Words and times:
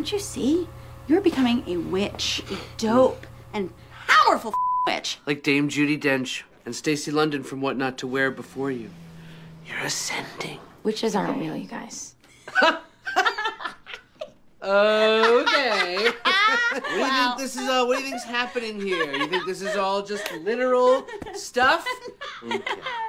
Don't 0.00 0.12
you 0.12 0.18
see? 0.18 0.66
You're 1.08 1.20
becoming 1.20 1.62
a 1.66 1.76
witch, 1.76 2.42
a 2.50 2.56
dope 2.78 3.26
and 3.52 3.70
powerful 4.08 4.54
witch. 4.86 5.18
Like 5.26 5.42
Dame 5.42 5.68
Judi 5.68 6.00
Dench 6.00 6.42
and 6.64 6.74
Stacy 6.74 7.10
London 7.10 7.42
from 7.42 7.60
What 7.60 7.76
Not 7.76 7.98
to 7.98 8.06
Wear 8.06 8.30
before 8.30 8.70
you. 8.70 8.88
You're 9.66 9.80
ascending. 9.80 10.58
Witches 10.84 11.14
aren't 11.14 11.38
real, 11.38 11.54
you 11.54 11.68
guys. 11.68 12.14
Okay. 14.62 16.04
what 16.04 16.84
do 16.84 16.90
you 16.90 17.06
think 17.06 17.38
this 17.38 17.56
is 17.56 17.68
all? 17.68 17.86
What 17.88 17.98
do 17.98 18.04
you 18.04 18.10
think's 18.10 18.24
happening 18.24 18.78
here? 18.80 19.10
You 19.14 19.26
think 19.26 19.46
this 19.46 19.62
is 19.62 19.74
all 19.74 20.02
just 20.02 20.30
literal 20.32 21.06
stuff? 21.34 21.86
Okay. 22.44 22.60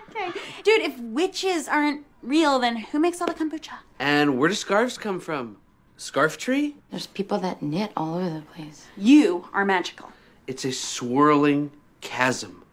Okay. 0.10 0.32
Dude, 0.64 0.82
if 0.82 0.98
witches 1.00 1.68
aren't 1.68 2.06
real, 2.22 2.60
then 2.60 2.78
who 2.78 3.00
makes 3.00 3.20
all 3.22 3.28
the 3.28 3.34
kombucha? 3.34 3.80
And 4.00 4.38
where 4.38 4.48
do 4.50 4.56
scarves 4.56 4.98
come 4.98 5.20
from? 5.20 5.58
Scarf 6.02 6.36
tree? 6.40 6.78
There's 6.90 7.06
people 7.06 7.38
that 7.38 7.62
knit 7.62 7.92
all 7.96 8.16
over 8.16 8.28
the 8.28 8.42
place. 8.42 8.88
You 8.98 9.48
are 9.54 9.64
magical. 9.64 10.10
It's 10.48 10.66
a 10.66 10.72
swirling 10.72 11.70
chasm 12.02 12.64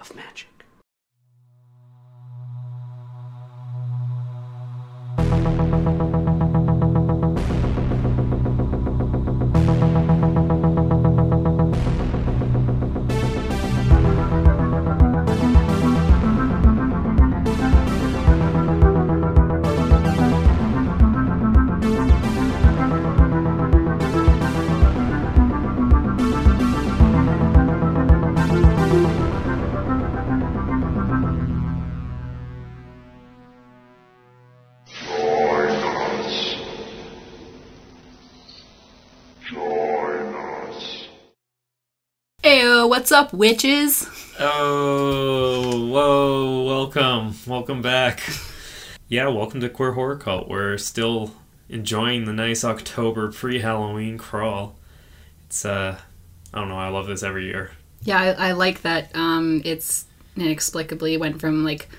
of 0.00 0.16
magic. 0.16 0.48
Join 5.18 6.25
what's 42.96 43.12
up, 43.12 43.30
witches? 43.34 44.08
Oh, 44.40 45.86
whoa, 45.86 46.64
welcome. 46.64 47.34
Welcome 47.46 47.82
back. 47.82 48.22
Yeah, 49.06 49.28
welcome 49.28 49.60
to 49.60 49.68
Queer 49.68 49.92
Horror 49.92 50.16
Cult. 50.16 50.48
We're 50.48 50.78
still 50.78 51.34
enjoying 51.68 52.24
the 52.24 52.32
nice 52.32 52.64
October 52.64 53.30
pre 53.30 53.58
Halloween 53.58 54.16
crawl. 54.16 54.78
It's, 55.44 55.66
uh, 55.66 55.98
I 56.54 56.58
don't 56.58 56.70
know, 56.70 56.78
I 56.78 56.88
love 56.88 57.06
this 57.06 57.22
every 57.22 57.44
year. 57.44 57.72
Yeah, 58.02 58.18
I, 58.18 58.48
I 58.48 58.52
like 58.52 58.80
that. 58.80 59.14
Um, 59.14 59.60
it's 59.66 60.06
inexplicably 60.34 61.18
went 61.18 61.38
from 61.38 61.64
like 61.64 61.90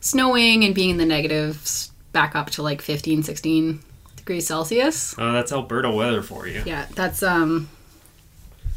snowing 0.00 0.64
and 0.64 0.74
being 0.74 0.90
in 0.90 0.96
the 0.96 1.06
negatives 1.06 1.92
back 2.10 2.34
up 2.34 2.50
to 2.50 2.62
like 2.64 2.82
15, 2.82 3.22
16 3.22 3.78
degrees 4.16 4.48
Celsius. 4.48 5.16
Uh, 5.16 5.30
that's 5.30 5.52
Alberta 5.52 5.92
weather 5.92 6.22
for 6.22 6.48
you. 6.48 6.64
Yeah, 6.66 6.86
that's 6.96 7.22
um 7.22 7.68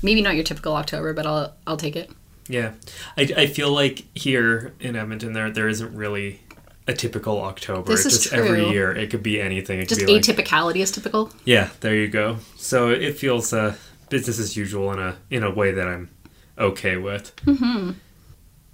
maybe 0.04 0.22
not 0.22 0.36
your 0.36 0.44
typical 0.44 0.76
October, 0.76 1.14
but 1.14 1.26
I'll 1.26 1.54
I'll 1.66 1.78
take 1.78 1.96
it. 1.96 2.12
Yeah. 2.48 2.74
I, 3.18 3.22
I 3.38 3.48
feel 3.48 3.72
like 3.72 4.06
here 4.16 4.74
in 4.80 4.96
Edmonton, 4.96 5.34
there 5.34 5.50
there 5.50 5.68
isn't 5.68 5.96
really 5.96 6.42
a 6.88 6.94
typical 6.94 7.42
October. 7.42 7.90
This 7.90 8.06
It's 8.06 8.16
is 8.16 8.24
just 8.24 8.34
every 8.34 8.70
year. 8.70 8.92
It 8.92 9.10
could 9.10 9.24
be 9.24 9.40
anything. 9.40 9.80
It 9.80 9.84
could 9.88 10.00
Just 10.00 10.06
be 10.06 10.14
like, 10.14 10.22
atypicality 10.24 10.78
is 10.78 10.92
typical. 10.92 11.32
Yeah, 11.46 11.70
there 11.80 11.96
you 11.96 12.10
go. 12.10 12.38
So 12.58 12.90
it 12.90 13.18
feels 13.18 13.54
uh, 13.54 13.76
business 14.10 14.40
as 14.40 14.58
usual 14.58 14.92
in 14.92 15.00
a 15.00 15.18
in 15.30 15.44
a 15.44 15.52
way 15.52 15.72
that 15.72 15.88
I'm 15.88 16.10
okay 16.58 16.98
with. 16.98 17.32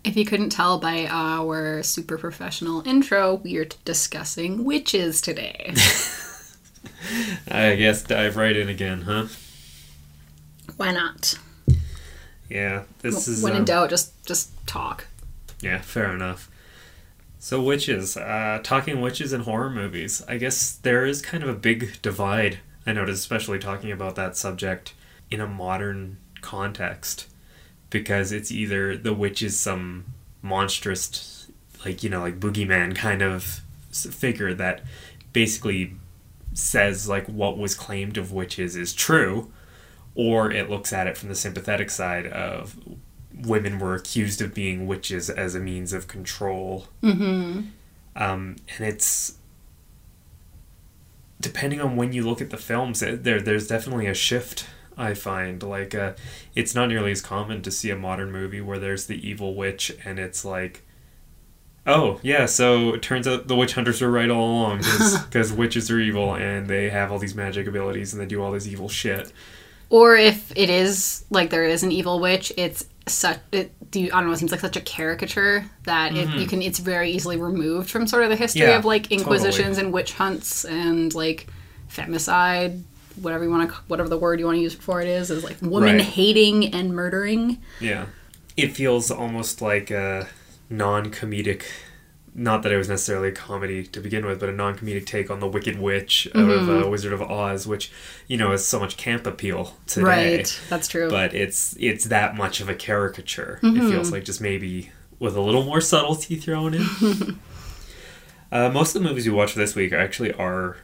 If 0.03 0.15
you 0.15 0.25
couldn't 0.25 0.49
tell 0.49 0.79
by 0.79 1.07
our 1.07 1.83
super 1.83 2.17
professional 2.17 2.81
intro, 2.87 3.35
we 3.35 3.57
are 3.57 3.65
discussing 3.85 4.63
witches 4.63 5.21
today. 5.21 5.73
I 7.51 7.75
guess 7.75 8.03
dive 8.03 8.37
right 8.37 8.55
in 8.55 8.69
again, 8.69 9.01
huh? 9.01 9.27
Why 10.79 10.93
not? 10.93 11.37
Yeah, 12.47 12.83
this 12.99 13.27
is 13.27 13.43
when 13.43 13.51
in 13.51 13.59
um, 13.59 13.65
doubt, 13.65 13.89
just 13.89 14.25
just 14.25 14.65
talk. 14.65 15.07
yeah, 15.59 15.81
fair 15.81 16.13
enough. 16.15 16.49
So 17.37 17.61
witches, 17.61 18.15
uh, 18.15 18.61
talking 18.63 19.01
witches 19.01 19.33
in 19.33 19.41
horror 19.41 19.69
movies. 19.69 20.23
I 20.25 20.37
guess 20.37 20.71
there 20.71 21.05
is 21.05 21.21
kind 21.21 21.43
of 21.43 21.49
a 21.49 21.53
big 21.53 22.01
divide. 22.01 22.59
I 22.87 22.93
noticed, 22.93 23.19
especially 23.19 23.59
talking 23.59 23.91
about 23.91 24.15
that 24.15 24.37
subject 24.37 24.93
in 25.29 25.41
a 25.41 25.47
modern 25.47 26.15
context, 26.39 27.27
because 27.89 28.31
it's 28.31 28.49
either 28.49 28.95
the 28.95 29.13
witch 29.13 29.43
is 29.43 29.59
some 29.59 30.05
monstrous, 30.41 31.51
like 31.83 32.03
you 32.03 32.09
know, 32.09 32.21
like 32.21 32.39
boogeyman 32.39 32.95
kind 32.95 33.21
of 33.21 33.63
figure 33.91 34.53
that 34.53 34.85
basically 35.33 35.95
says 36.53 37.09
like 37.09 37.25
what 37.25 37.57
was 37.57 37.75
claimed 37.75 38.17
of 38.17 38.31
witches 38.31 38.77
is 38.77 38.93
true, 38.93 39.51
or 40.19 40.51
it 40.51 40.69
looks 40.69 40.91
at 40.91 41.07
it 41.07 41.17
from 41.17 41.29
the 41.29 41.35
sympathetic 41.35 41.89
side 41.89 42.27
of 42.27 42.75
women 43.33 43.79
were 43.79 43.95
accused 43.95 44.41
of 44.41 44.53
being 44.53 44.85
witches 44.85 45.29
as 45.29 45.55
a 45.55 45.61
means 45.61 45.93
of 45.93 46.09
control. 46.09 46.87
Mm-hmm. 47.01 47.61
Um, 48.17 48.57
and 48.75 48.85
it's 48.85 49.37
depending 51.39 51.79
on 51.79 51.95
when 51.95 52.11
you 52.11 52.27
look 52.27 52.41
at 52.41 52.49
the 52.49 52.57
films, 52.57 53.01
it, 53.01 53.23
there 53.23 53.39
there's 53.39 53.65
definitely 53.65 54.07
a 54.07 54.13
shift. 54.13 54.65
I 54.97 55.13
find 55.13 55.63
like 55.63 55.95
uh, 55.95 56.15
it's 56.53 56.75
not 56.75 56.89
nearly 56.89 57.11
as 57.11 57.21
common 57.21 57.61
to 57.61 57.71
see 57.71 57.89
a 57.89 57.95
modern 57.95 58.29
movie 58.29 58.59
where 58.59 58.77
there's 58.77 59.05
the 59.05 59.25
evil 59.25 59.55
witch 59.55 59.95
and 60.03 60.19
it's 60.19 60.43
like. 60.43 60.85
Oh 61.87 62.19
yeah, 62.21 62.45
so 62.45 62.93
it 62.93 63.01
turns 63.01 63.25
out 63.25 63.47
the 63.47 63.55
witch 63.55 63.75
hunters 63.75 64.01
were 64.01 64.11
right 64.11 64.29
all 64.29 64.51
along 64.51 64.79
because 65.29 65.53
witches 65.53 65.89
are 65.89 65.97
evil 65.97 66.35
and 66.35 66.67
they 66.67 66.89
have 66.89 67.09
all 67.09 67.19
these 67.19 67.35
magic 67.35 67.67
abilities 67.67 68.11
and 68.11 68.21
they 68.21 68.25
do 68.25 68.43
all 68.43 68.51
this 68.51 68.67
evil 68.67 68.89
shit. 68.89 69.31
Or 69.89 70.15
if 70.15 70.51
it 70.55 70.69
is 70.69 71.25
like 71.29 71.49
there 71.49 71.63
is 71.63 71.83
an 71.83 71.91
evil 71.91 72.19
witch, 72.19 72.51
it's 72.57 72.85
such 73.07 73.39
it 73.51 73.71
do 73.91 73.99
you, 74.01 74.07
I 74.13 74.19
don't 74.19 74.27
know, 74.27 74.33
it 74.33 74.37
seems 74.37 74.51
like 74.51 74.59
such 74.61 74.77
a 74.77 74.81
caricature 74.81 75.65
that 75.85 76.15
it, 76.15 76.29
you 76.29 76.45
can 76.45 76.61
it's 76.61 76.77
very 76.77 77.09
easily 77.09 77.37
removed 77.37 77.89
from 77.89 78.05
sort 78.05 78.21
of 78.23 78.29
the 78.29 78.35
history 78.35 78.61
Mm-hmm. 78.61 78.69
Yeah, 78.69 78.77
of 78.77 78.85
like 78.85 79.11
inquisitions 79.11 79.57
totally. 79.77 79.85
and 79.85 79.93
witch 79.93 80.13
hunts 80.13 80.63
and 80.63 81.13
like 81.15 81.47
femicide, 81.91 82.81
whatever 83.21 83.43
you 83.43 83.49
want 83.49 83.69
to 83.69 83.75
whatever 83.87 84.09
the 84.09 84.17
word 84.17 84.39
you 84.39 84.45
want 84.45 84.57
to 84.57 84.61
use 84.61 84.75
for 84.75 85.01
it 85.01 85.07
is 85.07 85.31
is 85.31 85.43
like 85.43 85.57
woman 85.61 85.95
Right. 85.97 86.01
hating 86.05 86.73
and 86.73 86.93
murdering. 86.93 87.57
Yeah. 87.79 88.05
It 88.55 88.75
feels 88.75 89.09
almost 89.09 89.61
like 89.61 89.89
a 89.89 90.27
non 90.69 91.11
comedic, 91.11 91.63
not 92.35 92.63
that 92.63 92.71
it 92.71 92.77
was 92.77 92.87
necessarily 92.89 93.29
a 93.29 93.31
comedy 93.31 93.83
to 93.83 93.99
begin 93.99 94.25
with, 94.25 94.39
but 94.39 94.49
a 94.49 94.51
non 94.51 94.77
comedic 94.77 95.05
take 95.05 95.29
on 95.29 95.39
the 95.39 95.47
Wicked 95.47 95.79
Witch 95.79 96.27
out 96.35 96.49
of 96.49 96.69
uh, 96.69 96.89
Wizard 96.89 97.13
of 97.13 97.21
Oz, 97.21 97.65
which, 97.67 97.91
you 98.27 98.37
know, 98.37 98.51
has 98.51 98.65
so 98.65 98.79
much 98.79 98.97
camp 98.97 99.25
appeal 99.25 99.75
today. 99.87 100.37
Right. 100.37 100.61
That's 100.69 100.87
true. 100.87 101.09
But 101.09 101.33
it's 101.33 101.75
it's 101.79 102.05
that 102.05 102.35
much 102.35 102.61
of 102.61 102.69
a 102.69 102.75
caricature. 102.75 103.59
It 103.63 103.89
feels 103.89 104.11
like 104.11 104.25
just 104.25 104.41
maybe 104.41 104.91
with 105.19 105.35
a 105.35 105.41
little 105.41 105.63
more 105.63 105.81
subtlety 105.81 106.35
thrown 106.35 106.73
in. 106.75 106.85
uh, 108.51 108.69
most 108.69 108.95
of 108.95 109.01
the 109.03 109.07
movies 109.09 109.25
we 109.27 109.33
watch 109.33 109.53
this 109.55 109.75
week 109.75 109.93
actually 109.93 110.33
are 110.33 110.77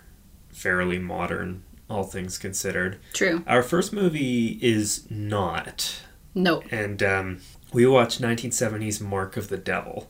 fairly 0.52 1.00
modern, 1.00 1.64
all 1.90 2.04
things 2.04 2.38
considered. 2.38 2.98
true. 3.14 3.44
Our 3.48 3.64
first 3.64 3.94
movie 3.94 4.60
is 4.62 5.06
not 5.10 6.02
No. 6.34 6.62
and 6.72 7.02
um, 7.04 7.42
we 7.74 7.86
watched 7.86 8.22
1970s 8.22 9.02
Mark 9.02 9.38
of 9.38 9.50
the 9.50 9.58
Devil. 9.58 10.10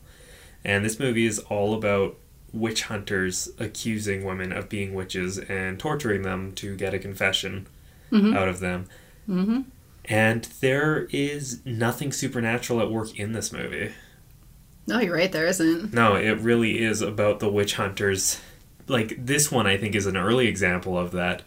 And 0.65 0.83
this 0.83 0.99
movie 0.99 1.25
is 1.25 1.39
all 1.39 1.73
about 1.73 2.17
witch 2.51 2.83
hunters 2.83 3.49
accusing 3.59 4.25
women 4.25 4.51
of 4.51 4.67
being 4.67 4.93
witches 4.93 5.37
and 5.37 5.79
torturing 5.79 6.23
them 6.23 6.53
to 6.53 6.75
get 6.75 6.93
a 6.93 6.99
confession 6.99 7.67
out 8.11 8.47
of 8.47 8.61
them. 8.61 8.87
Mm-hmm. 9.29 9.61
And 10.05 10.43
there 10.61 11.07
is 11.11 11.65
nothing 11.65 12.11
supernatural 12.11 12.79
at 12.79 12.89
work 12.89 13.19
in 13.19 13.33
this 13.33 13.51
movie. 13.51 13.91
No, 14.87 14.99
you're 14.99 15.15
right, 15.15 15.31
there 15.31 15.47
isn't. 15.47 15.93
No, 15.93 16.15
it 16.15 16.39
really 16.39 16.81
is 16.81 17.01
about 17.01 17.39
the 17.39 17.49
witch 17.49 17.75
hunters. 17.75 18.39
Like, 18.87 19.15
this 19.17 19.51
one, 19.51 19.67
I 19.67 19.77
think, 19.77 19.95
is 19.95 20.05
an 20.05 20.15
early 20.15 20.47
example 20.47 20.97
of 20.97 21.11
that. 21.11 21.41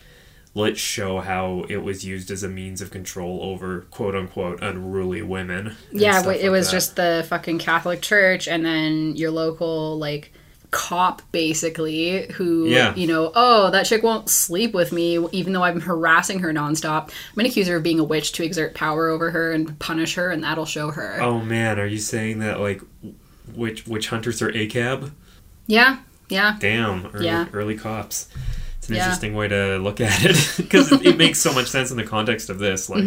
Let's 0.55 0.81
show 0.81 1.21
how 1.21 1.65
it 1.69 1.79
was 1.79 2.05
used 2.05 2.31
as 2.31 2.43
a 2.43 2.49
means 2.49 2.81
of 2.81 2.91
control 2.91 3.41
over 3.43 3.83
quote 3.91 4.15
unquote 4.17 4.61
unruly 4.63 5.23
women. 5.23 5.77
Yeah, 5.93 6.21
it 6.21 6.27
like 6.27 6.43
was 6.51 6.67
that. 6.67 6.73
just 6.73 6.97
the 6.97 7.25
fucking 7.29 7.59
Catholic 7.59 8.01
Church 8.03 8.49
and 8.49 8.65
then 8.65 9.15
your 9.17 9.31
local 9.31 9.99
like 9.99 10.33
cop 10.71 11.23
basically 11.33 12.31
who 12.33 12.67
Yeah. 12.69 12.95
you 12.95 13.07
know 13.07 13.33
oh 13.35 13.71
that 13.71 13.87
chick 13.87 14.03
won't 14.03 14.29
sleep 14.29 14.75
with 14.75 14.93
me 14.93 15.17
even 15.33 15.55
though 15.55 15.63
i'm 15.65 15.81
harassing 15.81 16.41
her 16.41 16.53
nonstop 16.53 17.05
i'm 17.05 17.35
gonna 17.37 17.49
accuse 17.49 17.69
her 17.69 17.77
of 17.77 17.83
being 17.83 17.99
a 17.99 18.05
witch 18.05 18.33
to 18.33 18.45
exert 18.45 18.75
power 18.75 19.09
over 19.09 19.31
her 19.31 19.51
and 19.53 19.79
punish 19.79 20.17
her 20.17 20.31
and 20.31 20.45
that'll 20.45 20.67
show 20.67 20.91
her 20.91 21.23
Oh 21.23 21.41
man, 21.41 21.79
are 21.81 21.87
you 21.87 21.97
saying 21.97 22.41
that 22.41 22.61
like 22.61 22.83
witch 23.55 23.87
witch 23.87 24.09
hunters 24.11 24.43
are 24.43 24.53
ACAB? 24.53 25.11
yeah 25.67 26.01
yeah 26.29 26.57
Damn, 26.61 27.07
early, 27.15 27.25
Yeah. 27.25 27.47
early 27.55 27.75
cops. 27.79 28.29
It's 28.89 28.93
an 28.93 28.97
Yeah. 28.97 29.03
interesting 29.05 29.35
way 29.35 29.49
to 29.49 29.77
look 29.77 30.01
at 30.01 30.25
it 30.25 30.55
because 30.57 30.91
it, 30.93 31.05
it 31.05 31.17
makes 31.19 31.39
so 31.39 31.53
much 31.53 31.67
sense 31.69 31.91
in 31.91 31.99
the 31.99 32.05
context 32.05 32.49
of 32.49 32.59
this. 32.59 32.89
Like, 32.89 33.05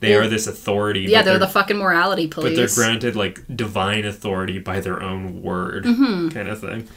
they 0.00 0.14
are 0.14 0.26
this 0.26 0.48
authority. 0.48 1.04
Mm-hmm. 1.04 1.12
yeah, 1.12 1.22
they're 1.22 1.38
the 1.38 1.46
fucking 1.46 1.76
morality 1.78 2.26
police. 2.26 2.50
but 2.50 2.56
they're 2.56 2.74
granted 2.74 3.14
like 3.14 3.40
divine 3.54 4.04
authority 4.04 4.58
by 4.58 4.80
their 4.80 5.00
own 5.00 5.42
word, 5.42 5.84
Mm-hmm. 5.84 6.30
kind 6.30 6.48
of 6.48 6.60
thing. 6.60 6.88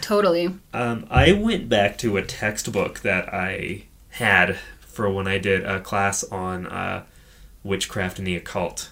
totally. 0.00 0.54
Um, 0.72 1.06
I 1.10 1.32
went 1.32 1.68
back 1.68 1.98
to 1.98 2.16
a 2.16 2.22
textbook 2.22 3.00
that 3.00 3.34
I 3.34 3.82
had 4.10 4.56
for 4.80 5.10
when 5.10 5.26
I 5.26 5.38
did 5.38 5.64
a 5.64 5.80
class 5.80 6.22
on 6.24 6.66
uh, 6.68 7.02
witchcraft 7.64 8.18
and 8.18 8.26
the 8.28 8.36
occult 8.36 8.90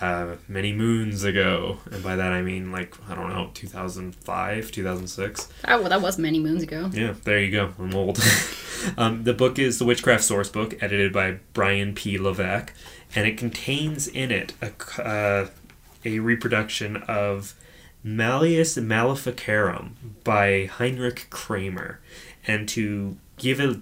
uh, 0.00 0.36
many 0.48 0.72
moons 0.72 1.24
ago, 1.24 1.78
and 1.90 2.02
by 2.02 2.16
that 2.16 2.32
I 2.32 2.42
mean 2.42 2.72
like 2.72 2.94
I 3.08 3.14
don't 3.14 3.30
know, 3.30 3.50
two 3.54 3.66
thousand 3.66 4.14
five, 4.14 4.70
two 4.70 4.82
thousand 4.82 5.08
six. 5.08 5.48
Oh, 5.66 5.80
well, 5.80 5.90
that 5.90 6.02
was 6.02 6.18
many 6.18 6.38
moons 6.38 6.62
ago. 6.62 6.90
Yeah, 6.92 7.14
there 7.24 7.40
you 7.40 7.50
go. 7.50 7.72
I'm 7.78 7.94
old. 7.94 8.18
um, 8.98 9.24
the 9.24 9.34
book 9.34 9.58
is 9.58 9.78
the 9.78 9.84
Witchcraft 9.84 10.24
Source 10.24 10.48
Book, 10.48 10.74
edited 10.82 11.12
by 11.12 11.38
Brian 11.52 11.94
P. 11.94 12.18
Levack, 12.18 12.70
and 13.14 13.26
it 13.26 13.38
contains 13.38 14.08
in 14.08 14.30
it 14.30 14.52
a, 14.60 14.72
uh, 15.00 15.48
a 16.04 16.18
reproduction 16.18 16.96
of 17.08 17.54
Malleus 18.02 18.76
Maleficarum 18.76 19.96
by 20.22 20.66
Heinrich 20.66 21.28
Kramer. 21.30 22.00
And 22.46 22.68
to 22.70 23.16
give 23.38 23.58
a, 23.58 23.80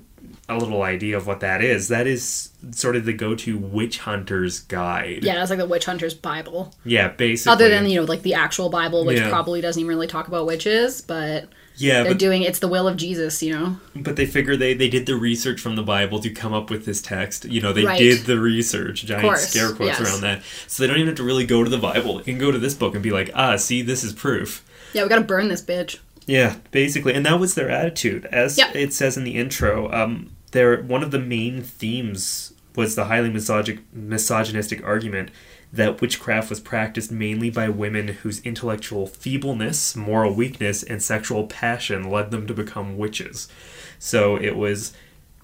a 0.48 0.56
little 0.56 0.82
idea 0.82 1.16
of 1.16 1.26
what 1.26 1.40
that 1.40 1.62
is, 1.62 1.88
that 1.88 2.06
is 2.06 2.50
sort 2.72 2.96
of 2.96 3.04
the 3.04 3.12
go-to 3.12 3.56
witch 3.56 3.98
hunter's 4.00 4.60
guide. 4.60 5.20
Yeah, 5.22 5.34
that's 5.36 5.50
like 5.50 5.58
the 5.58 5.66
witch 5.66 5.84
hunter's 5.84 6.14
Bible. 6.14 6.74
Yeah, 6.84 7.08
basically. 7.08 7.52
Other 7.52 7.68
than 7.68 7.88
you 7.88 8.00
know, 8.00 8.04
like 8.06 8.22
the 8.22 8.34
actual 8.34 8.68
Bible, 8.68 9.04
which 9.04 9.18
Yeah. 9.18 9.28
probably 9.28 9.60
doesn't 9.60 9.80
even 9.80 9.88
really 9.88 10.06
talk 10.08 10.28
about 10.28 10.46
witches, 10.46 11.00
but 11.00 11.48
yeah, 11.76 12.02
they're 12.02 12.12
but 12.12 12.18
doing 12.18 12.42
it's 12.42 12.58
the 12.58 12.68
will 12.68 12.86
of 12.88 12.96
Jesus. 12.96 13.42
You 13.42 13.52
know. 13.52 13.76
But 13.96 14.16
they 14.16 14.26
figure 14.26 14.56
they, 14.56 14.74
they 14.74 14.88
did 14.88 15.06
the 15.06 15.16
research 15.16 15.60
from 15.60 15.76
the 15.76 15.82
Bible 15.82 16.18
to 16.20 16.28
come 16.30 16.52
up 16.52 16.70
with 16.70 16.84
this 16.84 17.00
text. 17.00 17.44
You 17.44 17.60
know, 17.60 17.72
they 17.72 17.84
Right. 17.84 17.98
did 17.98 18.20
the 18.26 18.38
research, 18.38 19.04
giant 19.04 19.22
course, 19.22 19.48
scare 19.48 19.72
quotes 19.72 19.98
yes. 19.98 20.00
around 20.00 20.20
that. 20.22 20.42
So 20.66 20.82
they 20.82 20.86
don't 20.88 20.96
even 20.96 21.08
have 21.08 21.16
to 21.16 21.24
really 21.24 21.46
go 21.46 21.62
to 21.64 21.70
the 21.70 21.78
Bible. 21.78 22.18
They 22.18 22.24
can 22.24 22.38
go 22.38 22.50
to 22.50 22.58
this 22.58 22.74
book 22.74 22.94
and 22.94 23.02
be 23.02 23.10
like, 23.10 23.30
ah, 23.34 23.56
see, 23.56 23.80
this 23.80 24.04
is 24.04 24.12
proof. 24.12 24.64
Yeah, 24.92 25.04
we 25.04 25.08
gotta 25.08 25.22
burn 25.22 25.48
this 25.48 25.62
bitch. 25.62 25.98
Yeah, 26.26 26.56
basically. 26.70 27.14
And 27.14 27.26
that 27.26 27.40
was 27.40 27.54
their 27.54 27.70
attitude. 27.70 28.26
As 28.26 28.56
Yep. 28.58 28.74
it 28.76 28.92
says 28.92 29.16
in 29.16 29.24
the 29.24 29.36
intro, 29.36 29.90
um, 29.92 30.30
their, 30.52 30.82
one 30.82 31.02
of 31.02 31.10
the 31.10 31.18
main 31.18 31.62
themes 31.62 32.52
was 32.76 32.94
the 32.94 33.04
highly 33.06 33.30
misogy- 33.30 33.80
misogynistic 33.92 34.84
argument 34.84 35.30
that 35.72 36.00
witchcraft 36.00 36.50
was 36.50 36.60
practiced 36.60 37.10
mainly 37.10 37.48
by 37.50 37.68
women 37.68 38.08
whose 38.08 38.40
intellectual 38.42 39.06
feebleness, 39.06 39.96
moral 39.96 40.34
weakness, 40.34 40.82
and 40.82 41.02
sexual 41.02 41.46
passion 41.46 42.10
led 42.10 42.30
them 42.30 42.46
to 42.46 42.52
become 42.54 42.98
witches. 42.98 43.48
So 43.98 44.36
it 44.36 44.56
was 44.56 44.92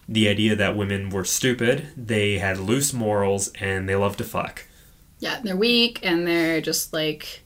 the 0.07 0.29
idea 0.29 0.55
that 0.57 0.77
women 0.77 1.11
were 1.11 1.25
stupid, 1.25 1.89
they 1.97 2.39
had 2.39 2.59
loose 2.59 2.93
morals, 2.93 3.49
and 3.61 3.89
they 3.89 3.97
loved 3.97 4.19
to 4.19 4.25
fuck. 4.25 4.65
Yeah, 5.19 5.41
they're 5.43 5.57
weak 5.57 6.01
and 6.03 6.27
they're 6.27 6.61
just 6.61 6.93
like 6.93 7.43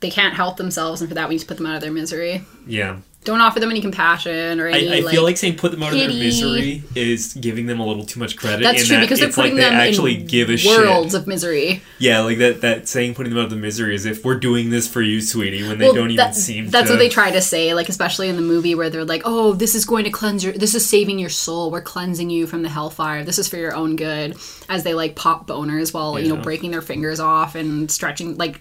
they 0.00 0.10
can't 0.10 0.34
help 0.34 0.56
themselves, 0.56 1.00
and 1.00 1.08
for 1.08 1.14
that 1.14 1.28
we 1.28 1.36
need 1.36 1.40
to 1.40 1.46
put 1.46 1.56
them 1.56 1.66
out 1.66 1.76
of 1.76 1.80
their 1.80 1.92
misery. 1.92 2.44
Yeah. 2.66 2.98
Don't 3.24 3.40
offer 3.40 3.58
them 3.58 3.70
any 3.72 3.80
compassion 3.80 4.60
or 4.60 4.68
any. 4.68 4.88
I, 4.88 4.98
I 4.98 5.00
like, 5.00 5.12
feel 5.12 5.24
like 5.24 5.36
saying 5.36 5.56
put 5.56 5.72
them 5.72 5.82
out 5.82 5.92
of 5.92 5.98
their 5.98 6.08
misery 6.08 6.84
is 6.94 7.34
giving 7.34 7.66
them 7.66 7.80
a 7.80 7.84
little 7.84 8.04
too 8.04 8.20
much 8.20 8.36
credit. 8.36 8.62
that's 8.62 8.82
in 8.82 8.86
true 8.86 8.96
that 8.98 9.00
because 9.00 9.18
they're 9.18 9.28
it's 9.28 9.36
like 9.36 9.46
putting 9.46 9.56
they 9.56 9.62
them 9.62 9.72
actually 9.74 10.20
in 10.20 10.26
give 10.28 10.48
a 10.48 10.56
worlds 10.64 11.10
shit. 11.10 11.22
of 11.22 11.26
misery. 11.26 11.82
Yeah, 11.98 12.20
like 12.20 12.38
that. 12.38 12.60
That 12.60 12.86
saying 12.86 13.14
putting 13.14 13.30
them 13.30 13.40
out 13.40 13.46
of 13.46 13.50
the 13.50 13.56
misery 13.56 13.96
is 13.96 14.06
if 14.06 14.24
we're 14.24 14.38
doing 14.38 14.70
this 14.70 14.86
for 14.86 15.02
you, 15.02 15.20
sweetie, 15.20 15.66
when 15.66 15.78
they 15.78 15.86
don't 15.86 16.12
even 16.12 16.16
that- 16.18 16.36
seem. 16.36 16.68
that's 16.68 16.86
to, 16.86 16.92
what 16.92 16.98
they 17.00 17.08
try 17.08 17.32
to 17.32 17.40
say, 17.40 17.74
like 17.74 17.88
especially 17.88 18.28
in 18.28 18.36
the 18.36 18.42
movie 18.42 18.76
where 18.76 18.90
they're 18.90 19.04
like, 19.04 19.22
"Oh, 19.24 19.54
this 19.54 19.74
is 19.74 19.84
going 19.84 20.04
to 20.04 20.10
cleanse 20.10 20.44
your, 20.44 20.52
this 20.52 20.76
is 20.76 20.88
saving 20.88 21.18
your 21.18 21.30
soul. 21.30 21.72
We're 21.72 21.80
cleansing 21.82 22.30
you 22.30 22.46
from 22.46 22.62
the 22.62 22.68
hellfire. 22.68 23.24
This 23.24 23.40
is 23.40 23.48
for 23.48 23.56
your 23.56 23.74
own 23.74 23.96
good." 23.96 24.36
As 24.68 24.84
they 24.84 24.94
like 24.94 25.16
pop 25.16 25.48
boners 25.48 25.92
while 25.92 26.16
you 26.20 26.28
know 26.28 26.40
breaking 26.40 26.70
their 26.70 26.82
fingers 26.82 27.18
off 27.18 27.56
and 27.56 27.90
stretching, 27.90 28.36
like 28.36 28.60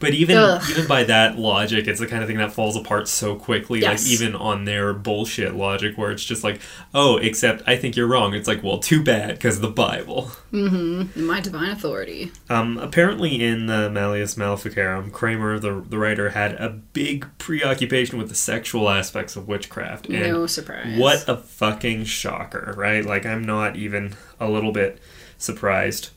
But 0.00 0.14
even 0.14 0.36
Ugh. 0.36 0.62
even 0.68 0.86
by 0.86 1.04
that 1.04 1.38
logic, 1.38 1.86
it's 1.86 2.00
the 2.00 2.06
kind 2.06 2.22
of 2.22 2.28
thing 2.28 2.38
that 2.38 2.52
falls 2.52 2.76
apart 2.76 3.06
so 3.06 3.36
quickly. 3.36 3.80
Yes. 3.80 4.04
Like 4.04 4.12
even 4.12 4.34
on 4.34 4.64
their 4.64 4.92
bullshit 4.92 5.54
logic, 5.54 5.96
where 5.96 6.10
it's 6.10 6.24
just 6.24 6.42
like, 6.42 6.60
oh, 6.92 7.16
except 7.18 7.62
I 7.68 7.76
think 7.76 7.96
you're 7.96 8.08
wrong. 8.08 8.34
It's 8.34 8.48
like, 8.48 8.62
well, 8.62 8.78
too 8.78 9.02
bad 9.02 9.36
because 9.36 9.60
the 9.60 9.70
Bible. 9.70 10.32
Mm-hmm. 10.52 11.26
My 11.26 11.40
divine 11.40 11.70
authority. 11.70 12.32
Um, 12.50 12.78
apparently, 12.78 13.42
in 13.42 13.66
the 13.66 13.88
Malleus 13.88 14.36
Maleficarum, 14.36 15.10
Kramer, 15.10 15.58
the 15.58 15.84
the 15.88 15.98
writer, 15.98 16.30
had 16.30 16.52
a 16.54 16.70
big 16.70 17.26
preoccupation 17.38 18.18
with 18.18 18.28
the 18.28 18.34
sexual 18.34 18.90
aspects 18.90 19.36
of 19.36 19.46
witchcraft. 19.46 20.06
And 20.08 20.20
No 20.20 20.46
surprise. 20.46 20.98
What 20.98 21.28
a 21.28 21.36
fucking 21.36 22.04
shocker, 22.04 22.74
right? 22.76 23.04
Like, 23.04 23.24
I'm 23.24 23.44
not 23.44 23.76
even 23.76 24.14
a 24.40 24.48
little 24.48 24.72
bit 24.72 24.98
surprised. 25.38 26.10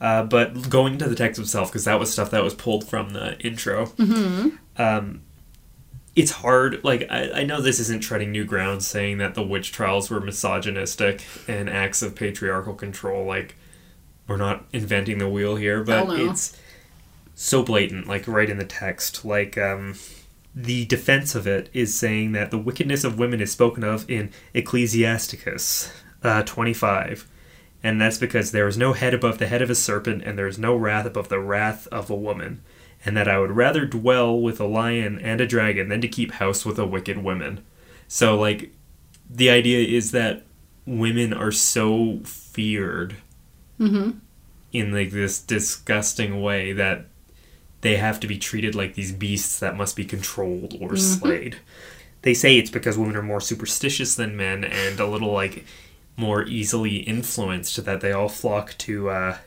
Uh, 0.00 0.22
but 0.22 0.70
going 0.70 0.96
to 0.98 1.08
the 1.08 1.14
text 1.14 1.40
itself, 1.40 1.70
because 1.70 1.84
that 1.84 2.00
was 2.00 2.12
stuff 2.12 2.30
that 2.30 2.42
was 2.42 2.54
pulled 2.54 2.88
from 2.88 3.10
the 3.10 3.38
intro. 3.40 3.86
Mm-hmm. 3.86 4.48
Um, 4.80 5.22
it's 6.16 6.30
hard. 6.32 6.82
Like, 6.82 7.06
I, 7.10 7.30
I 7.32 7.44
know 7.44 7.60
this 7.60 7.78
isn't 7.80 8.02
treading 8.02 8.32
new 8.32 8.44
ground 8.44 8.82
saying 8.82 9.18
that 9.18 9.34
the 9.34 9.42
witch 9.42 9.72
trials 9.72 10.10
were 10.10 10.20
misogynistic 10.20 11.24
and 11.46 11.68
acts 11.68 12.02
of 12.02 12.14
patriarchal 12.14 12.74
control. 12.74 13.26
Like, 13.26 13.56
we're 14.26 14.36
not 14.36 14.64
inventing 14.72 15.18
the 15.18 15.28
wheel 15.28 15.56
here, 15.56 15.84
but 15.84 16.08
no. 16.08 16.30
it's 16.30 16.56
so 17.34 17.62
blatant, 17.62 18.06
like 18.06 18.26
right 18.26 18.48
in 18.48 18.58
the 18.58 18.64
text. 18.64 19.24
Like, 19.24 19.58
um, 19.58 19.96
the 20.54 20.84
defense 20.86 21.34
of 21.34 21.46
it 21.46 21.68
is 21.72 21.96
saying 21.96 22.32
that 22.32 22.50
the 22.50 22.58
wickedness 22.58 23.04
of 23.04 23.18
women 23.18 23.40
is 23.40 23.52
spoken 23.52 23.84
of 23.84 24.08
in 24.10 24.30
Ecclesiasticus 24.54 25.92
uh, 26.22 26.42
25. 26.42 27.28
And 27.82 28.00
that's 28.00 28.18
because 28.18 28.52
there 28.52 28.68
is 28.68 28.76
no 28.76 28.92
head 28.92 29.14
above 29.14 29.38
the 29.38 29.46
head 29.46 29.62
of 29.62 29.70
a 29.70 29.74
serpent, 29.74 30.22
and 30.24 30.38
there 30.38 30.46
is 30.46 30.58
no 30.58 30.76
wrath 30.76 31.06
above 31.06 31.28
the 31.28 31.40
wrath 31.40 31.86
of 31.88 32.10
a 32.10 32.14
woman. 32.14 32.62
And 33.04 33.16
that 33.16 33.28
I 33.28 33.38
would 33.38 33.52
rather 33.52 33.86
dwell 33.86 34.38
with 34.38 34.60
a 34.60 34.66
lion 34.66 35.18
and 35.18 35.40
a 35.40 35.46
dragon 35.46 35.88
than 35.88 36.02
to 36.02 36.08
keep 36.08 36.32
house 36.32 36.66
with 36.66 36.78
a 36.78 36.84
wicked 36.84 37.18
woman. 37.18 37.64
So, 38.08 38.38
like, 38.38 38.74
the 39.30 39.48
idea 39.48 39.86
is 39.86 40.10
that 40.10 40.44
women 40.84 41.32
are 41.32 41.52
so 41.52 42.20
feared 42.24 43.16
mm-hmm. 43.78 44.18
in 44.72 44.92
like 44.92 45.10
this 45.12 45.40
disgusting 45.40 46.42
way 46.42 46.72
that 46.72 47.06
they 47.80 47.96
have 47.96 48.20
to 48.20 48.26
be 48.26 48.38
treated 48.38 48.74
like 48.74 48.94
these 48.94 49.12
beasts 49.12 49.58
that 49.60 49.76
must 49.76 49.96
be 49.96 50.04
controlled 50.04 50.74
or 50.74 50.90
mm-hmm. 50.90 50.96
slayed. 50.96 51.56
They 52.22 52.34
say 52.34 52.58
it's 52.58 52.70
because 52.70 52.98
women 52.98 53.16
are 53.16 53.22
more 53.22 53.40
superstitious 53.40 54.14
than 54.14 54.36
men 54.36 54.64
and 54.64 55.00
a 55.00 55.06
little 55.06 55.32
like 55.32 55.64
more 56.16 56.44
easily 56.44 56.96
influenced 56.96 57.82
that 57.84 58.00
they 58.00 58.12
all 58.12 58.28
flock 58.28 58.76
to 58.78 59.10
uh, 59.10 59.38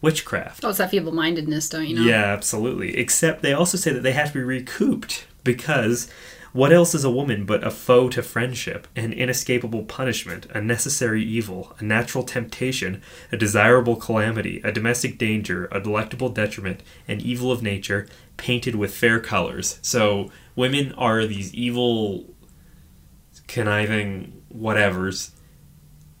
witchcraft. 0.00 0.64
Oh, 0.64 0.70
it's 0.70 0.78
that 0.78 0.90
feeble-mindedness, 0.90 1.68
don't 1.68 1.86
you 1.86 1.96
know? 1.96 2.02
Yeah, 2.02 2.24
absolutely. 2.24 2.96
Except 2.96 3.42
they 3.42 3.52
also 3.52 3.78
say 3.78 3.92
that 3.92 4.02
they 4.02 4.12
have 4.12 4.28
to 4.28 4.34
be 4.34 4.44
recouped 4.44 5.26
because 5.44 6.10
what 6.52 6.72
else 6.72 6.94
is 6.94 7.04
a 7.04 7.10
woman 7.10 7.46
but 7.46 7.64
a 7.64 7.70
foe 7.70 8.10
to 8.10 8.22
friendship, 8.22 8.86
an 8.94 9.12
inescapable 9.12 9.84
punishment, 9.84 10.46
a 10.50 10.60
necessary 10.60 11.24
evil, 11.24 11.74
a 11.78 11.84
natural 11.84 12.24
temptation, 12.24 13.00
a 13.30 13.36
desirable 13.36 13.96
calamity, 13.96 14.60
a 14.62 14.72
domestic 14.72 15.16
danger, 15.16 15.66
a 15.72 15.80
delectable 15.80 16.28
detriment, 16.28 16.82
an 17.08 17.20
evil 17.20 17.50
of 17.50 17.62
nature, 17.62 18.06
painted 18.36 18.74
with 18.74 18.94
fair 18.94 19.18
colors. 19.18 19.78
So 19.80 20.30
women 20.54 20.92
are 20.94 21.26
these 21.26 21.54
evil, 21.54 22.26
conniving 23.46 24.42
whatevers 24.54 25.30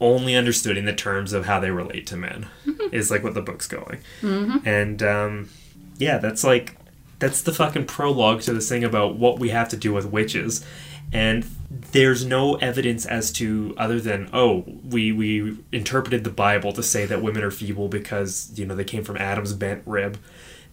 only 0.02 0.34
understood 0.34 0.76
in 0.76 0.84
the 0.84 0.92
terms 0.92 1.32
of 1.32 1.46
how 1.46 1.60
they 1.60 1.70
relate 1.70 2.06
to 2.08 2.16
men 2.16 2.48
is 2.92 3.10
like 3.10 3.22
what 3.22 3.34
the 3.34 3.40
book's 3.40 3.68
going. 3.68 4.00
And 4.66 5.02
um, 5.02 5.48
yeah 5.98 6.18
that's 6.18 6.44
like 6.44 6.76
that's 7.18 7.42
the 7.42 7.52
fucking 7.52 7.86
prologue 7.86 8.40
to 8.42 8.52
this 8.52 8.68
thing 8.68 8.82
about 8.82 9.16
what 9.16 9.38
we 9.38 9.50
have 9.50 9.68
to 9.68 9.76
do 9.76 9.92
with 9.92 10.06
witches. 10.06 10.66
And 11.12 11.46
there's 11.70 12.24
no 12.24 12.56
evidence 12.56 13.06
as 13.06 13.30
to 13.32 13.74
other 13.78 14.00
than 14.00 14.28
oh 14.32 14.64
we 14.84 15.12
we 15.12 15.58
interpreted 15.70 16.24
the 16.24 16.30
bible 16.30 16.72
to 16.72 16.82
say 16.82 17.06
that 17.06 17.22
women 17.22 17.42
are 17.42 17.50
feeble 17.50 17.88
because 17.88 18.50
you 18.56 18.66
know 18.66 18.74
they 18.74 18.84
came 18.84 19.04
from 19.04 19.16
adam's 19.16 19.52
bent 19.52 19.82
rib. 19.86 20.18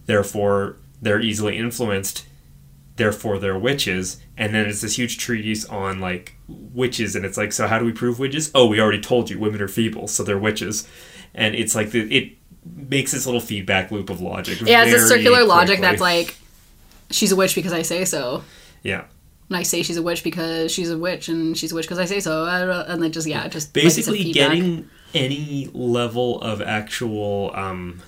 Therefore 0.06 0.76
they're 1.00 1.20
easily 1.20 1.56
influenced. 1.56 2.26
Therefore 2.96 3.38
they're 3.38 3.58
witches. 3.58 4.20
And 4.36 4.54
then 4.54 4.66
it's 4.66 4.80
this 4.80 4.98
huge 4.98 5.18
treatise 5.18 5.64
on 5.66 6.00
like 6.00 6.34
witches 6.72 7.16
and 7.16 7.24
it's 7.24 7.36
like 7.36 7.52
so 7.52 7.66
how 7.66 7.78
do 7.78 7.84
we 7.84 7.92
prove 7.92 8.18
witches? 8.18 8.50
Oh 8.54 8.66
we 8.66 8.80
already 8.80 9.00
told 9.00 9.30
you 9.30 9.38
women 9.38 9.60
are 9.62 9.68
feeble 9.68 10.08
so 10.08 10.22
they're 10.22 10.38
witches. 10.38 10.88
And 11.34 11.54
it's 11.54 11.74
like 11.74 11.90
the, 11.90 12.00
it 12.14 12.36
makes 12.64 13.12
this 13.12 13.24
little 13.24 13.40
feedback 13.40 13.90
loop 13.90 14.10
of 14.10 14.20
logic 14.20 14.60
Yeah, 14.62 14.84
it's 14.84 15.02
a 15.02 15.06
circular 15.08 15.44
logic 15.44 15.80
that's 15.80 16.00
like, 16.00 16.36
she's 17.10 17.32
a 17.32 17.36
witch 17.36 17.54
because 17.54 17.72
I 17.72 17.82
say 17.82 18.04
so. 18.04 18.42
yeah. 18.82 19.04
And 19.48 19.56
I 19.56 19.64
say 19.64 19.82
she's 19.82 19.96
a 19.96 20.02
witch 20.02 20.22
because 20.22 20.70
she's 20.70 20.90
a 20.90 20.96
witch, 20.98 21.28
and 21.28 21.58
she's 21.58 21.72
a 21.72 21.74
witch 21.74 21.86
because 21.86 21.98
I 21.98 22.04
say 22.04 22.20
so. 22.20 22.44
I 22.44 22.60
don't 22.60 22.68
know, 22.68 22.84
And 22.86 23.02
then 23.02 23.10
just 23.10 23.26
yeah, 23.26 23.48
just 23.48 23.74
like 23.74 23.84
it's 23.84 23.96
a 23.96 24.12
basically 24.12 24.32
getting 24.32 24.88
any 25.12 25.68
level 25.72 26.40
of 26.40 26.62
actual 26.62 27.50
um, 27.54 28.00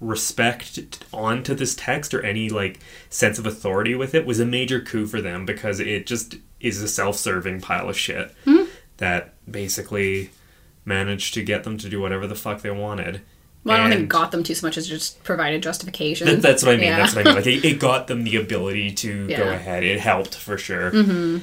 respect 0.00 1.04
onto 1.12 1.54
this 1.56 1.74
text 1.74 2.14
or 2.14 2.22
any 2.22 2.48
like 2.48 2.78
sense 3.10 3.36
of 3.36 3.46
authority 3.46 3.96
with 3.96 4.14
it 4.14 4.26
was 4.26 4.38
a 4.38 4.46
major 4.46 4.80
coup 4.80 5.06
for 5.06 5.20
them 5.20 5.44
because 5.44 5.80
it 5.80 6.06
just 6.06 6.36
is 6.60 6.80
a 6.82 6.88
self-serving 6.88 7.60
pile 7.60 7.88
of 7.88 7.96
shit. 7.98 8.32
Mm-hmm. 8.44 8.64
that 8.98 9.34
basically 9.50 10.30
managed 10.84 11.34
to 11.34 11.42
get 11.42 11.64
them 11.64 11.76
to 11.78 11.88
do 11.88 12.00
whatever 12.00 12.26
the 12.26 12.34
fuck 12.34 12.62
they 12.62 12.70
wanted. 12.70 13.20
Well, 13.64 13.74
I 13.76 13.78
don't 13.80 13.88
think 13.90 13.98
And- 14.00 14.04
it 14.04 14.08
got 14.08 14.30
them 14.30 14.42
too 14.42 14.54
so 14.54 14.66
much 14.66 14.76
as 14.78 14.86
just 14.88 15.22
provided 15.24 15.62
justification. 15.62 16.26
That, 16.28 16.40
that's 16.40 16.62
what 16.64 16.74
I 16.74 16.76
mean. 16.76 16.86
Yeah. 16.86 16.98
That's 16.98 17.14
what 17.16 17.26
I 17.26 17.30
mean. 17.30 17.36
Like 17.36 17.46
it, 17.46 17.64
it 17.64 17.80
got 17.80 18.06
them 18.06 18.22
the 18.24 18.36
ability 18.36 18.92
to 18.92 19.26
go 19.36 19.42
ahead. 19.50 19.82
It 19.82 20.00
helped 20.00 20.34
for 20.36 20.56
sure. 20.56 20.92
Mm-hmm. 20.92 21.38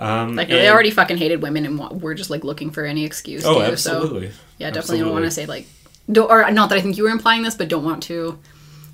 Um, 0.00 0.36
Like 0.36 0.48
they 0.48 0.70
already 0.70 0.92
fucking 0.92 1.16
hated 1.18 1.42
women, 1.42 1.66
and 1.66 1.78
we're 2.00 2.14
just 2.14 2.30
like 2.30 2.44
looking 2.44 2.70
for 2.70 2.84
any 2.84 3.04
excuse. 3.04 3.44
Oh, 3.44 3.60
absolutely. 3.60 4.30
So 4.30 4.36
yeah, 4.58 4.70
definitely 4.70 5.00
don't 5.00 5.12
want 5.12 5.24
to 5.24 5.30
say 5.32 5.46
like, 5.46 5.66
or 6.08 6.48
not 6.52 6.68
that 6.68 6.78
I 6.78 6.80
think 6.80 6.96
you 6.96 7.02
were 7.02 7.10
implying 7.10 7.42
this, 7.42 7.56
but 7.56 7.68
don't 7.68 7.84
want 7.84 8.04
to 8.04 8.38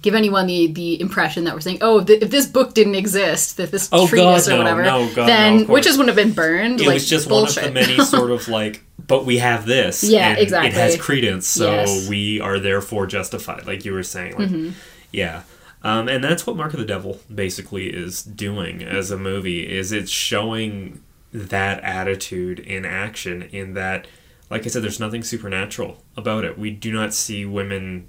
give 0.04 0.14
anyone 0.14 0.46
the 0.46 0.66
the 0.68 1.00
impression 1.00 1.44
that 1.44 1.54
we're 1.54 1.60
saying, 1.60 1.78
oh, 1.80 1.98
if, 2.00 2.06
th- 2.06 2.22
if 2.22 2.30
this 2.30 2.46
book 2.46 2.74
didn't 2.74 2.94
exist, 2.94 3.58
if 3.58 3.70
this 3.70 3.88
Oh, 3.90 4.06
treatise 4.06 4.46
God, 4.46 4.54
or 4.54 4.58
whatever, 4.58 4.82
no, 4.82 5.12
God, 5.14 5.26
then 5.26 5.58
course. 5.60 5.68
witches 5.70 5.96
wouldn't 5.98 6.16
have 6.16 6.24
been 6.26 6.34
burned. 6.34 6.80
It 6.80 6.86
like, 6.86 6.94
was 6.94 7.08
just 7.08 7.28
bullshit. 7.28 7.64
one 7.64 7.68
of 7.68 7.74
the 7.74 7.80
many 7.96 8.04
sort 8.04 8.30
of 8.30 8.46
like, 8.46 8.84
but 9.04 9.24
we 9.24 9.38
have 9.38 9.66
this. 9.66 10.04
Yeah, 10.04 10.34
exactly. 10.34 10.68
It 10.68 10.74
has 10.74 10.96
credence, 10.96 11.46
so 11.48 11.70
Yes. 11.72 11.90
Mm-hmm. 11.90 12.10
we 12.10 12.40
are 12.40 12.58
therefore 12.60 13.06
justified, 13.06 13.66
like 13.66 13.84
you 13.84 13.92
were 13.92 14.02
saying. 14.04 14.36
Like, 14.38 14.74
yeah. 15.10 15.42
Um, 15.82 16.08
and 16.08 16.22
that's 16.22 16.46
what 16.46 16.56
Mark 16.56 16.72
of 16.74 16.78
the 16.80 16.86
Devil 16.86 17.20
basically 17.34 17.86
is 17.88 18.22
doing 18.22 18.82
as 18.82 19.10
a 19.10 19.18
movie. 19.18 19.68
Is 19.70 19.90
it's 19.92 20.10
showing 20.10 21.02
that 21.32 21.82
attitude 21.82 22.58
in 22.60 22.84
action. 22.84 23.42
In 23.52 23.74
that, 23.74 24.06
like 24.50 24.64
I 24.64 24.68
said, 24.68 24.82
there's 24.82 25.00
nothing 25.00 25.22
supernatural 25.22 26.02
about 26.16 26.44
it. 26.44 26.58
We 26.58 26.70
do 26.70 26.92
not 26.92 27.12
see 27.12 27.44
women 27.44 28.08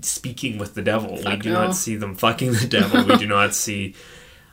speaking 0.00 0.58
with 0.58 0.74
the 0.74 0.82
devil. 0.82 1.16
we 1.16 1.36
do 1.36 1.52
no. 1.52 1.64
not 1.66 1.76
see 1.76 1.96
them 1.96 2.14
fucking 2.14 2.52
the 2.52 2.66
devil. 2.66 3.04
we 3.04 3.16
do 3.16 3.26
not 3.28 3.54
see 3.54 3.94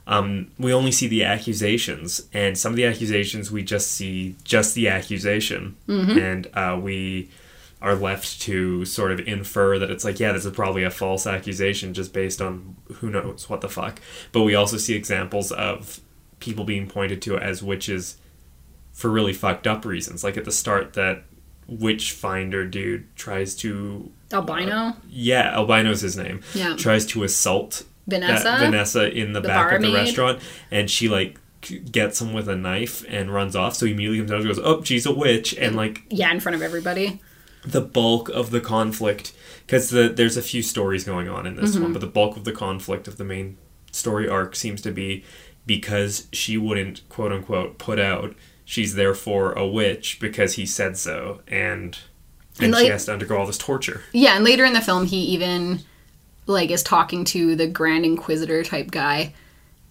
um, 0.09 0.49
we 0.57 0.73
only 0.73 0.91
see 0.91 1.07
the 1.07 1.23
accusations, 1.23 2.27
and 2.33 2.57
some 2.57 2.71
of 2.71 2.75
the 2.75 2.85
accusations 2.85 3.51
we 3.51 3.61
just 3.61 3.91
see 3.91 4.35
just 4.43 4.73
the 4.73 4.87
accusation, 4.87 5.75
and 5.87 6.47
uh, 6.55 6.79
we 6.81 7.29
are 7.79 7.93
left 7.93 8.41
to 8.41 8.85
sort 8.85 9.11
of 9.11 9.19
infer 9.27 9.77
that 9.77 9.91
it's 9.91 10.03
like, 10.03 10.19
yeah, 10.19 10.31
this 10.31 10.45
is 10.45 10.51
probably 10.51 10.83
a 10.83 10.89
false 10.89 11.27
accusation 11.27 11.93
just 11.93 12.11
based 12.11 12.41
on 12.41 12.75
who 12.95 13.11
knows 13.11 13.49
what 13.49 13.61
the 13.61 13.69
fuck. 13.69 14.01
But 14.31 14.41
we 14.41 14.55
also 14.55 14.77
see 14.77 14.95
examples 14.95 15.51
of 15.51 16.01
people 16.39 16.65
being 16.65 16.87
pointed 16.89 17.21
to 17.21 17.37
as 17.37 17.61
witches 17.61 18.17
for 18.91 19.09
really 19.09 19.31
fucked 19.31 19.67
up 19.67 19.85
reasons. 19.85 20.23
Like 20.23 20.37
at 20.37 20.45
the 20.45 20.51
start, 20.51 20.93
that 20.93 21.23
witch 21.67 22.11
finder 22.13 22.65
dude 22.65 23.15
tries 23.15 23.55
to 23.57 24.11
Albino. 24.33 24.95
yeah, 25.09 25.53
Albino's 25.55 26.01
his 26.01 26.15
name. 26.17 26.41
Yeah. 26.53 26.75
Tries 26.75 27.05
to 27.07 27.23
assault 27.23 27.83
Vanessa? 28.07 28.57
Vanessa 28.59 29.09
in 29.11 29.33
the, 29.33 29.41
The 29.41 29.47
back 29.47 29.71
of 29.73 29.81
the 29.81 29.91
restaurant, 29.93 30.39
and 30.71 30.89
she 30.89 31.07
like 31.09 31.39
gets 31.91 32.21
him 32.21 32.31
with 32.33 32.47
a 32.47 32.55
knife 32.55 33.03
and 33.09 33.33
runs 33.33 33.55
off. 33.55 33.75
So 33.75 33.85
he 33.85 33.91
immediately 33.91 34.19
comes 34.19 34.31
out 34.31 34.37
and 34.39 34.47
goes, 34.47 34.59
"Oh, 34.59 34.83
she's 34.83 35.05
a 35.05 35.13
witch!" 35.13 35.53
And 35.57 35.75
like 35.75 36.03
Yeah, 36.09 36.31
in 36.31 36.39
front 36.39 36.55
of 36.55 36.61
everybody. 36.61 37.21
the 37.65 37.81
bulk 37.81 38.29
of 38.29 38.51
the 38.51 38.61
conflict, 38.61 39.33
because 39.65 39.89
the 39.89 40.09
there's 40.09 40.37
a 40.37 40.41
few 40.41 40.61
stories 40.61 41.03
going 41.03 41.27
on 41.27 41.45
in 41.45 41.55
this 41.55 41.71
Mm-hmm. 41.73 41.83
one, 41.83 41.93
but 41.93 41.99
the 42.01 42.07
bulk 42.07 42.37
of 42.37 42.45
the 42.45 42.53
conflict 42.53 43.07
of 43.07 43.17
the 43.17 43.25
main 43.25 43.57
story 43.91 44.27
arc 44.29 44.55
seems 44.55 44.81
to 44.81 44.91
be 44.91 45.23
because 45.65 46.27
she 46.31 46.57
wouldn't 46.57 47.07
quote 47.09 47.31
unquote 47.31 47.77
put 47.77 47.99
out. 47.99 48.35
She's 48.65 48.93
therefore 48.95 49.51
a 49.53 49.67
witch 49.67 50.19
because 50.21 50.53
he 50.53 50.65
said 50.65 50.95
so, 50.97 51.41
and 51.47 51.97
and, 52.59 52.73
And, 52.73 52.83
she 52.85 52.91
has 52.91 53.05
to 53.05 53.13
undergo 53.13 53.37
all 53.37 53.45
this 53.45 53.57
torture. 53.57 54.01
Yeah, 54.11 54.35
and 54.35 54.43
later 54.43 54.65
in 54.65 54.73
the 54.73 54.81
film, 54.81 55.05
he 55.05 55.17
even 55.17 55.79
like 56.45 56.71
is 56.71 56.83
talking 56.83 57.25
to 57.25 57.55
the 57.55 57.67
Grand 57.67 58.05
Inquisitor 58.05 58.63
type 58.63 58.91
guy, 58.91 59.33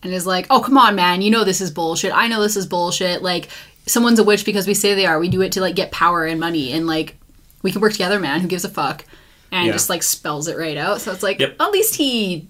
and 0.02 0.12
is 0.12 0.26
like, 0.26 0.46
"Oh, 0.50 0.60
come 0.60 0.76
on, 0.78 0.94
man! 0.96 1.22
You 1.22 1.30
know 1.30 1.44
this 1.44 1.60
is 1.60 1.70
bullshit. 1.70 2.12
I 2.12 2.28
know 2.28 2.40
this 2.42 2.56
is 2.56 2.66
bullshit. 2.66 3.22
Like, 3.22 3.48
someone's 3.86 4.18
a 4.18 4.24
witch 4.24 4.44
because 4.44 4.66
we 4.66 4.74
say 4.74 4.94
they 4.94 5.06
are. 5.06 5.18
We 5.18 5.28
do 5.28 5.42
it 5.42 5.52
to 5.52 5.60
like 5.60 5.74
get 5.76 5.90
power 5.92 6.24
and 6.24 6.38
money, 6.40 6.72
and 6.72 6.86
like 6.86 7.16
we 7.62 7.72
can 7.72 7.80
work 7.80 7.92
together, 7.92 8.18
man. 8.20 8.40
Who 8.40 8.48
gives 8.48 8.64
a 8.64 8.68
fuck?" 8.68 9.04
And 9.50 9.66
Yeah. 9.66 9.72
just 9.72 9.88
like 9.88 10.02
spells 10.02 10.46
it 10.48 10.58
right 10.58 10.76
out. 10.76 11.00
So 11.00 11.10
it's 11.12 11.22
like 11.22 11.40
Yep. 11.40 11.56
at 11.60 11.70
least 11.70 11.94
he 11.94 12.48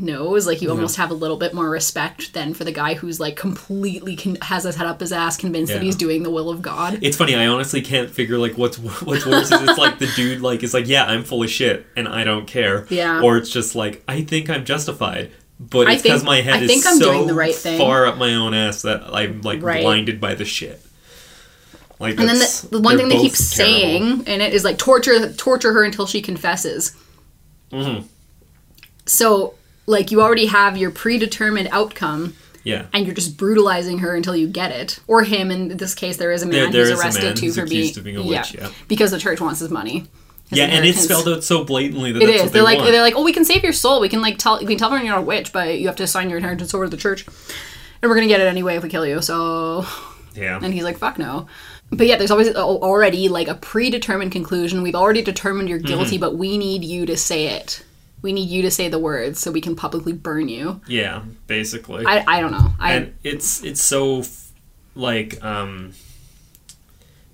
knows. 0.00 0.46
Like 0.46 0.62
you 0.62 0.70
almost 0.70 0.96
have 0.96 1.10
a 1.10 1.14
little 1.14 1.36
bit 1.36 1.54
more 1.54 1.68
respect 1.68 2.32
than 2.32 2.54
for 2.54 2.64
the 2.64 2.72
guy 2.72 2.94
who's 2.94 3.18
like 3.20 3.36
completely 3.36 4.16
con- 4.16 4.36
has 4.42 4.64
his 4.64 4.76
head 4.76 4.86
up 4.86 5.00
his 5.00 5.12
ass, 5.12 5.36
convinced 5.36 5.72
that 5.72 5.82
he's 5.82 5.96
doing 5.96 6.22
the 6.22 6.30
will 6.30 6.50
of 6.50 6.62
God. 6.62 6.98
It's 7.02 7.16
funny. 7.16 7.34
I 7.34 7.46
honestly 7.46 7.80
can't 7.82 8.10
figure 8.10 8.38
like 8.38 8.56
what's 8.58 8.78
what's 9.02 9.26
worse. 9.26 9.50
is 9.50 9.62
it's 9.62 9.78
like 9.78 9.98
the 9.98 10.06
dude 10.16 10.40
like 10.40 10.62
is 10.62 10.74
like, 10.74 10.86
yeah, 10.88 11.04
I'm 11.04 11.24
full 11.24 11.42
of 11.42 11.50
shit 11.50 11.86
and 11.96 12.08
I 12.08 12.24
don't 12.24 12.46
care. 12.46 12.86
Yeah. 12.90 13.22
Or 13.22 13.36
it's 13.36 13.50
just 13.50 13.74
like 13.74 14.02
I 14.08 14.22
think 14.22 14.48
I'm 14.50 14.64
justified, 14.64 15.30
but 15.60 15.88
it's 15.88 16.02
because 16.02 16.24
my 16.24 16.40
head 16.40 16.62
I 16.62 16.66
is 16.66 16.86
I'm 16.86 16.98
so 16.98 17.12
doing 17.12 17.26
the 17.26 17.34
right 17.34 17.54
thing. 17.54 17.78
far 17.78 18.06
up 18.06 18.16
my 18.18 18.34
own 18.34 18.54
ass 18.54 18.82
that 18.82 19.02
I'm 19.12 19.40
like 19.42 19.62
Right. 19.62 19.82
blinded 19.82 20.20
by 20.20 20.34
the 20.34 20.44
shit. 20.44 20.80
Like 22.00 22.16
And 22.18 22.28
then 22.28 22.38
the, 22.38 22.68
the 22.70 22.80
one 22.80 22.96
thing 22.96 23.08
they 23.08 23.16
keep 23.16 23.32
terrible. 23.32 23.44
saying 23.44 24.02
in 24.26 24.40
it 24.40 24.54
is 24.54 24.62
like 24.62 24.78
torture 24.78 25.32
torture 25.32 25.72
her 25.72 25.82
until 25.82 26.06
she 26.06 26.22
confesses. 26.22 26.94
Mm-hmm. 27.72 28.06
So 29.06 29.54
like 29.88 30.10
you 30.12 30.20
already 30.22 30.46
have 30.46 30.76
your 30.76 30.90
predetermined 30.90 31.68
outcome 31.72 32.34
Yeah. 32.62 32.86
and 32.92 33.06
you're 33.06 33.14
just 33.14 33.36
brutalizing 33.36 33.98
her 33.98 34.14
until 34.14 34.36
you 34.36 34.46
get 34.46 34.70
it. 34.70 35.00
Or 35.06 35.22
him 35.24 35.50
in 35.50 35.76
this 35.76 35.94
case 35.94 36.16
there 36.18 36.30
is 36.30 36.42
a 36.42 36.46
man 36.46 36.70
There- 36.70 36.84
there 36.84 36.94
who's 36.94 37.00
arrested 37.04 37.36
too 37.36 37.52
for 37.52 37.66
being 37.66 37.92
being 38.04 38.16
a 38.16 38.22
witch, 38.22 38.54
yeah. 38.54 38.68
Because 38.86 39.10
the 39.10 39.18
church 39.18 39.40
wants 39.40 39.60
his 39.60 39.70
money. 39.70 40.06
His 40.50 40.58
Yeah, 40.58 40.66
and 40.66 40.84
it's 40.86 41.00
spelled 41.00 41.28
out 41.28 41.42
so 41.44 41.64
blatantly 41.64 42.12
that 42.12 42.22
It 42.22 42.28
is. 42.30 42.52
they 42.52 42.60
like 42.60 42.78
want. 42.78 42.90
they're 42.92 43.02
like, 43.02 43.14
oh, 43.16 43.22
we 43.24 43.32
can 43.32 43.44
save 43.44 43.62
your 43.62 43.72
soul. 43.72 44.00
We 44.00 44.08
can 44.08 44.20
like 44.22 44.38
tell 44.38 44.58
we 44.60 44.66
can 44.66 44.78
tell 44.78 44.88
everyone 44.88 45.06
you're 45.06 45.14
not 45.16 45.22
a 45.22 45.26
witch, 45.26 45.52
but 45.52 45.78
you 45.78 45.86
have 45.88 45.96
to 45.96 46.02
assign 46.04 46.28
your 46.30 46.38
inheritance 46.38 46.72
over 46.74 46.84
to 46.84 46.90
the 46.90 46.96
church, 46.96 47.26
and 48.00 48.08
we're 48.08 48.14
gonna 48.16 48.28
get 48.28 48.40
it 48.40 48.46
anyway 48.46 48.76
if 48.76 48.82
we 48.82 48.88
kill 48.88 49.06
you. 49.06 49.20
So 49.22 49.84
yeah. 50.34 50.58
and 50.62 50.72
he's 50.72 50.84
like, 50.84 50.98
fuck 50.98 51.18
no. 51.18 51.46
But 51.90 52.06
yeah, 52.06 52.16
there's 52.16 52.30
always 52.30 52.54
already 52.54 53.28
like 53.28 53.48
a 53.48 53.54
predetermined 53.54 54.32
conclusion. 54.32 54.82
We've 54.82 54.94
already 54.94 55.22
determined 55.22 55.68
you're 55.70 55.78
guilty, 55.78 56.16
Mm-hmm. 56.16 56.20
but 56.20 56.36
we 56.36 56.58
need 56.58 56.84
you 56.84 57.06
to 57.06 57.16
say 57.16 57.46
it. 57.48 57.82
We 58.22 58.32
need 58.32 58.48
you 58.48 58.62
to 58.62 58.70
say 58.70 58.88
the 58.88 58.98
words 58.98 59.38
so 59.40 59.50
we 59.50 59.60
can 59.60 59.76
publicly 59.76 60.12
burn 60.12 60.48
you. 60.48 60.80
yeah, 60.88 61.22
basically. 61.46 62.04
I, 62.06 62.24
I 62.26 62.40
don't 62.40 62.52
know. 62.52 62.72
I 62.80 62.92
and 62.94 63.14
it's 63.22 63.62
it's 63.62 63.82
so 63.82 64.20
f- 64.20 64.50
like 64.94 65.42
um 65.44 65.92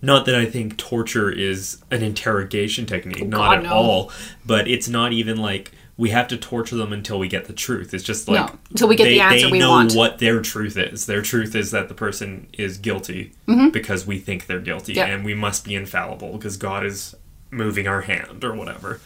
not 0.02 0.26
that 0.26 0.34
I 0.34 0.44
think 0.44 0.76
torture 0.76 1.30
is 1.30 1.82
an 1.90 2.02
interrogation 2.02 2.84
technique, 2.84 3.26
not 3.26 3.38
Oh, 3.40 3.42
God, 3.44 3.56
at 3.58 3.62
no. 3.64 3.70
all. 3.72 4.12
But 4.44 4.68
it's 4.68 4.86
not 4.88 5.12
even 5.14 5.38
like 5.38 5.72
we 5.96 6.10
have 6.10 6.28
to 6.28 6.36
torture 6.36 6.76
them 6.76 6.92
until 6.92 7.18
we 7.18 7.28
get 7.28 7.46
the 7.46 7.52
truth. 7.54 7.94
It's 7.94 8.04
just 8.04 8.28
like 8.28 8.46
No, 8.52 8.58
until 8.70 8.88
we 8.88 8.96
get 8.96 9.04
they, 9.04 9.14
the 9.14 9.20
answer 9.20 9.46
they 9.46 9.52
we 9.52 9.58
know 9.60 9.70
want. 9.70 9.94
what 9.94 10.18
their 10.18 10.42
truth 10.42 10.76
is. 10.76 11.06
Their 11.06 11.22
truth 11.22 11.54
is 11.54 11.70
that 11.70 11.88
the 11.88 11.94
person 11.94 12.48
is 12.52 12.76
guilty 12.78 13.32
because 13.72 14.04
we 14.06 14.18
think 14.18 14.46
they're 14.46 14.60
guilty, 14.60 14.94
Mm-hmm. 14.94 15.10
And 15.10 15.24
we 15.24 15.34
must 15.34 15.64
be 15.64 15.74
infallible 15.74 16.32
because 16.36 16.56
God 16.58 16.84
is 16.84 17.14
moving 17.50 17.86
our 17.88 18.02
hand 18.02 18.44
or 18.44 18.54
whatever. 18.54 19.00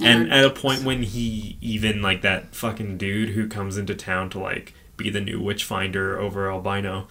And 0.00 0.32
at 0.32 0.44
a 0.44 0.50
point 0.50 0.84
when 0.84 1.02
he 1.02 1.56
even 1.60 2.02
like 2.02 2.22
that 2.22 2.54
fucking 2.54 2.98
dude 2.98 3.30
who 3.30 3.48
comes 3.48 3.76
into 3.76 3.94
town 3.94 4.30
to 4.30 4.38
like 4.38 4.74
be 4.96 5.10
the 5.10 5.20
new 5.20 5.40
witch 5.40 5.64
finder 5.64 6.18
over 6.18 6.50
Albino, 6.50 7.08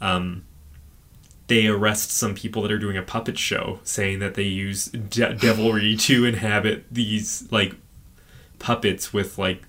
um, 0.00 0.44
they 1.48 1.66
arrest 1.66 2.12
some 2.12 2.34
people 2.34 2.62
that 2.62 2.70
are 2.70 2.78
doing 2.78 2.96
a 2.96 3.02
puppet 3.02 3.38
show, 3.38 3.80
saying 3.82 4.20
that 4.20 4.34
they 4.34 4.44
use 4.44 4.86
de- 4.86 5.34
devilry 5.34 5.96
to 5.98 6.24
inhabit 6.24 6.84
these 6.90 7.50
like 7.50 7.74
puppets 8.58 9.12
with 9.12 9.36
like 9.36 9.64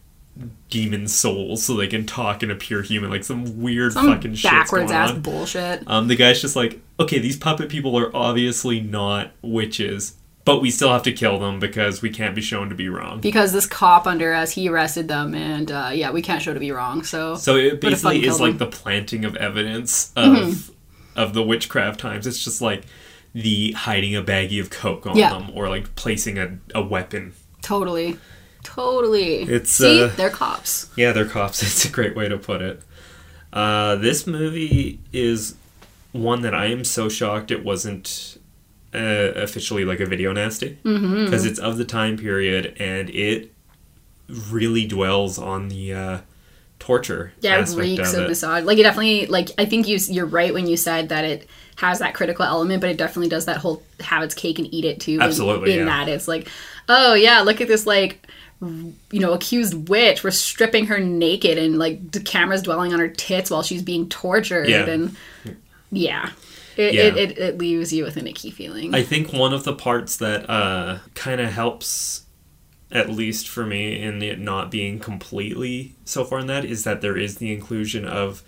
demon 0.69 1.07
souls, 1.07 1.65
so 1.65 1.75
they 1.75 1.87
can 1.87 2.05
talk 2.05 2.43
and 2.43 2.51
appear 2.51 2.81
human, 2.83 3.09
like 3.09 3.23
some 3.23 3.61
weird 3.61 3.93
some 3.93 4.07
fucking 4.07 4.35
backwards 4.43 4.91
ass 4.91 5.11
bullshit. 5.11 5.83
Um, 5.87 6.07
the 6.07 6.15
guy's 6.15 6.39
just 6.39 6.55
like, 6.55 6.79
okay, 6.99 7.19
these 7.19 7.35
puppet 7.35 7.69
people 7.69 7.97
are 7.97 8.15
obviously 8.15 8.79
not 8.79 9.31
witches, 9.41 10.17
but 10.45 10.59
we 10.61 10.71
still 10.71 10.89
have 10.91 11.03
to 11.03 11.11
kill 11.11 11.37
them 11.39 11.59
because 11.59 12.01
we 12.01 12.09
can't 12.09 12.33
be 12.35 12.41
shown 12.41 12.69
to 12.69 12.75
be 12.75 12.89
wrong. 12.89 13.19
Because 13.21 13.53
this 13.53 13.65
cop 13.67 14.07
under 14.07 14.33
us, 14.33 14.51
he 14.51 14.67
arrested 14.69 15.07
them, 15.07 15.35
and 15.35 15.71
uh, 15.71 15.91
yeah, 15.93 16.11
we 16.11 16.21
can't 16.21 16.41
show 16.41 16.53
to 16.53 16.59
be 16.59 16.71
wrong. 16.71 17.03
So, 17.03 17.35
So 17.35 17.55
it 17.57 17.79
basically 17.81 18.25
is 18.25 18.39
like 18.39 18.57
them. 18.57 18.69
the 18.69 18.75
planting 18.77 19.23
of 19.25 19.35
evidence 19.35 20.11
of 20.15 20.25
Mm-hmm. 20.37 21.19
of 21.19 21.33
the 21.33 21.43
witchcraft 21.43 21.99
times. 21.99 22.25
It's 22.25 22.43
just 22.43 22.61
like 22.61 22.83
the 23.33 23.71
hiding 23.73 24.15
a 24.15 24.21
baggie 24.21 24.59
of 24.59 24.69
coke 24.69 25.05
on 25.05 25.15
Yeah. 25.17 25.29
them 25.33 25.51
or 25.53 25.69
like 25.69 25.95
placing 25.95 26.37
a, 26.37 26.57
a 26.75 26.81
weapon. 26.81 27.33
totally, 27.61 28.17
totally. 28.63 29.43
It's, 29.43 29.71
see, 29.71 30.03
uh, 30.03 30.07
they're 30.07 30.29
cops. 30.29 30.89
Yeah, 30.95 31.11
they're 31.11 31.25
cops. 31.25 31.61
It's 31.63 31.85
a 31.85 31.89
great 31.89 32.15
way 32.15 32.27
to 32.29 32.37
put 32.37 32.61
it. 32.61 32.81
Uh, 33.53 33.95
this 33.95 34.25
movie 34.27 34.99
is 35.13 35.55
one 36.13 36.41
that 36.41 36.53
I 36.55 36.65
am 36.67 36.83
so 36.83 37.09
shocked 37.09 37.51
it 37.51 37.63
wasn't 37.63 38.37
uh, 38.93 38.97
officially 39.35 39.85
like 39.85 39.99
a 39.99 40.05
video 40.05 40.31
nasty 40.33 40.77
Mm-hmm. 40.83 41.25
because 41.25 41.45
it's 41.45 41.59
of 41.59 41.77
the 41.77 41.85
time 41.85 42.17
period 42.17 42.75
and 42.79 43.09
it 43.09 43.51
really 44.49 44.85
dwells 44.85 45.37
on 45.37 45.67
the 45.69 45.93
uh, 45.93 46.17
torture 46.79 47.33
Yeah, 47.41 47.59
it 47.61 47.69
reeks 47.75 48.13
of 48.13 48.23
of 48.23 48.29
massage. 48.29 48.63
Like 48.63 48.77
it 48.77 48.83
definitely, 48.83 49.27
like 49.27 49.49
I 49.57 49.65
think 49.65 49.87
you 49.87 49.97
you're 50.09 50.25
right 50.25 50.53
when 50.53 50.67
you 50.67 50.77
said 50.77 51.09
that 51.09 51.25
it 51.25 51.47
has 51.77 51.99
that 51.99 52.13
critical 52.13 52.45
element, 52.45 52.81
but 52.81 52.89
it 52.89 52.97
definitely 52.97 53.29
does 53.29 53.45
that 53.45 53.57
whole 53.57 53.83
have 53.99 54.23
its 54.23 54.35
cake 54.35 54.59
and 54.59 54.71
eat 54.73 54.85
it 54.85 54.99
too. 54.99 55.13
in- 55.13 55.21
Absolutely, 55.21 55.73
in, 55.73 55.79
yeah. 55.79 55.85
that 55.85 56.09
it's 56.09 56.27
like, 56.27 56.47
oh 56.89 57.13
yeah, 57.13 57.41
look 57.41 57.59
at 57.61 57.67
this 57.67 57.85
like, 57.85 58.25
you 58.61 59.19
know, 59.19 59.33
accused 59.33 59.89
witch. 59.89 60.23
We're 60.23 60.31
stripping 60.31 60.85
her 60.87 60.99
naked 60.99 61.57
and 61.57 61.77
like 61.79 62.11
the 62.11 62.19
camera's 62.19 62.61
dwelling 62.61 62.93
on 62.93 62.99
her 62.99 63.07
tits 63.09 63.49
while 63.51 63.63
she's 63.63 63.81
being 63.81 64.07
tortured 64.09 64.69
Yeah. 64.69 64.85
and 64.85 65.15
yeah, 65.91 66.29
It, 66.77 66.93
Yeah. 66.93 67.01
it, 67.03 67.17
it, 67.17 67.37
it 67.37 67.57
leaves 67.57 67.91
you 67.93 68.03
with 68.03 68.17
an 68.17 68.27
icky 68.27 68.51
feeling. 68.51 68.93
I 68.95 69.03
think 69.03 69.33
one 69.33 69.53
of 69.53 69.63
the 69.63 69.73
parts 69.73 70.17
that 70.17 70.49
uh, 70.49 70.99
kind 71.15 71.41
of 71.41 71.51
helps, 71.51 72.23
at 72.91 73.09
least 73.09 73.47
for 73.49 73.65
me, 73.65 74.01
in 74.01 74.21
it 74.21 74.39
not 74.39 74.71
being 74.71 74.99
completely 74.99 75.95
so 76.05 76.23
far 76.23 76.39
in 76.39 76.47
that 76.47 76.65
is 76.65 76.83
that 76.83 77.01
there 77.01 77.17
is 77.17 77.37
the 77.37 77.51
inclusion 77.53 78.05
of 78.05 78.43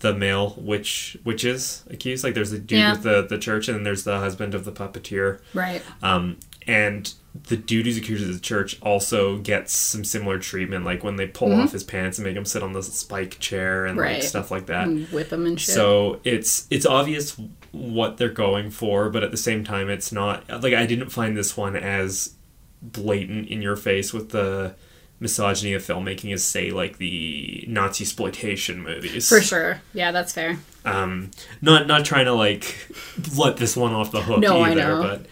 the 0.00 0.12
male 0.14 0.54
witch 0.58 1.16
witches 1.24 1.82
accused. 1.88 2.22
Like 2.22 2.34
there's 2.34 2.50
the 2.50 2.58
dude 2.58 2.78
Yeah. 2.78 2.92
with 2.92 3.02
the 3.04 3.26
the 3.28 3.38
church, 3.38 3.68
and 3.68 3.86
there's 3.86 4.04
the 4.04 4.18
husband 4.18 4.54
of 4.54 4.64
the 4.64 4.72
puppeteer. 4.72 5.40
right. 5.54 5.82
Um, 6.02 6.36
and 6.66 7.12
the 7.48 7.56
dude 7.56 7.86
who's 7.86 7.96
accused 7.96 8.26
of 8.26 8.32
the 8.34 8.40
church 8.40 8.80
also 8.82 9.38
gets 9.38 9.72
some 9.72 10.04
similar 10.04 10.38
treatment, 10.38 10.84
like 10.84 11.04
when 11.04 11.16
they 11.16 11.26
pull 11.26 11.52
off 11.52 11.72
his 11.72 11.84
pants 11.84 12.18
and 12.18 12.26
make 12.26 12.36
him 12.36 12.44
sit 12.44 12.62
on 12.62 12.72
the 12.72 12.82
spike 12.82 13.38
chair 13.38 13.86
and 13.86 13.96
like 13.98 14.08
Mm-hmm. 14.18 14.22
Stuff 14.22 14.50
like 14.50 14.66
that. 14.66 14.88
And 14.88 15.06
whip 15.08 15.28
them 15.28 15.46
and 15.46 15.60
shit. 15.60 15.74
So 15.74 16.20
it's 16.24 16.66
it's 16.70 16.86
obvious 16.86 17.40
what 17.72 18.16
they're 18.16 18.28
going 18.30 18.70
for, 18.70 19.08
but 19.10 19.22
at 19.22 19.30
the 19.30 19.36
same 19.36 19.62
time, 19.62 19.88
it's 19.88 20.10
not 20.10 20.48
like 20.62 20.74
I 20.74 20.86
didn't 20.86 21.10
find 21.10 21.36
this 21.36 21.56
one 21.56 21.76
as 21.76 22.34
blatant 22.82 23.48
in 23.48 23.60
your 23.62 23.76
face 23.76 24.12
with 24.12 24.30
the 24.30 24.74
misogyny 25.20 25.72
of 25.74 25.82
filmmaking 25.82 26.32
as 26.32 26.44
say 26.44 26.70
like 26.70 26.98
the 26.98 27.64
Nazi 27.68 28.04
exploitation 28.04 28.82
movies. 28.82 29.28
For 29.28 29.40
sure. 29.40 29.80
Yeah, 29.92 30.12
that's 30.12 30.32
fair. 30.32 30.58
Um, 30.84 31.30
not 31.60 31.86
not 31.86 32.04
trying 32.04 32.24
to 32.26 32.32
like 32.32 32.88
let 33.36 33.56
this 33.58 33.76
one 33.76 33.92
off 33.92 34.10
the 34.12 34.22
hook 34.22 34.40
No, 34.40 34.60
I 34.62 34.70
either, 34.70 34.80
know. 34.80 35.02
but 35.02 35.26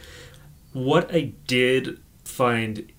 what 0.85 1.15
I 1.15 1.33
did 1.47 1.99
find 2.25 2.91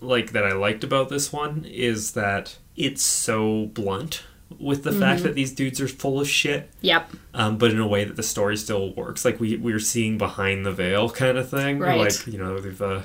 like 0.00 0.32
that 0.32 0.44
I 0.44 0.52
liked 0.52 0.84
about 0.84 1.08
this 1.08 1.32
one 1.32 1.64
is 1.68 2.12
that 2.12 2.58
it's 2.76 3.02
so 3.02 3.66
blunt 3.66 4.24
with 4.58 4.82
the 4.84 4.90
Mm-hmm. 4.90 5.00
fact 5.00 5.22
that 5.24 5.34
these 5.34 5.52
dudes 5.52 5.80
are 5.80 5.88
full 5.88 6.20
of 6.20 6.28
shit 6.28 6.70
Yep. 6.80 7.10
um, 7.34 7.58
but 7.58 7.70
in 7.70 7.78
a 7.80 7.86
way 7.86 8.04
that 8.04 8.16
the 8.16 8.22
story 8.22 8.56
still 8.56 8.92
works. 8.94 9.24
Like 9.24 9.40
we 9.40 9.56
we're 9.56 9.80
seeing 9.80 10.18
behind 10.18 10.64
the 10.66 10.72
veil 10.72 11.08
kind 11.10 11.36
of 11.38 11.48
thing. 11.48 11.78
Right. 11.78 11.98
Like 11.98 12.26
you 12.26 12.38
know 12.38 12.60
they've 12.60 12.80
uh, 12.82 13.02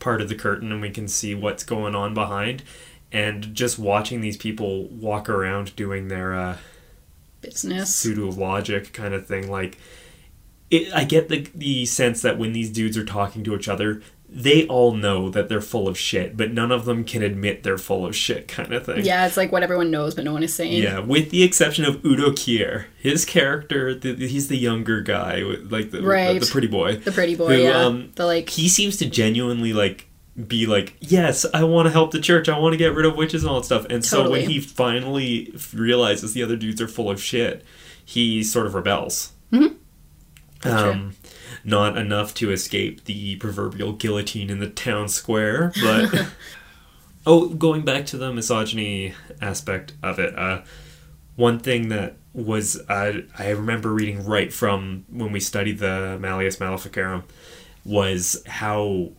parted 0.00 0.28
the 0.28 0.34
curtain 0.34 0.70
and 0.72 0.80
we 0.80 0.90
can 0.90 1.08
see 1.08 1.34
what's 1.34 1.64
going 1.64 1.94
on 1.94 2.14
behind. 2.14 2.62
And 3.10 3.54
just 3.54 3.78
watching 3.78 4.20
these 4.20 4.36
people 4.36 4.84
walk 4.88 5.28
around 5.30 5.74
doing 5.76 6.08
their 6.08 6.34
uh, 6.34 6.56
Business. 7.40 7.94
pseudo 7.96 8.30
logic 8.30 8.92
kind 8.92 9.14
of 9.14 9.26
thing, 9.26 9.48
like 9.50 9.78
it, 10.70 10.92
I 10.94 11.04
get 11.04 11.28
the 11.28 11.48
the 11.54 11.86
sense 11.86 12.22
that 12.22 12.38
when 12.38 12.52
these 12.52 12.70
dudes 12.70 12.96
are 12.96 13.04
talking 13.04 13.42
to 13.44 13.54
each 13.54 13.68
other, 13.68 14.02
they 14.28 14.66
all 14.66 14.92
know 14.92 15.30
that 15.30 15.48
they're 15.48 15.62
full 15.62 15.88
of 15.88 15.96
shit, 15.98 16.36
but 16.36 16.52
none 16.52 16.70
of 16.70 16.84
them 16.84 17.02
can 17.04 17.22
admit 17.22 17.62
they're 17.62 17.78
full 17.78 18.04
of 18.04 18.14
shit, 18.14 18.46
kind 18.48 18.74
of 18.74 18.84
thing. 18.84 19.02
Yeah, 19.04 19.26
it's 19.26 19.38
like 19.38 19.50
what 19.50 19.62
everyone 19.62 19.90
knows, 19.90 20.14
but 20.14 20.24
no 20.24 20.34
one 20.34 20.42
is 20.42 20.54
saying. 20.54 20.82
Yeah, 20.82 20.98
with 20.98 21.30
the 21.30 21.42
exception 21.42 21.86
of 21.86 22.04
Udo 22.04 22.32
Kier, 22.32 22.84
his 23.00 23.24
character, 23.24 23.94
the, 23.94 24.14
he's 24.14 24.48
the 24.48 24.58
younger 24.58 25.00
guy, 25.00 25.42
with, 25.44 25.72
like 25.72 25.90
the, 25.92 26.02
Right. 26.02 26.34
the, 26.38 26.44
the 26.44 26.52
pretty 26.52 26.66
boy. 26.66 26.96
The 26.96 27.12
pretty 27.12 27.36
boy, 27.36 27.56
Who, 27.56 27.62
yeah. 27.62 27.80
um, 27.86 28.12
the 28.16 28.26
like 28.26 28.50
He 28.50 28.68
seems 28.68 28.98
to 28.98 29.06
genuinely 29.08 29.72
like 29.72 30.04
be 30.46 30.66
like, 30.66 30.94
yes, 31.00 31.46
I 31.54 31.64
want 31.64 31.86
to 31.86 31.90
help 31.92 32.10
the 32.10 32.20
church. 32.20 32.50
I 32.50 32.58
want 32.58 32.74
to 32.74 32.76
get 32.76 32.94
rid 32.94 33.06
of 33.06 33.16
witches 33.16 33.42
and 33.42 33.50
all 33.50 33.60
that 33.60 33.64
stuff. 33.66 33.86
And 33.88 34.04
so 34.04 34.30
when 34.30 34.48
he 34.48 34.60
finally 34.60 35.52
realizes 35.72 36.34
the 36.34 36.42
other 36.42 36.54
dudes 36.56 36.80
are 36.82 36.86
full 36.86 37.10
of 37.10 37.20
shit, 37.20 37.64
he 38.04 38.44
sort 38.44 38.66
of 38.66 38.74
rebels. 38.74 39.32
Mm-hmm. 39.52 39.74
Um, 40.64 41.14
not 41.64 41.96
enough 41.96 42.34
to 42.34 42.50
escape 42.50 43.04
the 43.04 43.36
proverbial 43.36 43.92
guillotine 43.92 44.50
in 44.50 44.58
the 44.58 44.68
town 44.68 45.08
square, 45.08 45.72
but. 45.82 46.28
Oh, 47.30 47.48
going 47.48 47.82
back 47.82 48.06
to 48.06 48.16
the 48.16 48.32
misogyny 48.32 49.12
aspect 49.42 49.92
of 50.02 50.18
it, 50.18 50.34
uh, 50.38 50.62
one 51.36 51.58
thing 51.58 51.90
that 51.90 52.16
was 52.32 52.80
uh, 52.88 53.20
I 53.38 53.50
remember 53.50 53.92
reading 53.92 54.24
right 54.24 54.50
from 54.50 55.04
when 55.10 55.30
we 55.30 55.38
studied 55.38 55.78
the 55.78 56.16
Malleus 56.18 56.58
Maleficarum 56.58 57.24
was 57.84 58.42
how 58.46 59.12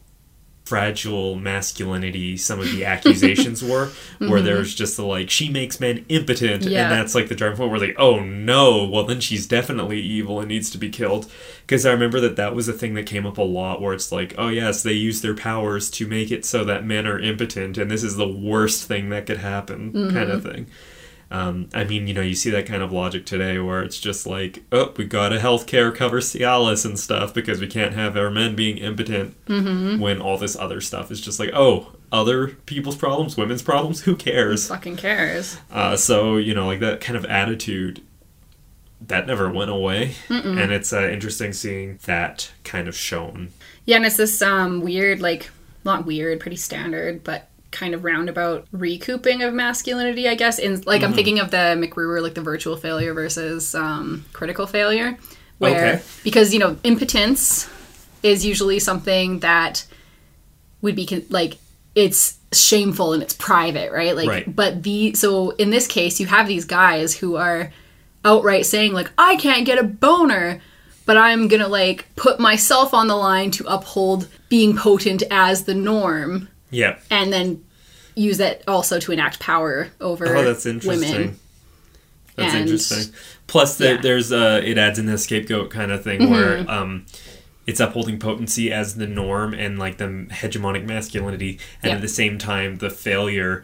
fragile 0.69 1.33
masculinity 1.33 2.37
some 2.37 2.59
of 2.59 2.71
the 2.71 2.85
accusations 2.85 3.63
were 3.63 3.87
where 4.19 4.29
mm-hmm. 4.29 4.45
there's 4.45 4.75
just 4.75 4.95
the 4.97 5.03
like 5.03 5.27
she 5.27 5.49
makes 5.49 5.79
men 5.79 6.05
impotent 6.09 6.61
Yeah. 6.63 6.83
and 6.83 6.91
that's 6.91 7.15
like 7.15 7.27
the 7.27 7.33
driving 7.33 7.57
point 7.57 7.71
where 7.71 7.79
like 7.79 7.95
oh 7.97 8.19
no 8.19 8.87
well 8.87 9.03
then 9.03 9.19
she's 9.19 9.47
definitely 9.47 9.99
evil 9.99 10.39
and 10.39 10.47
needs 10.47 10.69
to 10.69 10.77
be 10.77 10.89
killed. 10.89 11.31
Because 11.61 11.87
i 11.87 11.91
remember 11.91 12.19
that 12.19 12.35
that 12.35 12.53
was 12.53 12.67
a 12.67 12.73
thing 12.73 12.93
that 12.93 13.07
came 13.07 13.25
up 13.25 13.39
a 13.39 13.41
lot 13.41 13.81
where 13.81 13.95
it's 13.95 14.11
like 14.11 14.35
oh 14.37 14.49
yes 14.49 14.83
they 14.83 14.93
use 14.93 15.21
their 15.21 15.35
powers 15.35 15.89
to 15.89 16.05
make 16.05 16.29
it 16.29 16.45
so 16.45 16.63
that 16.63 16.85
men 16.85 17.07
are 17.07 17.19
impotent 17.19 17.79
and 17.79 17.89
this 17.89 18.03
is 18.03 18.15
the 18.15 18.27
worst 18.27 18.87
thing 18.87 19.09
that 19.09 19.25
could 19.25 19.39
happen 19.39 19.91
kind 19.91 20.29
of 20.29 20.43
mm-hmm. 20.43 20.51
thing 20.51 20.67
um, 21.31 21.69
I 21.73 21.83
mean, 21.83 22.07
you 22.07 22.13
know, 22.13 22.21
you 22.21 22.33
see 22.33 22.49
that 22.49 22.65
kind 22.65 22.81
of 22.81 22.91
logic 22.91 23.25
today 23.25 23.59
where 23.59 23.83
it's 23.83 23.99
just 23.99 24.25
like, 24.25 24.63
oh, 24.71 24.93
we 24.97 25.05
got 25.05 25.29
to 25.29 25.37
healthcare 25.37 25.93
cover 25.93 26.19
Cialis 26.21 26.85
and 26.85 26.99
stuff 26.99 27.33
because 27.33 27.61
we 27.61 27.67
can't 27.67 27.93
have 27.93 28.17
our 28.17 28.31
men 28.31 28.55
being 28.55 28.77
impotent 28.77 29.35
when 29.47 30.21
all 30.21 30.37
this 30.37 30.55
other 30.55 30.81
stuff 30.81 31.11
is 31.11 31.21
just 31.21 31.39
like, 31.39 31.51
oh, 31.53 31.91
other 32.11 32.47
people's 32.65 32.95
problems, 32.95 33.37
women's 33.37 33.61
problems, 33.61 34.01
who 34.01 34.15
cares? 34.15 34.67
fucking 34.67 34.97
cares. 34.97 35.57
Uh, 35.71 35.95
so, 35.95 36.37
you 36.37 36.55
know, 36.55 36.65
like 36.65 36.79
that 36.79 36.99
kind 37.01 37.15
of 37.17 37.25
attitude, 37.25 38.01
that 39.01 39.27
never 39.27 39.49
went 39.49 39.69
away. 39.71 40.15
And 40.29 40.71
it's 40.71 40.91
uh, 40.91 41.07
interesting 41.07 41.53
seeing 41.53 41.99
that 42.05 42.51
kind 42.63 42.87
of 42.87 42.95
shown. 42.95 43.49
Yeah, 43.85 43.97
and 43.97 44.05
it's 44.05 44.17
this 44.17 44.41
um 44.41 44.81
weird, 44.81 45.21
like 45.21 45.51
not 45.85 46.05
weird, 46.05 46.39
pretty 46.39 46.57
standard, 46.57 47.23
but 47.23 47.48
kind 47.71 47.93
of 47.93 48.03
roundabout 48.03 48.67
recouping 48.71 49.41
of 49.43 49.53
masculinity, 49.53 50.27
I 50.27 50.35
guess. 50.35 50.59
In 50.59 50.81
like 50.81 51.03
I'm 51.03 51.13
thinking 51.13 51.39
of 51.39 51.51
the 51.51 51.75
McRuer, 51.77 52.21
like 52.21 52.33
the 52.35 52.41
virtual 52.41 52.75
failure 52.77 53.13
versus 53.13 53.75
um, 53.75 54.25
critical 54.33 54.65
failure, 54.67 55.17
where 55.59 55.93
Okay. 55.95 56.03
because 56.23 56.53
you 56.53 56.59
know 56.59 56.77
impotence 56.83 57.69
is 58.23 58.45
usually 58.45 58.79
something 58.79 59.39
that 59.39 59.85
would 60.81 60.95
be 60.95 61.05
con- 61.05 61.25
like 61.29 61.57
it's 61.95 62.37
shameful 62.53 63.13
and 63.13 63.21
it's 63.21 63.33
private, 63.33 63.91
right? 63.91 64.15
Like, 64.15 64.27
Right. 64.27 64.55
but 64.55 64.83
the 64.83 65.13
so 65.13 65.51
in 65.51 65.69
this 65.69 65.87
case, 65.87 66.19
you 66.19 66.25
have 66.27 66.47
these 66.47 66.65
guys 66.65 67.15
who 67.17 67.35
are 67.35 67.71
outright 68.25 68.65
saying 68.65 68.93
like, 68.93 69.11
I 69.17 69.35
can't 69.37 69.65
get 69.65 69.77
a 69.77 69.83
boner, 69.83 70.59
but 71.05 71.17
I'm 71.17 71.47
gonna 71.47 71.67
like 71.67 72.05
put 72.15 72.39
myself 72.39 72.93
on 72.93 73.07
the 73.07 73.15
line 73.15 73.51
to 73.51 73.65
uphold 73.67 74.27
being 74.49 74.75
potent 74.75 75.23
as 75.31 75.63
the 75.65 75.75
norm, 75.75 76.49
Yeah. 76.71 76.97
and 77.09 77.31
then 77.33 77.63
use 78.15 78.37
that 78.37 78.63
also 78.67 78.99
to 78.99 79.11
enact 79.11 79.39
power 79.39 79.89
over 80.01 80.27
Oh, 80.35 80.43
that's 80.43 80.65
interesting. 80.65 81.11
women. 81.11 81.39
That's 82.35 82.53
And- 82.53 82.63
interesting. 82.63 83.13
Plus, 83.47 83.77
there, 83.77 83.89
yeah. 83.91 83.93
Mm-hmm. 83.95 84.03
there's 84.03 84.31
uh, 84.31 84.61
it 84.63 84.77
adds 84.77 84.99
in 84.99 85.05
the 85.07 85.17
scapegoat 85.17 85.69
kind 85.71 85.91
of 85.91 86.03
thing 86.03 86.29
where 86.29 86.69
um, 86.69 87.05
it's 87.65 87.79
upholding 87.79 88.19
potency 88.19 88.71
as 88.71 88.95
the 88.95 89.07
norm 89.07 89.53
and 89.53 89.79
like 89.79 89.97
the 89.97 90.05
hegemonic 90.29 90.85
masculinity, 90.85 91.59
and 91.81 91.89
Yeah. 91.89 91.95
at 91.95 92.01
the 92.01 92.07
same 92.07 92.37
time, 92.37 92.77
the 92.77 92.89
failure. 92.89 93.63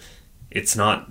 It's 0.52 0.76
not. 0.76 1.10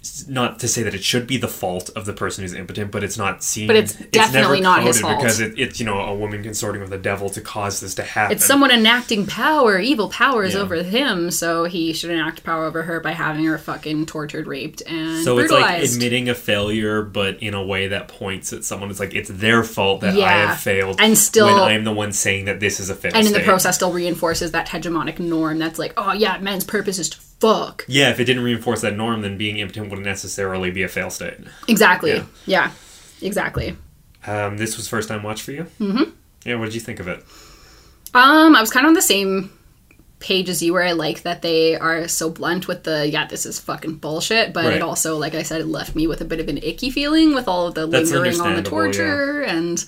It's 0.00 0.26
Not 0.26 0.58
to 0.60 0.68
say 0.68 0.82
that 0.82 0.94
it 0.94 1.04
should 1.04 1.26
be 1.26 1.36
the 1.36 1.46
fault 1.48 1.90
of 1.94 2.06
the 2.06 2.14
person 2.14 2.42
who's 2.42 2.54
impotent, 2.54 2.90
but 2.90 3.04
it's 3.04 3.18
not 3.18 3.42
seen. 3.42 3.66
But 3.66 3.76
it's 3.76 3.92
definitely 3.94 4.62
not 4.62 4.82
his 4.82 4.98
fault. 5.00 5.18
because 5.18 5.40
it, 5.40 5.58
it's 5.58 5.78
you 5.78 5.84
know 5.84 5.98
a 6.00 6.14
woman 6.14 6.42
consorting 6.42 6.80
with 6.80 6.88
the 6.90 6.96
devil 6.98 7.28
to 7.30 7.40
cause 7.42 7.80
this 7.80 7.94
to 7.96 8.02
happen. 8.02 8.34
It's 8.36 8.44
someone 8.46 8.70
enacting 8.70 9.26
power, 9.26 9.78
evil 9.78 10.08
powers 10.08 10.54
Yeah. 10.54 10.60
over 10.60 10.76
him, 10.76 11.30
so 11.30 11.64
he 11.64 11.92
should 11.92 12.08
enact 12.10 12.42
power 12.44 12.64
over 12.64 12.82
her 12.84 12.98
by 13.00 13.12
having 13.12 13.44
her 13.44 13.58
fucking 13.58 14.06
tortured, 14.06 14.46
raped, 14.46 14.82
and 14.86 15.22
So 15.22 15.38
it's 15.38 15.52
like 15.52 15.60
brutalized. 15.64 15.94
admitting 15.96 16.28
a 16.30 16.34
failure, 16.34 17.02
but 17.02 17.42
in 17.42 17.52
a 17.52 17.62
way 17.62 17.88
that 17.88 18.08
points 18.08 18.54
at 18.54 18.64
someone. 18.64 18.90
It's 18.90 19.00
like 19.00 19.14
it's 19.14 19.28
their 19.30 19.62
fault 19.64 20.00
that 20.00 20.18
I 20.18 20.30
have 20.46 20.60
failed, 20.60 20.96
And 20.98 21.16
still- 21.18 21.46
when 21.46 21.56
I'm 21.62 21.84
the 21.84 21.92
one 21.92 22.12
saying 22.12 22.46
that 22.46 22.58
this 22.60 22.80
is 22.80 22.88
a 22.88 22.94
fail. 22.94 23.12
and 23.14 23.26
in 23.26 23.34
the 23.34 23.40
process 23.40 23.76
still 23.76 23.92
reinforces 23.92 24.52
that 24.52 24.68
hegemonic 24.68 25.18
norm 25.18 25.58
that's 25.58 25.78
like, 25.78 25.92
oh 25.98 26.12
yeah, 26.14 26.38
men's 26.38 26.64
purpose 26.64 26.98
is 26.98 27.10
to 27.10 27.18
fuck. 27.40 27.84
yeah. 27.88 28.10
If 28.10 28.20
it 28.20 28.24
didn't 28.24 28.42
reinforce 28.44 28.80
that 28.82 28.96
norm, 28.96 29.22
then 29.22 29.36
being 29.36 29.58
impotent 29.58 29.88
wouldn't 29.90 30.06
necessarily 30.06 30.70
be 30.70 30.82
a 30.82 30.88
fail 30.88 31.10
state. 31.10 31.34
Exactly. 31.68 32.12
Yeah. 32.12 32.24
Yeah. 32.46 32.70
Exactly. 33.22 33.76
Um, 34.26 34.56
this 34.58 34.76
was 34.76 34.88
first 34.88 35.08
time 35.08 35.22
watch 35.22 35.42
for 35.42 35.52
you. 35.52 35.66
Mm-hmm. 35.80 36.10
Yeah. 36.44 36.54
What 36.56 36.66
did 36.66 36.74
you 36.74 36.80
think 36.80 37.00
of 37.00 37.08
it? 37.08 37.24
Um, 38.14 38.54
I 38.56 38.60
was 38.60 38.70
kind 38.70 38.84
of 38.86 38.88
on 38.88 38.94
the 38.94 39.02
same 39.02 39.52
page 40.18 40.50
as 40.50 40.62
you 40.62 40.74
where 40.74 40.82
I 40.82 40.92
like 40.92 41.22
that 41.22 41.40
they 41.40 41.76
are 41.76 42.06
so 42.06 42.28
blunt 42.28 42.68
with 42.68 42.84
the 42.84 43.08
yeah, 43.08 43.26
this 43.26 43.46
is 43.46 43.58
fucking 43.58 43.96
bullshit, 43.96 44.52
but 44.52 44.64
Right. 44.66 44.74
it 44.76 44.82
also, 44.82 45.16
like 45.16 45.34
I 45.34 45.42
said, 45.42 45.62
it 45.62 45.66
left 45.66 45.94
me 45.96 46.06
with 46.06 46.20
a 46.20 46.26
bit 46.26 46.40
of 46.40 46.48
an 46.48 46.58
icky 46.58 46.90
feeling 46.90 47.34
with 47.34 47.48
all 47.48 47.68
of 47.68 47.74
the 47.74 47.86
That's 47.86 48.10
lingering 48.10 48.40
on 48.40 48.54
the 48.56 48.62
torture 48.62 49.42
and 49.42 49.82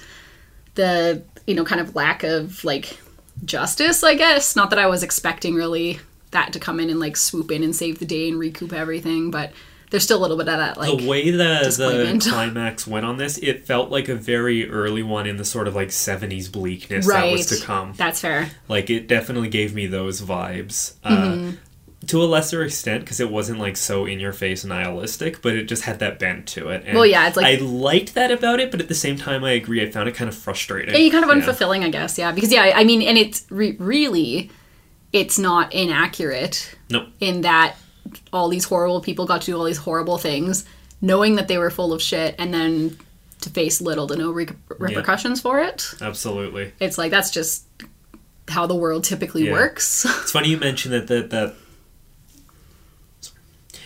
the 0.75 1.23
you 1.47 1.55
know, 1.55 1.65
kind 1.65 1.81
of 1.81 1.95
lack 1.95 2.23
of 2.23 2.65
like 2.65 2.99
justice, 3.45 4.03
I 4.05 4.15
guess. 4.15 4.57
Not 4.57 4.71
that 4.71 4.79
I 4.79 4.87
was 4.87 5.03
expecting 5.03 5.55
really 5.55 5.99
that 6.33 6.53
to 6.53 6.61
come 6.61 6.81
in 6.81 6.91
and 6.91 7.01
like 7.01 7.17
swoop 7.17 7.51
in 7.51 7.63
and 7.63 7.75
save 7.75 7.99
the 7.99 8.05
day 8.05 8.29
and 8.29 8.39
recoup 8.39 8.73
everything, 8.73 9.31
but 9.31 9.53
there's 9.91 10.03
still 10.05 10.19
a 10.19 10.23
little 10.23 10.39
bit 10.39 10.49
of 10.49 10.59
that 10.59 10.79
like 10.79 10.99
the 10.99 11.07
way 11.07 11.31
the 11.31 11.37
the 11.77 12.19
climax 12.31 12.87
went 12.87 13.07
on 13.07 13.19
this, 13.19 13.39
it 13.39 13.65
felt 13.67 13.91
like 13.91 14.09
a 14.09 14.15
very 14.15 14.69
early 14.69 15.03
one 15.03 15.27
in 15.27 15.37
the 15.37 15.45
sort 15.45 15.69
of 15.69 15.75
like 15.75 15.89
'70s 15.89 16.51
bleakness 16.51 17.07
right. 17.07 17.27
that 17.27 17.33
was 17.33 17.47
to 17.47 17.65
come. 17.65 17.93
That's 17.97 18.21
fair. 18.21 18.51
Like 18.69 18.91
it 18.91 19.07
definitely 19.07 19.49
gave 19.49 19.75
me 19.75 19.87
those 19.87 20.21
vibes. 20.21 20.95
Mm-hmm. 21.05 21.49
Uh, 21.51 21.53
to 22.09 22.23
a 22.23 22.25
lesser 22.25 22.65
extent 22.65 23.05
because 23.05 23.21
it 23.21 23.31
wasn't 23.31 23.59
like 23.61 23.77
so 23.77 24.07
in 24.07 24.19
your 24.19 24.33
face 24.33 24.65
nihilistic, 24.65 25.41
but 25.41 25.55
it 25.55 25.65
just 25.65 25.85
had 25.85 26.01
that 26.01 26.19
bent 26.19 26.49
to 26.49 26.69
it. 26.71 26.83
And 26.85 26.97
Well, 26.97 27.07
yeah, 27.07 27.29
it's 27.29 27.37
like- 27.37 27.47
I 27.47 27.63
liked 27.63 28.15
that 28.15 28.33
about 28.33 28.59
it, 28.59 28.71
but 28.73 28.81
at 28.81 28.89
the 28.89 28.95
same 28.95 29.17
time, 29.17 29.45
I 29.45 29.53
agree. 29.53 29.81
I 29.81 29.89
found 29.91 30.09
it 30.09 30.15
kind 30.17 30.29
of 30.29 30.35
frustrating. 30.35 30.95
Yeah, 30.95 31.11
kind 31.13 31.25
of 31.25 31.31
Yeah. 31.31 31.45
unfulfilling, 31.45 31.85
I 31.85 31.91
guess. 31.91 32.19
Yeah, 32.19 32.33
because 32.33 32.51
yeah, 32.51 32.73
I 32.75 32.83
mean, 32.83 33.03
and 33.03 33.17
it's 33.17 33.47
re- 33.51 33.77
really, 33.79 34.51
it's 35.13 35.39
not 35.39 35.73
inaccurate 35.73 36.75
No, 36.91 37.07
in 37.21 37.43
that 37.43 37.77
all 38.33 38.49
these 38.49 38.65
horrible 38.65 39.01
people 39.01 39.27
got 39.27 39.43
to 39.43 39.47
do 39.47 39.57
all 39.57 39.65
these 39.65 39.79
horrible 39.79 40.19
things, 40.19 40.65
knowing 41.01 41.37
that 41.37 41.49
they 41.49 41.59
were 41.59 41.71
full 41.71 41.93
of 41.93 42.01
shit, 42.03 42.35
and 42.39 42.53
then 42.53 42.97
to 43.41 43.51
face 43.51 43.81
little 43.81 44.07
to 44.07 44.17
no 44.17 44.31
re- 44.31 44.49
repercussions 44.79 45.41
for 45.41 45.61
it. 45.61 45.85
absolutely. 46.01 46.73
It's 46.81 46.97
like 46.99 47.11
that's 47.11 47.31
just 47.31 47.65
how 48.49 48.67
the 48.67 48.75
world 48.75 49.05
typically 49.05 49.47
Yeah. 49.47 49.53
works. 49.53 50.05
It's 50.23 50.33
funny 50.33 50.49
you 50.49 50.59
mentioned 50.59 50.95
that 50.95 51.07
that 51.09 51.31
that. 51.31 51.55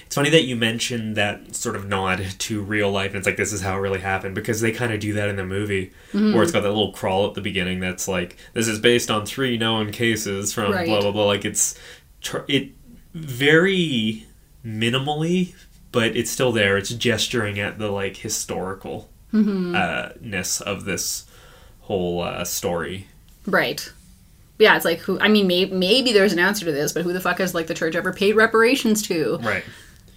It's 0.06 0.14
funny 0.14 0.30
that 0.30 0.44
you 0.44 0.56
mentioned 0.56 1.16
that 1.16 1.54
sort 1.54 1.76
of 1.76 1.86
nod 1.86 2.24
to 2.38 2.62
real 2.62 2.90
life, 2.90 3.10
and 3.10 3.18
it's 3.18 3.26
like 3.26 3.36
this 3.36 3.52
is 3.52 3.60
how 3.60 3.76
it 3.76 3.80
really 3.80 4.00
happened 4.00 4.34
because 4.34 4.60
they 4.60 4.72
kind 4.72 4.92
of 4.92 5.00
do 5.00 5.12
that 5.14 5.28
in 5.28 5.36
the 5.36 5.44
movie, 5.44 5.90
Mm-hmm. 6.12 6.32
where 6.34 6.42
it's 6.42 6.52
got 6.52 6.60
that 6.62 6.68
little 6.70 6.92
crawl 6.92 7.26
at 7.26 7.34
the 7.34 7.40
beginning 7.40 7.80
that's 7.80 8.08
like 8.08 8.36
this 8.54 8.68
is 8.68 8.78
based 8.78 9.10
on 9.10 9.26
three 9.26 9.58
known 9.58 9.92
cases 9.92 10.52
from 10.52 10.72
Right. 10.72 10.86
blah 10.86 11.00
blah 11.00 11.12
blah. 11.12 11.26
Like 11.26 11.44
it's 11.44 11.78
it 12.48 12.70
very 13.14 14.26
minimally, 14.64 15.54
but 15.92 16.16
it's 16.16 16.30
still 16.30 16.52
there. 16.52 16.76
It's 16.76 16.90
gesturing 16.90 17.58
at 17.58 17.78
the 17.78 17.90
like 17.90 18.16
historical 18.18 19.10
Mm-hmm. 19.32 19.74
uh, 19.74 20.10
ness 20.20 20.60
of 20.60 20.84
this 20.84 21.26
whole 21.80 22.22
uh, 22.22 22.44
story. 22.44 23.08
right. 23.44 23.92
Yeah, 24.58 24.74
it's 24.76 24.86
like 24.86 25.00
who? 25.00 25.20
I 25.20 25.28
mean, 25.28 25.46
maybe 25.46 25.74
maybe 25.74 26.12
there's 26.12 26.32
an 26.32 26.38
answer 26.38 26.64
to 26.64 26.72
this, 26.72 26.92
but 26.92 27.02
who 27.02 27.12
the 27.12 27.20
fuck 27.20 27.38
has 27.38 27.54
like 27.54 27.66
the 27.66 27.74
church 27.74 27.94
ever 27.94 28.12
paid 28.14 28.36
reparations 28.36 29.02
to? 29.08 29.38
Right. 29.42 29.64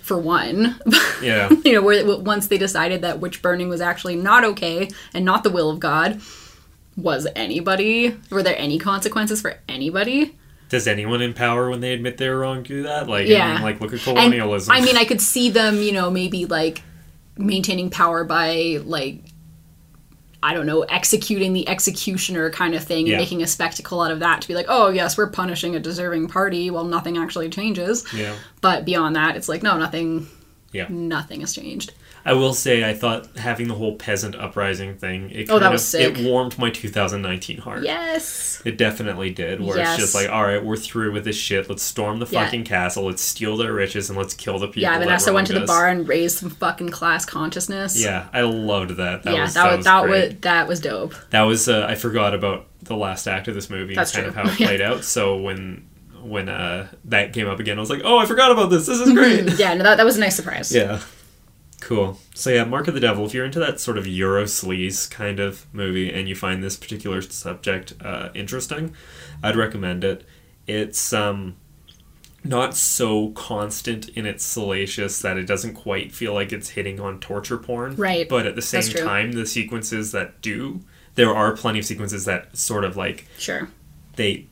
For 0.09 0.17
one, 0.17 0.75
Yeah. 1.21 1.49
you 1.63 1.73
know, 1.73 1.83
where 1.83 2.03
once 2.17 2.47
they 2.47 2.57
decided 2.57 3.03
that 3.03 3.19
witch 3.19 3.43
burning 3.43 3.69
was 3.69 3.79
actually 3.79 4.15
not 4.15 4.43
okay 4.43 4.89
and 5.13 5.23
not 5.23 5.43
the 5.43 5.51
will 5.51 5.69
of 5.69 5.79
God, 5.79 6.19
was 6.97 7.27
anybody? 7.35 8.17
Were 8.31 8.41
there 8.41 8.57
any 8.57 8.79
consequences 8.79 9.39
for 9.39 9.59
anybody? 9.69 10.35
Does 10.69 10.87
anyone 10.87 11.21
in 11.21 11.35
power 11.35 11.69
when 11.69 11.79
they 11.81 11.93
admit 11.93 12.17
they 12.17 12.27
were 12.27 12.39
wrong 12.39 12.63
do 12.63 12.81
that? 12.83 13.07
Like, 13.07 13.27
I 13.27 13.29
Yeah. 13.29 13.53
mean, 13.53 13.61
like 13.61 13.79
look 13.81 13.89
at 13.93 13.99
And, 13.99 14.01
colonialism. 14.01 14.73
I 14.73 14.81
mean, 14.81 14.97
I 14.97 15.05
could 15.05 15.21
see 15.21 15.51
them, 15.51 15.77
you 15.83 15.91
know, 15.91 16.09
maybe 16.09 16.47
like 16.47 16.81
maintaining 17.37 17.91
power 17.91 18.23
by 18.23 18.79
like 18.83 19.19
I 20.41 20.53
don't 20.53 20.65
know, 20.65 20.83
executing 20.83 21.51
the 21.53 21.67
executioner 21.67 22.49
kind 22.49 22.73
of 22.73 22.83
thing 22.83 22.99
and 22.99 23.07
Yeah. 23.09 23.17
making 23.17 23.41
a 23.43 23.47
spectacle 23.47 24.01
out 24.01 24.11
of 24.11 24.19
that 24.21 24.41
to 24.41 24.47
be 24.47 24.55
like, 24.55 24.67
oh 24.69 24.89
yes, 24.89 25.17
we're 25.17 25.29
punishing 25.29 25.75
a 25.75 25.79
deserving 25.79 26.27
party 26.29 26.69
while 26.71 26.85
nothing 26.85 27.17
actually 27.17 27.49
changes. 27.49 28.05
yeah, 28.13 28.35
But 28.61 28.85
beyond 28.85 29.15
that, 29.17 29.35
it's 29.35 29.49
like 29.49 29.63
no, 29.63 29.77
nothing, 29.77 30.27
yeah. 30.71 30.85
nothing 30.89 31.41
has 31.41 31.53
changed. 31.53 31.91
I 32.25 32.33
will 32.33 32.53
say, 32.53 32.87
I 32.87 32.93
thought 32.93 33.27
having 33.37 33.67
the 33.67 33.75
whole 33.75 33.95
peasant 33.95 34.35
uprising 34.35 34.97
thing, 34.97 35.29
it 35.31 35.49
Oh, 35.49 35.53
kind 35.53 35.63
that 35.63 35.73
of, 35.73 35.79
sick. 35.79 36.17
it 36.17 36.23
warmed 36.25 36.57
my 36.59 36.69
2019 36.69 37.59
heart. 37.59 37.83
Yes. 37.83 38.61
It 38.65 38.77
definitely 38.77 39.29
did. 39.31 39.61
Where 39.61 39.77
Yes. 39.77 39.93
it's 39.97 40.03
just 40.03 40.15
like, 40.15 40.29
all 40.29 40.43
right, 40.43 40.63
we're 40.63 40.75
through 40.75 41.13
with 41.13 41.23
this 41.23 41.37
shit. 41.37 41.69
Let's 41.69 41.81
storm 41.83 42.19
the 42.19 42.27
Yeah. 42.29 42.43
fucking 42.43 42.65
castle. 42.65 43.05
Let's 43.05 43.21
steal 43.21 43.55
their 43.57 43.71
riches 43.73 44.09
and 44.09 44.17
let's 44.17 44.33
kill 44.33 44.59
the 44.59 44.67
people. 44.67 44.81
Yeah, 44.81 44.99
Vanessa 44.99 45.31
went 45.33 45.47
to 45.47 45.53
the 45.53 45.65
bar 45.65 45.87
and 45.87 46.07
raised 46.07 46.39
some 46.39 46.49
fucking 46.49 46.89
class 46.89 47.25
consciousness. 47.25 48.01
Yeah, 48.01 48.27
I 48.33 48.41
loved 48.41 48.91
that. 48.97 49.23
That 49.23 49.33
yeah, 49.33 49.41
was 49.43 49.53
that, 49.53 49.63
that 49.63 49.69
was 49.71 49.77
was 49.77 49.85
that 49.85 50.01
great. 50.03 50.25
was 50.31 50.39
that 50.41 50.67
was 50.67 50.79
dope. 50.81 51.13
That 51.29 51.41
was 51.43 51.69
uh, 51.69 51.85
I 51.89 51.95
forgot 51.95 52.33
about 52.33 52.65
the 52.83 52.95
last 52.95 53.27
act 53.27 53.47
of 53.47 53.55
this 53.55 53.69
movie 53.69 53.95
That's 53.95 54.13
and 54.15 54.23
kind 54.25 54.33
true. 54.33 54.41
of 54.43 54.47
how 54.47 54.53
it 54.53 54.57
played 54.67 54.81
out. 54.81 55.03
So 55.03 55.37
when 55.37 55.85
when 56.21 56.49
uh, 56.49 56.87
that 57.05 57.31
came 57.33 57.47
up 57.47 57.59
again, 57.61 57.77
I 57.77 57.79
was 57.79 57.89
like, 57.89 58.01
oh, 58.03 58.17
I 58.17 58.25
forgot 58.25 58.51
about 58.51 58.69
this. 58.69 58.85
This 58.87 58.99
is 58.99 59.13
great. 59.13 59.45
yeah, 59.57 59.73
no, 59.73 59.83
that, 59.83 59.95
that 59.95 60.05
was 60.05 60.17
a 60.17 60.19
nice 60.19 60.35
surprise. 60.35 60.69
Yeah. 60.73 60.99
Cool. 61.81 62.19
So 62.33 62.49
yeah, 62.49 62.63
Mark 62.65 62.87
of 62.87 62.93
the 62.93 62.99
Devil. 62.99 63.25
If 63.25 63.33
you're 63.33 63.45
into 63.45 63.59
that 63.59 63.79
sort 63.79 63.97
of 63.97 64.05
Euro 64.05 64.43
sleaze 64.43 65.09
kind 65.09 65.39
of 65.39 65.65
movie 65.73 66.11
and 66.11 66.27
you 66.27 66.35
find 66.35 66.61
this 66.63 66.75
particular 66.75 67.21
subject 67.21 67.93
uh, 68.01 68.29
interesting, 68.33 68.93
I'd 69.41 69.55
recommend 69.55 70.03
it. 70.03 70.25
It's 70.67 71.13
um, 71.13 71.55
not 72.43 72.75
so 72.75 73.29
constant 73.31 74.09
in 74.09 74.25
its 74.25 74.43
salacious 74.43 75.21
that 75.21 75.37
it 75.37 75.45
doesn't 75.45 75.73
quite 75.73 76.11
feel 76.11 76.33
like 76.33 76.51
it's 76.51 76.69
hitting 76.69 76.99
on 76.99 77.19
torture 77.19 77.57
porn. 77.57 77.95
Right. 77.95 78.27
But 78.27 78.45
at 78.45 78.55
the 78.55 78.61
same 78.61 78.83
time, 78.83 79.31
the 79.31 79.45
sequences 79.45 80.11
that 80.11 80.41
do, 80.41 80.81
there 81.15 81.33
are 81.33 81.55
plenty 81.55 81.79
of 81.79 81.85
sequences 81.85 82.25
that 82.25 82.57
sort 82.57 82.83
of 82.85 82.95
like 82.97 83.25
Sure. 83.37 83.69
they 84.15 84.47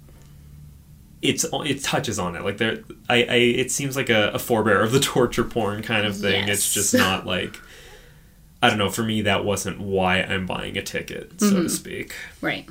it's 1.21 1.45
it 1.51 1.83
touches 1.83 2.19
on 2.19 2.35
it. 2.35 2.43
Like 2.43 2.57
there 2.57 2.79
I, 3.09 3.15
I 3.23 3.35
it 3.35 3.71
seems 3.71 3.95
like 3.95 4.09
a, 4.09 4.29
a 4.31 4.39
forebear 4.39 4.81
of 4.83 4.91
the 4.91 4.99
torture 5.15 5.43
porn 5.43 5.81
kind 5.83 6.05
of 6.05 6.15
thing. 6.17 6.47
It's 6.47 6.73
just 6.73 6.93
not 6.93 7.25
like 7.25 7.59
i 8.59 8.67
don't 8.69 8.79
know 8.79 8.89
for 8.89 9.03
me 9.03 9.21
that 9.21 9.45
wasn't 9.45 9.79
why 9.79 10.17
i'm 10.23 10.47
buying 10.47 10.75
a 10.79 10.81
ticket 10.81 11.39
so 11.39 11.45
Mm-hmm. 11.51 11.61
to 11.63 11.69
speak. 11.69 12.15
Right. 12.41 12.67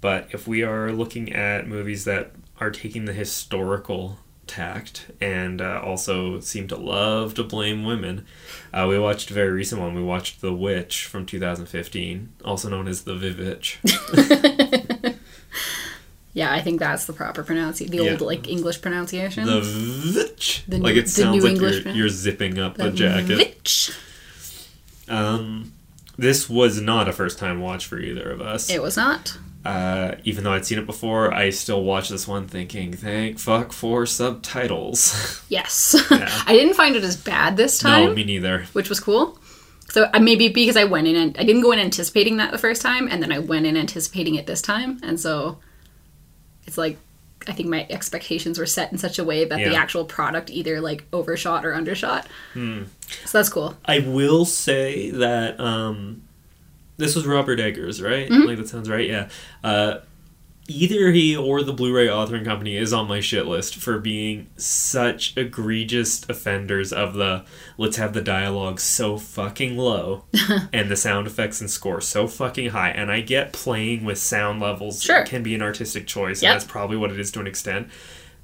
but 0.00 0.28
if 0.32 0.48
we 0.48 0.62
are 0.62 0.90
looking 0.90 1.32
at 1.34 1.68
movies 1.68 2.04
that 2.06 2.32
are 2.58 2.70
taking 2.70 3.04
the 3.04 3.12
historical 3.12 4.18
tact 4.46 5.10
and 5.20 5.60
uh, 5.60 5.82
also 5.84 6.40
seem 6.40 6.66
to 6.68 6.76
love 6.76 7.34
to 7.34 7.44
blame 7.44 7.84
women 7.84 8.24
uh, 8.72 8.86
we 8.88 8.98
watched 8.98 9.30
a 9.30 9.34
very 9.34 9.50
recent 9.50 9.80
one. 9.80 9.94
We 9.94 10.02
watched 10.02 10.40
the 10.40 10.52
witch 10.54 11.04
from 11.04 11.26
2015 11.26 12.30
also 12.44 12.70
known 12.70 12.88
as 12.88 13.02
the 13.04 13.12
vivitch 13.14 13.76
Yeah, 16.40 16.50
I 16.58 16.60
think 16.62 16.80
that's 16.80 17.04
the 17.04 17.12
proper 17.12 17.42
pronunciation. 17.42 17.94
The 17.96 18.02
Yeah. 18.04 18.10
old 18.12 18.22
like 18.22 18.48
English 18.48 18.80
pronunciation. 18.80 19.44
the 19.46 19.60
vivitch 19.60 20.62
The 20.66 20.78
like 20.78 20.94
new- 20.94 21.00
it 21.00 21.08
sounds 21.08 21.44
like 21.44 21.52
English 21.52 21.84
you're, 21.84 21.94
you're 21.94 22.08
zipping 22.08 22.58
up 22.58 22.76
The 22.78 22.86
a 22.86 22.90
jacket 22.90 23.36
Vitch. 23.36 23.90
Um, 25.08 25.72
this 26.16 26.48
was 26.48 26.80
not 26.80 27.08
a 27.08 27.12
first 27.12 27.38
time 27.38 27.60
watch 27.60 27.86
for 27.86 27.98
either 27.98 28.30
of 28.30 28.40
us. 28.40 28.70
It 28.70 28.82
was 28.82 28.96
not. 28.96 29.36
Uh, 29.64 30.14
even 30.24 30.44
though 30.44 30.52
I'd 30.54 30.64
seen 30.64 30.78
it 30.78 30.86
before, 30.86 31.34
I 31.34 31.50
still 31.50 31.84
watched 31.84 32.10
this 32.10 32.26
one 32.26 32.46
thinking, 32.48 32.94
thank 32.94 33.38
fuck 33.38 33.72
for 33.72 34.06
subtitles. 34.06 35.42
Yes. 35.50 35.94
Yeah. 36.10 36.28
I 36.46 36.52
didn't 36.54 36.74
find 36.74 36.96
it 36.96 37.04
as 37.04 37.16
bad 37.16 37.56
this 37.56 37.78
time, 37.78 38.06
no, 38.06 38.14
me 38.14 38.24
neither. 38.24 38.64
which 38.72 38.88
was 38.88 39.00
cool. 39.00 39.38
So 39.90 40.08
uh, 40.14 40.20
maybe 40.20 40.48
because 40.48 40.76
I 40.76 40.84
went 40.84 41.08
in 41.08 41.16
and 41.16 41.36
I 41.36 41.42
didn't 41.44 41.62
go 41.62 41.72
in 41.72 41.78
anticipating 41.80 42.36
that 42.38 42.52
the 42.52 42.58
first 42.58 42.80
time, 42.80 43.08
and 43.10 43.20
then 43.22 43.32
I 43.32 43.40
went 43.40 43.66
in 43.66 43.76
anticipating 43.76 44.36
it 44.36 44.46
this 44.46 44.62
time, 44.62 45.00
and 45.02 45.18
so 45.20 45.58
it's 46.70 46.78
like 46.78 46.98
I 47.48 47.52
think 47.52 47.68
my 47.68 47.84
expectations 47.90 48.58
were 48.58 48.66
set 48.66 48.92
in 48.92 48.98
such 48.98 49.18
a 49.18 49.24
way 49.24 49.44
that 49.44 49.56
the 49.56 49.74
actual 49.74 50.04
product 50.04 50.50
either 50.50 50.80
like 50.80 51.04
overshot 51.12 51.64
or 51.66 51.74
undershot. 51.74 52.28
Hmm. 52.52 52.84
So 53.24 53.38
that's 53.38 53.48
cool. 53.48 53.76
I 53.84 54.00
will 54.00 54.44
say 54.44 55.10
that 55.10 55.58
um, 55.58 56.22
this 56.96 57.16
was 57.16 57.26
Robert 57.26 57.58
Eggers, 57.58 58.00
right? 58.00 58.28
Mm-hmm. 58.28 58.46
Like 58.46 58.58
that 58.58 58.68
sounds 58.68 58.88
right. 58.88 59.08
Yeah. 59.08 59.30
Uh, 59.64 59.98
either 60.68 61.10
he 61.10 61.36
or 61.36 61.62
the 61.62 61.72
Blu-ray 61.72 62.06
authoring 62.06 62.44
company 62.44 62.76
is 62.76 62.92
on 62.92 63.08
my 63.08 63.18
shit 63.20 63.46
list 63.46 63.74
for 63.76 63.98
being 63.98 64.46
such 64.56 65.36
egregious 65.36 66.28
offenders 66.28 66.92
of 66.92 67.14
the 67.14 67.44
let's 67.76 67.96
have 67.96 68.12
the 68.12 68.20
dialogue 68.20 68.78
so 68.78 69.16
fucking 69.18 69.76
low 69.76 70.24
and 70.72 70.88
the 70.90 70.96
sound 70.96 71.26
effects 71.26 71.60
and 71.60 71.70
score 71.70 72.00
so 72.00 72.26
fucking 72.28 72.70
high. 72.70 72.90
And 72.90 73.10
I 73.10 73.20
get 73.20 73.52
playing 73.52 74.04
with 74.04 74.18
sound 74.18 74.60
levels 74.60 75.02
Sure. 75.02 75.24
can 75.24 75.42
be 75.42 75.54
an 75.54 75.62
artistic 75.62 76.06
choice, 76.06 76.42
Yep. 76.42 76.50
and 76.50 76.60
that's 76.60 76.70
probably 76.70 76.96
what 76.96 77.10
it 77.10 77.18
is 77.18 77.32
to 77.32 77.40
an 77.40 77.46
extent. 77.46 77.88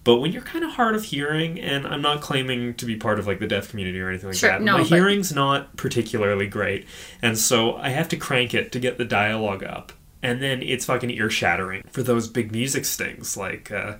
But 0.02 0.16
when 0.18 0.30
you're 0.30 0.42
kind 0.42 0.64
of 0.64 0.70
hard 0.70 0.94
of 0.94 1.02
hearing, 1.04 1.60
and 1.60 1.84
I'm 1.84 2.00
not 2.00 2.20
claiming 2.20 2.74
to 2.74 2.86
be 2.86 2.94
part 2.94 3.18
of 3.18 3.26
like 3.26 3.40
the 3.40 3.48
deaf 3.48 3.70
community 3.70 4.00
or 4.00 4.08
anything 4.08 4.28
like 4.30 4.38
Sure, 4.38 4.50
that, 4.50 4.62
no, 4.62 4.74
my 4.74 4.78
but- 4.78 4.88
hearing's 4.88 5.32
not 5.34 5.76
particularly 5.76 6.46
great, 6.46 6.86
and 7.22 7.36
so 7.36 7.74
I 7.76 7.88
have 7.88 8.08
to 8.10 8.16
crank 8.16 8.54
it 8.54 8.70
to 8.72 8.78
get 8.78 8.98
the 8.98 9.04
dialogue 9.04 9.64
up, 9.64 9.92
and 10.22 10.42
then 10.42 10.62
it's 10.62 10.84
fucking 10.86 11.10
ear 11.10 11.30
shattering 11.30 11.82
for 11.90 12.02
those 12.02 12.28
big 12.28 12.52
music 12.52 12.84
stings. 12.84 13.36
Like, 13.36 13.70
uh, 13.70 13.96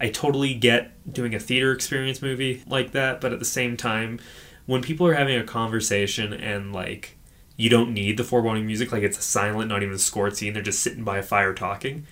I 0.00 0.08
totally 0.08 0.54
get 0.54 0.92
doing 1.12 1.34
a 1.34 1.40
theater 1.40 1.72
experience 1.72 2.22
movie 2.22 2.62
like 2.66 2.92
that, 2.92 3.20
but 3.20 3.32
at 3.32 3.38
the 3.38 3.44
same 3.44 3.76
time, 3.76 4.18
when 4.66 4.82
people 4.82 5.06
are 5.06 5.14
having 5.14 5.36
a 5.36 5.44
conversation 5.44 6.32
and 6.32 6.72
like 6.72 7.16
you 7.56 7.68
don't 7.68 7.92
need 7.92 8.16
the 8.16 8.24
foreboding 8.24 8.66
music, 8.66 8.92
like 8.92 9.02
it's 9.02 9.18
a 9.18 9.22
silent, 9.22 9.68
not 9.68 9.82
even 9.82 9.94
a 9.94 9.98
scored 9.98 10.36
scene, 10.36 10.54
they're 10.54 10.62
just 10.62 10.80
sitting 10.80 11.04
by 11.04 11.18
a 11.18 11.22
fire 11.22 11.52
talking. 11.52 12.06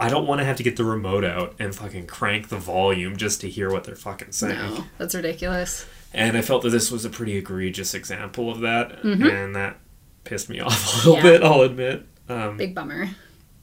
I 0.00 0.08
don't 0.08 0.26
want 0.26 0.40
to 0.40 0.44
have 0.44 0.56
to 0.56 0.62
get 0.62 0.76
the 0.76 0.84
remote 0.84 1.24
out 1.24 1.54
and 1.58 1.74
fucking 1.74 2.06
crank 2.06 2.48
the 2.48 2.56
volume 2.56 3.16
just 3.16 3.40
to 3.40 3.48
hear 3.48 3.70
what 3.70 3.82
they're 3.84 3.96
fucking 3.96 4.30
saying. 4.32 4.56
No, 4.56 4.84
that's 4.96 5.14
ridiculous. 5.14 5.86
And 6.14 6.36
I 6.36 6.40
felt 6.42 6.62
that 6.62 6.70
this 6.70 6.90
was 6.90 7.04
a 7.04 7.10
pretty 7.10 7.36
egregious 7.36 7.94
example 7.94 8.50
of 8.50 8.60
that, 8.60 9.02
and 9.04 9.54
that 9.56 9.78
pissed 10.24 10.48
me 10.48 10.60
off 10.60 10.94
a 10.94 10.96
little 11.08 11.16
Mm-hmm. 11.16 11.26
Yeah. 11.26 11.32
bit, 11.32 11.42
I'll 11.42 11.60
admit. 11.62 12.06
Um, 12.28 12.56
Big 12.56 12.74
bummer. 12.74 13.08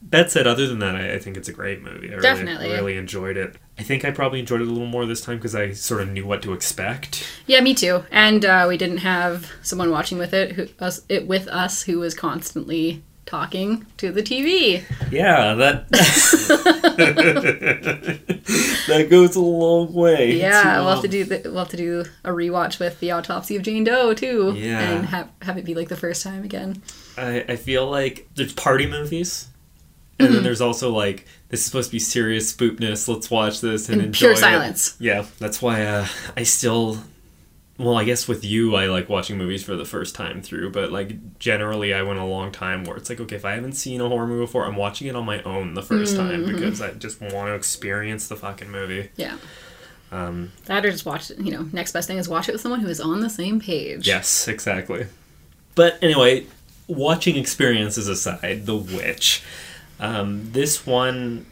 that 0.10 0.32
said, 0.32 0.48
other 0.48 0.68
than 0.68 0.80
that, 0.80 0.96
I, 0.96 1.14
I 1.16 1.20
think 1.20 1.38
it's 1.38 1.50
a 1.50 1.54
great 1.54 1.82
movie. 1.82 2.14
I 2.14 2.20
Definitely. 2.20 2.68
really, 2.68 2.78
really 2.78 2.98
enjoyed 2.98 3.38
it. 3.38 3.56
I 3.78 3.84
think 3.84 4.06
I 4.06 4.12
probably 4.12 4.40
enjoyed 4.40 4.62
it 4.62 4.68
a 4.68 4.72
little 4.72 4.88
more 4.88 5.06
this 5.06 5.22
time 5.22 5.38
because 5.38 5.56
I 5.56 5.74
sort 5.74 6.02
of 6.02 6.10
knew 6.10 6.26
what 6.26 6.42
to 6.44 6.54
expect. 6.54 7.26
Yeah, 7.46 7.60
me 7.62 7.74
too. 7.74 8.04
And 8.12 8.46
uh, 8.46 8.66
we 8.70 8.78
didn't 8.78 8.98
have 9.00 9.52
someone 9.62 9.92
watching 9.92 10.18
with 10.18 10.34
it, 10.34 10.54
who 10.54 10.68
us 10.80 11.02
it 11.10 11.28
with 11.28 11.48
us, 11.50 11.84
who 11.84 12.00
was 12.00 12.14
constantly 12.14 13.04
talking 13.26 13.86
to 13.98 14.12
the 14.12 14.22
TV. 14.22 14.84
Yeah, 15.12 15.56
that 15.56 15.90
that 18.88 19.08
goes 19.10 19.36
a 19.36 19.42
long 19.42 19.94
way. 19.94 20.34
Yeah, 20.34 20.76
to, 20.76 20.80
we'll 20.82 20.94
have 20.94 21.02
to 21.02 21.08
do 21.08 21.24
the, 21.26 21.42
we'll 21.46 21.60
have 21.60 21.70
to 21.70 21.78
do 21.78 22.06
a 22.24 22.30
rewatch 22.30 22.80
with 22.80 23.00
the 23.00 23.12
autopsy 23.12 23.56
of 23.56 23.64
Jane 23.64 23.84
Doe 23.84 24.14
too. 24.14 24.54
Yeah. 24.56 24.80
and 24.80 25.06
have 25.08 25.30
have 25.42 25.58
it 25.58 25.66
be 25.66 25.74
like 25.74 25.90
the 25.90 25.98
first 25.98 26.24
time 26.24 26.44
again. 26.44 26.82
I, 27.18 27.46
I 27.48 27.56
feel 27.56 27.90
like 27.90 28.28
there's 28.36 28.54
party 28.54 28.88
movies, 28.88 29.48
and 30.20 30.28
Mm-hmm. 30.28 30.34
then 30.36 30.44
there's 30.44 30.62
also 30.62 30.92
like 30.92 31.26
this 31.50 31.60
is 31.62 31.66
supposed 31.66 31.90
to 31.90 31.92
be 31.92 32.00
serious 32.00 32.54
spoopness. 32.54 33.08
Let's 33.08 33.30
watch 33.30 33.62
this 33.62 33.90
and 33.90 34.00
In 34.02 34.08
enjoy 34.08 34.20
pure 34.20 34.32
it. 34.34 34.38
silence. 34.38 34.96
Yeah, 35.00 35.26
that's 35.40 35.62
why 35.62 35.84
uh, 35.86 36.08
I 36.38 36.44
still. 36.44 37.00
Well, 37.78 37.98
I 37.98 38.06
guess 38.06 38.26
with 38.26 38.46
you, 38.46 38.74
I 38.78 38.86
like 38.86 39.10
watching 39.10 39.38
movies 39.38 39.62
for 39.62 39.76
the 39.76 39.84
first 39.84 40.16
time 40.16 40.42
through, 40.42 40.72
but 40.72 40.94
like 40.94 41.40
generally, 41.40 41.94
I 41.94 42.04
went 42.04 42.20
a 42.20 42.24
long 42.24 42.54
time 42.54 42.86
where 42.86 42.96
it's 42.96 43.10
like, 43.10 43.20
okay, 43.20 43.36
if 43.36 43.44
I 43.44 43.52
haven't 43.56 43.74
seen 43.74 44.00
a 44.00 44.08
horror 44.08 44.26
movie 44.26 44.46
before, 44.46 44.66
I'm 44.66 44.78
watching 44.78 45.08
it 45.08 45.16
on 45.18 45.26
my 45.26 45.44
own 45.44 45.74
the 45.74 45.82
1st 45.82 46.16
time 46.16 46.44
Mm-hmm. 46.46 46.54
because 46.56 46.82
I 46.82 46.92
just 46.94 47.20
want 47.20 47.50
to 47.50 47.54
experience 47.54 48.30
the 48.30 48.38
fucking 48.38 48.72
movie. 48.72 49.10
Yeah. 49.18 49.36
Um, 50.14 50.54
That 50.68 50.86
or 50.86 50.92
just 50.92 51.06
watch 51.06 51.30
it. 51.32 51.38
You 51.40 51.52
know, 51.52 51.68
next 51.74 51.92
best 51.92 52.08
thing 52.08 52.18
is 52.18 52.30
watch 52.30 52.48
it 52.48 52.54
with 52.54 52.62
someone 52.62 52.80
who 52.80 52.88
is 52.88 53.02
on 53.02 53.20
the 53.20 53.30
same 53.30 53.60
page. 53.60 54.08
Yes, 54.08 54.48
exactly. 54.48 55.08
But 55.76 56.02
anyway, 56.02 56.46
watching 56.88 57.36
experiences 57.36 58.08
aside, 58.08 58.66
The 58.66 58.76
Witch. 58.76 59.44
Um, 60.00 60.52
this 60.52 60.86
one, 60.86 61.46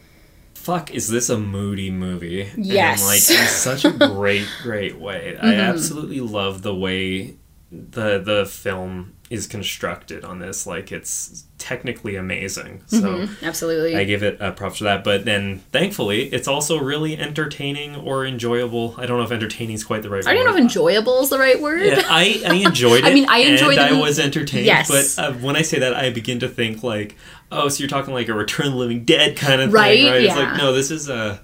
fuck, 0.54 0.90
is 0.90 1.08
this 1.08 1.28
a 1.30 1.38
moody 1.38 1.90
movie? 1.90 2.50
Yes. 2.56 3.00
And, 3.00 3.08
like, 3.08 3.40
in 3.40 3.46
such 3.48 3.84
a 3.84 3.90
great, 3.92 4.46
great 4.62 4.98
way. 4.98 5.36
I 5.36 5.54
absolutely 5.54 6.20
love 6.20 6.62
the 6.62 6.74
way 6.74 7.36
the 7.70 8.18
the 8.20 8.46
film 8.46 9.14
is 9.34 9.46
constructed 9.46 10.24
on 10.24 10.38
this. 10.38 10.66
Like, 10.66 10.92
it's 10.92 11.44
technically 11.58 12.16
amazing. 12.16 12.82
So. 12.86 13.26
Absolutely. 13.42 13.96
I 13.96 14.04
give 14.04 14.22
it 14.22 14.38
a 14.40 14.52
props 14.52 14.78
for 14.78 14.84
that. 14.84 15.02
But 15.04 15.24
then, 15.24 15.58
thankfully, 15.72 16.24
it's 16.32 16.46
also 16.48 16.78
really 16.78 17.18
entertaining 17.18 17.96
or 17.96 18.24
enjoyable. 18.24 18.94
I 18.96 19.06
don't 19.06 19.18
know 19.18 19.24
if 19.24 19.32
entertaining 19.32 19.74
is 19.74 19.84
quite 19.84 20.02
the 20.02 20.10
right 20.10 20.24
word. 20.24 20.30
I 20.30 20.34
don't 20.34 20.44
know 20.44 20.52
if 20.54 20.60
enjoyable 20.60 21.20
is 21.22 21.30
the 21.30 21.38
right 21.38 21.60
word. 21.60 21.84
Yeah, 21.84 22.02
I, 22.08 22.42
I 22.46 22.54
enjoyed 22.66 23.04
it. 23.04 23.06
I 23.06 23.12
mean, 23.14 23.26
I 23.28 23.38
enjoyed 23.38 23.78
and 23.78 23.94
the 23.94 23.98
I 23.98 24.00
was 24.00 24.18
entertained. 24.18 24.66
Yes. 24.66 24.88
But 25.16 25.22
uh, 25.22 25.32
when 25.34 25.56
I 25.56 25.62
say 25.62 25.78
that, 25.80 25.94
I 25.94 26.10
begin 26.10 26.38
to 26.40 26.48
think 26.48 26.82
like, 26.82 27.16
oh, 27.50 27.68
so 27.68 27.80
you're 27.80 27.88
talking 27.88 28.14
like 28.14 28.28
a 28.28 28.34
Return 28.34 28.66
of 28.68 28.72
the 28.72 28.78
Living 28.78 29.04
Dead 29.04 29.36
kind 29.36 29.60
of 29.60 29.72
Right, 29.72 29.98
thing, 29.98 30.10
right? 30.10 30.22
Yeah. 30.22 30.28
It's 30.30 30.36
like, 30.38 30.56
no, 30.56 30.72
this 30.72 30.90
is 30.90 31.10
uh, 31.10 31.38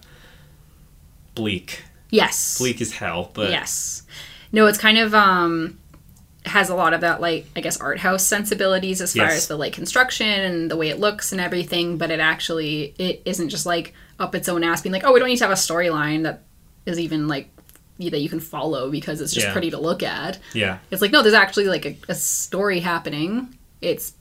bleak. 1.35 1.85
yes. 2.11 2.59
Bleak 2.59 2.81
as 2.81 2.93
hell. 2.93 3.31
But 3.35 3.51
Yes. 3.51 4.03
No, 4.53 4.67
it's 4.67 4.79
kind 4.79 4.99
of 4.99 5.15
um 5.15 5.79
has 6.47 6.71
a 6.71 6.75
lot 6.75 6.95
of 6.95 7.03
that 7.03 7.21
like 7.21 7.47
I 7.55 7.61
guess 7.61 7.79
art 7.81 7.99
house 7.99 8.25
sensibilities 8.27 9.01
as 9.03 9.15
far 9.15 9.27
Yes. 9.27 9.37
as 9.37 9.49
the 9.49 9.57
like 9.57 9.73
construction 9.75 10.27
and 10.29 10.71
the 10.71 10.77
way 10.77 10.89
it 10.89 10.99
looks 10.99 11.33
and 11.33 11.41
everything, 11.41 11.99
but 11.99 12.11
it 12.11 12.19
actually 12.21 12.95
it 12.99 13.23
isn't 13.27 13.51
just 13.51 13.67
like 13.67 13.93
up 14.19 14.35
its 14.35 14.49
own 14.49 14.65
ass 14.65 14.81
being 14.83 14.93
like, 14.93 15.05
oh, 15.05 15.13
we 15.13 15.21
don't 15.21 15.29
need 15.29 15.37
to 15.37 15.45
have 15.45 15.51
a 15.53 15.55
storyline 15.55 16.23
that 16.23 16.43
is 16.87 16.99
even 16.99 17.29
like 17.29 17.51
that 17.99 18.21
you 18.21 18.31
can 18.31 18.41
follow 18.41 18.91
because 18.91 19.21
it's 19.21 19.33
just 19.35 19.47
Yeah. 19.49 19.53
pretty 19.53 19.71
to 19.73 19.79
look 19.79 20.03
at. 20.03 20.39
yeah, 20.55 20.79
It's 20.91 21.03
like 21.03 21.13
no, 21.13 21.21
there's 21.23 21.35
actually 21.35 21.67
like 21.67 21.85
a, 21.85 21.97
a 22.09 22.15
story 22.15 22.81
happening. 22.81 23.59
It's 23.83 24.15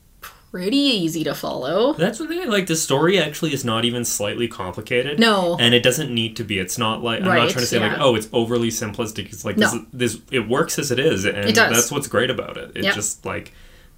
pretty 0.52 0.78
easy 0.78 1.24
to 1.24 1.34
follow. 1.36 1.94
that's 1.94 2.18
thing 2.18 2.40
I 2.40 2.46
like. 2.46 2.68
The 2.68 2.76
story 2.76 3.20
actually 3.20 3.54
is 3.54 3.64
not 3.64 3.86
even 3.86 4.04
slightly 4.06 4.48
complicated. 4.48 5.20
No. 5.20 5.58
and 5.60 5.74
it 5.74 5.84
doesn't 5.84 6.14
need 6.14 6.36
to 6.38 6.44
be. 6.44 6.60
It's 6.60 6.78
not 6.78 7.04
like 7.04 7.22
I'm 7.22 7.28
not 7.28 7.50
trying 7.50 7.62
to 7.62 7.66
say 7.66 7.80
like, 7.80 8.00
oh, 8.00 8.16
it's 8.16 8.28
overly 8.34 8.70
simplistic. 8.70 9.32
It's 9.32 9.46
like 9.46 9.56
this, 9.58 9.74
No. 9.74 9.86
this. 9.94 10.18
It 10.32 10.48
works 10.50 10.80
as 10.80 10.92
it 10.92 11.00
is, 11.00 11.26
and 11.26 11.38
It 11.38 11.56
does. 11.56 11.72
that's 11.76 11.92
what's 11.92 12.08
great 12.08 12.30
about 12.30 12.58
it. 12.58 12.72
It's 12.76 12.86
Yep. 12.86 12.96
just 12.96 13.26
like, 13.26 13.54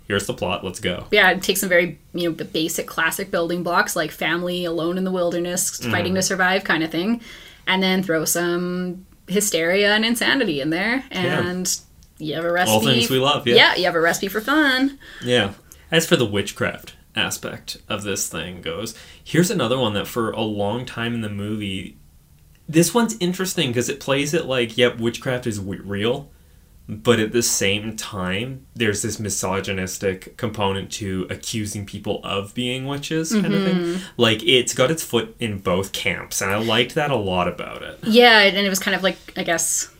here's 0.07 0.27
the 0.27 0.33
plot. 0.33 0.63
Let's 0.63 0.79
go. 0.79 1.05
yeah, 1.11 1.31
it 1.31 1.41
takes 1.41 1.61
some 1.61 1.69
very 1.69 1.99
you 2.13 2.29
know 2.29 2.35
the 2.35 2.45
basic 2.45 2.85
classic 2.87 3.31
building 3.31 3.63
blocks 3.63 3.95
like 3.95 4.11
family 4.11 4.65
alone 4.65 4.97
in 4.97 5.03
the 5.03 5.11
wilderness, 5.11 5.79
Mm-hmm. 5.79 5.91
fighting 5.91 6.15
to 6.15 6.21
survive 6.21 6.63
kind 6.63 6.83
of 6.83 6.91
thing, 6.91 7.21
and 7.67 7.81
then 7.81 8.03
throw 8.03 8.25
some 8.25 9.05
hysteria 9.27 9.93
and 9.93 10.03
insanity 10.03 10.59
in 10.59 10.69
there, 10.71 11.05
and 11.11 11.79
you 12.17 12.35
have 12.35 12.43
a 12.43 12.51
recipe. 12.51 12.73
All 12.73 12.81
things 12.83 13.09
we 13.09 13.17
love. 13.19 13.47
Yeah. 13.47 13.55
yeah, 13.55 13.75
you 13.75 13.85
have 13.85 13.95
a 13.95 14.01
recipe 14.01 14.27
for 14.27 14.41
fun. 14.41 14.99
Yeah. 15.23 15.53
As 15.91 16.07
for 16.07 16.15
the 16.15 16.25
witchcraft 16.25 16.95
aspect 17.15 17.77
of 17.89 18.03
this 18.03 18.27
thing 18.29 18.61
goes, 18.61 18.95
here's 19.23 19.51
another 19.51 19.77
one 19.77 19.93
that 19.93 20.07
for 20.07 20.31
a 20.31 20.41
long 20.41 20.85
time 20.85 21.13
in 21.13 21.21
the 21.21 21.29
movie, 21.29 21.97
this 22.69 22.93
one's 22.93 23.17
interesting 23.19 23.69
because 23.69 23.89
it 23.89 23.99
plays 23.99 24.33
it 24.33 24.45
like, 24.45 24.77
yep, 24.77 24.97
witchcraft 24.99 25.45
is 25.45 25.59
w- 25.59 25.81
real, 25.83 26.29
but 26.87 27.19
at 27.19 27.31
the 27.33 27.43
same 27.43 27.95
time, 27.97 28.65
there's 28.73 29.01
this 29.01 29.19
misogynistic 29.19 30.35
component 30.37 30.91
to 30.93 31.27
accusing 31.29 31.85
people 31.85 32.21
of 32.23 32.53
being 32.53 32.85
witches, 32.87 33.31
kind 33.33 33.53
of 33.53 33.63
thing. 33.63 33.75
Mm-hmm. 33.75 34.03
Like, 34.17 34.41
it's 34.43 34.73
got 34.73 34.91
its 34.91 35.03
foot 35.03 35.35
in 35.39 35.59
both 35.59 35.91
camps, 35.91 36.41
and 36.41 36.49
I 36.51 36.57
liked 36.57 36.95
that 36.95 37.11
a 37.11 37.15
lot 37.15 37.47
about 37.47 37.81
it. 37.83 37.99
Yeah, 38.03 38.39
and 38.39 38.57
it 38.57 38.69
was 38.69 38.79
kind 38.79 38.95
of 38.95 39.03
like 39.03 39.17
I 39.37 39.43
guess 39.43 39.93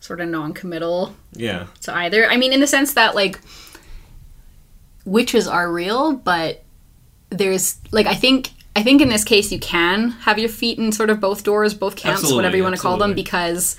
sort 0.00 0.20
of 0.20 0.28
non-committal 0.28 1.14
Yeah. 1.32 1.66
to 1.82 1.94
either. 1.94 2.28
I 2.28 2.36
mean, 2.36 2.52
in 2.52 2.58
the 2.60 2.66
sense 2.66 2.94
that 2.94 3.14
like 3.14 3.40
witches 5.04 5.46
are 5.46 5.70
real, 5.70 6.12
but 6.12 6.62
there's 7.30 7.78
like 7.90 8.06
I 8.06 8.14
think 8.14 8.50
I 8.74 8.82
think 8.82 9.02
in 9.02 9.08
this 9.08 9.24
case 9.24 9.52
you 9.52 9.58
can 9.58 10.10
have 10.10 10.38
your 10.38 10.48
feet 10.48 10.78
in 10.78 10.92
sort 10.92 11.10
of 11.10 11.20
both 11.20 11.44
doors, 11.44 11.74
both 11.74 11.96
camps, 11.96 12.20
Absolutely, 12.20 12.36
whatever 12.36 12.56
you 12.56 12.62
want 12.62 12.76
to 12.76 12.80
call 12.80 12.96
them, 12.96 13.14
because 13.14 13.76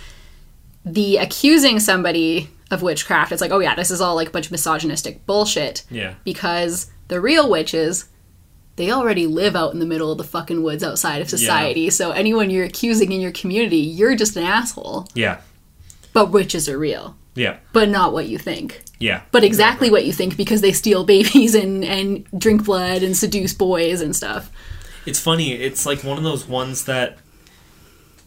the 0.85 1.17
accusing 1.17 1.79
somebody 1.79 2.49
of 2.71 2.81
witchcraft, 2.81 3.31
it's 3.31 3.41
like, 3.41 3.51
oh 3.51 3.59
yeah, 3.59 3.75
this 3.75 3.91
is 3.91 4.01
all 4.01 4.15
like 4.15 4.29
a 4.29 4.31
bunch 4.31 4.47
of 4.47 4.51
misogynistic 4.51 5.25
bullshit. 5.25 5.83
Yeah. 5.89 6.15
Because 6.23 6.91
the 7.07 7.21
real 7.21 7.49
witches, 7.49 8.09
they 8.75 8.91
already 8.91 9.27
live 9.27 9.55
out 9.55 9.73
in 9.73 9.79
the 9.79 9.85
middle 9.85 10.11
of 10.11 10.17
the 10.17 10.23
fucking 10.23 10.63
woods 10.63 10.83
outside 10.83 11.21
of 11.21 11.29
society. 11.29 11.89
So 11.89 12.11
anyone 12.11 12.49
you're 12.49 12.65
accusing 12.65 13.11
in 13.11 13.21
your 13.21 13.31
community, 13.31 13.77
you're 13.77 14.15
just 14.15 14.35
an 14.35 14.43
asshole. 14.43 15.07
Yeah. 15.13 15.41
But 16.11 16.31
witches 16.31 16.67
are 16.67 16.77
real. 16.77 17.15
Yeah. 17.35 17.57
But 17.71 17.89
not 17.89 18.13
what 18.13 18.27
you 18.27 18.37
think. 18.37 18.83
Yeah. 18.99 19.21
But 19.31 19.43
exactly 19.43 19.89
what 19.89 20.05
you 20.05 20.13
think 20.13 20.37
because 20.37 20.61
they 20.61 20.71
steal 20.71 21.03
babies 21.15 21.55
and, 21.55 21.83
and 21.83 22.25
drink 22.37 22.65
blood 22.65 23.03
and 23.03 23.15
seduce 23.17 23.53
boys 23.53 24.01
and 24.01 24.15
stuff. 24.15 24.51
It's 25.05 25.19
funny. 25.19 25.53
It's 25.53 25.85
like 25.85 26.03
one 26.03 26.17
of 26.17 26.23
those 26.23 26.47
ones 26.47 26.85
that 26.85 27.17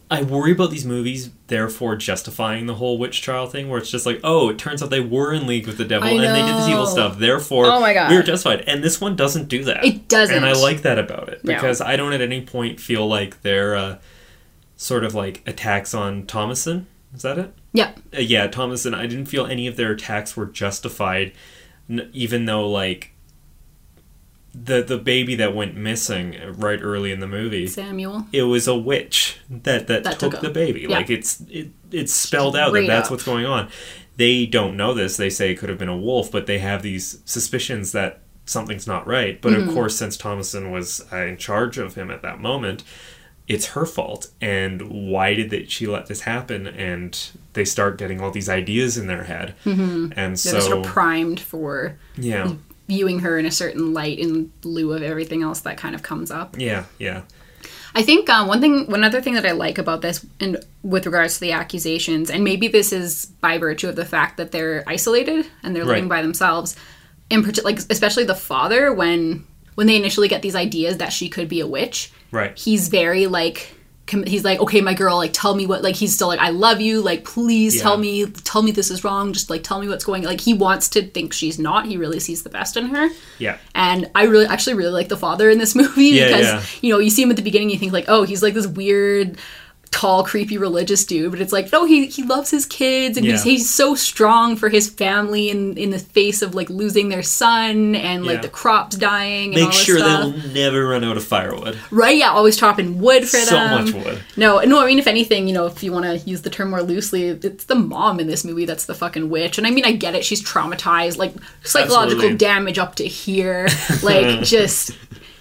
I 0.09 0.21
worry 0.23 0.53
about 0.53 0.71
these 0.71 0.85
movies, 0.85 1.31
therefore 1.47 1.97
justifying 1.97 2.65
the 2.65 2.75
whole 2.75 2.97
witch 2.97 3.21
trial 3.21 3.45
thing, 3.47 3.67
where 3.69 3.77
it's 3.79 3.89
just 3.89 4.05
like, 4.05 4.21
oh, 4.23 4.47
it 4.49 4.57
turns 4.57 4.81
out 4.81 4.89
they 4.89 5.01
were 5.01 5.33
in 5.33 5.47
league 5.47 5.67
with 5.67 5.77
the 5.77 5.83
devil 5.83 6.07
and 6.07 6.19
they 6.19 6.41
did 6.41 6.55
this 6.55 6.69
evil 6.69 6.85
stuff. 6.85 7.17
Therefore, 7.17 7.65
Oh 7.65 7.81
my 7.81 7.93
God. 7.93 8.09
we 8.09 8.15
were 8.15 8.23
justified. 8.23 8.61
And 8.67 8.81
this 8.83 9.01
one 9.01 9.15
doesn't 9.17 9.49
do 9.49 9.65
that. 9.65 9.83
It 9.83 10.07
doesn't. 10.07 10.33
and 10.35 10.45
I 10.45 10.53
like 10.53 10.83
that 10.83 10.97
about 10.97 11.27
it 11.29 11.43
No. 11.43 11.53
because 11.55 11.81
I 11.81 11.95
don't 11.97 12.13
at 12.13 12.21
any 12.21 12.41
point 12.41 12.79
feel 12.79 13.05
like 13.07 13.41
they're 13.41 13.75
uh, 13.75 13.97
sort 14.77 15.03
of 15.03 15.13
like 15.13 15.41
attacks 15.45 15.93
on 15.93 16.23
Thomasin. 16.23 16.85
Is 17.13 17.23
that 17.23 17.37
it? 17.37 17.53
Yeah. 17.77 17.91
uh, 18.15 18.19
yeah, 18.19 18.47
Thomasin, 18.47 18.93
I 18.93 19.07
didn't 19.07 19.27
feel 19.27 19.45
any 19.45 19.67
of 19.67 19.75
their 19.77 19.91
attacks 19.91 20.35
were 20.37 20.45
justified, 20.47 21.31
n- 21.89 22.09
even 22.13 22.45
though 22.45 22.67
like 22.69 23.13
the 24.53 24.81
the 24.81 24.97
baby 24.97 25.35
that 25.35 25.53
went 25.53 25.75
missing 25.75 26.35
right 26.53 26.79
early 26.81 27.11
in 27.11 27.19
the 27.19 27.27
movie, 27.27 27.67
Samuel. 27.67 28.25
it 28.33 28.43
was 28.43 28.67
a 28.67 28.75
witch 28.75 29.39
that 29.49 29.87
that, 29.87 30.03
That 30.03 30.19
took, 30.19 30.31
took 30.33 30.41
the 30.41 30.49
baby. 30.49 30.81
Yeah. 30.89 30.97
Like 30.97 31.09
it's 31.09 31.41
it 31.49 31.69
it's 31.91 32.13
spelled 32.13 32.55
out 32.55 32.73
that 32.73 32.87
that's 32.87 33.07
up. 33.07 33.11
what's 33.11 33.23
going 33.23 33.45
on. 33.45 33.69
They 34.15 34.47
don't 34.47 34.75
know 34.75 34.93
this. 34.95 35.15
They 35.15 35.29
say 35.29 35.51
it 35.51 35.55
could 35.59 35.69
have 35.69 35.77
been 35.77 35.89
a 35.89 35.97
wolf, 35.97 36.31
but 36.31 36.47
they 36.47 36.57
have 36.57 36.81
these 36.81 37.19
suspicions 37.25 37.91
that 37.91 38.21
something's 38.45 38.87
not 38.87 39.05
right. 39.05 39.39
But 39.39 39.53
Mm-hmm. 39.53 39.67
of 39.69 39.75
course, 39.75 39.95
since 39.95 40.17
Thomasin 40.17 40.71
was 40.71 41.05
uh, 41.13 41.17
in 41.17 41.37
charge 41.37 41.77
of 41.77 41.93
him 41.93 42.09
at 42.09 42.23
that 42.23 42.39
moment, 42.39 42.83
it's 43.47 43.67
her 43.67 43.85
fault. 43.85 44.29
And 44.41 45.09
why 45.09 45.33
did 45.33 45.49
that 45.51 45.71
she 45.71 45.87
let 45.87 46.07
this 46.07 46.21
happen? 46.21 46.67
And 46.67 47.17
they 47.53 47.65
start 47.65 47.97
getting 47.97 48.21
all 48.21 48.31
these 48.31 48.49
ideas 48.49 48.97
in 48.97 49.07
their 49.07 49.23
head, 49.23 49.55
mm-hmm. 49.65 50.11
and 50.15 50.35
They're 50.35 50.35
so 50.35 50.59
sort 50.59 50.77
of 50.79 50.85
primed 50.85 51.39
for 51.39 51.97
yeah, 52.17 52.53
viewing 52.87 53.19
her 53.19 53.37
in 53.39 53.45
a 53.45 53.51
certain 53.51 53.93
light 53.93 54.19
in 54.19 54.51
lieu 54.63 54.93
of 54.93 55.01
everything 55.01 55.43
else 55.43 55.61
that 55.61 55.77
kind 55.77 55.95
of 55.95 56.03
comes 56.03 56.29
up. 56.31 56.55
yeah, 56.59 56.85
yeah, 56.99 57.21
I 57.95 58.03
think 58.03 58.29
um, 58.29 58.47
one 58.47 58.61
thing, 58.61 58.85
one 58.91 59.03
other 59.03 59.21
thing 59.21 59.33
that 59.33 59.45
I 59.45 59.51
like 59.53 59.77
about 59.79 60.01
this, 60.01 60.23
and 60.39 60.63
with 60.83 61.05
regards 61.05 61.35
to 61.35 61.39
the 61.39 61.53
accusations, 61.53 62.29
and 62.29 62.43
maybe 62.43 62.67
this 62.67 62.93
is 62.93 63.25
by 63.41 63.57
virtue 63.57 63.89
of 63.89 63.95
the 63.95 64.05
fact 64.05 64.37
that 64.37 64.51
they're 64.51 64.83
isolated 64.85 65.47
and 65.63 65.75
they're 65.75 65.85
living 65.85 66.03
Right. 66.07 66.17
by 66.17 66.21
themselves. 66.21 66.75
In 67.29 67.41
particular, 67.43 67.71
like 67.71 67.79
especially 67.89 68.23
the 68.23 68.35
father, 68.35 68.93
when 68.93 69.45
when 69.77 69.85
they 69.87 69.95
initially 69.95 70.27
get 70.27 70.41
these 70.41 70.55
ideas 70.55 70.97
that 70.97 71.13
she 71.13 71.29
could 71.29 71.47
be 71.47 71.59
a 71.59 71.67
witch, 71.67 72.11
right. 72.31 72.57
he's 72.57 72.87
very 72.89 73.27
like 73.27 73.73
com- 74.07 74.23
he's 74.25 74.43
like 74.43 74.59
okay 74.59 74.81
my 74.81 74.93
girl 74.95 75.17
like 75.17 75.31
tell 75.33 75.53
me 75.53 75.65
what 75.67 75.83
like 75.83 75.93
he's 75.95 76.13
still 76.15 76.27
like 76.29 76.39
i 76.39 76.49
love 76.49 76.79
you 76.81 77.01
like 77.01 77.25
please 77.25 77.75
Yeah. 77.75 77.81
tell 77.83 77.97
me 77.97 78.25
tell 78.25 78.63
me 78.63 78.71
this 78.71 78.89
is 78.89 79.03
wrong 79.03 79.33
just 79.33 79.49
like 79.49 79.63
tell 79.63 79.79
me 79.81 79.87
what's 79.89 80.05
going 80.05 80.23
like 80.23 80.39
he 80.41 80.53
wants 80.53 80.87
to 80.89 81.01
think 81.05 81.33
she's 81.33 81.59
not 81.59 81.85
he 81.85 81.97
really 81.97 82.19
sees 82.21 82.41
the 82.43 82.49
best 82.49 82.77
in 82.77 82.85
her 82.87 83.09
Yeah, 83.37 83.57
and 83.75 84.09
i 84.15 84.23
really 84.23 84.45
actually 84.45 84.75
really 84.75 84.93
like 84.93 85.09
the 85.09 85.17
father 85.17 85.49
in 85.49 85.57
this 85.57 85.75
movie 85.81 86.05
Yeah, 86.05 86.27
because 86.27 86.47
yeah. 86.47 86.63
you 86.81 86.93
know 86.93 86.99
you 86.99 87.09
see 87.09 87.21
him 87.21 87.29
at 87.31 87.35
the 87.35 87.41
beginning 87.43 87.69
you 87.69 87.77
think 87.77 87.91
like 87.93 88.05
oh 88.07 88.23
he's 88.23 88.41
like 88.41 88.53
this 88.53 88.65
weird 88.67 89.37
tall, 89.91 90.23
creepy 90.23 90.57
religious 90.57 91.05
dude, 91.05 91.31
but 91.31 91.39
it's 91.41 91.51
like, 91.53 91.71
no, 91.71 91.85
he 91.85 92.07
he 92.07 92.23
loves 92.23 92.49
his 92.51 92.65
kids 92.65 93.17
and 93.17 93.25
he's 93.25 93.45
Yeah. 93.45 93.51
he's 93.51 93.69
so 93.69 93.95
strong 93.95 94.55
for 94.55 94.69
his 94.69 94.89
family 94.89 95.49
in 95.49 95.77
in 95.77 95.89
the 95.91 95.99
face 95.99 96.41
of 96.41 96.55
like 96.55 96.69
losing 96.69 97.09
their 97.09 97.23
son 97.23 97.95
and 97.95 98.25
like 98.25 98.35
Yeah. 98.37 98.41
the 98.41 98.49
crops 98.49 98.95
dying 98.95 99.53
and 99.53 99.63
all 99.63 99.69
Make 99.69 99.77
sure 99.77 99.99
they'll 99.99 100.31
never 100.53 100.87
run 100.87 101.03
out 101.03 101.17
of 101.17 101.23
firewood. 101.23 101.77
Right? 101.91 102.17
Yeah, 102.17 102.31
always 102.31 102.57
chopping 102.57 102.99
wood 102.99 103.23
for 103.23 103.37
So 103.37 103.55
them. 103.55 103.87
So 103.87 103.97
much 103.97 104.05
wood. 104.05 104.23
No, 104.35 104.59
no. 104.61 104.79
I 104.81 104.85
mean, 104.85 104.99
if 104.99 105.07
anything, 105.07 105.47
you 105.47 105.53
know, 105.53 105.65
if 105.65 105.81
you 105.83 105.91
want 105.91 106.05
to 106.05 106.17
use 106.29 106.41
the 106.41 106.49
term 106.49 106.69
more 106.71 106.81
loosely, 106.83 107.27
it's 107.27 107.65
the 107.65 107.75
mom 107.75 108.19
in 108.19 108.27
this 108.27 108.43
movie 108.45 108.65
that's 108.65 108.85
the 108.85 108.95
fucking 108.95 109.29
witch. 109.29 109.57
And 109.57 109.65
I 109.67 109.71
mean, 109.71 109.85
I 109.85 109.91
get 109.93 110.15
it. 110.15 110.23
She's 110.25 110.41
traumatized, 110.43 111.17
like 111.17 111.33
psychological 111.63 112.17
Absolutely. 112.25 112.37
damage 112.37 112.77
up 112.79 112.95
to 112.95 113.03
here, 113.07 113.67
like 114.03 114.43
just. 114.43 114.91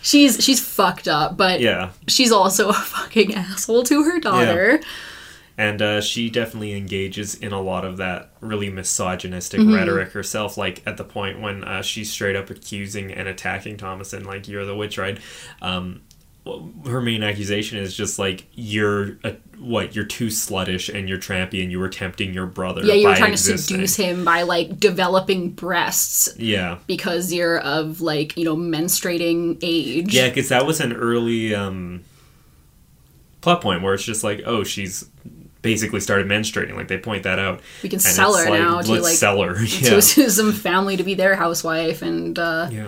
She's 0.07 0.43
she's 0.45 0.61
fucked 0.61 1.09
up, 1.09 1.37
but 1.37 1.61
Yeah. 1.61 1.91
she's 2.07 2.31
also 2.31 2.69
a 2.69 2.73
fucking 2.73 3.35
asshole 3.35 3.83
to 3.85 4.05
her 4.05 4.21
daughter. 4.21 4.81
and 5.59 5.81
uh, 5.83 6.01
she 6.03 6.29
definitely 6.31 6.75
engages 6.75 7.35
in 7.35 7.51
a 7.53 7.61
lot 7.61 7.85
of 7.85 7.97
that 7.97 8.31
really 8.41 8.71
misogynistic 8.71 9.59
Mm-hmm. 9.61 9.75
rhetoric 9.75 10.13
herself 10.13 10.57
like 10.57 10.83
at 10.87 10.97
the 10.97 11.03
point 11.05 11.41
when 11.41 11.65
uh, 11.65 11.83
she's 11.83 12.13
straight 12.13 12.37
up 12.37 12.51
accusing 12.51 13.11
and 13.11 13.27
attacking 13.27 13.79
thomasin 13.79 14.25
like 14.27 14.47
you're 14.49 14.65
the 14.67 14.77
witch 14.77 14.97
right 14.99 15.19
um, 15.63 16.03
her 16.87 17.01
main 17.01 17.23
accusation 17.23 17.79
is 17.79 17.95
just 17.97 18.19
like 18.19 18.47
you're 18.55 19.19
a, 19.25 19.35
what 19.59 19.97
you're 19.97 20.05
too 20.05 20.29
sluttish 20.29 20.95
and 20.95 21.09
you're 21.09 21.19
trampy 21.19 21.63
and 21.63 21.71
you 21.73 21.79
were 21.81 21.89
tempting 21.89 22.33
your 22.33 22.47
brother 22.47 22.85
Yeah, 22.85 22.95
you 22.95 23.09
were 23.09 23.17
trying 23.17 23.33
existing. 23.33 23.79
to 23.79 23.87
seduce 23.89 23.97
him 23.97 24.25
by 24.25 24.43
like 24.43 24.79
developing 24.79 25.51
breasts 25.51 26.29
yeah. 26.39 26.79
because 26.87 27.33
you're 27.33 27.59
of 27.59 28.01
like 28.01 28.37
you 28.37 28.45
know 28.45 28.57
menstruating 28.57 29.59
age. 29.63 30.15
yeah 30.15 30.29
because 30.29 30.49
that 30.51 30.67
was 30.67 30.81
an 30.81 30.93
early 30.93 31.55
um, 31.55 32.05
plot 33.41 33.61
point 33.61 33.83
where 33.83 33.95
it's 33.95 34.05
just 34.05 34.23
like 34.23 34.43
oh 34.47 34.63
she's 34.63 35.05
basically 35.63 35.99
started 35.99 36.29
menstruating. 36.29 36.77
Like 36.77 36.87
they 36.87 36.97
point 36.99 37.25
that 37.25 37.41
out. 37.41 37.61
We 37.83 37.89
can 37.89 37.97
And 37.97 38.03
sell 38.03 38.37
her 38.37 38.49
now 38.49 38.83
to 38.83 39.01
like 39.03 39.17
sell 39.17 39.43
her. 39.43 39.55
to 39.67 40.01
some 40.03 40.53
family 40.53 40.97
to 40.97 41.03
be 41.03 41.15
their 41.15 41.35
housewife 41.35 42.03
and 42.03 42.39
uh, 42.39 42.69
yeah 42.71 42.87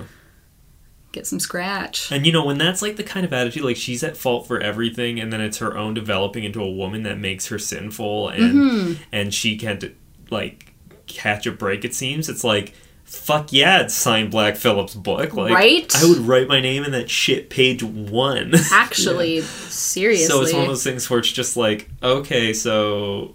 get 1.19 1.27
some 1.27 1.41
scratch. 1.41 2.11
And 2.13 2.25
you 2.25 2.33
know, 2.33 2.45
when 2.45 2.59
that's 2.59 2.81
like 2.83 2.97
the 2.97 3.03
kind 3.05 3.27
of 3.27 3.33
attitude, 3.33 3.65
like 3.65 3.77
she's 3.77 4.03
at 4.03 4.17
fault 4.17 4.47
for 4.47 4.61
everything, 4.61 5.19
and 5.21 5.33
then 5.33 5.41
it's 5.41 5.59
her 5.59 5.77
own 5.77 5.95
developing 5.95 6.45
into 6.45 6.63
a 6.63 6.71
woman 6.71 7.03
that 7.03 7.19
makes 7.19 7.49
her 7.49 7.59
sinful, 7.59 8.29
and 8.31 8.55
Mm-hmm. 8.55 9.03
and 9.13 9.35
she 9.35 9.57
can't 9.59 9.85
like 10.31 10.73
catch 11.07 11.47
a 11.47 11.53
break. 11.53 11.85
It 11.85 11.95
seems 11.95 12.29
it's 12.29 12.45
like. 12.45 12.75
Fuck 13.05 13.55
yeah, 13.55 13.81
it's 13.81 13.95
signed 13.95 14.31
Black 14.31 14.55
Phillip's 14.57 14.95
book. 14.95 15.33
Like, 15.33 15.51
Right? 15.51 15.91
I 15.97 16.05
would 16.07 16.19
write 16.19 16.47
my 16.47 16.61
name 16.61 16.85
in 16.85 16.93
that 16.93 17.09
shit 17.09 17.49
page 17.49 17.83
one. 17.83 18.53
Actually, 18.71 19.41
seriously. 19.41 20.27
so 20.27 20.43
it's 20.43 20.53
one 20.53 20.61
of 20.65 20.69
those 20.69 20.85
things 20.85 21.09
where 21.09 21.19
it's 21.21 21.33
just 21.33 21.57
like, 21.57 21.89
okay, 22.03 22.53
so 22.53 23.35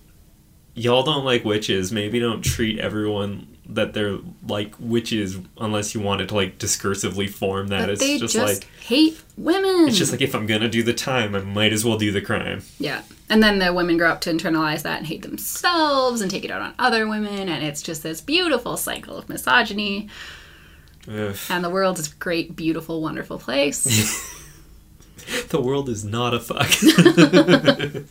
y'all 0.76 1.02
don't 1.02 1.26
like 1.26 1.43
witches. 1.43 1.91
Maybe 1.91 2.19
don't 2.19 2.43
treat 2.43 2.78
everyone 2.78 3.52
that 3.67 3.93
they're 3.93 4.17
like 4.47 4.73
witches 4.80 5.38
unless 5.58 5.95
you 5.95 6.02
wanted 6.02 6.30
to 6.30 6.36
like 6.36 6.58
discursively 6.58 7.30
form 7.30 7.67
that. 7.67 7.82
But 7.82 7.89
it's 7.91 8.02
they 8.02 8.17
just, 8.17 8.34
just 8.34 8.62
like 8.62 8.69
hate 8.82 9.21
women. 9.38 9.88
it's 9.88 9.97
just 9.97 10.12
like 10.12 10.21
if 10.21 10.36
I'm 10.36 10.45
gonna 10.45 10.69
do 10.69 10.84
the 10.84 10.93
time, 10.93 11.36
I 11.36 11.39
might 11.39 11.73
as 11.73 11.86
well 11.86 11.97
do 11.97 12.12
the 12.12 12.21
crime. 12.21 12.63
yeah. 12.80 13.02
And 13.30 13.41
then 13.41 13.58
the 13.60 13.73
women 13.73 13.97
grow 13.97 14.12
up 14.12 14.21
to 14.21 14.32
internalize 14.32 14.84
that 14.84 14.99
and 14.99 15.08
hate 15.08 15.21
themselves 15.23 16.21
and 16.21 16.30
take 16.30 16.43
it 16.45 16.52
out 16.52 16.62
on 16.62 16.73
other 16.78 17.08
women, 17.08 17.49
and 17.49 17.63
it's 17.63 17.82
just 17.82 18.04
this 18.04 18.21
beautiful 18.21 18.78
cycle 18.78 19.17
of 19.17 19.30
misogyny. 19.30 20.10
Ugh. 21.08 21.36
And 21.49 21.63
the 21.63 21.69
world 21.69 21.97
is 21.99 22.12
a 22.12 22.15
great, 22.15 22.56
beautiful, 22.56 23.02
wonderful 23.02 23.39
place. 23.39 24.30
The 25.49 25.62
world 25.62 25.88
is 25.88 26.04
not 26.04 26.34
a 26.34 26.39
fuck. 26.41 26.69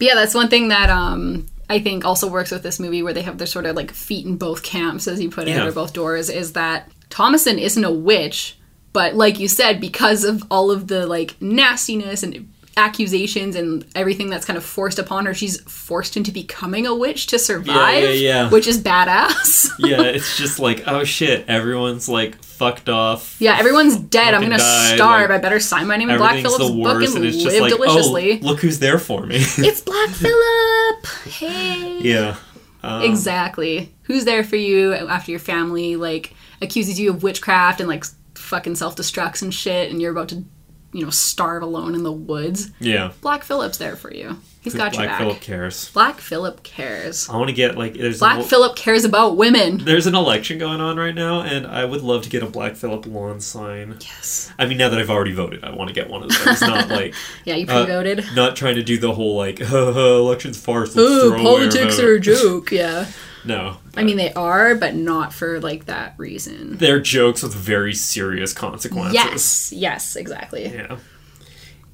Yeah, 0.00 0.14
that's 0.14 0.34
one 0.34 0.48
thing 0.48 0.68
that 0.68 0.88
um, 0.88 1.46
I 1.70 1.78
think 1.78 2.04
also 2.04 2.28
works 2.28 2.50
with 2.50 2.62
this 2.62 2.78
movie, 2.80 3.02
where 3.02 3.14
they 3.14 3.22
have 3.22 3.38
their 3.38 3.46
sort 3.46 3.64
of 3.64 3.76
like 3.76 3.92
feet 3.92 4.26
in 4.26 4.36
both 4.36 4.62
camps, 4.62 5.06
as 5.08 5.20
you 5.22 5.30
put 5.30 5.48
it, 5.48 5.52
Yeah. 5.52 5.64
or 5.66 5.72
both 5.72 5.92
doors, 5.94 6.28
is 6.28 6.52
that 6.52 6.90
Thomasin 7.10 7.58
isn't 7.58 7.84
a 7.84 7.90
witch, 7.92 8.58
but 8.92 9.14
like 9.14 9.38
you 9.38 9.48
said, 9.48 9.80
because 9.80 10.24
of 10.24 10.42
all 10.50 10.70
of 10.70 10.88
the 10.88 11.06
like 11.06 11.40
nastiness 11.40 12.22
and 12.22 12.52
accusations 12.80 13.54
and 13.56 13.86
everything 13.94 14.30
that's 14.30 14.44
kind 14.44 14.56
of 14.56 14.64
forced 14.64 14.98
upon 14.98 15.26
her, 15.26 15.34
she's 15.34 15.60
forced 15.62 16.16
into 16.16 16.32
becoming 16.32 16.86
a 16.86 16.94
witch 16.94 17.26
to 17.28 17.38
survive, 17.38 18.02
yeah, 18.02 18.10
yeah. 18.10 18.44
yeah. 18.44 18.50
which 18.50 18.66
is 18.66 18.82
badass. 18.82 19.70
yeah, 19.78 20.02
it's 20.02 20.36
just 20.36 20.58
like, 20.58 20.82
oh 20.86 21.04
shit, 21.04 21.48
everyone's 21.48 22.08
like 22.08 22.42
fucked 22.42 22.88
off. 22.88 23.36
yeah, 23.38 23.56
everyone's 23.58 23.96
dead. 23.96 24.34
I'm 24.34 24.42
gonna 24.42 24.58
died, 24.58 24.96
starve. 24.96 25.30
like, 25.30 25.38
I 25.38 25.42
better 25.42 25.60
sign 25.60 25.86
my 25.86 25.96
name 25.96 26.10
in 26.10 26.18
Black 26.18 26.42
Phillip's 26.42 26.70
book 26.70 27.02
and, 27.02 27.24
and 27.24 27.34
live 27.36 27.60
like, 27.62 27.72
deliciously. 27.72 28.40
oh, 28.42 28.46
look 28.46 28.60
who's 28.60 28.78
there 28.78 28.98
for 28.98 29.24
me. 29.26 29.36
It's 29.58 29.80
Black 29.82 30.08
Phillip. 30.10 31.06
Hey. 31.26 32.00
yeah. 32.02 32.36
Um, 32.82 33.02
Exactly. 33.02 33.94
Who's 34.04 34.24
there 34.24 34.42
for 34.42 34.56
you 34.56 34.94
after 34.94 35.30
your 35.30 35.40
family 35.40 35.96
like 35.96 36.34
accuses 36.62 36.98
you 36.98 37.10
of 37.10 37.22
witchcraft 37.22 37.80
and 37.80 37.88
like 37.88 38.04
fucking 38.34 38.74
self 38.74 38.96
destructs 38.96 39.42
and 39.42 39.52
shit, 39.54 39.90
and 39.90 40.00
you're 40.00 40.12
about 40.12 40.28
to, 40.30 40.44
you 40.92 41.04
know, 41.04 41.10
starve 41.10 41.62
alone 41.62 41.94
in 41.94 42.02
the 42.02 42.12
woods? 42.12 42.70
Yeah. 42.80 43.12
Black 43.20 43.44
Phillip's 43.44 43.78
there 43.78 43.96
for 43.96 44.12
you. 44.12 44.38
He's 44.62 44.74
got 44.74 44.92
your 44.94 45.04
back. 45.06 45.08
Black. 45.08 45.18
Phillip 45.20 45.40
cares. 45.40 45.90
Black 45.92 46.20
Phillip 46.20 46.62
cares. 46.62 47.28
I 47.30 47.36
want 47.36 47.48
to 47.48 47.54
get 47.54 47.78
like 47.78 47.94
there's 47.94 48.18
Black 48.18 48.38
an, 48.40 48.44
Phillip 48.44 48.76
cares 48.76 49.04
about 49.06 49.36
women. 49.38 49.78
there's 49.78 50.06
an 50.06 50.14
election 50.14 50.58
going 50.58 50.82
on 50.82 50.98
right 50.98 51.14
now, 51.14 51.40
and 51.40 51.66
I 51.66 51.86
would 51.86 52.02
love 52.02 52.22
to 52.24 52.28
get 52.28 52.42
a 52.42 52.46
Black 52.46 52.76
Phillip 52.76 53.06
lawn 53.06 53.40
sign. 53.40 53.96
Yes. 54.00 54.52
I 54.58 54.66
mean, 54.66 54.76
now 54.76 54.90
that 54.90 54.98
I've 55.00 55.08
already 55.08 55.32
voted, 55.32 55.64
I 55.64 55.70
want 55.74 55.88
to 55.88 55.94
get 55.94 56.10
one 56.10 56.22
of 56.24 56.28
those. 56.28 56.60
Not 56.60 56.88
like 56.90 57.14
Yeah, 57.46 57.54
you 57.56 57.66
uh, 57.66 57.84
pre-voted. 57.86 58.26
not 58.34 58.54
trying 58.54 58.74
to 58.74 58.82
do 58.82 58.98
the 58.98 59.12
whole 59.12 59.34
like 59.36 59.60
elections 59.60 60.60
farce. 60.60 60.94
Ooh, 60.96 61.34
politics 61.36 61.98
are 61.98 62.14
a 62.16 62.20
joke. 62.20 62.70
Yeah. 62.70 63.06
no. 63.44 63.78
I 63.96 64.04
mean, 64.04 64.16
they 64.16 64.32
are, 64.34 64.74
but 64.74 64.94
not 64.94 65.32
for 65.32 65.60
like 65.60 65.86
that 65.86 66.14
reason. 66.18 66.76
they're 66.78 67.00
jokes 67.00 67.42
with 67.42 67.54
very 67.54 67.94
serious 67.94 68.52
consequences. 68.52 69.14
Yes. 69.14 69.72
Yes. 69.72 70.16
Exactly. 70.16 70.66
Yeah. 70.68 70.98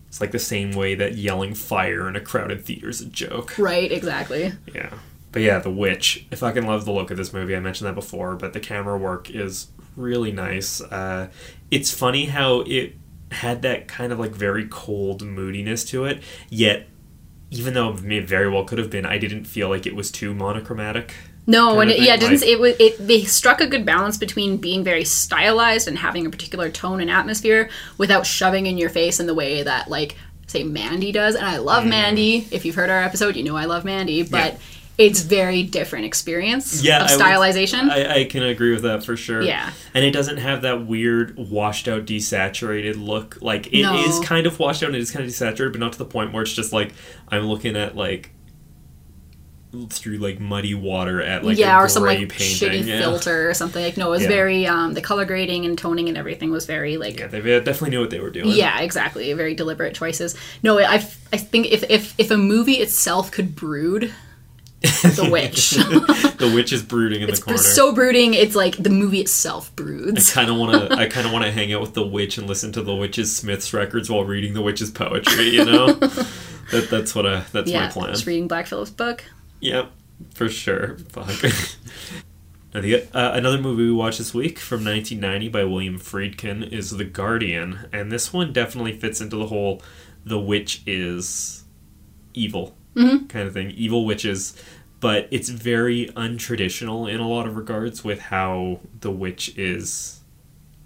It's 0.09 0.21
like 0.21 0.33
the 0.33 0.39
same 0.39 0.73
way 0.73 0.95
that 0.95 1.17
yelling 1.17 1.55
fire 1.55 2.09
in 2.09 2.17
a 2.17 2.21
crowded 2.21 2.65
theater 2.65 2.89
is 2.89 3.01
a 3.01 3.07
joke. 3.07 3.59
Right. 3.59 3.91
Exactly. 3.93 4.53
Yeah. 4.75 4.91
But 5.33 5.43
yeah, 5.43 5.59
The 5.59 5.71
Witch. 5.71 6.27
I 6.33 6.37
fucking 6.37 6.67
love 6.67 6.85
the 6.87 6.93
look 6.93 7.11
of 7.11 7.19
this 7.19 7.33
movie. 7.33 7.55
I 7.55 7.61
mentioned 7.61 7.87
that 7.89 7.95
before, 7.95 8.37
but 8.37 8.53
the 8.55 8.61
camera 8.61 8.97
work 8.97 9.29
is 9.29 9.69
really 9.95 10.33
nice. 10.33 10.81
Uh, 10.81 11.29
it's 11.71 11.91
funny 11.91 12.27
how 12.27 12.61
it 12.61 12.95
had 13.33 13.61
that 13.63 13.89
kind 13.89 14.13
of 14.13 14.19
like 14.19 14.31
very 14.31 14.67
cold 14.71 15.23
moodiness 15.23 15.85
to 15.87 16.05
it, 16.07 16.23
yet 16.49 16.87
even 17.51 17.75
though 17.75 17.91
it 17.93 18.27
very 18.27 18.49
well 18.49 18.65
could 18.65 18.79
have 18.79 18.89
been, 18.91 19.05
I 19.05 19.19
didn't 19.19 19.45
feel 19.45 19.69
like 19.69 19.87
it 19.87 19.95
was 19.95 20.11
too 20.11 20.33
monochromatic. 20.33 21.15
No, 21.47 21.79
and 21.81 21.91
it, 21.91 22.01
yeah, 22.01 22.15
it 22.15 22.21
didn't. 22.21 22.41
like- 22.41 22.49
it 22.51 22.59
was 22.59 22.75
it. 22.81 23.07
They 23.07 23.23
struck 23.23 23.61
a 23.61 23.67
good 23.67 23.85
balance 23.87 24.17
between 24.19 24.57
being 24.57 24.83
very 24.83 25.05
stylized 25.05 25.87
and 25.89 25.97
having 25.99 26.27
a 26.27 26.31
particular 26.31 26.71
tone 26.71 27.01
and 27.01 27.11
atmosphere 27.11 27.71
without 27.99 28.27
shoving 28.27 28.67
in 28.67 28.79
your 28.79 28.91
face 28.91 29.21
in 29.21 29.27
the 29.27 29.35
way 29.35 29.63
that 29.63 29.89
like 29.89 30.17
say 30.49 30.63
Mandy 30.65 31.13
does. 31.13 31.35
And 31.37 31.47
I 31.47 31.59
love 31.59 31.85
Mandy. 31.87 32.47
If 32.51 32.65
you've 32.65 32.75
heard 32.77 32.91
our 32.91 33.03
episode, 33.03 33.37
you 33.37 33.43
know 33.45 33.57
I 33.57 33.65
love 33.67 33.85
Mandy, 33.85 34.23
but 34.23 34.55
Mm. 34.55 34.59
Yeah. 34.99 35.07
it's 35.07 35.21
very 35.23 35.63
different 35.63 36.05
experience 36.07 36.83
Yeah, 36.83 37.05
of 37.05 37.11
I 37.11 37.17
would- 37.17 37.25
stylization. 37.57 37.91
I, 37.91 38.21
I 38.21 38.25
can 38.25 38.43
agree 38.43 38.73
with 38.73 38.83
that 38.83 39.05
for 39.05 39.17
sure. 39.17 39.43
Yeah. 39.43 39.71
and 39.95 40.05
it 40.05 40.11
doesn't 40.13 40.39
have 40.39 40.63
that 40.63 40.87
weird 40.87 41.37
washed 41.37 41.87
out, 41.89 42.07
desaturated 42.07 42.95
look. 43.05 43.39
Like 43.41 43.67
it 43.69 43.81
is 43.81 44.21
No. 44.21 44.23
kind 44.23 44.47
of 44.47 44.59
washed 44.59 44.83
out 44.83 44.89
and 44.89 44.97
it 44.97 45.01
is 45.03 45.11
kind 45.11 45.25
of 45.25 45.31
desaturated, 45.31 45.73
but 45.73 45.81
not 45.81 45.93
to 45.93 45.99
the 45.99 46.05
point 46.05 46.33
where 46.33 46.43
it's 46.43 46.53
just 46.53 46.73
like 46.73 46.93
I'm 47.29 47.47
looking 47.47 47.77
at 47.77 47.97
like 47.97 48.31
through 49.91 50.19
like 50.19 50.41
muddy 50.41 50.75
water 50.75 51.21
at 51.21 51.45
like 51.45 51.59
yeah, 51.59 51.79
a 51.79 51.85
or 51.85 51.89
some 51.89 52.03
like 52.03 52.19
painting. 52.29 52.37
shitty 52.39 52.87
yeah. 52.87 53.01
filter 53.01 53.51
or 53.51 53.55
something. 53.55 53.83
Like 53.83 53.97
no, 53.97 54.09
it 54.09 54.11
was 54.11 54.23
Yeah. 54.23 54.29
very 54.29 54.67
um 54.67 54.95
the 54.95 55.01
color 55.03 55.25
grading 55.25 55.67
and 55.67 55.77
toning 55.77 56.09
and 56.09 56.17
everything 56.17 56.51
was 56.51 56.67
very 56.67 56.97
like 56.97 57.19
Yeah, 57.19 57.27
they 57.27 57.41
definitely 57.41 57.91
knew 57.91 58.01
what 58.01 58.11
they 58.11 58.21
were 58.21 58.31
doing. 58.31 58.49
Yeah, 58.49 58.81
exactly. 58.81 59.33
Very 59.33 59.55
deliberate 59.55 59.95
choices. 59.95 60.35
No, 60.63 60.79
I, 60.79 60.95
I 60.95 60.99
think 61.37 61.67
if, 61.73 61.85
if 61.91 62.15
if 62.19 62.31
a 62.31 62.37
movie 62.37 62.75
itself 62.79 63.31
could 63.31 63.55
brood, 63.55 64.13
The 64.83 65.29
Witch. 65.33 65.71
the 66.39 66.53
witch 66.55 66.73
is 66.73 66.83
brooding 66.83 67.23
in 67.23 67.29
it's 67.29 67.41
the 67.41 67.45
corner. 67.45 67.59
It's 67.61 67.75
so 67.75 67.93
brooding. 67.93 68.35
It's 68.35 68.55
like 68.55 68.77
the 68.77 68.91
movie 68.91 69.21
itself 69.21 69.75
broods. 69.75 70.31
I 70.31 70.35
kind 70.35 70.51
of 70.51 70.57
want 70.57 70.91
to. 70.91 70.97
I 70.97 71.07
kind 71.09 71.27
of 71.27 71.33
want 71.33 71.45
to 71.45 71.51
hang 71.51 71.73
out 71.73 71.81
with 71.81 71.95
the 71.95 72.07
witch 72.07 72.39
and 72.39 72.47
listen 72.47 72.73
to 72.73 72.83
the 72.83 72.95
witch's 72.95 73.35
Smith's 73.35 73.73
records 73.73 74.09
while 74.11 74.25
reading 74.25 74.55
the 74.55 74.63
witch's 74.63 74.91
poetry. 74.91 75.49
You 75.49 75.65
know, 75.65 75.93
that 75.95 76.89
that's 76.91 77.15
what 77.15 77.27
I. 77.27 77.45
That's 77.53 77.71
yeah, 77.71 77.87
my 77.87 77.91
plan. 77.91 78.13
just 78.13 78.27
reading 78.27 78.49
Black 78.49 78.67
Phillip's 78.67 78.91
book. 78.91 79.25
Yep, 79.61 79.93
for 80.35 80.49
sure. 80.49 80.99
Fuck. 81.11 81.29
now 82.75 82.81
the 82.81 83.03
uh, 83.15 83.33
another 83.33 83.59
movie 83.59 83.85
we 83.85 83.93
watched 83.93 84.19
this 84.19 84.35
week 84.35 84.59
from 84.59 84.85
1990 84.85 85.49
by 85.49 85.65
William 85.65 85.99
Friedkin 85.99 86.73
is 86.73 86.91
The 86.91 87.05
Guardian, 87.05 87.89
and 87.93 88.13
this 88.13 88.33
one 88.33 88.53
definitely 88.53 88.93
fits 88.93 89.21
into 89.21 89.37
the 89.37 89.47
whole 89.47 89.83
the 90.25 90.39
witch 90.39 90.83
is 90.87 91.65
evil 92.35 92.77
kind 93.29 93.47
of 93.47 93.55
thing, 93.55 93.71
evil 93.73 94.05
witches. 94.05 94.61
But 94.99 95.29
it's 95.31 95.51
very 95.51 96.07
untraditional 96.17 97.13
in 97.13 97.21
a 97.21 97.29
lot 97.29 97.47
of 97.47 97.57
regards 97.57 98.03
with 98.03 98.19
how 98.19 98.81
the 99.01 99.11
witch 99.11 99.57
is 99.57 100.21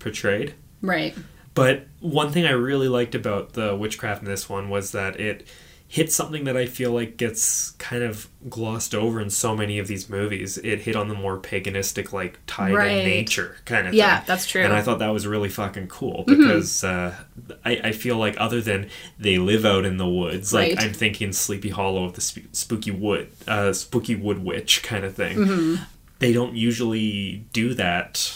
portrayed. 0.00 0.54
Right. 0.82 1.14
But 1.54 1.86
one 2.00 2.32
thing 2.32 2.44
I 2.44 2.50
really 2.50 2.88
liked 2.88 3.14
about 3.14 3.52
the 3.52 3.76
witchcraft 3.76 4.22
in 4.22 4.28
this 4.28 4.48
one 4.48 4.68
was 4.68 4.92
that 4.92 5.18
it 5.20 5.46
hit 5.93 6.12
something 6.12 6.45
that 6.45 6.57
I 6.57 6.66
feel 6.66 6.93
like 6.93 7.16
gets 7.16 7.72
kind 7.72 8.05
of 8.05 8.28
glossed 8.49 8.95
over 8.95 9.20
in 9.20 9.28
so 9.28 9.57
many 9.57 9.80
of 9.80 9.88
these 9.88 10.09
movies. 10.09 10.57
It 10.59 10.82
hit 10.82 10.95
on 10.95 11.09
the 11.09 11.16
more 11.16 11.36
paganistic, 11.36 12.12
like 12.12 12.38
tied 12.47 12.72
Right. 12.74 12.99
in 12.99 13.05
nature 13.05 13.57
kind 13.64 13.88
of 13.88 13.95
Yeah, 13.95 14.18
thing. 14.18 14.24
that's 14.28 14.47
true. 14.47 14.61
Mm-hmm. 14.62 14.70
And 14.70 14.78
I 14.80 14.82
thought 14.82 15.01
that 15.01 15.09
was 15.09 15.26
really 15.26 15.49
fucking 15.49 15.88
cool 15.88 16.22
because 16.28 16.84
uh, 16.84 17.16
I, 17.64 17.80
I 17.82 17.91
feel 17.93 18.16
like 18.18 18.36
other 18.38 18.61
than 18.61 18.88
they 19.18 19.38
live 19.38 19.64
out 19.64 19.84
in 19.84 19.97
the 19.97 20.07
woods, 20.09 20.55
like 20.55 20.76
Right. 20.76 20.84
I'm 20.86 20.93
thinking 20.93 21.32
Sleepy 21.32 21.70
Hollow 21.70 22.05
of 22.05 22.12
the 22.12 22.20
sp- 22.22 22.47
spooky 22.53 22.93
wood, 22.93 23.32
uh, 23.49 23.72
spooky 23.72 24.14
wood 24.14 24.45
witch 24.45 24.84
kind 24.84 25.05
of 25.05 25.16
thing. 25.16 25.38
Mm-hmm. 25.38 25.82
They 26.20 26.32
don't 26.32 26.55
usually 26.55 27.47
do 27.53 27.74
that 27.74 28.32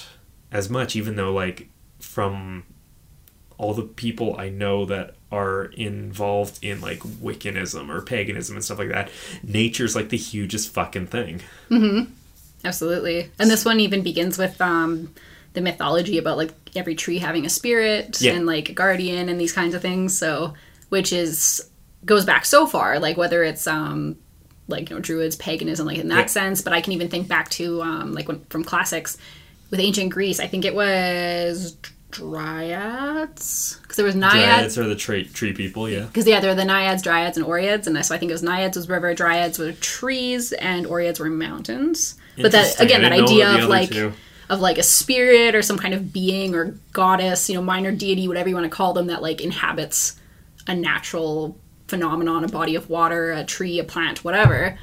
as 0.50 0.68
much, 0.68 0.96
even 0.96 1.14
though 1.14 1.32
like 1.32 1.68
from 2.00 2.64
all 3.58 3.74
the 3.74 3.82
people 3.82 4.36
I 4.38 4.48
know 4.48 4.84
that 4.86 5.14
are 5.32 5.64
involved 5.76 6.58
in 6.62 6.80
like 6.80 7.00
Wiccanism 7.00 7.90
or 7.90 8.00
paganism 8.02 8.56
and 8.56 8.64
stuff 8.64 8.78
like 8.78 8.90
that, 8.90 9.10
nature's 9.42 9.94
like 9.96 10.08
the 10.10 10.16
hugest 10.16 10.70
fucking 10.72 11.06
thing. 11.08 11.40
Absolutely. 12.64 13.30
And 13.38 13.50
this 13.50 13.64
one 13.64 13.80
even 13.80 14.02
begins 14.02 14.38
with 14.38 14.60
um, 14.60 15.12
the 15.52 15.60
mythology 15.60 16.18
about 16.18 16.36
like 16.36 16.52
every 16.74 16.94
tree 16.94 17.18
having 17.18 17.44
a 17.44 17.50
spirit 17.50 18.20
Yeah. 18.20 18.32
and 18.32 18.46
like 18.46 18.68
a 18.68 18.72
guardian 18.72 19.28
and 19.28 19.40
these 19.40 19.52
kinds 19.52 19.74
of 19.74 19.82
things. 19.82 20.16
So, 20.18 20.54
which 20.88 21.12
is 21.12 21.68
goes 22.04 22.24
back 22.24 22.44
so 22.44 22.66
far, 22.66 22.98
like 22.98 23.16
whether 23.16 23.42
it's 23.44 23.66
um, 23.66 24.16
like 24.68 24.88
you 24.90 24.96
know 24.96 25.02
druids, 25.02 25.36
paganism, 25.36 25.86
like 25.86 25.98
in 25.98 26.08
that 26.08 26.18
Yeah. 26.20 26.26
sense. 26.26 26.62
But 26.62 26.72
I 26.72 26.80
can 26.80 26.92
even 26.92 27.08
think 27.08 27.28
back 27.28 27.50
to 27.50 27.82
um, 27.82 28.12
like 28.12 28.28
when, 28.28 28.40
from 28.46 28.64
classics 28.64 29.18
with 29.70 29.80
ancient 29.80 30.10
Greece. 30.10 30.40
I 30.40 30.46
think 30.46 30.64
it 30.64 30.74
was 30.74 31.76
dryads 32.14 33.80
because 33.82 33.96
there 33.96 34.06
was 34.06 34.14
naiads. 34.14 34.74
Dryads 34.74 34.78
are 34.78 34.86
the 34.86 34.94
tree 34.94 35.24
tree 35.24 35.52
people, 35.52 35.88
yeah. 35.88 36.04
Because 36.04 36.26
yeah, 36.26 36.40
there 36.40 36.50
are 36.50 36.54
the 36.54 36.64
naiads, 36.64 37.02
dryads, 37.02 37.36
and 37.36 37.44
oreads, 37.44 37.86
and 37.86 38.04
so 38.04 38.14
I 38.14 38.18
think 38.18 38.30
it 38.30 38.34
was 38.34 38.42
naiads 38.42 38.76
was 38.76 38.88
river, 38.88 39.14
dryads 39.14 39.58
were 39.58 39.72
trees, 39.72 40.52
and 40.52 40.86
oreads 40.86 41.18
were 41.18 41.28
mountains. 41.28 42.14
But 42.36 42.52
that 42.52 42.80
again, 42.80 43.02
that 43.02 43.12
idea 43.12 43.62
of 43.62 43.68
like 43.68 43.90
two. 43.90 44.12
of 44.48 44.60
like 44.60 44.78
a 44.78 44.82
spirit 44.82 45.54
or 45.54 45.62
some 45.62 45.78
kind 45.78 45.94
of 45.94 46.12
being 46.12 46.54
or 46.54 46.76
goddess, 46.92 47.48
you 47.48 47.56
know, 47.56 47.62
minor 47.62 47.92
deity, 47.92 48.28
whatever 48.28 48.48
you 48.48 48.54
want 48.54 48.64
to 48.64 48.74
call 48.74 48.92
them, 48.92 49.08
that 49.08 49.20
like 49.22 49.40
inhabits 49.40 50.18
a 50.66 50.74
natural 50.74 51.56
phenomenon, 51.88 52.44
a 52.44 52.48
body 52.48 52.76
of 52.76 52.88
water, 52.88 53.32
a 53.32 53.44
tree, 53.44 53.78
a 53.78 53.84
plant, 53.84 54.24
whatever. 54.24 54.78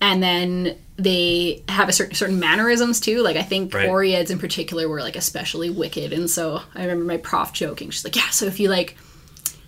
And 0.00 0.22
then 0.22 0.78
they 0.98 1.62
have 1.68 1.88
a 1.88 1.92
certain 1.92 2.14
certain 2.14 2.38
mannerisms 2.38 3.00
too. 3.00 3.22
Like 3.22 3.36
I 3.36 3.42
think 3.42 3.74
Right. 3.74 3.88
Oreads 3.88 4.30
in 4.30 4.38
particular 4.38 4.88
were 4.88 5.00
like 5.02 5.16
especially 5.16 5.68
wicked. 5.70 6.12
And 6.12 6.30
so 6.30 6.62
I 6.74 6.82
remember 6.82 7.04
my 7.04 7.18
prof 7.18 7.52
joking. 7.52 7.90
She's 7.90 8.04
like, 8.04 8.16
"Yeah, 8.16 8.30
so 8.30 8.46
if 8.46 8.58
you 8.60 8.68
like 8.70 8.96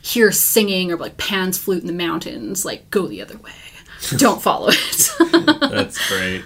hear 0.01 0.33
singing 0.33 0.91
or 0.93 0.97
like 0.97 1.17
Pan's 1.19 1.59
flute 1.59 1.83
in 1.83 1.87
the 1.87 1.93
mountains, 1.93 2.65
like 2.65 2.89
go 2.91 3.07
the 3.07 3.21
other 3.21 3.37
way. 3.39 3.53
Don't 4.17 4.41
follow 4.41 4.69
it." 4.71 5.11
That's 5.71 6.09
great. 6.09 6.45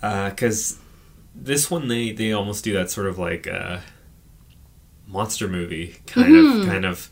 Because 0.00 0.78
this 1.34 1.70
one, 1.70 1.88
they 1.88 2.12
they 2.12 2.32
almost 2.32 2.62
do 2.62 2.72
that 2.74 2.90
sort 2.90 3.08
of 3.08 3.18
like 3.18 3.46
uh, 3.48 3.78
monster 5.06 5.48
movie 5.48 5.96
kind 6.06 6.28
Mm-hmm. 6.32 6.60
of 6.60 6.66
kind 6.68 6.84
of 6.84 7.10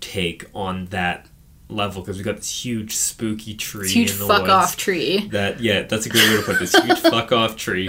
take 0.00 0.46
on 0.54 0.86
that 0.86 1.26
level. 1.72 2.02
Because 2.02 2.18
we 2.18 2.24
got 2.24 2.36
this 2.36 2.64
huge 2.64 2.94
spooky 2.96 3.54
tree, 3.54 3.82
It's 3.84 3.92
huge 3.92 4.10
fuck 4.12 4.42
woods 4.42 4.50
off 4.50 4.76
tree. 4.76 5.26
That 5.28 5.60
yeah, 5.60 5.82
that's 5.82 6.06
a 6.06 6.08
great 6.08 6.28
way 6.30 6.36
to 6.36 6.42
put 6.42 6.58
this 6.58 6.74
huge 6.74 6.98
fuck 7.14 7.32
off 7.32 7.56
tree 7.56 7.88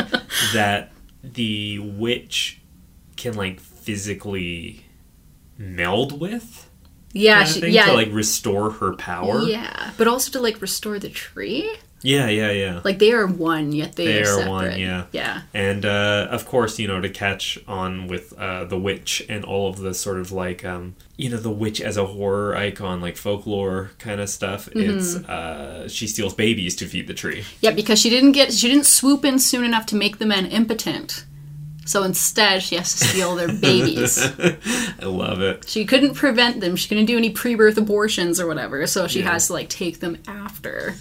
that 0.53 0.91
the 1.23 1.79
witch 1.79 2.59
can 3.17 3.36
like 3.36 3.59
physically 3.59 4.86
meld 5.57 6.19
with. 6.19 6.69
Yeah, 7.13 7.39
kind 7.39 7.47
of 7.47 7.53
she, 7.53 7.61
thing, 7.61 7.73
yeah, 7.73 7.86
to 7.88 7.93
like 7.93 8.09
restore 8.11 8.71
her 8.71 8.93
power. 8.93 9.41
yeah, 9.41 9.91
but 9.97 10.07
also 10.07 10.32
to 10.32 10.39
like 10.39 10.61
restore 10.61 10.97
the 10.97 11.09
tree. 11.09 11.69
yeah, 12.01 12.27
yeah. 12.29 12.51
yeah. 12.51 12.82
Like 12.86 12.99
they 12.99 13.11
are 13.11 13.27
one, 13.27 13.73
yet 13.73 13.97
they, 13.97 14.05
They 14.05 14.19
are 14.19 14.23
are 14.23 14.25
separate. 14.38 14.49
one, 14.49 14.79
yeah. 14.79 15.05
yeah. 15.11 15.41
and 15.53 15.86
uh, 15.86 16.27
of 16.32 16.45
course 16.45 16.79
you 16.79 16.88
know 16.88 17.01
to 17.01 17.09
catch 17.09 17.59
on 17.67 18.07
with 18.07 18.32
uh, 18.39 18.63
the 18.63 18.79
witch 18.79 19.23
and 19.27 19.43
all 19.43 19.69
of 19.69 19.79
the 19.79 19.93
sort 19.93 20.19
of 20.19 20.32
like 20.32 20.63
um, 20.63 20.95
you 21.22 21.30
know 21.30 21.38
the 21.38 21.51
witch 21.63 21.80
as 21.82 21.97
a 21.97 22.05
horror 22.05 22.55
icon 22.55 22.99
like 23.01 23.15
folklore 23.17 23.91
kind 23.99 24.19
of 24.19 24.30
stuff 24.30 24.67
Mm-hmm. 24.69 24.97
it's 24.97 25.15
uh, 25.30 25.88
she 25.88 26.07
steals 26.07 26.34
babies 26.34 26.76
to 26.78 26.86
feed 26.88 27.05
the 27.07 27.13
tree 27.13 27.43
Yeah, 27.61 27.72
because 27.72 27.99
she 27.99 28.09
didn't 28.09 28.32
get 28.34 28.51
she 28.53 28.67
didn't 28.69 28.86
swoop 28.86 29.24
in 29.26 29.38
soon 29.39 29.63
enough 29.63 29.86
to 29.88 29.95
make 29.95 30.17
the 30.17 30.26
men 30.26 30.45
impotent. 30.45 31.26
So 31.84 32.03
instead, 32.03 32.61
she 32.61 32.76
has 32.76 32.93
to 32.95 33.05
steal 33.07 33.36
their 33.36 33.51
babies. 33.51 34.17
i 35.01 35.05
love 35.05 35.41
it 35.41 35.67
She 35.67 35.84
couldn't 35.86 36.13
prevent 36.13 36.61
them. 36.61 36.76
She 36.76 36.88
couldn't 36.88 37.07
do 37.07 37.17
any 37.17 37.32
pre-birth 37.32 37.76
abortions 37.78 38.39
or 38.39 38.47
whatever. 38.47 38.86
So 38.88 39.07
she 39.07 39.19
Yeah. 39.22 39.32
has 39.34 39.47
to 39.47 39.53
like 39.53 39.67
take 39.67 39.99
them 39.99 40.17
after, 40.28 40.93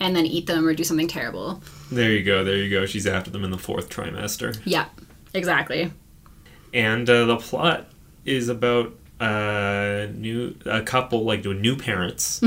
and 0.00 0.14
then 0.16 0.26
eat 0.26 0.46
them 0.46 0.66
or 0.66 0.74
do 0.74 0.84
something 0.84 1.08
terrible. 1.08 1.62
there 1.90 2.10
you 2.12 2.22
go 2.24 2.42
there 2.44 2.56
you 2.56 2.68
go 2.68 2.84
she's 2.84 3.06
after 3.06 3.30
them 3.30 3.44
in 3.44 3.50
the 3.52 3.58
fourth 3.68 3.88
trimester 3.88 4.58
Yeah, 4.64 4.86
exactly. 5.32 5.92
and 6.72 7.08
uh, 7.08 7.24
the 7.26 7.36
plot 7.36 7.88
is 8.24 8.48
about 8.48 8.92
a 9.20 10.08
new 10.14 10.56
a 10.66 10.82
couple 10.82 11.24
like 11.24 11.44
new 11.44 11.76
parents 11.76 12.42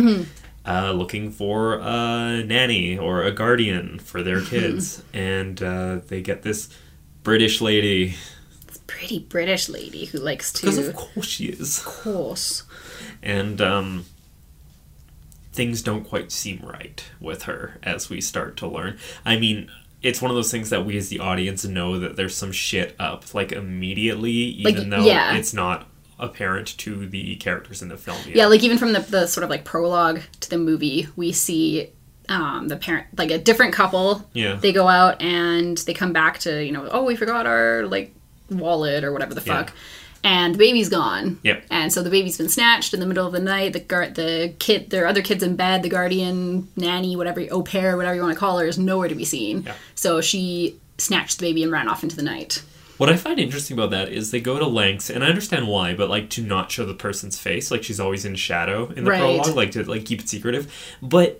uh, 0.65 0.91
looking 0.91 1.31
for 1.31 1.75
a 1.75 2.43
nanny 2.43 2.97
or 2.97 3.23
a 3.23 3.31
guardian 3.31 3.99
for 3.99 4.21
their 4.21 4.41
kids 4.53 5.01
and 5.13 5.61
uh, 5.63 5.99
they 6.07 6.21
get 6.21 6.41
this 6.43 6.69
british 7.23 7.61
lady 7.61 8.15
This 8.67 8.79
pretty 8.85 9.19
British 9.19 9.69
lady 9.69 10.05
who 10.05 10.17
likes 10.19 10.51
to, 10.53 10.61
because 10.61 10.77
of 10.87 10.95
course 10.95 11.25
she 11.27 11.45
is 11.45 11.79
Of 11.79 11.85
course. 11.85 12.63
and 13.23 13.61
um, 13.61 14.05
things 15.53 15.81
don't 15.81 16.03
quite 16.03 16.31
seem 16.31 16.59
right 16.63 17.03
with 17.19 17.43
her 17.43 17.79
as 17.83 18.09
we 18.09 18.21
start 18.21 18.55
to 18.57 18.67
learn. 18.67 18.97
I 19.25 19.37
mean, 19.37 19.71
it's 20.01 20.21
one 20.21 20.29
of 20.31 20.35
those 20.35 20.51
things 20.51 20.69
that 20.69 20.85
we 20.85 20.97
as 20.97 21.09
the 21.09 21.19
audience 21.19 21.65
know 21.65 21.99
that 21.99 22.15
there's 22.15 22.35
some 22.35 22.51
shit 22.51 22.95
up 22.99 23.33
like 23.33 23.51
immediately, 23.51 24.31
even 24.31 24.89
Like, 24.89 24.89
though 24.89 25.05
yeah. 25.05 25.35
it's 25.35 25.53
not 25.53 25.87
apparent 26.19 26.77
to 26.79 27.07
the 27.07 27.35
characters 27.37 27.81
in 27.81 27.89
the 27.89 27.97
film 27.97 28.17
yet. 28.25 28.35
Yeah, 28.35 28.45
like 28.47 28.63
even 28.63 28.77
from 28.77 28.93
the, 28.93 28.99
the 28.99 29.27
sort 29.27 29.43
of 29.43 29.49
like 29.49 29.65
prologue 29.65 30.21
to 30.41 30.49
the 30.49 30.57
movie, 30.57 31.07
we 31.15 31.31
see 31.31 31.91
um, 32.29 32.67
the 32.67 32.77
parent, 32.77 33.07
like 33.17 33.31
a 33.31 33.37
different 33.37 33.73
couple. 33.73 34.27
Yeah. 34.33 34.55
They 34.55 34.71
go 34.73 34.87
out 34.87 35.21
and 35.21 35.77
they 35.79 35.93
come 35.93 36.13
back 36.13 36.39
to, 36.39 36.63
you 36.63 36.71
know, 36.71 36.87
oh, 36.91 37.03
we 37.03 37.15
forgot 37.15 37.45
our 37.45 37.85
like 37.87 38.13
wallet 38.49 39.03
or 39.03 39.11
whatever 39.11 39.33
the 39.33 39.41
Yeah. 39.45 39.63
And 40.27 40.53
the 40.55 40.59
baby's 40.59 40.89
gone. 40.89 41.39
Yep. 41.43 41.63
And 41.71 41.93
so 41.93 42.03
the 42.03 42.09
baby's 42.09 42.37
been 42.37 42.49
snatched 42.49 42.93
in 42.93 42.99
the 42.99 43.05
middle 43.05 43.25
of 43.25 43.31
the 43.31 43.39
night. 43.39 43.71
The 43.71 43.79
guard, 43.79 44.15
the 44.15 44.53
kid, 44.59 44.89
there 44.89 45.05
are 45.05 45.07
other 45.07 45.21
kids 45.21 45.41
in 45.41 45.55
bed. 45.55 45.83
The 45.83 45.89
guardian, 45.89 46.67
nanny, 46.75 47.15
whatever, 47.15 47.45
au 47.49 47.63
pair, 47.63 47.95
whatever 47.95 48.13
you 48.13 48.21
want 48.21 48.33
to 48.33 48.39
call 48.39 48.59
her, 48.59 48.65
is 48.67 48.77
nowhere 48.77 49.07
to 49.07 49.15
be 49.15 49.23
seen. 49.23 49.65
So 49.95 50.19
she 50.19 50.77
snatched 50.97 51.39
the 51.39 51.45
baby 51.45 51.63
and 51.63 51.71
ran 51.71 51.87
off 51.87 52.03
into 52.03 52.17
the 52.17 52.23
night. 52.23 52.61
What 52.97 53.09
I 53.09 53.15
find 53.15 53.39
interesting 53.39 53.77
about 53.77 53.91
that 53.91 54.09
is 54.09 54.31
they 54.31 54.41
go 54.41 54.59
to 54.59 54.67
lengths, 54.67 55.09
and 55.09 55.23
I 55.23 55.27
understand 55.27 55.69
why, 55.69 55.93
but 55.93 56.09
like 56.09 56.29
to 56.31 56.41
not 56.41 56.71
show 56.71 56.85
the 56.85 56.93
person's 56.93 57.39
face, 57.39 57.71
like 57.71 57.83
she's 57.83 57.99
always 58.01 58.25
in 58.25 58.35
shadow 58.35 58.87
in 58.97 59.05
the 59.05 59.11
Right. 59.11 59.19
prologue, 59.19 59.55
like 59.55 59.71
to 59.71 59.89
like 59.89 60.03
keep 60.03 60.19
it 60.19 60.27
secretive. 60.27 60.69
But 61.01 61.39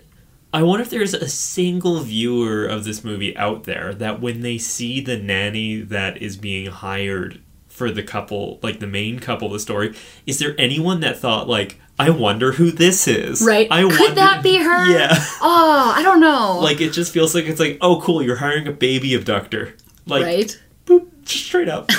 I 0.54 0.64
wonder 0.64 0.84
if 0.84 0.90
there's 0.92 1.14
a 1.14 1.28
single 1.28 2.00
viewer 2.00 2.66
of 2.66 2.86
this 2.86 3.04
movie 3.04 3.36
out 3.36 3.66
there 3.66 3.94
that 3.96 4.22
when 4.22 4.40
they 4.42 4.58
see 4.58 5.02
the 5.02 5.18
nanny 5.18 5.82
that 5.82 6.22
is 6.22 6.38
being 6.38 6.68
hired 6.68 7.42
for 7.78 7.92
the 7.92 8.02
couple, 8.02 8.60
like 8.64 8.80
the 8.80 8.88
main 8.88 9.20
couple 9.20 9.46
of 9.48 9.54
the 9.54 9.60
story, 9.60 9.94
is 10.26 10.40
there 10.40 10.56
anyone 10.58 11.00
that 11.02 11.20
thought 11.20 11.48
like, 11.48 11.80
I 12.00 12.10
wonder 12.10 12.54
who 12.54 12.72
this 12.72 13.08
is? 13.08 13.44
Right. 13.46 13.68
I 13.70 13.84
Could 13.84 14.00
wonder- 14.00 14.16
that 14.16 14.42
be 14.42 14.58
her? 14.58 14.92
Yeah. 14.92 15.10
Oh, 15.42 15.94
I 15.96 16.02
don't 16.02 16.20
know. 16.20 16.60
like 16.60 16.82
it 16.82 16.92
just 16.92 17.14
feels 17.14 17.36
like 17.36 17.46
it's 17.46 17.60
like, 17.60 17.78
oh 17.82 18.02
cool, 18.02 18.24
you're 18.24 18.38
hiring 18.38 18.68
a 18.68 18.72
baby 18.72 19.14
abductor. 19.14 19.76
Like 20.08 20.24
right? 20.24 20.64
boop, 20.88 21.08
straight 21.28 21.70
up. 21.70 21.92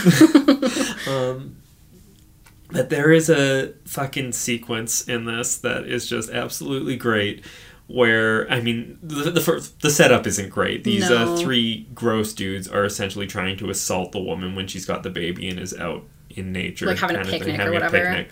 um, 1.08 1.56
but 2.72 2.90
there 2.90 3.12
is 3.12 3.30
a 3.30 3.72
fucking 3.84 4.32
sequence 4.32 5.06
in 5.08 5.26
this 5.26 5.58
that 5.58 5.86
is 5.86 6.08
just 6.08 6.28
absolutely 6.30 6.96
great. 6.96 7.44
Where 7.88 8.50
I 8.52 8.60
mean, 8.60 8.98
the 9.02 9.30
the, 9.30 9.40
first, 9.40 9.80
the 9.80 9.88
setup 9.90 10.26
isn't 10.26 10.50
great. 10.50 10.84
These 10.84 11.08
No. 11.08 11.34
uh, 11.34 11.36
three 11.38 11.86
gross 11.94 12.34
dudes 12.34 12.68
are 12.68 12.84
essentially 12.84 13.26
trying 13.26 13.56
to 13.58 13.70
assault 13.70 14.12
the 14.12 14.20
woman 14.20 14.54
when 14.54 14.66
she's 14.66 14.84
got 14.84 15.02
the 15.02 15.10
baby 15.10 15.48
and 15.48 15.58
is 15.58 15.74
out 15.74 16.04
in 16.28 16.52
nature, 16.52 16.84
Like 16.86 16.98
having 16.98 17.16
a 17.16 17.20
of 17.20 17.26
thing, 17.28 17.40
picnic 17.40 17.54
or 17.54 17.62
having 17.62 17.72
a 17.72 17.80
whatever. 17.86 17.98
picnic. 17.98 18.30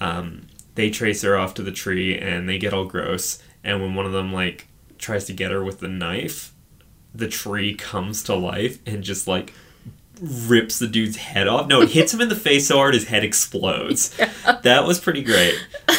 Um, 0.00 0.48
they 0.74 0.90
trace 0.90 1.22
her 1.22 1.36
off 1.36 1.54
to 1.54 1.62
the 1.62 1.70
tree 1.72 2.18
and 2.18 2.48
they 2.48 2.58
get 2.58 2.72
all 2.74 2.84
gross. 2.86 3.40
And 3.62 3.80
when 3.80 3.94
one 3.94 4.04
of 4.06 4.12
them 4.12 4.32
like 4.32 4.66
tries 4.98 5.24
to 5.26 5.32
get 5.32 5.52
her 5.52 5.62
with 5.62 5.78
the 5.78 5.88
knife, 5.88 6.52
the 7.14 7.28
tree 7.28 7.74
comes 7.76 8.24
to 8.24 8.34
life 8.34 8.78
and 8.84 9.04
just 9.04 9.28
like 9.28 9.52
rips 10.20 10.78
the 10.78 10.86
dude's 10.86 11.16
head 11.16 11.46
off. 11.48 11.66
No, 11.68 11.82
it 11.82 11.90
hits 11.90 12.12
him 12.12 12.20
in 12.20 12.28
the 12.28 12.36
face 12.36 12.68
so 12.68 12.76
hard 12.76 12.94
his 12.94 13.08
head 13.08 13.24
explodes. 13.24 14.16
That 14.62 14.86
was 14.86 14.98
pretty 14.98 15.22
great. 15.22 15.54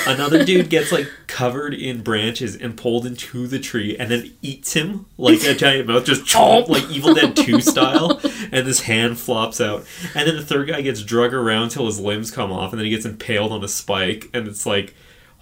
Another 0.05 0.43
dude 0.43 0.69
gets 0.69 0.91
like 0.91 1.07
covered 1.27 1.73
in 1.73 2.01
branches 2.01 2.55
and 2.55 2.75
pulled 2.75 3.05
into 3.05 3.47
the 3.47 3.59
tree 3.59 3.95
and 3.97 4.11
then 4.11 4.33
eats 4.41 4.73
him 4.73 5.05
like 5.17 5.43
a 5.43 5.53
giant 5.53 5.87
mouth, 5.87 6.03
just 6.03 6.23
chomp 6.25 6.67
like 6.67 6.87
Evil 6.89 7.13
Dead 7.13 7.35
2 7.35 7.61
style. 7.61 8.19
And 8.51 8.67
this 8.67 8.81
hand 8.81 9.17
flops 9.17 9.61
out. 9.61 9.85
And 10.13 10.27
then 10.27 10.35
the 10.35 10.45
third 10.45 10.67
guy 10.67 10.81
gets 10.81 11.03
drug 11.03 11.33
around 11.33 11.69
till 11.69 11.85
his 11.85 11.99
limbs 11.99 12.31
come 12.31 12.51
off 12.51 12.71
and 12.73 12.79
then 12.79 12.85
he 12.85 12.91
gets 12.91 13.05
impaled 13.05 13.51
on 13.51 13.63
a 13.63 13.67
spike 13.67 14.29
and 14.33 14.47
it's 14.47 14.65
like 14.65 14.93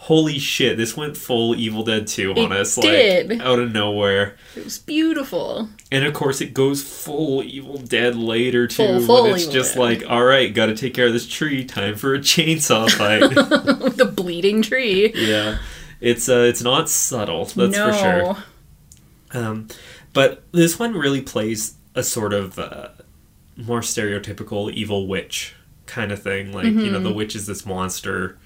holy 0.08 0.39
shit, 0.39 0.78
this 0.78 0.95
went 0.95 1.18
full 1.18 1.53
Evil 1.55 1.84
Dead 1.84 2.08
2 2.08 2.32
on 2.32 2.51
It 2.51 2.58
us. 2.60 2.76
did. 2.76 3.30
Like, 3.30 3.39
out 3.41 3.60
of 3.60 3.72
nowhere. 3.74 4.36
It 4.55 4.64
was 4.64 4.80
beautiful. 4.80 5.68
And 5.91 6.05
of 6.05 6.14
course, 6.14 6.39
it 6.39 6.53
goes 6.53 6.82
full 6.82 7.43
Evil 7.43 7.78
Dead 7.78 8.16
later, 8.16 8.68
too. 8.68 8.76
Full- 8.76 9.01
full 9.01 9.24
when 9.24 9.34
it's 9.34 9.41
Evil 9.43 9.53
just 9.53 9.74
Dead. 9.76 9.80
like, 9.82 10.03
alright, 10.03 10.53
gotta 10.53 10.76
take 10.76 10.93
care 10.93 11.08
of 11.08 11.14
this 11.14 11.28
tree. 11.28 11.66
Time 11.66 11.95
for 11.95 12.16
a 12.16 12.20
chainsaw 12.20 12.89
fight. 12.99 13.20
the 13.97 14.05
bleeding 14.05 14.62
tree. 14.62 15.12
yeah. 15.14 15.58
It's 15.99 16.30
uh, 16.30 16.45
it's 16.47 16.62
not 16.62 16.89
subtle, 16.89 17.45
that's 17.45 17.76
no. 17.76 17.91
for 17.91 17.97
sure. 17.97 18.43
Um, 19.41 19.68
but 20.14 20.43
this 20.51 20.78
one 20.80 20.93
really 20.93 21.22
plays 21.22 21.74
a 21.95 22.03
sort 22.03 22.34
of 22.34 22.58
uh, 22.60 22.89
more 23.58 23.82
stereotypical 23.82 24.72
evil 24.72 25.08
witch 25.08 25.55
kind 25.88 26.12
of 26.12 26.22
thing. 26.22 26.53
Like, 26.53 26.66
you 26.66 26.72
know, 26.91 26.99
the 26.99 27.10
Mm-hmm. 27.10 27.18
witch 27.18 27.36
is 27.36 27.47
this 27.47 27.66
monster. 27.66 28.38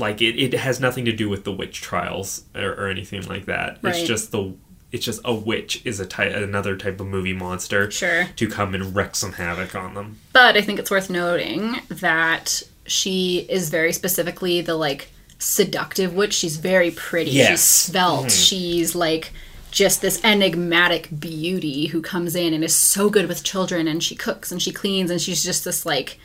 Like, 0.00 0.20
it, 0.20 0.36
it 0.40 0.54
has 0.54 0.80
nothing 0.80 1.04
to 1.04 1.12
do 1.12 1.28
with 1.28 1.44
the 1.44 1.52
witch 1.52 1.80
trials 1.80 2.42
or, 2.54 2.70
or 2.72 2.88
anything 2.88 3.26
like 3.28 3.44
that. 3.46 3.78
It's 3.84 4.02
just 4.02 4.32
the. 4.32 4.54
It's 4.92 5.04
just 5.04 5.20
a 5.24 5.32
witch 5.32 5.82
is 5.84 6.00
a 6.00 6.04
type, 6.06 6.34
another 6.34 6.76
type 6.76 6.98
of 6.98 7.06
movie 7.06 7.32
monster 7.32 7.88
Sure. 7.92 8.24
to 8.34 8.48
come 8.48 8.74
and 8.74 8.92
wreak 8.96 9.14
some 9.14 9.30
havoc 9.34 9.76
on 9.76 9.94
them. 9.94 10.18
But 10.32 10.56
I 10.56 10.62
think 10.62 10.80
it's 10.80 10.90
worth 10.90 11.08
noting 11.08 11.76
that 11.90 12.60
she 12.86 13.46
is 13.48 13.70
very 13.70 13.92
specifically 13.92 14.62
the 14.62 14.74
like 14.74 15.10
seductive 15.38 16.12
witch. 16.12 16.34
She's 16.34 16.56
very 16.56 16.90
pretty. 16.90 17.30
She's 17.30 17.38
Yes. 17.38 17.62
svelte. 17.62 18.20
Mm-hmm. 18.22 18.28
She's 18.30 18.94
like 18.96 19.32
just 19.70 20.02
this 20.02 20.20
enigmatic 20.24 21.08
beauty 21.20 21.86
who 21.86 22.02
comes 22.02 22.34
in 22.34 22.52
and 22.52 22.64
is 22.64 22.74
so 22.74 23.08
good 23.08 23.28
with 23.28 23.44
children 23.44 23.86
and 23.86 24.02
she 24.02 24.16
cooks 24.16 24.50
and 24.50 24.60
she 24.60 24.72
cleans 24.72 25.08
and 25.12 25.20
she's 25.20 25.44
just 25.44 25.64
this 25.64 25.86
like 25.86 26.18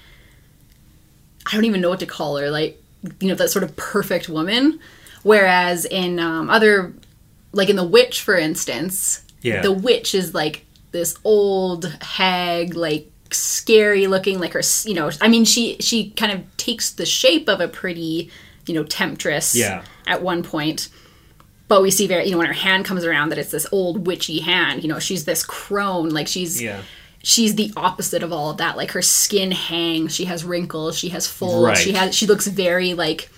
I 1.45 1.53
don't 1.53 1.65
even 1.65 1.81
know 1.81 1.89
what 1.89 1.99
to 1.99 2.07
call 2.07 2.37
her, 2.37 2.49
like 2.49 2.81
you 3.19 3.27
know, 3.27 3.35
that 3.35 3.49
sort 3.49 3.63
of 3.63 3.75
perfect 3.75 4.29
woman. 4.29 4.79
Whereas 5.23 5.85
in 5.85 6.19
um, 6.19 6.49
other 6.49 6.93
like 7.51 7.69
in 7.69 7.75
The 7.75 7.85
Witch, 7.85 8.21
for 8.21 8.35
instance, 8.35 9.23
Yeah. 9.41 9.61
the 9.61 9.71
witch 9.71 10.13
is 10.13 10.33
like 10.33 10.65
this 10.91 11.15
old 11.23 11.85
hag, 12.01 12.75
like 12.75 13.09
scary 13.31 14.07
looking, 14.07 14.39
like 14.39 14.53
her, 14.53 14.61
you 14.85 14.93
know, 14.93 15.09
I 15.21 15.27
mean, 15.27 15.45
she 15.45 15.77
she 15.79 16.11
kind 16.11 16.31
of 16.31 16.41
takes 16.57 16.91
the 16.91 17.05
shape 17.05 17.47
of 17.49 17.59
a 17.61 17.67
pretty, 17.67 18.29
you 18.67 18.73
know, 18.73 18.83
temptress. 18.83 19.55
Yeah. 19.55 19.83
At 20.07 20.21
one 20.21 20.43
point, 20.43 20.89
but 21.67 21.81
we 21.81 21.89
see 21.89 22.05
very, 22.05 22.25
you 22.25 22.31
know, 22.31 22.37
when 22.37 22.45
her 22.47 22.53
hand 22.53 22.85
comes 22.85 23.03
around, 23.03 23.29
that 23.29 23.39
it's 23.39 23.49
this 23.51 23.65
old 23.71 24.05
witchy 24.05 24.39
hand. 24.41 24.83
You 24.83 24.89
know, 24.89 24.99
she's 24.99 25.25
this 25.25 25.43
crone, 25.43 26.09
like 26.09 26.27
she's 26.27 26.61
Yeah. 26.61 26.81
She's 27.27 27.55
the 27.55 27.73
opposite 27.75 28.21
of 28.21 28.31
all 28.31 28.51
of 28.51 28.57
that. 28.57 28.77
Like 28.77 28.91
her 28.91 29.01
skin 29.01 29.51
hangs, 29.51 30.13
she 30.13 30.25
has 30.25 30.43
wrinkles, 30.45 30.95
she 30.95 31.09
has 31.09 31.25
folds, 31.25 31.65
Right. 31.65 31.77
she 31.77 31.93
has 31.93 32.13
she 32.13 32.27
looks 32.27 32.45
very 32.45 32.93
like 32.93 33.29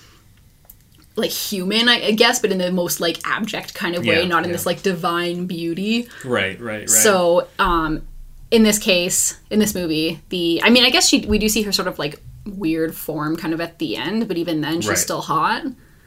like 1.16 1.32
human, 1.32 1.90
I, 1.90 2.08
I 2.08 2.12
guess, 2.12 2.40
but 2.40 2.52
in 2.52 2.58
the 2.60 2.72
most 2.72 3.00
like 3.00 3.18
abject 3.26 3.74
kind 3.74 3.96
of 3.96 4.06
way, 4.06 4.22
Yeah, 4.22 4.28
not 4.28 4.44
in 4.44 4.50
yeah. 4.50 4.56
this 4.56 4.66
like 4.66 4.84
divine 4.84 5.48
beauty. 5.48 6.08
Right, 6.24 6.60
right, 6.60 6.80
right. 6.82 6.90
So, 6.90 7.48
um, 7.58 8.06
in 8.52 8.64
this 8.64 8.78
case, 8.78 9.40
in 9.50 9.60
this 9.60 9.74
movie, 9.74 10.20
the 10.30 10.62
I 10.64 10.70
mean, 10.70 10.84
I 10.86 10.90
guess 10.90 11.08
she 11.08 11.26
we 11.26 11.38
do 11.40 11.50
see 11.50 11.64
her 11.64 11.72
sort 11.72 11.88
of 11.88 11.98
like 11.98 12.22
weird 12.46 12.94
form 12.96 13.36
kind 13.36 13.54
of 13.54 13.62
at 13.62 13.80
the 13.80 13.96
end, 13.98 14.28
but 14.28 14.38
even 14.38 14.62
then 14.62 14.82
she's 14.82 14.90
Right. 14.90 14.98
still 14.98 15.22
hot. 15.22 15.64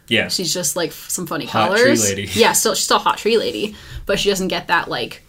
yeah. 0.08 0.28
She's 0.28 0.52
just 0.54 0.76
like 0.76 0.92
some 0.92 1.26
funny 1.26 1.46
Hot 1.46 1.70
tree 1.70 1.80
colors. 1.82 2.04
lady. 2.08 2.28
Yeah, 2.34 2.52
still 2.52 2.74
she's 2.74 2.84
still 2.84 2.98
hot 2.98 3.18
tree 3.18 3.36
lady, 3.38 3.74
but 4.06 4.18
she 4.20 4.28
doesn't 4.30 4.48
get 4.48 4.68
that 4.68 4.88
like 4.88 5.22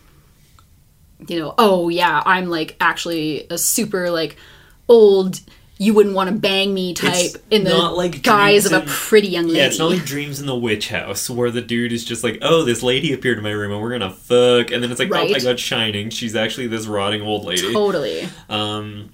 you 1.28 1.40
know, 1.40 1.54
oh 1.58 1.90
yeah, 1.90 2.22
I'm 2.26 2.50
like 2.50 2.76
actually 2.80 3.48
a 3.50 3.58
super 3.58 4.10
like 4.10 4.38
old 4.88 5.40
you 5.78 5.96
wouldn't 5.96 6.14
want 6.14 6.30
to 6.30 6.36
bang 6.36 6.72
me 6.72 6.94
type 6.94 7.12
It's 7.12 7.38
in 7.50 7.64
the 7.64 7.76
like 7.76 8.22
guise 8.22 8.68
of 8.68 8.74
a 8.74 8.86
pretty 8.88 9.30
young 9.30 9.48
lady. 9.48 9.58
Yeah, 9.58 9.66
it's 9.66 9.80
not 9.80 9.90
like 9.90 10.06
Dreams 10.06 10.40
in 10.40 10.46
the 10.46 10.56
Witch 10.56 10.90
House 10.90 11.28
where 11.28 11.50
the 11.50 11.62
dude 11.62 11.92
is 11.92 12.06
just 12.06 12.24
like, 12.24 12.38
oh, 12.44 12.64
this 12.64 12.84
lady 12.84 13.14
appeared 13.14 13.40
in 13.40 13.44
my 13.44 13.50
room 13.50 13.72
and 13.72 13.82
we're 13.82 13.90
gonna 13.92 14.12
fuck, 14.12 14.70
and 14.70 14.84
then 14.84 14.92
it's 14.92 15.00
like, 15.00 15.08
oh 15.10 15.16
my 15.16 15.22
Right. 15.32 15.42
god, 15.44 15.60
Shining. 15.60 16.12
She's 16.12 16.36
actually 16.36 16.68
this 16.68 16.86
rotting 16.86 17.24
old 17.24 17.46
lady. 17.46 17.74
totally. 17.74 18.30
Um, 18.48 19.10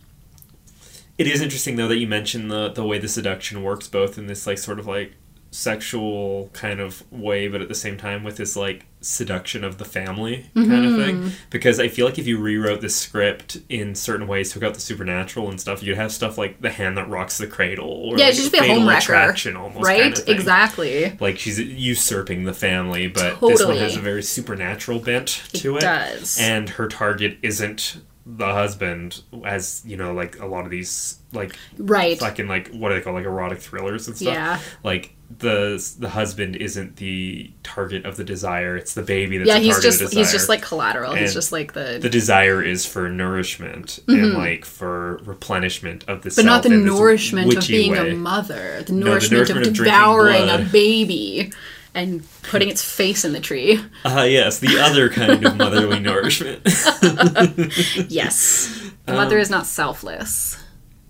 it 1.18 1.26
is 1.28 1.42
interesting 1.42 1.78
though 1.78 1.88
that 1.88 1.98
you 2.00 2.08
mentioned 2.08 2.52
the 2.52 2.68
the 2.70 2.84
way 2.84 3.00
the 3.00 3.08
seduction 3.08 3.64
works, 3.64 3.88
both 3.88 4.18
in 4.18 4.28
this 4.28 4.46
like 4.46 4.58
sort 4.58 4.78
of 4.78 4.88
like 4.88 5.14
sexual 5.52 6.50
kind 6.54 6.80
of 6.80 7.04
way, 7.12 7.48
but 7.48 7.62
at 7.62 7.68
the 7.68 7.76
same 7.76 7.98
time 7.98 8.24
with 8.24 8.38
this 8.38 8.56
like 8.56 8.86
seduction 9.00 9.64
of 9.64 9.78
the 9.78 9.86
family 9.86 10.50
kind 10.56 10.72
of 10.86 10.92
Mm-hmm. 10.92 11.22
thing. 11.28 11.32
Because 11.50 11.80
I 11.80 11.88
feel 11.88 12.06
like 12.06 12.18
if 12.20 12.28
you 12.28 12.38
rewrote 12.40 12.82
the 12.82 12.90
script 12.90 13.58
in 13.70 13.96
certain 13.96 14.28
ways, 14.28 14.52
took 14.52 14.64
out 14.64 14.74
the 14.74 14.80
supernatural 14.82 15.50
and 15.50 15.60
stuff, 15.62 15.82
you'd 15.84 15.98
have 15.98 16.12
stuff 16.12 16.38
like 16.38 16.62
the 16.62 16.70
hand 16.72 16.98
that 16.98 17.10
rocks 17.10 17.38
the 17.38 17.48
cradle, 17.48 17.90
or 17.90 18.18
Yeah, 18.18 18.26
like 18.28 18.36
just 18.36 18.52
be 18.52 18.58
a 18.58 18.64
home 18.64 18.88
attraction 18.90 19.56
almost, 19.56 19.86
Right? 19.86 20.02
kind 20.14 20.20
of 20.20 20.30
exactly. 20.30 21.16
Like 21.20 21.38
she's 21.40 21.60
usurping 21.60 22.44
the 22.46 22.54
family, 22.54 23.08
but 23.08 23.40
this 23.40 23.64
one 23.66 23.78
has 23.78 23.96
a 23.96 24.00
very 24.02 24.24
supernatural 24.24 25.00
bent 25.00 25.28
to 25.54 25.78
it. 25.78 25.82
does. 25.82 26.38
And 26.40 26.70
her 26.70 26.88
target 26.88 27.38
isn't 27.42 27.98
the 28.26 28.48
husband, 28.48 29.22
as 29.46 29.82
you 29.86 29.96
know, 29.96 30.14
like 30.14 30.38
a 30.42 30.46
lot 30.46 30.66
of 30.66 30.72
these 30.72 31.20
like 31.32 31.56
Right. 31.78 32.20
fucking 32.20 32.48
like 32.48 32.70
what 32.72 32.90
do 32.90 32.96
they 32.96 33.02
call 33.02 33.14
like 33.14 33.24
erotic 33.26 33.60
thrillers 33.60 34.08
and 34.08 34.18
stuff. 34.18 34.34
Yeah. 34.34 34.60
Like 34.84 35.14
the 35.40 35.96
the 36.00 36.10
husband 36.10 36.56
isn't 36.56 36.96
the 36.98 37.52
target 37.64 38.06
of 38.06 38.16
the 38.18 38.24
desire; 38.24 38.78
it's 38.78 38.94
the 38.94 39.02
baby 39.02 39.38
that's 39.38 39.48
yeah, 39.48 39.56
the 39.56 39.60
he's 39.62 39.74
target 39.76 40.00
just 40.00 40.14
he's 40.14 40.32
just 40.32 40.50
like 40.50 40.62
collateral. 40.62 41.14
he's 41.16 41.34
just 41.34 41.52
like 41.52 41.74
the, 41.74 42.00
the 42.02 42.10
desire 42.10 42.64
is 42.64 42.86
for 42.86 43.10
nourishment 43.10 44.00
and 44.08 44.34
like 44.34 44.64
for 44.66 45.18
replenishment 45.26 46.04
of 46.08 46.22
the 46.22 46.30
Mm-hmm. 46.30 46.36
but 46.42 46.46
not 46.46 46.64
the 46.64 46.70
self 46.70 46.74
in 46.80 46.86
this 46.86 46.94
nourishment 46.98 47.54
of 47.58 47.68
being 47.68 47.92
way. 47.92 48.12
a 48.12 48.16
mother. 48.16 48.78
The 48.80 48.94
the 48.94 48.94
nourishment, 48.94 49.32
nourishment 49.50 49.68
of 49.68 49.72
of 49.72 49.78
devouring 49.78 50.50
a 50.50 50.60
baby 50.72 51.52
and 51.94 52.24
putting 52.44 52.70
its 52.74 52.84
face 52.84 53.26
in 53.26 53.34
the 53.34 53.40
tree. 53.40 53.80
Ah, 54.06 54.24
yes, 54.24 54.60
the 54.60 54.80
other 54.80 55.10
kind 55.10 55.46
of 55.46 55.56
motherly 55.58 56.00
nourishment. 56.00 56.62
Yes. 58.10 58.68
The 59.06 59.14
Um, 59.14 59.16
mother 59.18 59.38
is 59.38 59.50
not 59.50 59.66
selfless. 59.66 60.58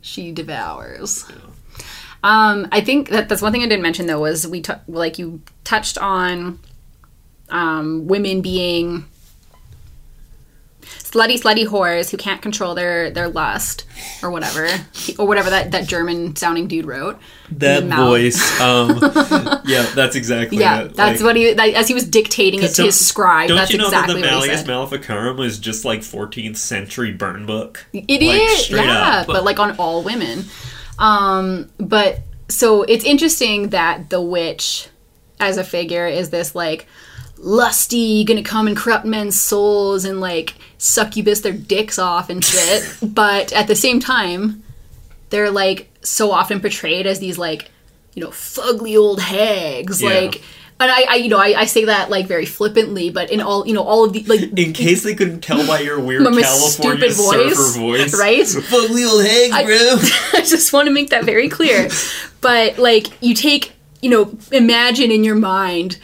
She 0.01 0.31
devours. 0.31 1.25
Um, 2.23 2.67
I 2.71 2.81
think 2.81 3.09
that 3.09 3.29
that's 3.29 3.41
one 3.41 3.51
thing 3.51 3.61
I 3.61 3.67
didn't 3.67 3.83
mention 3.83 4.07
though 4.07 4.19
was 4.21 4.47
we 4.47 4.61
t- 4.61 4.73
like 4.87 5.17
you 5.19 5.41
touched 5.63 5.97
on 5.97 6.59
um, 7.49 8.07
women 8.07 8.41
being 8.41 9.05
slutty 10.81 11.39
slutty 11.41 11.65
whores 11.65 12.09
who 12.11 12.17
can't 12.17 12.41
control 12.41 12.75
their 12.75 13.09
their 13.11 13.27
lust 13.29 13.85
or 14.23 14.29
whatever 14.31 14.67
or 15.19 15.25
whatever 15.27 15.49
that 15.49 15.71
that 15.71 15.87
German 15.87 16.35
sounding 16.35 16.67
dude 16.67 16.85
wrote. 16.85 17.17
that 17.51 17.83
voice, 17.83 18.59
um, 18.61 18.89
yeah, 19.65 19.85
that's 19.95 20.15
exactly 20.15 20.57
Yeah, 20.59 20.83
it. 20.83 20.95
that's 20.95 21.21
Like- 21.21 21.25
what 21.27 21.35
he 21.35 21.53
that, 21.53 21.69
as 21.75 21.87
he 21.87 21.93
was 21.93 22.03
dictating 22.07 22.61
it 22.63 22.69
to 22.75 22.83
his 22.83 22.99
scribe. 23.05 23.47
Don't 23.49 23.57
That's 23.57 23.71
you 23.71 23.77
know 23.77 23.85
exactly 23.85 24.21
that 24.21 24.27
the 24.27 24.27
Malleus. 24.27 24.65
Maleficarum 24.65 25.39
is 25.39 25.59
just 25.59 25.85
like 25.85 26.01
14th 26.01 26.57
century 26.57 27.11
burn 27.11 27.45
book? 27.45 27.85
It 27.93 28.21
is, 28.21 28.29
Like, 28.49 28.57
straight 28.59 28.85
yeah, 28.85 29.19
up. 29.21 29.27
but 29.27 29.43
like 29.43 29.59
on 29.59 29.75
all 29.77 30.03
women. 30.03 30.45
Um, 30.99 31.69
but 31.77 32.19
so 32.49 32.83
it's 32.83 33.05
interesting 33.05 33.69
that 33.69 34.09
the 34.09 34.21
witch, 34.21 34.87
as 35.39 35.57
a 35.57 35.63
figure, 35.63 36.07
is 36.07 36.29
this 36.29 36.55
like 36.55 36.87
lusty, 37.37 38.23
gonna 38.23 38.43
come 38.43 38.67
and 38.67 38.75
corrupt 38.75 39.05
men's 39.05 39.39
souls 39.39 40.05
and 40.05 40.19
like 40.19 40.55
succubus 40.77 41.41
their 41.41 41.53
dicks 41.53 41.99
off 41.99 42.29
and 42.29 42.43
shit. 42.43 42.83
but 43.13 43.53
at 43.53 43.67
the 43.67 43.75
same 43.75 43.99
time, 43.99 44.63
they're 45.29 45.51
like 45.51 45.89
so 46.01 46.31
often 46.31 46.59
portrayed 46.61 47.05
as 47.05 47.19
these 47.19 47.37
like 47.37 47.69
you 48.13 48.23
know 48.23 48.29
fugly 48.29 48.97
old 48.97 49.19
hags, 49.21 50.01
Yeah. 50.01 50.09
like. 50.09 50.41
And 50.79 50.91
I, 50.91 51.05
I, 51.09 51.15
you 51.15 51.29
know, 51.29 51.39
I, 51.39 51.61
I 51.61 51.65
say 51.65 51.85
that 51.85 52.11
like 52.11 52.27
very 52.27 52.45
flippantly, 52.45 53.09
but 53.09 53.31
in 53.31 53.41
all, 53.41 53.65
you 53.65 53.73
know, 53.73 53.81
all 53.83 54.05
of 54.05 54.13
the 54.13 54.23
like 54.23 54.41
In 54.57 54.73
case 54.73 55.03
they 55.03 55.15
couldn't 55.15 55.41
tell 55.41 55.65
by 55.65 55.79
your 55.79 55.99
weird 55.99 56.21
My 56.23 56.41
California 56.41 57.09
stupid 57.09 57.13
voice, 57.13 57.75
voice, 57.75 58.19
right? 58.19 58.45
Old 58.73 59.25
hag, 59.25 59.51
I- 59.51 59.65
bro. 59.65 59.77
I 60.33 60.41
just 60.41 60.73
want 60.73 60.87
to 60.87 60.93
make 60.93 61.09
that 61.09 61.25
very 61.25 61.49
clear. 61.49 61.89
But 62.39 62.77
like 62.77 63.07
you 63.21 63.33
take, 63.33 63.73
you 63.99 64.11
know, 64.11 64.37
imagine 64.51 65.09
in 65.11 65.23
your 65.23 65.35
mind 65.35 65.97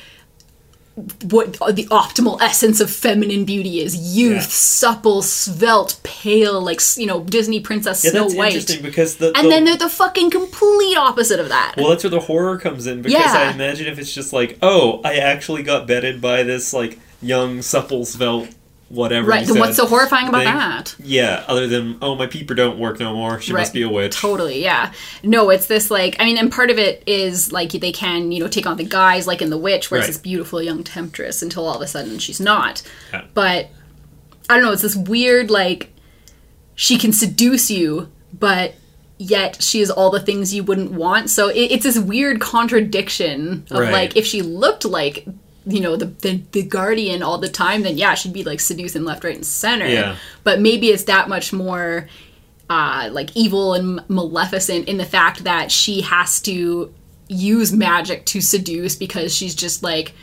what 1.23 1.53
the 1.75 1.85
optimal 1.89 2.39
essence 2.39 2.79
of 2.79 2.87
feminine 2.91 3.45
beauty 3.45 3.79
is 3.81 4.15
youth 4.15 4.33
Yeah. 4.35 4.39
supple 4.41 5.23
svelte 5.23 5.99
pale 6.03 6.61
like 6.61 6.79
you 6.97 7.07
know 7.07 7.23
disney 7.23 7.59
princess 7.61 8.03
Yeah, 8.05 8.11
snow 8.11 8.21
that's 8.25 8.35
white 8.35 8.53
interesting 8.53 8.83
because 8.83 9.15
the, 9.17 9.31
and 9.35 9.49
then 9.49 9.63
they're 9.65 9.75
the 9.75 9.89
fucking 9.89 10.29
complete 10.29 10.95
opposite 10.95 11.39
of 11.39 11.49
that 11.49 11.73
Well, 11.77 11.89
that's 11.89 12.03
where 12.03 12.11
the 12.11 12.19
horror 12.19 12.59
comes 12.59 12.85
in 12.85 13.01
because 13.01 13.19
Yeah. 13.19 13.33
I 13.49 13.51
imagine 13.53 13.87
if 13.87 13.97
it's 13.97 14.13
just 14.13 14.33
like, 14.33 14.59
oh, 14.61 15.01
I 15.03 15.15
actually 15.15 15.63
got 15.63 15.87
bedded 15.87 16.21
by 16.21 16.43
this 16.43 16.73
like 16.73 16.99
young 17.23 17.61
supple 17.63 18.05
svelte 18.05 18.49
whatever. 18.93 19.27
right 19.27 19.47
what's 19.49 19.75
so 19.77 19.85
horrifying 19.87 20.27
about 20.27 20.43
thing. 20.43 20.53
that 20.53 20.95
Yeah, 20.99 21.43
other 21.47 21.67
than 21.67 21.97
oh, 22.01 22.15
my 22.15 22.27
peeper 22.27 22.53
don't 22.53 22.77
work 22.77 22.99
no 22.99 23.13
more. 23.13 23.39
She 23.41 23.51
must 23.53 23.73
be 23.73 23.81
a 23.81 23.89
witch. 23.89 24.15
Totally, 24.15 24.61
yeah. 24.61 24.93
No, 25.23 25.49
it's 25.49 25.65
this 25.67 25.89
like 25.89 26.15
I 26.19 26.25
mean, 26.25 26.37
and 26.37 26.51
part 26.51 26.69
of 26.69 26.77
it 26.77 27.03
is 27.07 27.51
like 27.51 27.71
they 27.71 27.91
can 27.91 28.31
you 28.31 28.39
know 28.39 28.47
take 28.47 28.67
on 28.67 28.77
the 28.77 28.83
guys 28.83 29.25
like 29.27 29.41
in 29.41 29.49
The 29.49 29.57
Witch, 29.57 29.89
where 29.89 29.99
Right. 29.99 30.07
it's 30.07 30.17
this 30.17 30.21
beautiful 30.23 30.61
young 30.61 30.83
temptress 30.83 31.41
until 31.41 31.65
all 31.67 31.75
of 31.75 31.81
a 31.81 31.87
sudden 31.87 32.19
she's 32.19 32.39
not. 32.39 32.81
Yeah. 33.11 33.25
But 33.33 33.69
I 34.49 34.55
don't 34.55 34.63
know. 34.63 34.71
It's 34.73 34.81
this 34.81 34.95
weird 34.95 35.49
like 35.49 35.89
she 36.75 36.97
can 36.97 37.13
seduce 37.13 37.69
you, 37.71 38.11
but 38.37 38.75
yet 39.17 39.61
she 39.61 39.79
is 39.79 39.89
all 39.89 40.09
the 40.09 40.19
things 40.19 40.53
you 40.53 40.63
wouldn't 40.63 40.91
want. 40.91 41.29
So 41.29 41.47
it, 41.49 41.71
it's 41.71 41.83
this 41.83 41.97
weird 41.99 42.41
contradiction 42.41 43.65
of 43.71 43.79
Right. 43.81 43.91
like 43.91 44.17
if 44.17 44.25
she 44.25 44.41
looked 44.41 44.85
like 44.85 45.25
you 45.65 45.79
know 45.79 45.95
the, 45.95 46.05
the 46.07 46.41
the 46.51 46.63
guardian 46.63 47.23
all 47.23 47.37
the 47.37 47.47
time 47.49 47.83
then 47.83 47.97
yeah 47.97 48.13
she'd 48.15 48.33
be 48.33 48.43
like 48.43 48.59
seducing 48.59 49.03
left 49.05 49.23
right 49.23 49.35
and 49.35 49.45
center 49.45 49.87
Yeah. 49.87 50.15
but 50.43 50.59
maybe 50.59 50.89
it's 50.89 51.05
that 51.05 51.29
much 51.29 51.53
more 51.53 52.09
uh 52.69 53.09
like 53.11 53.35
evil 53.35 53.73
and 53.73 54.01
maleficent 54.09 54.87
in 54.87 54.97
the 54.97 55.05
fact 55.05 55.43
that 55.45 55.71
she 55.71 56.01
has 56.01 56.41
to 56.41 56.93
use 57.29 57.71
magic 57.71 58.25
to 58.25 58.41
seduce 58.41 58.95
because 58.95 59.33
she's 59.35 59.55
just 59.55 59.83
like 59.83 60.13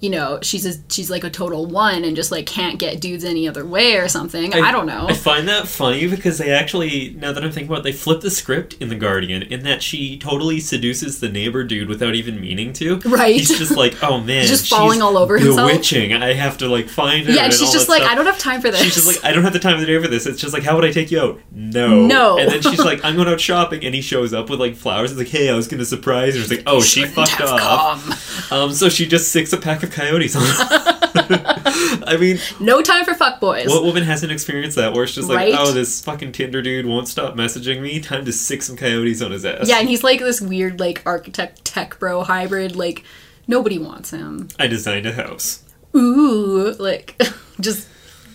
you 0.00 0.10
know 0.10 0.38
she's 0.42 0.64
a, 0.64 0.78
she's 0.88 1.10
like 1.10 1.24
a 1.24 1.30
total 1.30 1.66
one 1.66 2.04
and 2.04 2.14
just 2.14 2.30
like 2.30 2.46
can't 2.46 2.78
get 2.78 3.00
dudes 3.00 3.24
any 3.24 3.48
other 3.48 3.64
way 3.64 3.96
or 3.96 4.08
something 4.08 4.54
i, 4.54 4.70
don't 4.70 4.86
know 4.86 5.06
I 5.08 5.14
find 5.14 5.48
that 5.48 5.66
funny 5.68 6.06
because 6.06 6.38
they 6.38 6.50
actually, 6.50 7.10
now 7.10 7.32
that 7.32 7.42
I'm 7.42 7.50
thinking 7.50 7.70
about 7.70 7.80
it, 7.80 7.84
they 7.84 7.92
flip 7.92 8.20
the 8.20 8.30
script 8.30 8.74
in 8.74 8.88
The 8.88 8.94
Guardian 8.94 9.42
in 9.42 9.62
that 9.64 9.82
she 9.82 10.18
totally 10.18 10.60
seduces 10.60 11.20
the 11.20 11.28
neighbor 11.28 11.64
dude 11.64 11.88
without 11.88 12.14
even 12.14 12.40
meaning 12.40 12.72
to. 12.74 12.98
Right. 12.98 13.36
He's 13.36 13.56
just 13.56 13.76
like, 13.76 14.02
oh 14.02 14.20
man. 14.22 14.42
He's 14.42 14.50
just 14.50 14.68
falling 14.68 15.00
all 15.00 15.16
over 15.16 15.38
himself. 15.38 15.70
Bewitching. 15.70 16.12
I 16.12 16.34
have 16.34 16.58
to 16.58 16.68
like 16.68 16.88
find 16.88 17.26
her. 17.26 17.32
yeah 17.32 17.48
she's 17.50 17.72
just 17.72 17.88
like 17.88 18.02
stuff. 18.02 18.12
i 18.12 18.14
don't 18.14 18.26
have 18.26 18.38
time 18.38 18.60
for 18.60 18.70
this 18.70 18.82
She's 18.82 18.94
just 18.94 19.06
like, 19.06 19.24
I 19.24 19.32
don't 19.32 19.44
have 19.44 19.52
the 19.52 19.58
time 19.58 19.74
of 19.74 19.80
the 19.80 19.86
day 19.86 20.00
for 20.00 20.08
this. 20.08 20.26
It's 20.26 20.40
just 20.40 20.52
like, 20.52 20.62
how 20.62 20.76
would 20.76 20.84
I 20.84 20.92
take 20.92 21.10
you 21.10 21.20
out? 21.20 21.40
No. 21.50 22.06
No. 22.06 22.38
And 22.38 22.50
then 22.50 22.62
she's 22.62 22.78
like, 22.84 23.04
I'm 23.04 23.16
going 23.16 23.28
out 23.28 23.40
shopping, 23.40 23.84
and 23.84 23.94
he 23.94 24.00
shows 24.00 24.32
up 24.34 24.50
with 24.50 24.60
like 24.60 24.74
flowers. 24.76 25.10
He's 25.10 25.18
like, 25.18 25.28
hey, 25.28 25.48
I 25.50 25.54
was 25.54 25.68
going 25.68 25.78
to 25.78 25.86
surprise 25.86 26.34
her. 26.34 26.40
It's 26.40 26.50
like, 26.50 26.62
oh, 26.66 26.80
she 26.80 27.00
Shouldn't 27.00 27.28
fucked 27.28 27.40
off. 27.40 28.52
Um, 28.52 28.72
so 28.72 28.88
she 28.88 29.06
just 29.06 29.32
sicks 29.32 29.52
a 29.52 29.56
pack 29.58 29.82
of 29.82 29.87
coyotes 29.92 30.34
on. 30.36 30.42
I 32.06 32.16
mean, 32.18 32.38
no 32.60 32.80
time 32.82 33.04
for 33.04 33.12
fuckboys 33.12 33.66
what 33.68 33.82
woman 33.84 34.02
hasn't 34.02 34.32
experienced 34.32 34.76
that? 34.76 34.92
Where 34.94 35.04
it's 35.04 35.14
just 35.14 35.28
like, 35.28 35.36
Right? 35.36 35.54
oh, 35.56 35.72
this 35.72 36.02
fucking 36.02 36.32
Tinder 36.32 36.62
dude 36.62 36.86
won't 36.86 37.08
stop 37.08 37.34
messaging 37.34 37.80
me. 37.80 38.00
Time 38.00 38.24
to 38.24 38.32
sick 38.32 38.62
some 38.62 38.76
coyotes 38.76 39.20
on 39.22 39.30
his 39.32 39.44
ass. 39.44 39.68
Yeah, 39.68 39.78
and 39.80 39.88
he's 39.88 40.02
like 40.04 40.20
this 40.20 40.40
weird, 40.40 40.80
like 40.80 41.02
architect 41.04 41.64
tech 41.64 41.98
bro 41.98 42.22
hybrid. 42.22 42.76
Like 42.76 43.04
nobody 43.46 43.78
wants 43.78 44.10
him. 44.10 44.48
I 44.58 44.66
designed 44.66 45.06
a 45.06 45.12
house. 45.12 45.62
Ooh, 45.96 46.74
like 46.78 47.20
just 47.60 47.88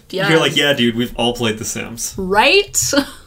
yeah. 0.10 0.30
You're 0.30 0.40
like, 0.40 0.56
yeah, 0.56 0.74
dude, 0.74 0.96
we've 0.96 1.16
all 1.18 1.34
played 1.36 1.58
The 1.58 1.66
Sims. 1.66 2.14
right. 2.18 2.78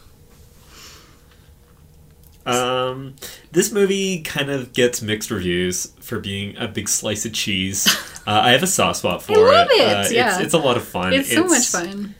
Um, 2.47 3.15
this 3.51 3.71
movie 3.71 4.21
kind 4.21 4.49
of 4.49 4.73
gets 4.73 5.01
mixed 5.01 5.29
reviews 5.31 5.87
for 5.99 6.19
being 6.19 6.55
a 6.57 6.67
big 6.67 6.87
slice 6.89 7.25
of 7.25 7.33
cheese. 7.33 7.87
Uh, 8.27 8.41
I 8.43 8.51
have 8.51 8.61
a 8.61 8.67
soft 8.67 8.99
spot 8.99 9.23
for 9.23 9.37
love 9.37 9.69
it, 9.71 9.79
Uh, 9.81 10.05
yeah. 10.11 10.33
it's, 10.35 10.43
it's 10.47 10.53
a 10.53 10.57
lot 10.57 10.75
of 10.75 10.83
fun. 10.85 11.13
It's 11.13 11.31
so 11.33 11.45
much 11.45 11.65
fun. 11.67 12.13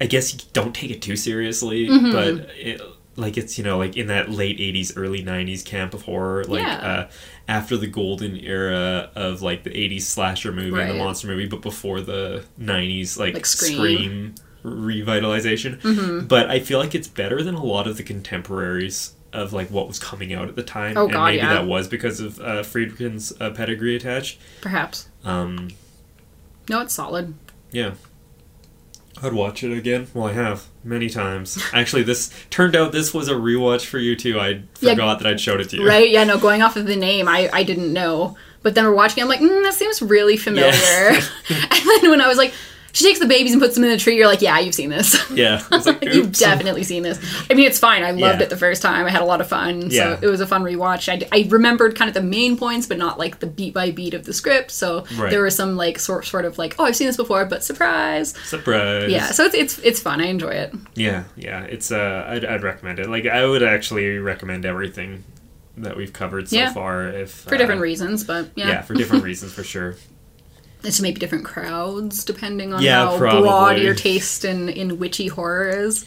I 0.00 0.06
guess 0.06 0.34
you 0.34 0.40
don't 0.52 0.74
take 0.74 0.90
it 0.90 1.00
too 1.00 1.14
seriously, 1.14 1.86
Mm-hmm. 1.86 2.10
but 2.10 2.50
it, 2.56 2.80
like 3.14 3.36
it's 3.38 3.56
you 3.56 3.62
know 3.62 3.78
like 3.78 3.96
in 3.96 4.08
that 4.08 4.30
late 4.30 4.58
'80s, 4.58 4.94
early 4.96 5.22
'90s 5.22 5.64
camp 5.64 5.94
of 5.94 6.02
horror, 6.02 6.42
like 6.42 6.62
Yeah. 6.62 6.74
uh, 6.78 7.10
after 7.46 7.76
the 7.76 7.86
golden 7.86 8.34
era 8.36 9.10
of 9.14 9.40
like 9.40 9.62
the 9.62 9.70
'80s 9.70 10.02
slasher 10.02 10.50
movie 10.50 10.80
and 10.80 10.90
the 10.90 10.94
monster 10.94 11.28
movie, 11.28 11.46
but 11.46 11.62
before 11.62 12.00
the 12.00 12.44
'90s 12.60 13.16
like, 13.16 13.34
Like 13.34 13.46
Scream. 13.46 14.34
revitalization. 14.64 15.80
Mm-hmm. 15.80 16.26
But 16.26 16.50
I 16.50 16.58
feel 16.58 16.80
like 16.80 16.96
it's 16.96 17.06
better 17.08 17.44
than 17.44 17.54
a 17.54 17.62
lot 17.64 17.86
of 17.86 17.96
the 17.96 18.02
contemporaries 18.02 19.14
of 19.32 19.52
like 19.52 19.70
what 19.70 19.86
was 19.88 19.98
coming 19.98 20.32
out 20.32 20.48
at 20.48 20.56
the 20.56 20.62
time, 20.62 20.96
Oh, 20.96 21.04
and 21.04 21.12
God, 21.12 21.24
maybe 21.26 21.36
yeah. 21.38 21.52
that 21.54 21.66
was 21.66 21.86
because 21.88 22.20
of 22.20 22.40
uh, 22.40 22.62
Friedkin's 22.62 23.32
uh, 23.40 23.50
pedigree 23.50 23.94
attached. 23.96 24.38
Perhaps. 24.60 25.08
Um, 25.24 25.68
No, 26.68 26.80
it's 26.80 26.94
solid. 26.94 27.34
yeah. 27.70 27.92
I'd 29.20 29.32
watch 29.32 29.64
it 29.64 29.76
again. 29.76 30.06
Well, 30.14 30.28
I 30.28 30.32
have 30.32 30.66
many 30.84 31.08
times. 31.10 31.60
Actually, 31.72 32.04
this 32.04 32.32
turned 32.50 32.76
out 32.76 32.92
this 32.92 33.12
was 33.12 33.26
a 33.28 33.32
rewatch 33.34 33.84
for 33.84 33.98
you 33.98 34.14
too. 34.14 34.38
I 34.38 34.62
Yeah. 34.80 34.92
forgot 34.92 35.18
that 35.18 35.26
I'd 35.26 35.40
showed 35.40 35.60
it 35.60 35.70
to 35.70 35.76
you. 35.78 35.88
Right? 35.88 36.08
Yeah. 36.08 36.22
No, 36.22 36.38
going 36.38 36.62
off 36.62 36.76
of 36.76 36.86
the 36.86 36.94
name, 36.94 37.26
I 37.26 37.50
I 37.52 37.64
didn't 37.64 37.92
know. 37.92 38.36
But 38.62 38.76
then 38.76 38.84
we're 38.84 38.94
watching. 38.94 39.18
it, 39.18 39.22
I'm 39.22 39.28
like, 39.28 39.40
mm, 39.40 39.62
that 39.64 39.74
seems 39.74 40.00
really 40.02 40.36
familiar. 40.36 40.70
and 41.48 41.82
then 42.02 42.10
when 42.10 42.20
I 42.20 42.28
was 42.28 42.38
like, 42.38 42.52
she 42.92 43.04
takes 43.04 43.18
the 43.18 43.26
babies 43.26 43.52
and 43.52 43.60
puts 43.62 43.74
them 43.74 43.84
in 43.84 43.90
the 43.90 43.96
tree. 43.96 44.16
You're 44.16 44.26
like, 44.26 44.40
yeah, 44.42 44.58
you've 44.58 44.74
seen 44.74 44.90
this. 44.90 45.14
Yeah. 45.30 45.62
Like, 45.70 46.02
You've 46.02 46.32
definitely 46.32 46.82
seen 46.82 47.02
this. 47.02 47.18
I 47.50 47.54
mean, 47.54 47.66
it's 47.66 47.78
fine. 47.78 48.02
I 48.02 48.10
loved 48.10 48.40
Yeah. 48.40 48.44
it 48.46 48.50
the 48.50 48.56
first 48.56 48.82
time. 48.82 49.06
I 49.06 49.10
had 49.10 49.22
a 49.22 49.24
lot 49.24 49.40
of 49.40 49.48
fun. 49.48 49.90
Yeah. 49.90 50.16
So 50.16 50.26
it 50.26 50.30
was 50.30 50.40
a 50.40 50.46
fun 50.46 50.62
rewatch. 50.64 51.08
I, 51.08 51.26
I 51.36 51.46
remembered 51.48 51.96
kind 51.96 52.08
of 52.08 52.14
the 52.14 52.22
main 52.22 52.56
points, 52.56 52.86
but 52.86 52.98
not 52.98 53.18
like 53.18 53.38
the 53.40 53.46
beat 53.46 53.72
by 53.74 53.90
beat 53.90 54.14
of 54.14 54.24
the 54.24 54.32
script. 54.32 54.70
So 54.70 55.04
Right. 55.16 55.30
there 55.30 55.40
were 55.40 55.50
some 55.50 55.76
like 55.76 55.98
sort 55.98 56.24
sort 56.26 56.44
of 56.44 56.58
like, 56.58 56.74
oh, 56.78 56.84
I've 56.84 56.96
seen 56.96 57.06
this 57.06 57.16
before, 57.16 57.44
but 57.44 57.62
surprise. 57.62 58.34
Surprise. 58.44 59.10
Yeah. 59.10 59.26
So 59.26 59.44
it's 59.44 59.54
it's 59.54 59.78
it's 59.80 60.00
fun. 60.00 60.20
I 60.20 60.26
enjoy 60.26 60.50
it. 60.50 60.74
Yeah, 60.94 61.24
yeah. 61.36 61.62
It's 61.64 61.92
uh, 61.92 62.24
I'd, 62.28 62.44
I'd 62.44 62.62
recommend 62.62 62.98
it. 62.98 63.08
Like, 63.08 63.26
I 63.26 63.46
would 63.46 63.62
actually 63.62 64.18
recommend 64.18 64.64
everything 64.66 65.24
that 65.76 65.96
we've 65.96 66.12
covered 66.12 66.48
so 66.48 66.56
Yeah. 66.56 66.72
far. 66.72 67.06
If 67.08 67.30
For 67.30 67.54
uh, 67.54 67.58
different 67.58 67.80
reasons, 67.82 68.24
but 68.24 68.50
yeah. 68.56 68.68
Yeah. 68.68 68.82
for 68.82 68.94
different 68.94 69.24
reasons 69.24 69.52
for 69.52 69.62
sure. 69.62 69.94
It's 70.84 71.00
maybe 71.00 71.18
different 71.18 71.44
crowds 71.44 72.24
depending 72.24 72.72
on 72.72 72.82
Yeah, 72.82 73.06
how 73.06 73.18
probably. 73.18 73.42
broad 73.42 73.78
your 73.80 73.94
taste 73.94 74.44
in, 74.44 74.68
in 74.68 74.98
witchy 74.98 75.26
horror 75.28 75.68
is. 75.68 76.06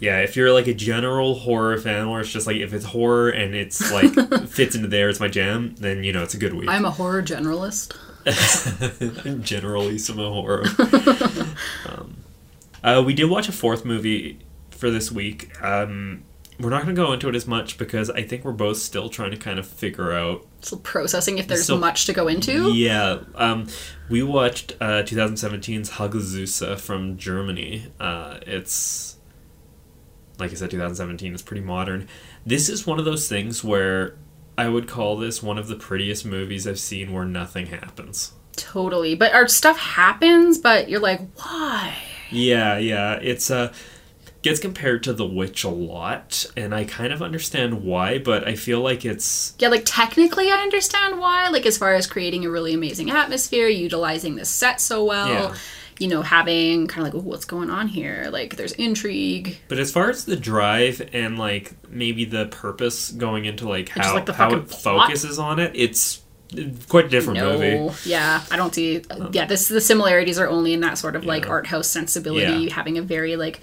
Yeah, 0.00 0.20
if 0.20 0.36
you're 0.36 0.52
like 0.52 0.66
a 0.68 0.74
general 0.74 1.34
horror 1.34 1.76
fan, 1.76 2.06
or 2.06 2.20
it's 2.20 2.30
just 2.30 2.46
like 2.46 2.56
if 2.56 2.72
it's 2.72 2.84
horror 2.84 3.30
and 3.30 3.54
it's 3.54 3.92
like 3.92 4.12
fits 4.48 4.74
into 4.76 4.86
there, 4.88 5.08
it's 5.08 5.18
my 5.20 5.28
jam. 5.28 5.74
Then 5.76 6.04
you 6.04 6.12
know 6.12 6.22
it's 6.22 6.34
a 6.34 6.38
good 6.38 6.54
week. 6.54 6.68
I'm 6.68 6.84
a 6.84 6.90
horror 6.90 7.22
generalist. 7.22 7.96
I'm 9.26 9.42
generally 9.42 9.98
some 9.98 10.16
horror. 10.18 10.64
um, 11.86 12.16
uh, 12.84 13.02
we 13.04 13.12
did 13.14 13.24
watch 13.28 13.48
a 13.48 13.52
fourth 13.52 13.84
movie 13.84 14.38
for 14.70 14.90
this 14.90 15.10
week. 15.10 15.50
Um, 15.62 16.22
we're 16.60 16.70
not 16.70 16.82
going 16.82 16.94
to 16.94 17.00
go 17.00 17.12
into 17.12 17.28
it 17.28 17.34
as 17.36 17.46
much 17.46 17.78
because 17.78 18.10
I 18.10 18.22
think 18.22 18.44
we're 18.44 18.52
both 18.52 18.78
still 18.78 19.08
trying 19.08 19.30
to 19.30 19.36
kind 19.36 19.58
of 19.58 19.66
figure 19.66 20.12
out. 20.12 20.44
Still 20.60 20.78
processing 20.78 21.38
if 21.38 21.46
there's 21.46 21.66
So- 21.66 21.76
much 21.78 22.06
to 22.06 22.12
go 22.12 22.26
into. 22.28 22.72
Yeah, 22.72 23.20
um, 23.36 23.68
we 24.08 24.22
watched 24.22 24.72
uh, 24.80 25.02
2017's 25.04 25.90
Hagazussa 25.90 26.78
from 26.80 27.16
Germany. 27.16 27.86
Uh, 28.00 28.38
it's 28.46 29.16
like 30.38 30.52
I 30.52 30.54
said, 30.54 30.70
2017 30.70 31.34
is 31.34 31.42
pretty 31.42 31.62
modern. 31.62 32.08
This 32.46 32.68
is 32.68 32.86
one 32.86 32.98
of 32.98 33.04
those 33.04 33.28
things 33.28 33.64
where 33.64 34.16
I 34.56 34.68
would 34.68 34.86
call 34.88 35.16
this 35.16 35.42
one 35.42 35.58
of 35.58 35.68
the 35.68 35.74
prettiest 35.76 36.24
movies 36.24 36.66
I've 36.66 36.78
seen 36.78 37.12
where 37.12 37.24
nothing 37.24 37.66
happens. 37.66 38.32
Totally. 38.54 39.14
But 39.14 39.32
our 39.34 39.46
stuff 39.48 39.78
happens, 39.78 40.58
but 40.58 40.88
you're 40.88 41.00
like, 41.00 41.20
why? 41.36 41.94
Yeah, 42.30 42.78
yeah. 42.78 43.14
It's 43.22 43.50
uh 43.50 43.72
gets 44.48 44.60
compared 44.60 45.02
to 45.04 45.12
The 45.12 45.26
Witch 45.26 45.64
a 45.64 45.68
lot, 45.68 46.46
and 46.56 46.74
I 46.74 46.84
kind 46.84 47.12
of 47.12 47.22
understand 47.22 47.82
why, 47.84 48.18
but 48.18 48.46
I 48.46 48.54
feel 48.54 48.80
like 48.80 49.04
it's 49.04 49.54
Yeah, 49.58 49.68
like 49.68 49.82
technically 49.84 50.50
I 50.50 50.56
understand 50.62 51.18
why. 51.18 51.48
Like 51.48 51.66
as 51.66 51.78
far 51.78 51.94
as 51.94 52.06
creating 52.06 52.44
a 52.44 52.50
really 52.50 52.74
amazing 52.74 53.10
atmosphere, 53.10 53.68
utilizing 53.68 54.36
the 54.36 54.44
set 54.44 54.80
so 54.80 55.04
well, 55.04 55.28
Yeah. 55.28 55.54
you 55.98 56.08
know, 56.08 56.22
having 56.22 56.86
kind 56.86 57.06
of 57.06 57.14
like, 57.14 57.22
what's 57.22 57.44
going 57.44 57.70
on 57.70 57.88
here? 57.88 58.28
Like 58.30 58.56
there's 58.56 58.72
intrigue. 58.72 59.58
but 59.68 59.78
as 59.78 59.90
far 59.92 60.10
as 60.10 60.24
the 60.24 60.36
drive 60.36 61.08
and 61.12 61.38
like 61.38 61.72
maybe 61.90 62.24
the 62.24 62.46
purpose 62.46 63.10
going 63.10 63.44
into 63.44 63.68
like 63.68 63.86
just, 63.94 63.98
how 64.08 64.14
like, 64.14 64.28
how 64.28 64.54
it 64.54 64.68
plot. 64.68 65.08
focuses 65.08 65.38
on 65.38 65.58
it, 65.58 65.72
it's 65.74 66.22
quite 66.88 67.04
a 67.04 67.08
different 67.08 67.38
no, 67.38 67.58
movie. 67.58 67.94
yeah, 68.08 68.42
I 68.50 68.56
don't 68.56 68.74
see. 68.74 69.02
Um, 69.10 69.28
yeah, 69.32 69.44
this 69.44 69.68
the 69.68 69.82
similarities 69.82 70.38
are 70.38 70.48
only 70.48 70.72
in 70.72 70.80
that 70.80 70.96
sort 70.96 71.14
of 71.14 71.26
like 71.26 71.44
Yeah. 71.44 71.50
art 71.50 71.66
house 71.66 71.88
sensibility, 71.88 72.64
Yeah. 72.64 72.74
having 72.74 72.96
a 72.96 73.02
very 73.02 73.36
like 73.36 73.60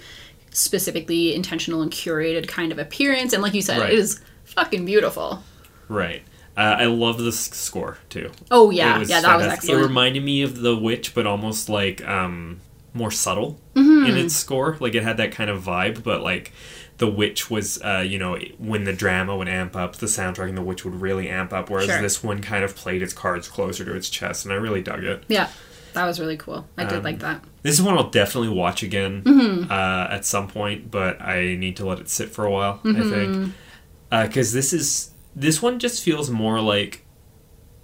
specifically 0.56 1.34
intentional 1.34 1.82
and 1.82 1.90
curated 1.90 2.48
kind 2.48 2.72
of 2.72 2.78
appearance, 2.78 3.32
and 3.32 3.42
like 3.42 3.54
you 3.54 3.62
said, 3.62 3.80
Right. 3.80 3.92
it 3.92 3.98
is 3.98 4.20
fucking 4.44 4.84
beautiful. 4.84 5.42
Right. 5.88 6.22
Uh, 6.56 6.76
I 6.80 6.84
love 6.86 7.18
the 7.18 7.32
score 7.32 7.98
too. 8.08 8.32
Oh 8.50 8.70
yeah, 8.70 8.98
yeah, 9.00 9.20
that 9.20 9.36
was 9.36 9.44
fantastic. 9.44 9.52
excellent. 9.52 9.80
It 9.80 9.86
reminded 9.86 10.24
me 10.24 10.42
of 10.42 10.60
The 10.60 10.74
Witch, 10.76 11.14
but 11.14 11.26
almost 11.26 11.68
like 11.68 12.06
um, 12.06 12.60
more 12.94 13.10
subtle 13.10 13.60
Mm-hmm. 13.74 14.06
in 14.06 14.16
its 14.16 14.34
score. 14.34 14.78
Like 14.80 14.94
it 14.94 15.02
had 15.02 15.18
that 15.18 15.32
kind 15.32 15.50
of 15.50 15.62
vibe, 15.62 16.02
but 16.02 16.22
like 16.22 16.52
The 16.96 17.06
Witch 17.06 17.50
was, 17.50 17.78
uh, 17.82 18.02
you 18.06 18.18
know, 18.18 18.38
when 18.56 18.84
the 18.84 18.94
drama 18.94 19.36
would 19.36 19.48
amp 19.48 19.76
up, 19.76 19.96
the 19.96 20.06
soundtrack 20.06 20.48
in 20.48 20.54
The 20.54 20.62
Witch 20.62 20.82
would 20.86 20.94
really 20.94 21.28
amp 21.28 21.52
up. 21.52 21.68
Whereas 21.68 21.88
Sure. 21.88 22.00
this 22.00 22.24
one 22.24 22.40
kind 22.40 22.64
of 22.64 22.74
played 22.74 23.02
its 23.02 23.12
cards 23.12 23.48
closer 23.48 23.84
to 23.84 23.94
its 23.94 24.08
chest, 24.08 24.46
and 24.46 24.54
I 24.54 24.56
really 24.56 24.80
dug 24.80 25.04
it. 25.04 25.24
yeah, 25.28 25.48
that 25.96 26.06
was 26.06 26.20
really 26.20 26.36
cool. 26.36 26.66
I 26.78 26.84
did 26.84 26.98
Um, 26.98 27.02
like 27.02 27.18
that. 27.18 27.42
This 27.62 27.74
is 27.74 27.82
one 27.82 27.96
I'll 27.98 28.08
definitely 28.10 28.50
watch 28.50 28.82
again 28.84 29.22
Mm-hmm. 29.24 29.70
uh, 29.70 30.14
at 30.14 30.24
some 30.24 30.46
point, 30.48 30.90
but 30.90 31.20
I 31.20 31.56
need 31.56 31.76
to 31.78 31.84
let 31.86 31.98
it 31.98 32.08
sit 32.08 32.30
for 32.30 32.44
a 32.44 32.50
while. 32.50 32.78
Mm-hmm. 32.84 33.02
I 33.02 33.10
think 33.10 34.28
because 34.32 34.52
this 34.52 34.72
is 34.72 35.10
this 35.34 35.60
one 35.60 35.78
just 35.78 36.02
feels 36.02 36.30
more 36.30 36.60
like 36.60 37.04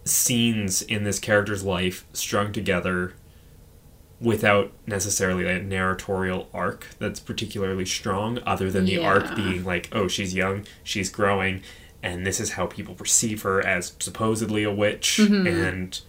scenes 0.05 0.83
in 0.83 1.05
this 1.05 1.19
character's 1.19 1.65
life 1.65 2.05
strung 2.13 2.53
together 2.53 3.15
without 4.21 4.73
necessarily 4.87 5.47
a 5.49 5.61
narratorial 5.61 6.49
arc 6.55 6.87
that's 6.99 7.19
particularly 7.21 7.85
strong 7.85 8.39
other 8.47 8.71
than 8.71 8.85
the 8.85 8.99
arc 8.99 9.35
being 9.35 9.65
like 9.65 9.89
oh 9.93 10.07
she's 10.07 10.33
young 10.35 10.65
she's 10.85 11.11
growing 11.11 11.61
and 12.05 12.25
this 12.27 12.39
is 12.41 12.53
how 12.53 12.67
people 12.67 12.95
perceive 12.95 13.43
her 13.43 13.65
as 13.65 13.95
supposedly 13.99 14.63
a 14.65 14.73
witch 14.73 15.19
Mm-hmm. 15.21 15.47
and 15.47 16.01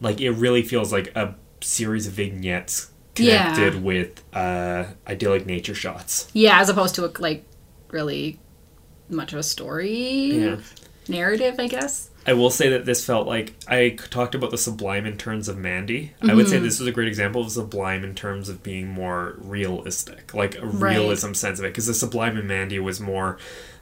like 0.00 0.20
it 0.20 0.30
really 0.32 0.62
feels 0.62 0.92
like 0.92 1.14
a 1.16 1.34
series 1.60 2.06
of 2.06 2.14
vignettes 2.14 2.90
Yeah. 3.16 3.54
connected 3.54 3.82
with 3.82 4.22
uh 4.34 4.84
idyllic 5.06 5.46
nature 5.46 5.74
shots 5.74 6.28
Yeah, 6.32 6.60
as 6.60 6.68
opposed 6.68 6.94
to 6.96 7.04
a 7.04 7.10
like 7.18 7.44
really 7.90 8.38
much 9.08 9.32
of 9.32 9.38
a 9.38 9.42
story 9.42 10.42
Yeah. 10.42 10.56
narrative, 11.08 11.56
I 11.58 11.66
guess. 11.66 12.08
I 12.26 12.34
will 12.34 12.50
say 12.50 12.68
that 12.68 12.84
this 12.84 13.04
felt 13.04 13.26
like 13.26 13.54
I 13.66 13.90
talked 14.10 14.34
about 14.34 14.50
the 14.50 14.58
sublime 14.58 15.06
in 15.06 15.16
terms 15.16 15.48
of 15.48 15.56
Mandy. 15.56 16.12
I 16.22 16.34
would 16.34 16.48
say 16.48 16.56
Mm-hmm. 16.56 16.64
this 16.66 16.78
was 16.78 16.86
a 16.86 16.92
great 16.92 17.08
example 17.08 17.40
of 17.40 17.50
sublime 17.50 18.04
in 18.04 18.14
terms 18.14 18.48
of 18.50 18.62
being 18.62 18.88
more 18.88 19.36
realistic, 19.38 20.34
like 20.34 20.54
a 20.56 20.66
Right. 20.66 20.92
realism 20.96 21.32
sense 21.32 21.58
of 21.58 21.64
it. 21.64 21.68
Because 21.68 21.86
the 21.86 21.94
sublime 21.94 22.36
in 22.36 22.46
Mandy 22.46 22.78
was 22.78 23.00
more 23.00 23.38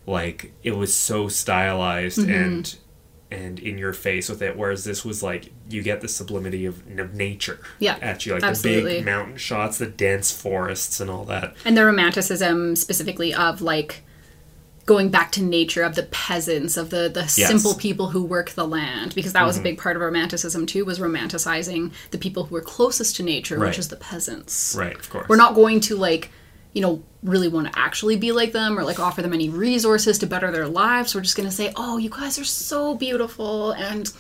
like 0.07 0.53
it 0.63 0.77
was 0.77 0.95
so 0.95 1.29
stylized 1.29 2.21
Mm-hmm. 2.21 2.31
and 2.31 2.77
and 3.31 3.59
in 3.59 3.77
your 3.77 3.93
face 3.93 4.29
with 4.29 4.41
it, 4.43 4.57
whereas 4.57 4.85
this 4.85 5.05
was 5.05 5.23
like 5.23 5.53
you 5.69 5.83
get 5.83 6.01
the 6.01 6.09
sublimity 6.09 6.65
of, 6.65 6.83
of 6.99 7.15
nature 7.15 7.61
Yeah, 7.79 7.99
at 8.01 8.25
you, 8.25 8.33
like 8.39 8.43
the 8.55 8.61
big 8.63 9.05
mountain 9.05 9.37
shots, 9.37 9.79
the 9.79 9.87
dense 9.87 10.33
forests, 10.33 10.99
and 11.01 11.11
all 11.11 11.25
that. 11.27 11.55
And 11.65 11.77
the 11.77 11.85
romanticism 11.85 12.75
specifically 12.77 13.35
of 13.35 13.61
like 13.61 14.03
going 14.87 15.11
back 15.11 15.31
to 15.33 15.43
nature 15.43 15.83
of 15.83 15.95
the 15.95 16.05
peasants 16.05 16.79
of 16.79 16.89
the 16.89 17.11
the 17.13 17.21
Yes. 17.21 17.39
Mm-hmm. 17.39 17.59
simple 17.59 17.75
people 17.79 18.09
who 18.09 18.23
work 18.25 18.51
the 18.53 18.67
land 18.67 19.15
because 19.15 19.35
that 19.35 19.45
was 19.45 19.59
a 19.59 19.61
big 19.61 19.77
part 19.79 19.97
of 19.97 20.01
romanticism 20.03 20.65
too 20.65 20.87
was 20.87 20.99
romanticizing 20.99 21.93
the 22.11 22.17
people 22.17 22.45
who 22.45 22.55
were 22.55 22.63
closest 22.63 23.17
to 23.17 23.23
nature 23.23 23.59
Right. 23.59 23.69
which 23.69 23.79
is 23.79 23.89
the 23.89 23.97
peasants 23.97 24.75
Right, 24.75 24.97
of 24.99 25.11
course. 25.11 25.29
we're 25.29 25.37
not 25.37 25.55
going 25.55 25.81
to 25.81 25.97
like 25.97 26.31
you 26.73 26.83
know 26.83 27.03
really 27.23 27.49
want 27.49 27.71
to 27.73 27.79
actually 27.79 28.17
be 28.17 28.31
like 28.33 28.53
them 28.53 28.79
or 28.79 28.85
like 28.85 29.01
offer 29.01 29.23
them 29.23 29.33
any 29.33 29.49
resources 29.49 30.19
to 30.19 30.27
better 30.27 30.51
their 30.53 30.69
lives 30.69 31.15
we're 31.15 31.21
just 31.21 31.37
going 31.37 31.49
to 31.49 31.55
say 31.55 31.73
oh 31.77 31.97
you 31.97 32.11
guys 32.11 32.39
are 32.39 32.45
so 32.45 32.95
beautiful 32.95 33.73
and 33.73 34.13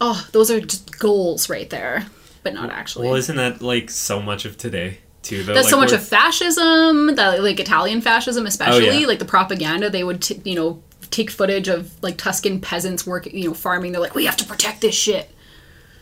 oh 0.00 0.26
those 0.32 0.50
are 0.50 0.60
just 0.60 0.98
goals 0.98 1.48
right 1.50 1.70
there 1.70 2.06
but 2.42 2.54
not 2.54 2.70
actually 2.70 3.06
Well, 3.06 3.16
isn't 3.16 3.36
that 3.36 3.60
like 3.62 3.90
so 3.90 4.22
much 4.22 4.44
of 4.44 4.56
today 4.56 4.98
too? 5.22 5.42
Though, 5.42 5.54
that's 5.54 5.66
like, 5.66 5.70
so 5.70 5.80
much 5.80 5.92
of 5.92 6.06
fascism, 6.06 7.16
that 7.16 7.42
like 7.42 7.60
Italian 7.60 8.00
fascism, 8.00 8.46
especially 8.46 8.88
Oh, 8.88 8.92
yeah. 8.92 9.06
like 9.06 9.18
the 9.18 9.24
propaganda. 9.24 9.90
They 9.90 10.04
would, 10.04 10.22
t- 10.22 10.40
you 10.44 10.54
know, 10.54 10.82
take 11.10 11.30
footage 11.30 11.68
of 11.68 12.00
like 12.02 12.16
Tuscan 12.16 12.60
peasants 12.60 13.04
working, 13.06 13.36
you 13.36 13.48
know, 13.48 13.54
farming. 13.54 13.92
They're 13.92 14.00
like, 14.00 14.14
we 14.14 14.26
have 14.26 14.36
to 14.38 14.44
protect 14.44 14.80
this 14.80 14.94
shit. 14.94 15.30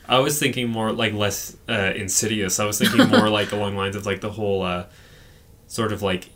I 0.09 0.19
was 0.21 0.39
thinking 0.39 0.69
more 0.69 0.93
like 0.93 1.15
less 1.15 1.57
uh, 1.69 1.93
insidious. 1.97 2.61
I 2.61 2.67
was 2.67 2.79
thinking 2.79 3.09
more 3.09 3.29
like 3.41 3.51
along 3.53 3.77
lines 3.77 3.97
of 3.97 4.07
like 4.07 4.21
the 4.21 4.31
whole 4.31 4.63
uh, 4.63 4.85
sort 5.67 5.93
of 5.93 6.03
like 6.03 6.29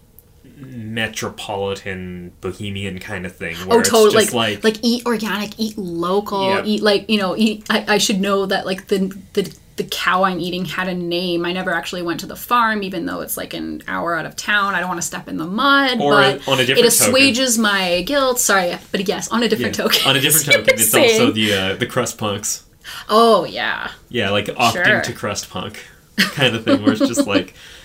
metropolitan 0.56 2.32
bohemian 2.40 2.98
kind 2.98 3.26
of 3.26 3.34
thing. 3.34 3.56
Where 3.66 3.78
oh, 3.78 3.82
totally. 3.82 4.06
It's 4.22 4.24
just 4.26 4.34
Like, 4.34 4.64
like, 4.64 4.76
like, 4.76 4.84
eat 4.84 5.06
organic, 5.06 5.58
eat 5.58 5.76
local, 5.78 6.44
Yeah. 6.48 6.64
eat 6.64 6.82
like 6.82 7.08
you 7.10 7.18
know, 7.18 7.36
eat. 7.36 7.64
I, 7.70 7.84
I 7.94 7.98
should 7.98 8.20
know 8.20 8.46
that 8.46 8.66
like 8.66 8.88
the 8.88 9.16
the 9.34 9.54
the 9.76 9.84
cow 9.84 10.24
I'm 10.24 10.38
eating 10.40 10.66
had 10.66 10.88
a 10.88 10.94
name. 10.94 11.46
I 11.46 11.52
never 11.52 11.72
actually 11.72 12.02
went 12.02 12.20
to 12.20 12.26
the 12.26 12.36
farm, 12.36 12.82
even 12.82 13.06
though 13.06 13.20
it's 13.22 13.36
like 13.36 13.54
an 13.54 13.82
hour 13.88 14.14
out 14.14 14.26
of 14.26 14.36
town. 14.36 14.74
I 14.74 14.80
don't 14.80 14.88
want 14.88 15.00
to 15.00 15.06
step 15.06 15.26
in 15.28 15.38
the 15.38 15.46
mud, 15.46 16.00
Or 16.00 16.12
but 16.12 16.46
on 16.48 16.60
a 16.60 16.66
different 16.66 16.78
it 16.80 16.84
assuages 16.86 17.56
my 17.56 18.02
guilt. 18.02 18.38
Sorry, 18.40 18.76
but 18.92 19.08
yes, 19.08 19.28
on 19.28 19.40
a 19.40 19.42
yeah, 19.44 19.48
different 19.48 19.74
token. 19.74 20.06
on 20.06 20.16
a 20.16 20.20
different 20.20 20.46
token, 20.66 20.74
it's 20.74 20.94
also 20.94 21.30
the 21.30 21.52
uh, 21.54 21.74
the 21.76 21.86
crust 21.86 22.18
punks. 22.18 22.64
Oh 23.08 23.44
yeah. 23.44 23.90
Yeah, 24.08 24.30
like 24.30 24.46
opting 24.46 24.84
Sure. 24.84 25.00
to 25.02 25.12
crust 25.12 25.48
punk 25.50 25.82
kind 26.16 26.54
of 26.54 26.64
thing, 26.64 26.82
where 26.82 26.92
it's 26.92 27.06
just 27.06 27.26
like 27.26 27.54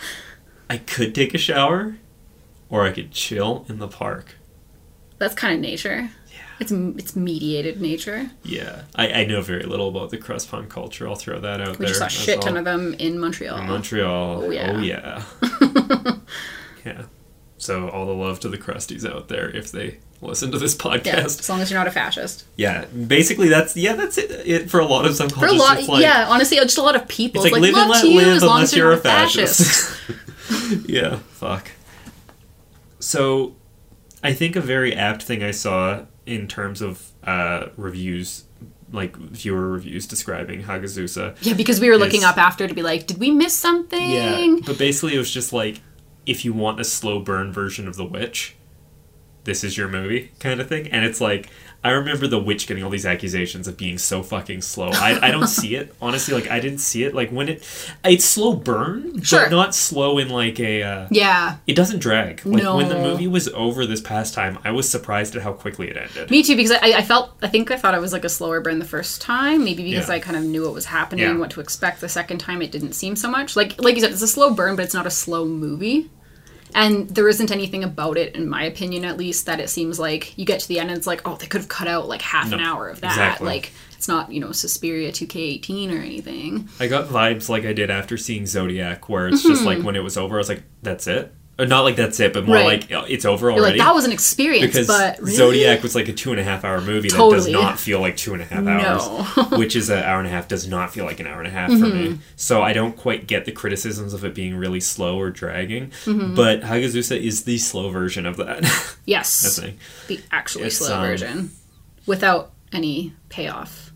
I 0.69 0.77
could 0.77 1.13
take 1.13 1.33
a 1.33 1.37
shower, 1.37 1.97
or 2.69 2.85
I 2.85 2.91
could 2.91 3.11
chill 3.11 3.65
in 3.69 3.79
the 3.79 3.87
park. 3.87 4.35
That's 5.17 5.35
kind 5.35 5.53
of 5.53 5.59
nature. 5.59 6.09
Yeah. 6.31 6.37
It's 6.59 6.71
it's 6.71 7.15
mediated 7.15 7.81
nature. 7.81 8.31
Yeah, 8.43 8.83
I, 8.95 9.11
I 9.11 9.25
know 9.25 9.41
very 9.41 9.63
little 9.63 9.89
about 9.89 10.09
the 10.09 10.17
crust 10.17 10.49
punk 10.49 10.69
culture. 10.69 11.07
I'll 11.07 11.15
throw 11.15 11.39
that 11.39 11.61
out 11.61 11.79
We 11.79 11.85
there. 11.85 11.87
just 11.87 11.99
saw 11.99 12.05
a 12.05 12.09
shit 12.09 12.41
ton 12.41 12.53
all. 12.53 12.59
of 12.59 12.65
them 12.65 12.93
in 12.95 13.19
Montreal. 13.19 13.57
In 13.57 13.67
Montreal. 13.67 14.43
Oh, 14.43 14.49
yeah. 14.49 14.73
Oh 14.75 14.79
yeah. 14.79 16.15
yeah. 16.85 17.05
So 17.57 17.89
all 17.89 18.05
the 18.05 18.13
love 18.13 18.39
to 18.41 18.49
the 18.49 18.57
crusties 18.57 19.09
out 19.09 19.27
there 19.27 19.49
if 19.49 19.71
they 19.71 19.99
listen 20.21 20.51
to 20.51 20.57
this 20.57 20.75
yeah, 20.75 20.97
podcast. 20.97 21.39
as 21.39 21.49
long 21.49 21.61
as 21.61 21.71
you're 21.71 21.79
not 21.79 21.87
a 21.87 21.91
fascist. 21.91 22.45
Yeah. 22.57 22.85
Basically 22.85 23.49
that's 23.49 23.75
yeah, 23.75 23.93
that's 23.93 24.17
it, 24.17 24.31
it 24.45 24.69
for 24.69 24.79
a 24.79 24.85
lot 24.85 25.05
of 25.05 25.13
subcultures. 25.13 25.39
For 25.39 25.45
a 25.47 25.53
lot, 25.53 25.87
like, 25.87 26.01
yeah, 26.01 26.27
honestly, 26.29 26.57
just 26.57 26.77
a 26.77 26.81
lot 26.81 26.95
of 26.95 27.07
people. 27.07 27.43
It's 27.43 27.51
like, 27.51 27.61
live 27.61 27.75
and 27.75 27.89
love 27.89 28.03
let 28.03 28.05
you 28.05 28.17
live 28.17 28.27
as 28.27 28.43
long 28.43 28.55
unless 28.57 28.73
as 28.73 28.77
you're 28.77 28.91
a 28.91 28.95
not 28.95 29.03
fascist. 29.03 29.97
yeah, 30.85 31.17
fuck. 31.29 31.71
So 32.99 33.55
I 34.23 34.33
think 34.33 34.55
a 34.55 34.61
very 34.61 34.93
apt 34.93 35.23
thing 35.23 35.43
I 35.43 35.51
saw 35.51 36.05
in 36.25 36.47
terms 36.47 36.81
of 36.81 37.11
uh, 37.23 37.67
reviews 37.77 38.45
like 38.91 39.17
viewer 39.17 39.67
reviews 39.67 40.05
describing 40.05 40.63
Hagazussa 40.63 41.35
yeah, 41.41 41.53
because 41.53 41.79
we 41.79 41.89
were 41.89 41.97
looking 41.97 42.23
up 42.23 42.37
after 42.37 42.67
to 42.67 42.73
be 42.73 42.83
like, 42.83 43.07
did 43.07 43.17
we 43.17 43.31
miss 43.31 43.53
something? 43.53 44.11
Yeah, 44.11 44.57
but 44.65 44.77
basically 44.77 45.15
it 45.15 45.17
was 45.17 45.31
just 45.31 45.51
like 45.51 45.81
if 46.25 46.45
you 46.45 46.53
want 46.53 46.79
a 46.79 46.83
slow 46.83 47.19
burn 47.19 47.51
version 47.51 47.87
of 47.87 47.95
The 47.95 48.05
Witch, 48.05 48.55
this 49.43 49.63
is 49.63 49.77
your 49.77 49.87
movie 49.87 50.31
kind 50.39 50.59
of 50.59 50.67
thing. 50.67 50.87
And 50.87 51.05
it's 51.05 51.21
like 51.21 51.49
I 51.85 51.91
remember 51.91 52.27
The 52.27 52.39
Witch 52.39 52.67
getting 52.67 52.83
all 52.83 52.89
these 52.89 53.05
accusations 53.05 53.67
of 53.67 53.77
being 53.77 53.97
so 53.97 54.23
fucking 54.23 54.61
slow. 54.63 54.89
I, 54.91 55.19
I 55.27 55.31
don't 55.31 55.47
see 55.47 55.75
it 55.75 55.93
honestly. 56.01 56.33
Like 56.33 56.49
I 56.49 56.59
didn't 56.59 56.79
see 56.79 57.03
it. 57.03 57.13
Like 57.13 57.29
when 57.29 57.47
it 57.49 57.63
it's 58.03 58.25
slow 58.25 58.55
burn, 58.55 59.21
Sure. 59.21 59.43
but 59.43 59.51
not 59.51 59.75
slow 59.75 60.17
in 60.17 60.29
like 60.29 60.59
a. 60.59 60.83
Uh, 60.83 61.07
Yeah, 61.11 61.57
it 61.67 61.75
doesn't 61.75 61.99
drag. 61.99 62.45
Like 62.45 62.63
when 62.75 62.89
the 62.89 62.97
movie 62.99 63.27
was 63.27 63.47
over 63.49 63.85
this 63.85 64.01
past 64.01 64.33
time, 64.33 64.57
I 64.63 64.71
was 64.71 64.89
surprised 64.89 65.35
at 65.35 65.43
how 65.43 65.53
quickly 65.53 65.89
it 65.89 65.97
ended. 65.97 66.31
me 66.31 66.41
too. 66.43 66.55
Because 66.55 66.71
I, 66.71 66.97
I 66.97 67.01
felt, 67.03 67.31
I 67.41 67.47
think 67.47 67.69
I 67.71 67.77
thought 67.77 67.93
it 67.93 68.01
was 68.01 68.13
like 68.13 68.25
a 68.25 68.29
slower 68.29 68.61
burn 68.61 68.79
the 68.79 68.85
first 68.85 69.21
time. 69.21 69.63
Maybe 69.63 69.83
because 69.83 70.09
Yeah. 70.09 70.15
I 70.15 70.19
kind 70.19 70.35
of 70.37 70.43
knew 70.43 70.63
what 70.63 70.73
was 70.73 70.85
happening, 70.85 71.25
Yeah. 71.25 71.37
what 71.37 71.51
to 71.51 71.59
expect. 71.61 72.01
The 72.01 72.09
second 72.09 72.39
time, 72.39 72.61
it 72.61 72.71
didn't 72.71 72.93
seem 72.93 73.15
so 73.15 73.29
much. 73.29 73.55
Like, 73.55 73.79
like 73.81 73.95
you 73.95 74.01
said, 74.01 74.11
it's 74.11 74.21
a 74.21 74.27
slow 74.27 74.53
burn, 74.53 74.75
but 74.75 74.85
it's 74.85 74.93
not 74.95 75.05
a 75.05 75.11
slow 75.11 75.45
movie. 75.45 76.09
And 76.75 77.09
there 77.09 77.29
isn't 77.29 77.51
anything 77.51 77.85
about 77.85 78.17
it, 78.17 78.35
in 78.35 78.49
my 78.49 78.63
opinion 78.63 79.05
at 79.05 79.15
least, 79.17 79.45
that 79.45 79.61
it 79.61 79.69
seems 79.69 79.97
like 79.97 80.37
you 80.37 80.45
get 80.45 80.59
to 80.59 80.67
the 80.67 80.77
end 80.77 80.89
and 80.89 80.97
it's 80.97 81.07
like, 81.07 81.21
oh, 81.25 81.37
they 81.37 81.47
could 81.47 81.61
have 81.61 81.69
cut 81.69 81.87
out 81.87 82.09
like 82.09 82.21
half 82.21 82.51
an 82.51 82.59
hour 82.59 82.89
of 82.89 82.99
that. 82.99 83.11
exactly. 83.13 83.47
Like, 83.47 83.71
it's 83.93 84.09
not, 84.09 84.29
you 84.29 84.41
know, 84.41 84.51
Suspiria 84.51 85.09
2K18 85.11 85.89
or 85.89 86.01
anything. 86.01 86.67
I 86.79 86.87
got 86.87 87.07
vibes 87.07 87.47
like 87.47 87.63
I 87.63 87.71
did 87.71 87.89
after 87.89 88.17
seeing 88.17 88.45
Zodiac, 88.45 89.07
where 89.07 89.29
it's 89.29 89.41
just 89.41 89.63
like 89.63 89.79
hmm. 89.79 89.85
when 89.85 89.95
it 89.95 90.03
was 90.03 90.17
over, 90.17 90.35
I 90.35 90.37
was 90.37 90.49
like, 90.49 90.63
"That's 90.83 91.07
it." 91.07 91.33
Or 91.57 91.65
not 91.65 91.81
like 91.85 91.95
that's 91.95 92.19
it, 92.19 92.33
but 92.33 92.45
more 92.45 92.57
Mm-hmm. 92.57 92.67
Right. 92.67 92.81
like 92.89 92.91
"Oh, 92.91 93.05
it's 93.07 93.23
over 93.23 93.49
You're 93.49 93.59
already. 93.59 93.79
like, 93.79 93.87
that 93.87 93.95
was 93.95 94.03
an 94.03 94.11
experience, 94.11 94.65
because 94.73 94.87
but 94.87 95.19
really? 95.19 95.31
Zodiac 95.35 95.83
was 95.83 95.95
like 95.95 96.09
a 96.09 96.13
two 96.13 96.31
and 96.31 96.39
a 96.39 96.43
half 96.43 96.65
hour 96.65 96.81
movie 96.81 97.07
that 97.07 97.17
does 97.17 97.47
not 97.47 97.79
feel 97.79 98.01
like 98.01 98.17
two 98.17 98.33
and 98.33 98.41
a 98.41 98.45
half 98.45 98.67
hours, 98.67 99.37
No. 99.37 99.43
which 99.57 99.73
is 99.77 99.89
an 99.89 100.03
hour 100.03 100.17
and 100.19 100.27
a 100.27 100.31
half 100.31 100.49
does 100.49 100.67
not 100.67 100.91
feel 100.93 101.05
like 101.05 101.21
an 101.21 101.27
hour 101.27 101.37
and 101.39 101.47
a 101.47 101.51
half 101.51 101.69
for 101.69 101.77
Mm-hmm. 101.77 102.11
me. 102.15 102.19
So 102.35 102.61
I 102.61 102.73
don't 102.73 102.97
quite 102.97 103.25
get 103.25 103.45
the 103.45 103.53
criticisms 103.53 104.13
of 104.13 104.25
it 104.25 104.35
being 104.35 104.57
really 104.57 104.81
slow 104.81 105.17
or 105.17 105.29
dragging. 105.29 105.91
Mm-hmm. 106.03 106.35
But 106.35 106.59
Hagazussa 106.61 107.17
is 107.17 107.43
the 107.45 107.57
slow 107.57 107.89
version 107.89 108.25
of 108.25 108.35
that. 108.35 108.65
Yes. 109.05 109.57
The 110.07 110.19
actually 110.31 110.65
It's, 110.65 110.77
slow 110.77 110.93
um, 110.97 111.01
version. 111.07 111.51
Without 112.05 112.51
any 112.73 113.13
payoff. 113.29 113.91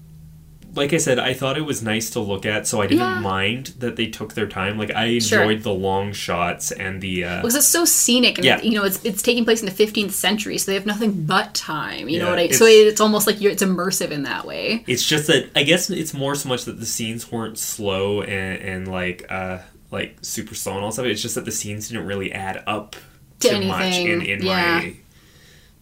Like 0.76 0.94
I 0.94 0.98
said, 0.98 1.18
I 1.20 1.34
thought 1.34 1.58
it 1.58 1.66
was 1.66 1.82
nice 1.82 2.10
to 2.12 2.20
look 2.20 2.46
at, 2.46 2.68
so 2.68 2.82
I 2.82 2.88
didn't 2.88 3.00
Yeah. 3.02 3.20
mind 3.20 3.74
that 3.80 3.96
they 3.96 4.06
took 4.08 4.34
their 4.36 4.48
time. 4.48 4.78
Like 4.78 4.92
I 4.94 5.20
Sure. 5.20 5.42
enjoyed 5.42 5.64
the 5.64 5.74
long 5.74 6.14
shots 6.14 6.72
and 6.72 7.02
the. 7.02 7.24
Uh, 7.24 7.36
Because 7.42 7.56
it's 7.56 7.68
so 7.68 7.86
scenic 7.86 8.38
and 8.38 8.46
Yeah. 8.46 8.62
you 8.62 8.72
know 8.72 8.84
it's 8.84 9.04
it's 9.04 9.22
taking 9.22 9.46
place 9.46 9.62
in 9.62 9.66
the 9.66 9.72
15th 9.72 10.12
century, 10.12 10.58
so 10.58 10.72
they 10.72 10.76
have 10.76 10.86
nothing 10.86 11.26
but 11.26 11.54
time. 11.56 12.08
You 12.10 12.20
know 12.20 12.30
what 12.30 12.40
I 12.40 12.44
it's- 12.44 12.60
so 12.60 12.66
it's 12.66 13.02
almost 13.02 13.26
like 13.28 13.42
you're 13.42 13.52
it's 13.52 13.64
immersive 13.64 14.12
in 14.12 14.24
that 14.24 14.46
way. 14.46 14.84
It's 14.88 15.06
just 15.06 15.28
that 15.28 15.50
I 15.56 15.64
guess 15.64 15.90
it's 15.90 16.14
more 16.14 16.36
so 16.36 16.48
much 16.50 16.66
that 16.66 16.80
the 16.80 16.86
scenes 16.86 17.32
weren't 17.32 17.58
slow 17.58 18.22
and, 18.22 18.62
and 18.62 18.88
like 18.88 19.26
uh 19.30 19.60
like 19.92 20.18
super 20.22 20.54
slow 20.56 20.76
and 20.76 20.84
all 20.86 20.92
stuff. 20.92 21.06
It's 21.08 21.22
just 21.22 21.36
that 21.36 21.46
the 21.46 21.52
scenes 21.52 21.88
didn't 21.90 22.06
really 22.06 22.32
add 22.32 22.62
up 22.68 22.96
To 23.40 23.50
too 23.50 23.62
much 23.66 23.96
in, 23.96 24.22
in 24.22 24.44
yeah. 24.46 24.80
my 24.82 24.94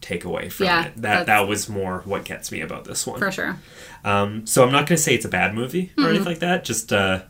takeaway 0.07 0.51
from 0.51 0.65
Yeah, 0.67 0.85
it. 0.85 1.01
That 1.01 1.25
that 1.25 1.47
was 1.47 1.67
more 1.69 2.01
what 2.05 2.23
gets 2.25 2.51
me 2.51 2.61
about 2.61 2.85
this 2.85 3.05
one. 3.05 3.19
For 3.19 3.31
sure. 3.31 3.57
Um, 4.03 4.45
so 4.47 4.63
I'm 4.63 4.71
not 4.71 4.87
gonna 4.87 4.97
say 4.97 5.15
it's 5.15 5.25
a 5.25 5.29
bad 5.29 5.53
movie 5.53 5.91
or 5.97 6.09
anything 6.09 6.25
like 6.25 6.39
that. 6.39 6.63
Just 6.63 6.93
uh, 6.93 7.21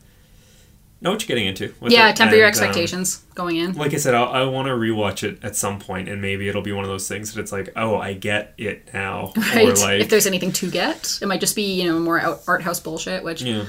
know 1.01 1.11
what 1.11 1.21
you're 1.21 1.27
getting 1.27 1.47
into. 1.47 1.69
Mm-hmm. 1.69 1.87
Yeah, 1.89 2.09
it. 2.09 2.15
temper 2.15 2.35
your 2.35 2.45
And, 2.47 2.55
um, 2.55 2.63
expectations 2.63 3.23
going 3.35 3.57
in. 3.57 3.73
like 3.73 3.93
I 3.93 3.97
said, 3.97 4.13
I'll, 4.15 4.29
I 4.29 4.43
want 4.45 4.67
to 4.67 4.73
rewatch 4.73 5.23
it 5.23 5.43
at 5.43 5.55
some 5.55 5.79
point, 5.79 6.07
and 6.09 6.21
maybe 6.21 6.47
it'll 6.49 6.61
be 6.61 6.71
one 6.71 6.83
of 6.83 6.89
those 6.89 7.07
things 7.07 7.33
that 7.33 7.39
it's 7.41 7.51
like, 7.51 7.71
oh, 7.75 7.97
I 7.97 8.13
get 8.13 8.53
it 8.57 8.89
now, 8.93 9.31
Right. 9.37 9.67
or 9.67 9.73
like, 9.75 10.01
if 10.01 10.09
there's 10.09 10.27
anything 10.27 10.51
to 10.53 10.69
get, 10.69 11.19
it 11.21 11.27
might 11.27 11.39
just 11.39 11.55
be, 11.55 11.79
you 11.81 11.87
know, 11.87 11.99
more 11.99 12.19
out, 12.19 12.41
art 12.47 12.61
house 12.63 12.79
bullshit, 12.79 13.23
which 13.23 13.41
yeah. 13.43 13.65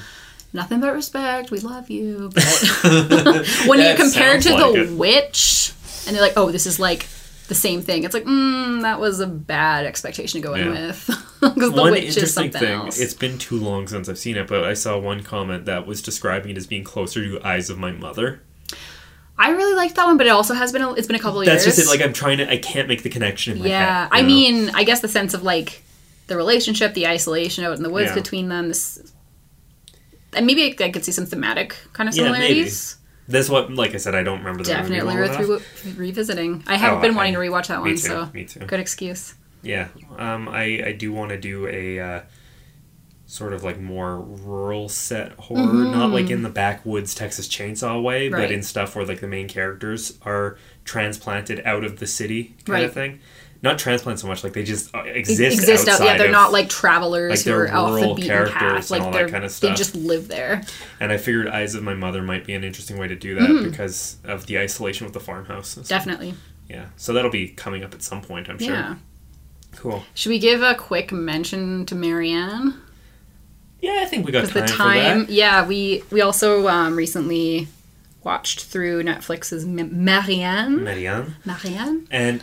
nothing 0.52 0.80
but 0.80 0.92
respect. 0.94 1.50
We 1.50 1.60
love 1.60 1.88
you. 1.90 2.30
But 2.82 3.46
when 3.66 3.78
you 3.80 3.94
compare 3.96 4.36
it 4.36 4.42
to 4.42 4.54
like 4.54 4.72
The 4.74 4.82
it. 4.92 4.96
Witch, 4.96 5.72
and 6.06 6.14
they're 6.16 6.22
like, 6.22 6.36
oh, 6.36 6.50
this 6.50 6.66
is 6.66 6.78
like 6.80 7.06
the 7.48 7.54
same 7.54 7.80
thing. 7.82 8.04
It's 8.04 8.14
like, 8.14 8.24
mm, 8.24 8.82
that 8.82 9.00
was 9.00 9.20
a 9.20 9.26
bad 9.26 9.84
expectation 9.86 10.40
to 10.40 10.46
go 10.46 10.54
in 10.54 10.66
Yeah. 10.72 10.86
with. 10.88 11.24
Because 11.40 11.70
The 11.72 11.80
one 11.80 11.92
Witch 11.92 12.04
is 12.04 12.16
interesting 12.16 12.52
something 12.52 12.60
thing 12.60 12.72
else. 12.80 12.98
it's 13.00 13.14
been 13.14 13.38
too 13.38 13.56
long 13.58 13.86
since 13.86 14.08
i've 14.08 14.18
seen 14.18 14.36
it 14.36 14.48
but 14.48 14.64
i 14.64 14.74
saw 14.74 14.98
one 14.98 15.22
comment 15.22 15.66
that 15.66 15.86
was 15.86 16.02
describing 16.02 16.50
it 16.50 16.56
as 16.56 16.66
being 16.66 16.82
closer 16.82 17.22
to 17.24 17.40
eyes 17.46 17.70
of 17.70 17.78
my 17.78 17.92
mother 17.92 18.40
I 19.40 19.50
really 19.50 19.74
liked 19.76 19.94
that 19.94 20.04
one, 20.06 20.16
but 20.16 20.26
it 20.26 20.30
also 20.30 20.52
has 20.54 20.72
been 20.72 20.82
a, 20.82 20.92
it's 20.94 21.06
been 21.06 21.14
a 21.14 21.20
couple 21.20 21.38
of 21.38 21.46
that's 21.46 21.64
years. 21.64 21.76
just 21.76 21.86
it 21.86 21.90
like 21.90 22.04
i'm 22.04 22.12
trying 22.12 22.38
to 22.38 22.50
i 22.50 22.56
can't 22.58 22.88
make 22.88 23.04
the 23.04 23.08
connection 23.08 23.52
in 23.54 23.60
my 23.62 23.68
yeah, 23.68 24.00
head 24.02 24.08
I 24.10 24.20
know? 24.22 24.26
mean, 24.26 24.70
I 24.74 24.82
guess 24.82 24.98
the 25.00 25.06
sense 25.08 25.32
of 25.32 25.44
like 25.44 25.82
the 26.26 26.36
relationship, 26.36 26.92
the 26.94 27.06
isolation 27.06 27.62
out 27.64 27.76
in 27.76 27.82
the 27.84 27.88
woods 27.90 28.08
Yeah. 28.10 28.14
between 28.16 28.48
them. 28.48 28.66
This, 28.68 29.12
and 30.34 30.44
maybe 30.46 30.76
I 30.84 30.90
could 30.90 31.04
see 31.04 31.12
some 31.12 31.24
thematic 31.24 31.76
kind 31.94 32.08
of 32.08 32.14
Yeah, 32.16 32.24
that's 33.28 33.48
what 33.48 33.72
like 33.72 33.94
i 33.94 33.98
said 33.98 34.14
i 34.14 34.22
don't 34.22 34.38
remember 34.38 34.62
the 34.64 34.70
Definitely 34.70 35.14
worth 35.14 35.38
re- 35.86 35.92
revisiting. 35.96 36.64
I 36.66 36.76
haven't 36.76 36.98
Oh, 36.98 37.02
been 37.02 37.12
I- 37.12 37.16
wanting 37.16 37.34
to 37.34 37.38
rewatch 37.40 37.68
that 37.68 37.80
one, 37.80 37.90
too, 37.90 37.96
so 37.98 38.30
me 38.34 38.44
too. 38.44 38.60
good 38.60 38.80
excuse. 38.80 39.34
yeah, 39.62 39.88
um, 40.16 40.48
I 40.48 40.82
I 40.86 40.92
do 40.92 41.12
want 41.12 41.30
to 41.30 41.38
do 41.38 41.66
a 41.68 42.00
uh, 42.00 42.20
sort 43.26 43.52
of 43.52 43.62
like 43.62 43.78
more 43.78 44.20
rural 44.20 44.88
set 44.88 45.32
horror, 45.32 45.84
not 45.84 46.10
like 46.10 46.30
in 46.30 46.42
the 46.42 46.48
backwoods 46.48 47.14
Texas 47.14 47.46
Chainsaw 47.48 48.02
way, 48.02 48.28
but 48.30 48.38
Mm-hmm. 48.40 48.52
In 48.54 48.62
stuff 48.62 48.96
where 48.96 49.04
like 49.04 49.20
the 49.20 49.26
main 49.28 49.48
characters 49.48 50.16
are 50.22 50.56
transplanted 50.84 51.60
out 51.66 51.84
of 51.84 51.98
the 51.98 52.06
city 52.06 52.54
kind 52.64 52.68
Right. 52.68 52.84
of 52.84 52.94
thing. 52.94 53.20
Not 53.60 53.76
transplant 53.78 54.20
so 54.20 54.28
much, 54.28 54.44
like 54.44 54.52
they 54.52 54.62
just 54.62 54.94
uh, 54.94 55.00
Ex- 55.00 55.28
exist. 55.30 55.58
exist 55.58 55.88
out. 55.88 55.94
outside 55.94 56.04
Yeah, 56.04 56.16
they're 56.18 56.26
of- 56.26 56.32
not 56.32 56.52
like 56.52 56.68
travelers 56.68 57.44
like, 57.44 57.52
who 57.54 57.60
are 57.60 57.68
off 57.74 58.00
the 58.00 58.06
beaten 58.14 58.28
characters 58.28 58.52
path. 58.54 58.74
and 58.82 58.90
Like 58.90 59.02
all 59.02 59.10
that 59.10 59.18
they're 59.18 59.28
kind 59.28 59.44
of 59.44 59.60
they 59.60 59.74
just 59.74 59.96
live 59.96 60.28
there. 60.28 60.62
And 61.00 61.10
I 61.10 61.16
figured 61.16 61.48
Eyes 61.48 61.74
of 61.74 61.82
My 61.82 61.94
Mother 61.94 62.22
might 62.22 62.44
be 62.46 62.54
an 62.54 62.62
interesting 62.62 62.98
way 62.98 63.08
to 63.08 63.16
do 63.16 63.34
that 63.34 63.48
Mm-hmm. 63.50 63.70
because 63.70 64.16
of 64.24 64.46
the 64.46 64.58
isolation 64.60 65.06
with 65.06 65.14
the 65.14 65.20
farmhouse. 65.20 65.70
stuff. 65.70 65.88
Definitely. 65.88 66.34
Yeah, 66.68 66.86
so 66.96 67.12
that'll 67.12 67.30
be 67.32 67.48
coming 67.48 67.82
up 67.82 67.94
at 67.94 68.02
some 68.02 68.20
point, 68.22 68.48
I'm 68.48 68.58
sure. 68.58 68.74
Yeah. 68.74 68.94
Cool. 69.76 70.04
Should 70.14 70.30
we 70.30 70.38
give 70.38 70.62
a 70.62 70.74
quick 70.74 71.10
mention 71.12 71.84
to 71.86 71.94
Marianne? 71.94 72.74
Yeah, 73.80 73.98
I 74.02 74.04
think 74.06 74.24
we 74.26 74.32
got 74.32 74.46
Because 74.46 74.54
the 74.54 74.60
time, 74.76 74.76
time, 75.02 75.20
for 75.22 75.26
that. 75.26 75.32
yeah, 75.32 75.66
we 75.66 76.02
we 76.10 76.20
also 76.20 76.66
um, 76.68 76.94
recently 76.96 77.68
watched 78.24 78.64
through 78.64 79.02
Netflix's 79.04 79.64
M- 79.64 80.04
Marianne. 80.04 80.82
Marianne. 80.84 81.36
Marianne. 81.44 82.06
And 82.10 82.42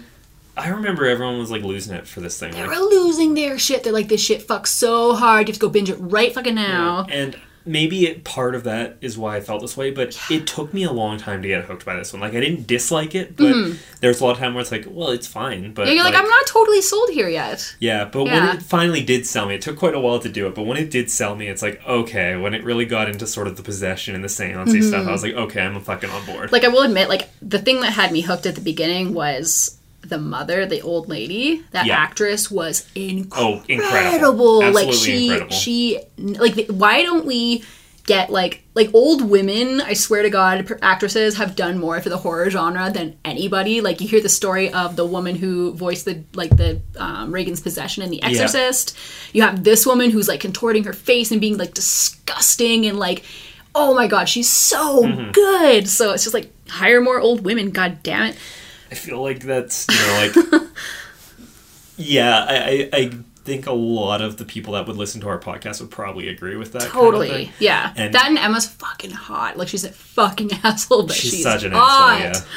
I 0.57 0.69
remember 0.69 1.05
everyone 1.05 1.37
was 1.37 1.51
like 1.51 1.63
losing 1.63 1.95
it 1.95 2.07
for 2.07 2.21
this 2.21 2.39
thing. 2.39 2.51
They 2.53 2.61
like, 2.61 2.69
were 2.69 2.75
losing 2.85 3.33
their 3.33 3.57
shit. 3.59 3.83
They're 3.83 3.93
like, 3.93 4.07
this 4.07 4.21
shit 4.23 4.47
fucks 4.47 4.67
so 4.67 5.13
hard. 5.15 5.47
You 5.47 5.51
have 5.53 5.59
to 5.59 5.65
go 5.67 5.69
binge 5.69 5.89
it 5.89 5.95
right 5.99 6.33
fucking 6.33 6.55
now. 6.55 7.05
And 7.09 7.37
maybe 7.67 8.05
it, 8.05 8.23
part 8.23 8.53
of 8.53 8.63
that 8.63 8.95
is 9.01 9.17
why 9.17 9.35
I 9.35 9.41
felt 9.41 9.59
this 9.61 9.75
way, 9.75 9.89
but 9.89 10.15
it 10.29 10.45
took 10.45 10.71
me 10.71 10.83
a 10.83 10.91
long 10.91 11.17
time 11.17 11.41
to 11.41 11.47
get 11.47 11.65
hooked 11.65 11.83
by 11.83 11.95
this 11.95 12.13
one. 12.13 12.21
Like 12.21 12.35
I 12.35 12.39
didn't 12.39 12.67
dislike 12.67 13.15
it, 13.15 13.35
but 13.35 13.73
there's 14.01 14.21
a 14.21 14.23
lot 14.23 14.33
of 14.33 14.37
time 14.37 14.53
where 14.53 14.61
it's 14.61 14.71
like, 14.71 14.85
well, 14.87 15.09
it's 15.09 15.25
fine, 15.27 15.73
but 15.73 15.81
Mm-hmm. 15.81 15.87
Yeah, 15.89 15.93
you're 15.95 16.03
like, 16.03 16.13
I'm 16.13 16.29
not 16.29 16.45
totally 16.47 16.81
sold 16.83 17.09
here 17.09 17.27
yet. 17.27 17.75
Yeah, 17.79 18.05
but 18.05 18.25
Yeah. 18.27 18.45
when 18.47 18.55
it 18.57 18.61
finally 18.61 19.03
did 19.03 19.25
sell 19.25 19.47
me, 19.47 19.55
it 19.55 19.61
took 19.63 19.77
quite 19.77 19.95
a 19.95 19.99
while 19.99 20.19
to 20.19 20.29
do 20.29 20.45
it. 20.47 20.53
But 20.55 20.67
when 20.67 20.77
it 20.77 20.91
did 20.91 21.09
sell 21.09 21.35
me, 21.35 21.47
it's 21.47 21.63
like 21.63 21.81
okay. 21.87 22.37
When 22.37 22.53
it 22.53 22.63
really 22.63 22.85
got 22.85 23.09
into 23.09 23.25
sort 23.27 23.47
of 23.47 23.57
the 23.57 23.63
possession 23.63 24.13
and 24.15 24.23
the 24.23 24.29
seance 24.29 24.71
Mm-hmm. 24.71 24.87
stuff, 24.87 25.07
I 25.07 25.11
was 25.11 25.23
like, 25.23 25.33
okay, 25.33 25.61
I'm 25.61 25.81
fucking 25.81 26.11
on 26.11 26.23
board. 26.27 26.51
Like, 26.51 26.63
I 26.63 26.67
will 26.69 26.83
admit, 26.83 27.09
like, 27.09 27.29
the 27.41 27.59
thing 27.59 27.81
that 27.81 27.93
had 27.93 28.11
me 28.11 28.21
hooked 28.21 28.45
at 28.45 28.53
the 28.55 28.61
beginning 28.61 29.13
was 29.15 29.77
the 30.09 30.17
mother, 30.17 30.65
the 30.65 30.81
old 30.81 31.09
lady. 31.09 31.63
That 31.71 31.85
Yeah. 31.85 31.97
actress 31.97 32.49
was 32.51 32.87
incredible. 32.95 33.61
oh, 33.61 33.63
incredible! 33.67 34.71
Like, 34.71 34.93
she, 34.93 35.25
incredible. 35.29 35.55
she, 35.55 35.99
like, 36.17 36.67
why 36.67 37.03
don't 37.03 37.25
we 37.25 37.63
get 38.07 38.29
like 38.29 38.61
like 38.75 38.87
old 38.93 39.27
women 39.27 39.81
i 39.81 39.91
swear 39.93 40.21
to 40.21 40.29
god 40.29 40.71
actresses 40.83 41.37
have 41.37 41.55
done 41.55 41.79
more 41.79 41.99
for 42.01 42.09
the 42.09 42.17
horror 42.17 42.47
genre 42.51 42.91
than 42.91 43.17
anybody 43.25 43.81
like 43.81 43.99
you 43.99 44.07
hear 44.07 44.21
the 44.21 44.29
story 44.29 44.71
of 44.71 44.95
the 44.95 45.03
woman 45.03 45.33
who 45.33 45.73
voiced 45.73 46.05
the 46.05 46.23
like 46.35 46.55
the 46.55 46.79
um, 46.99 47.31
regan's 47.31 47.59
possession 47.59 48.03
in 48.03 48.11
the 48.11 48.21
exorcist 48.21 48.95
you 49.33 49.41
have 49.41 49.63
this 49.63 49.87
woman 49.87 50.11
who's 50.11 50.27
like 50.27 50.39
contorting 50.39 50.83
her 50.83 50.93
face 50.93 51.31
and 51.31 51.41
being 51.41 51.57
like 51.57 51.73
disgusting 51.73 52.85
and 52.85 52.99
like 52.99 53.23
oh 53.73 53.95
my 53.95 54.05
god 54.05 54.29
she's 54.29 54.47
so 54.51 55.01
Mm-hmm. 55.01 55.31
good 55.31 55.87
so 55.89 56.13
it's 56.13 56.23
just 56.25 56.35
like 56.35 56.51
hire 56.69 57.01
more 57.01 57.19
old 57.19 57.43
women 57.43 57.71
god 57.71 58.03
damn 58.03 58.27
it 58.27 58.37
I 58.95 58.97
feel 58.97 59.21
like 59.21 59.39
that's 59.41 59.85
you 59.89 59.95
know 59.95 60.61
like 60.61 60.63
yeah, 61.97 62.45
I, 62.47 62.89
I 62.93 62.97
I 62.97 63.11
think 63.43 63.67
a 63.67 63.73
lot 63.73 64.21
of 64.21 64.37
the 64.37 64.45
people 64.45 64.73
that 64.73 64.87
would 64.87 64.95
listen 64.97 65.21
to 65.21 65.27
our 65.27 65.39
podcast 65.39 65.79
would 65.81 65.91
probably 65.91 66.29
agree 66.29 66.55
with 66.55 66.71
that. 66.71 66.81
kind 66.81 66.91
of 66.91 66.93
totally 66.93 67.51
yeah 67.59 67.93
And- 67.95 68.13
that 68.15 68.25
and 68.27 68.37
emma's 68.39 68.65
fucking 68.67 69.11
hot 69.11 69.55
like 69.57 69.67
she's 69.67 69.83
a 69.83 69.91
fucking 69.91 70.49
asshole 70.63 71.03
but 71.03 71.15
She's, 71.15 71.31
she's, 71.31 71.43
such 71.43 71.63
an 71.63 71.73
hot. 71.73 72.21
asshole. 72.21 72.47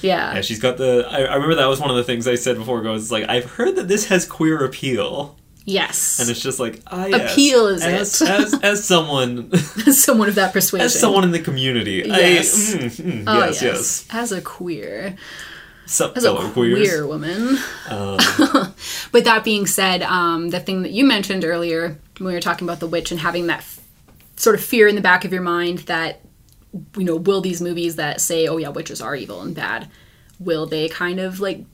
Yeah. 0.00 0.30
yeah 0.30 0.34
Yeah, 0.34 0.40
she's 0.40 0.58
got 0.58 0.78
the. 0.78 1.06
I, 1.08 1.18
I 1.24 1.34
remember 1.34 1.54
that 1.56 1.66
was 1.66 1.78
one 1.80 1.90
of 1.90 1.96
the 1.96 2.02
things 2.04 2.26
I 2.26 2.34
said 2.34 2.56
before. 2.56 2.80
Goes 2.82 3.12
like, 3.12 3.28
I've 3.28 3.44
heard 3.44 3.76
that 3.76 3.86
this 3.86 4.06
has 4.06 4.26
queer 4.26 4.64
appeal, 4.64 5.36
yes 5.64 6.18
and 6.18 6.28
it's 6.28 6.40
just 6.40 6.58
like, 6.58 6.80
ah, 6.88 7.06
yes. 7.06 7.32
Appeal 7.32 7.68
is 7.68 7.82
as, 7.84 8.20
it. 8.20 8.28
as 8.28 8.54
as 8.64 8.84
someone 8.84 9.48
as 9.86 10.02
someone 10.02 10.28
of 10.28 10.34
that 10.34 10.52
persuasion. 10.52 10.86
as 10.86 10.98
someone 10.98 11.22
in 11.22 11.30
the 11.30 11.38
community. 11.38 12.02
Yes. 12.04 12.74
I, 12.74 12.78
mm, 12.78 12.90
mm, 12.90 13.24
oh, 13.28 13.44
yes, 13.44 13.62
yes, 13.62 14.06
As 14.10 14.32
a 14.32 14.40
queer, 14.42 15.14
Sup, 15.86 16.16
as 16.16 16.24
a 16.24 16.34
fellow 16.34 16.50
queer 16.50 16.76
queers. 16.76 17.04
woman. 17.06 17.58
Um, 17.88 18.18
But 19.12 19.24
that 19.24 19.44
being 19.44 19.66
said, 19.66 20.02
um, 20.02 20.48
the 20.50 20.60
thing 20.60 20.82
that 20.82 20.92
you 20.92 21.04
mentioned 21.04 21.44
earlier 21.44 21.98
when 22.18 22.28
we 22.28 22.32
were 22.32 22.40
talking 22.40 22.66
about 22.66 22.80
the 22.80 22.86
witch 22.86 23.10
and 23.10 23.20
having 23.20 23.48
that 23.48 23.58
f- 23.58 23.80
sort 24.36 24.54
of 24.54 24.64
fear 24.64 24.88
in 24.88 24.94
the 24.94 25.02
back 25.02 25.24
of 25.24 25.32
your 25.32 25.42
mind 25.42 25.80
that 25.80 26.22
you 26.96 27.04
know, 27.04 27.16
will 27.16 27.42
these 27.42 27.60
movies 27.60 27.96
that 27.96 28.20
say, 28.20 28.48
"Oh 28.48 28.56
yeah, 28.56 28.70
witches 28.70 29.02
are 29.02 29.14
evil 29.14 29.42
and 29.42 29.54
bad," 29.54 29.88
will 30.38 30.66
they 30.66 30.88
kind 30.88 31.20
of 31.20 31.40
like 31.40 31.64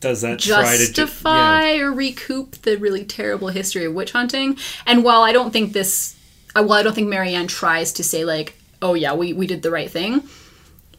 does 0.00 0.22
that 0.22 0.40
try 0.40 0.76
to 0.76 0.86
ju- 0.86 0.92
justify 0.92 1.72
yeah. 1.72 1.82
or 1.82 1.92
recoup 1.92 2.52
the 2.62 2.76
really 2.76 3.04
terrible 3.04 3.48
history 3.48 3.84
of 3.84 3.92
witch 3.94 4.12
hunting. 4.12 4.56
And 4.86 5.04
while 5.04 5.22
I 5.22 5.32
don't 5.32 5.52
think 5.52 5.72
this, 5.72 6.16
uh, 6.56 6.64
while 6.64 6.78
I 6.78 6.82
don't 6.82 6.94
think 6.94 7.08
Marianne 7.08 7.46
tries 7.46 7.92
to 7.92 8.02
say 8.02 8.24
like, 8.24 8.58
oh 8.82 8.94
yeah, 8.94 9.14
we, 9.14 9.34
we 9.34 9.46
did 9.46 9.62
the 9.62 9.70
right 9.70 9.90
thing, 9.90 10.22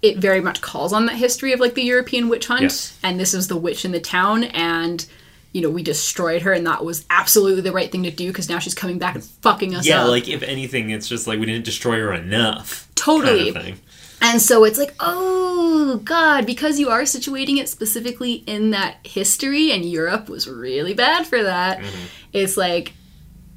it 0.02 0.18
very 0.18 0.42
much 0.42 0.62
calls 0.62 0.94
on 0.94 1.06
that 1.06 1.16
history 1.16 1.54
of 1.54 1.60
like 1.60 1.74
the 1.76 1.84
European 1.84 2.30
witch 2.30 2.48
hunt. 2.48 2.62
Yes. 2.62 2.98
And 3.04 3.20
this 3.20 3.34
is 3.34 3.48
the 3.48 3.58
witch 3.58 3.86
in 3.86 3.92
the 3.92 4.00
town, 4.00 4.46
and 4.46 5.06
you 5.54 5.62
know 5.62 5.70
we 5.70 5.84
destroyed 5.84 6.42
her, 6.44 6.54
and 6.54 6.66
that 6.68 6.84
was 6.84 7.06
absolutely 7.10 7.62
the 7.62 7.72
right 7.72 7.92
thing 7.92 8.04
to 8.04 8.12
do 8.12 8.28
because 8.28 8.50
now 8.50 8.60
she's 8.60 8.74
coming 8.74 9.00
back 9.00 9.16
and 9.16 9.24
fucking 9.24 9.76
us 9.76 9.86
Yeah, 9.86 10.04
up. 10.04 10.10
like 10.10 10.28
if 10.28 10.44
anything, 10.44 10.90
it's 10.90 11.08
just 11.08 11.28
like 11.28 11.40
we 11.40 11.46
didn't 11.46 11.66
destroy 11.66 12.00
her 12.00 12.14
enough. 12.14 12.90
Totally. 12.96 13.52
Kind 13.52 13.70
of. 13.70 13.82
And 14.24 14.40
so 14.40 14.64
it's 14.66 14.78
like, 14.78 14.94
oh 15.00 16.00
God, 16.04 16.46
because 16.46 16.80
you 16.80 16.90
are 16.90 17.02
situating 17.02 17.58
it 17.58 17.68
specifically 17.68 18.34
in 18.34 18.70
that 18.72 18.98
history, 19.04 19.72
and 19.72 19.84
Europe 19.84 20.30
was 20.30 20.48
really 20.48 20.94
bad 20.94 21.26
for 21.26 21.42
that. 21.42 21.80
Mm-hmm. 21.80 22.06
It's 22.34 22.56
like, 22.56 22.94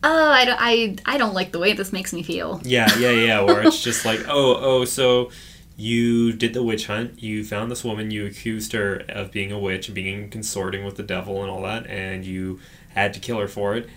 oh, 0.03 0.31
I 0.31 0.45
don't, 0.47 0.59
I, 0.59 0.97
I 1.05 1.19
don't 1.19 1.35
like 1.35 1.53
the 1.53 1.59
way 1.59 1.75
this 1.75 1.93
makes 1.93 2.15
me 2.15 2.23
feel. 2.23 2.63
Yeah, 2.65 2.89
yeah, 2.99 3.11
yeah. 3.11 3.41
Where 3.43 3.63
it's 3.67 3.83
just 3.83 4.07
like, 4.07 4.21
oh, 4.27 4.57
oh, 4.57 4.85
so 4.87 5.31
you 5.77 6.33
did 6.33 6.55
the 6.55 6.63
witch 6.63 6.87
hunt. 6.87 7.23
You 7.23 7.45
found 7.45 7.71
this 7.71 7.83
woman. 7.85 8.11
You 8.11 8.27
accused 8.27 8.73
her 8.73 9.03
of 9.09 9.31
being 9.33 9.51
a 9.53 9.59
witch 9.59 9.89
and 9.89 9.95
being 9.95 10.31
consorting 10.31 10.85
with 10.85 10.97
the 10.97 11.03
devil 11.03 11.43
and 11.43 11.51
all 11.51 11.63
that, 11.63 11.87
and 11.89 12.25
you 12.25 12.61
had 12.95 13.13
to 13.15 13.21
kill 13.21 13.39
her 13.41 13.49
for 13.49 13.75
it. 13.77 13.89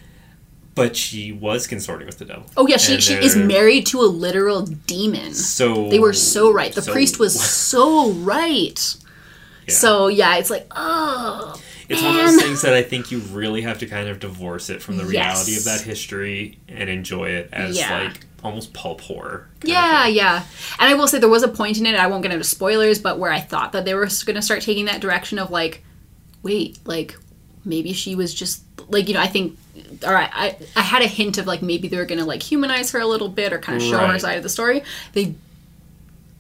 But 0.74 0.96
she 0.96 1.32
was 1.32 1.66
consorting 1.66 2.06
with 2.06 2.20
the 2.20 2.26
devil. 2.26 2.46
Oh 2.56 2.68
yeah, 2.68 2.78
she, 2.78 2.94
And 2.94 3.04
she 3.04 3.14
is 3.16 3.36
married 3.36 3.88
to 3.88 4.00
a 4.02 4.06
literal 4.06 4.62
demon. 4.64 5.34
So 5.34 5.90
They 5.90 6.00
were 6.00 6.14
so 6.14 6.52
right. 6.52 6.72
The 6.74 6.84
so- 6.84 6.92
priest 6.94 7.18
was 7.20 7.40
so 7.50 8.12
right. 8.12 8.96
Yeah. 9.68 9.74
So 9.74 10.08
yeah, 10.08 10.38
it's 10.38 10.52
like, 10.52 10.68
oh, 10.76 11.60
It's 11.90 12.02
one 12.04 12.16
of 12.16 12.26
those 12.28 12.42
things 12.44 12.62
that 12.62 12.74
I 12.76 12.84
think 12.84 13.10
you 13.12 13.20
really 13.32 13.64
have 13.64 13.80
to 13.80 13.88
kind 13.88 14.08
of 14.08 14.20
divorce 14.20 14.70
it 14.70 14.82
from 14.84 14.98
the 14.98 15.06
reality 15.06 15.54
Yes. 15.54 15.60
of 15.60 15.66
that 15.66 15.82
history 15.82 16.60
and 16.68 16.90
enjoy 16.92 17.30
it 17.30 17.50
as 17.52 17.76
Yeah. 17.78 18.04
like 18.04 18.27
almost 18.44 18.74
pulp 18.74 19.02
horror. 19.02 19.48
Yeah, 19.64 20.08
yeah. 20.08 20.44
And 20.80 20.90
I 20.90 20.94
will 20.94 21.08
say 21.08 21.20
there 21.20 21.30
was 21.30 21.44
a 21.44 21.48
point 21.48 21.78
in 21.78 21.86
it, 21.86 21.96
I 21.96 22.08
won't 22.08 22.24
get 22.24 22.32
into 22.32 22.44
spoilers, 22.44 23.00
but 23.00 23.18
where 23.20 23.32
I 23.32 23.40
thought 23.40 23.72
that 23.74 23.86
they 23.86 23.94
were 23.94 24.08
going 24.26 24.36
to 24.36 24.42
start 24.42 24.62
taking 24.62 24.86
that 24.86 25.02
direction 25.02 25.40
of 25.40 25.50
like, 25.52 25.84
wait, 26.44 26.78
like 26.86 27.18
maybe 27.66 27.94
she 27.94 28.16
was 28.16 28.34
just 28.34 28.62
like, 28.90 29.08
you 29.08 29.14
know, 29.14 29.22
I 29.22 29.28
think 29.28 29.58
all 30.06 30.14
right, 30.14 30.30
I 30.34 30.56
I 30.76 30.82
had 30.82 31.02
a 31.02 31.08
hint 31.08 31.38
of 31.38 31.46
like 31.48 31.62
maybe 31.62 31.88
they 31.88 31.98
were 31.98 32.06
going 32.06 32.20
to 32.20 32.26
like 32.26 32.42
humanize 32.42 32.92
her 32.92 33.00
a 33.00 33.06
little 33.06 33.30
bit 33.30 33.54
or 33.54 33.60
kind 33.60 33.78
of 33.78 33.84
show 33.84 33.98
her 34.08 34.18
side 34.20 34.38
of 34.38 34.44
the 34.44 34.50
story. 34.50 34.84
They 35.14 35.36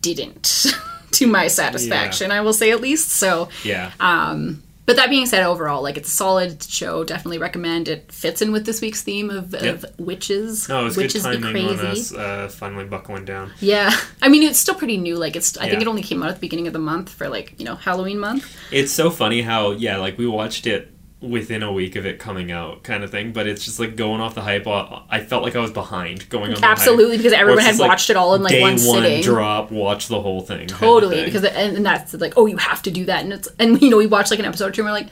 didn't 0.01 0.65
to 1.11 1.27
my 1.27 1.47
satisfaction, 1.47 2.31
I 2.31 2.41
will 2.41 2.53
say 2.53 2.71
at 2.71 2.81
least. 2.81 3.09
So, 3.09 3.49
Yeah. 3.63 3.91
um 3.99 4.63
but 4.87 4.95
that 4.95 5.09
being 5.11 5.27
said, 5.27 5.43
overall, 5.43 5.83
like 5.83 5.97
it's 5.97 6.07
a 6.07 6.11
solid 6.11 6.63
show. 6.63 7.03
Definitely 7.03 7.37
recommend. 7.37 7.87
It 7.87 8.11
fits 8.11 8.41
in 8.41 8.51
with 8.51 8.65
this 8.65 8.81
week's 8.81 9.03
theme 9.03 9.29
of, 9.29 9.53
of 9.53 9.61
Yep. 9.63 9.85
witches. 9.99 10.67
no, 10.67 10.81
it 10.81 10.83
was 10.85 10.95
good 10.95 11.03
witches 11.03 11.23
be 11.27 11.33
timing 11.39 11.67
on 11.67 11.77
crazy. 11.77 11.87
us 12.01 12.13
uh, 12.15 12.47
finally 12.49 12.85
buckling 12.85 13.25
down. 13.25 13.51
Yeah, 13.59 13.91
I 14.23 14.29
mean 14.29 14.41
it's 14.41 14.57
still 14.57 14.73
pretty 14.75 14.97
new. 14.97 15.15
Like 15.15 15.35
it's, 15.35 15.55
I 15.57 15.69
think 15.69 15.81
it 15.83 15.87
only 15.87 16.01
came 16.01 16.23
out 16.23 16.29
at 16.29 16.35
the 16.35 16.41
beginning 16.41 16.65
of 16.65 16.73
the 16.73 16.79
month 16.79 17.09
for 17.09 17.29
like 17.29 17.53
you 17.59 17.65
know 17.65 17.75
Halloween 17.75 18.17
month. 18.17 18.45
It's 18.71 18.91
so 18.91 19.11
funny 19.11 19.41
how 19.43 19.71
yeah, 19.71 19.97
like 19.97 20.17
we 20.17 20.25
watched 20.25 20.65
it 20.65 20.89
within 21.19 21.63
a 21.63 21.71
week 21.71 21.95
of 21.95 22.05
it 22.05 22.19
coming 22.19 22.51
out, 22.51 22.83
kind 22.83 23.03
of 23.03 23.09
thing. 23.09 23.31
But 23.33 23.47
it's 23.47 23.65
just 23.65 23.79
like 23.79 23.95
going 23.95 24.21
off 24.21 24.35
the 24.35 24.41
hype. 24.41 24.67
I 24.67 25.19
felt 25.27 25.43
like 25.43 25.55
I 25.55 25.59
was 25.59 25.71
behind 25.71 26.29
going 26.29 26.49
on. 26.49 26.55
the 26.55 26.61
hype. 26.61 26.71
Absolutely, 26.77 27.17
because 27.17 27.33
everyone 27.33 27.63
had 27.63 27.77
like, 27.79 27.89
watched 27.89 28.09
it 28.09 28.15
all 28.17 28.35
in 28.35 28.43
like 28.43 28.53
one 28.61 28.71
one 28.73 28.77
sitting. 28.77 29.23
drop, 29.23 29.71
watch 29.71 30.07
the 30.07 30.21
whole 30.21 30.41
thing. 30.41 30.67
kind 30.67 30.71
of 30.73 30.77
Totally, 30.79 31.15
thing. 31.17 31.25
because 31.25 31.43
and, 31.43 31.77
and 31.77 31.85
that's 31.85 32.13
like 32.13 32.33
oh 32.37 32.45
you 32.45 32.57
have 32.57 32.81
to 32.83 32.91
do 32.91 33.05
that, 33.05 33.23
and 33.23 33.33
it's 33.33 33.47
and 33.59 33.81
you 33.81 33.89
know 33.89 33.97
we 33.97 34.05
watched 34.07 34.31
like 34.31 34.39
an 34.39 34.45
episode 34.45 34.67
or 34.67 34.71
two, 34.71 34.81
and 34.81 34.87
we're 34.87 34.91
like. 34.93 35.07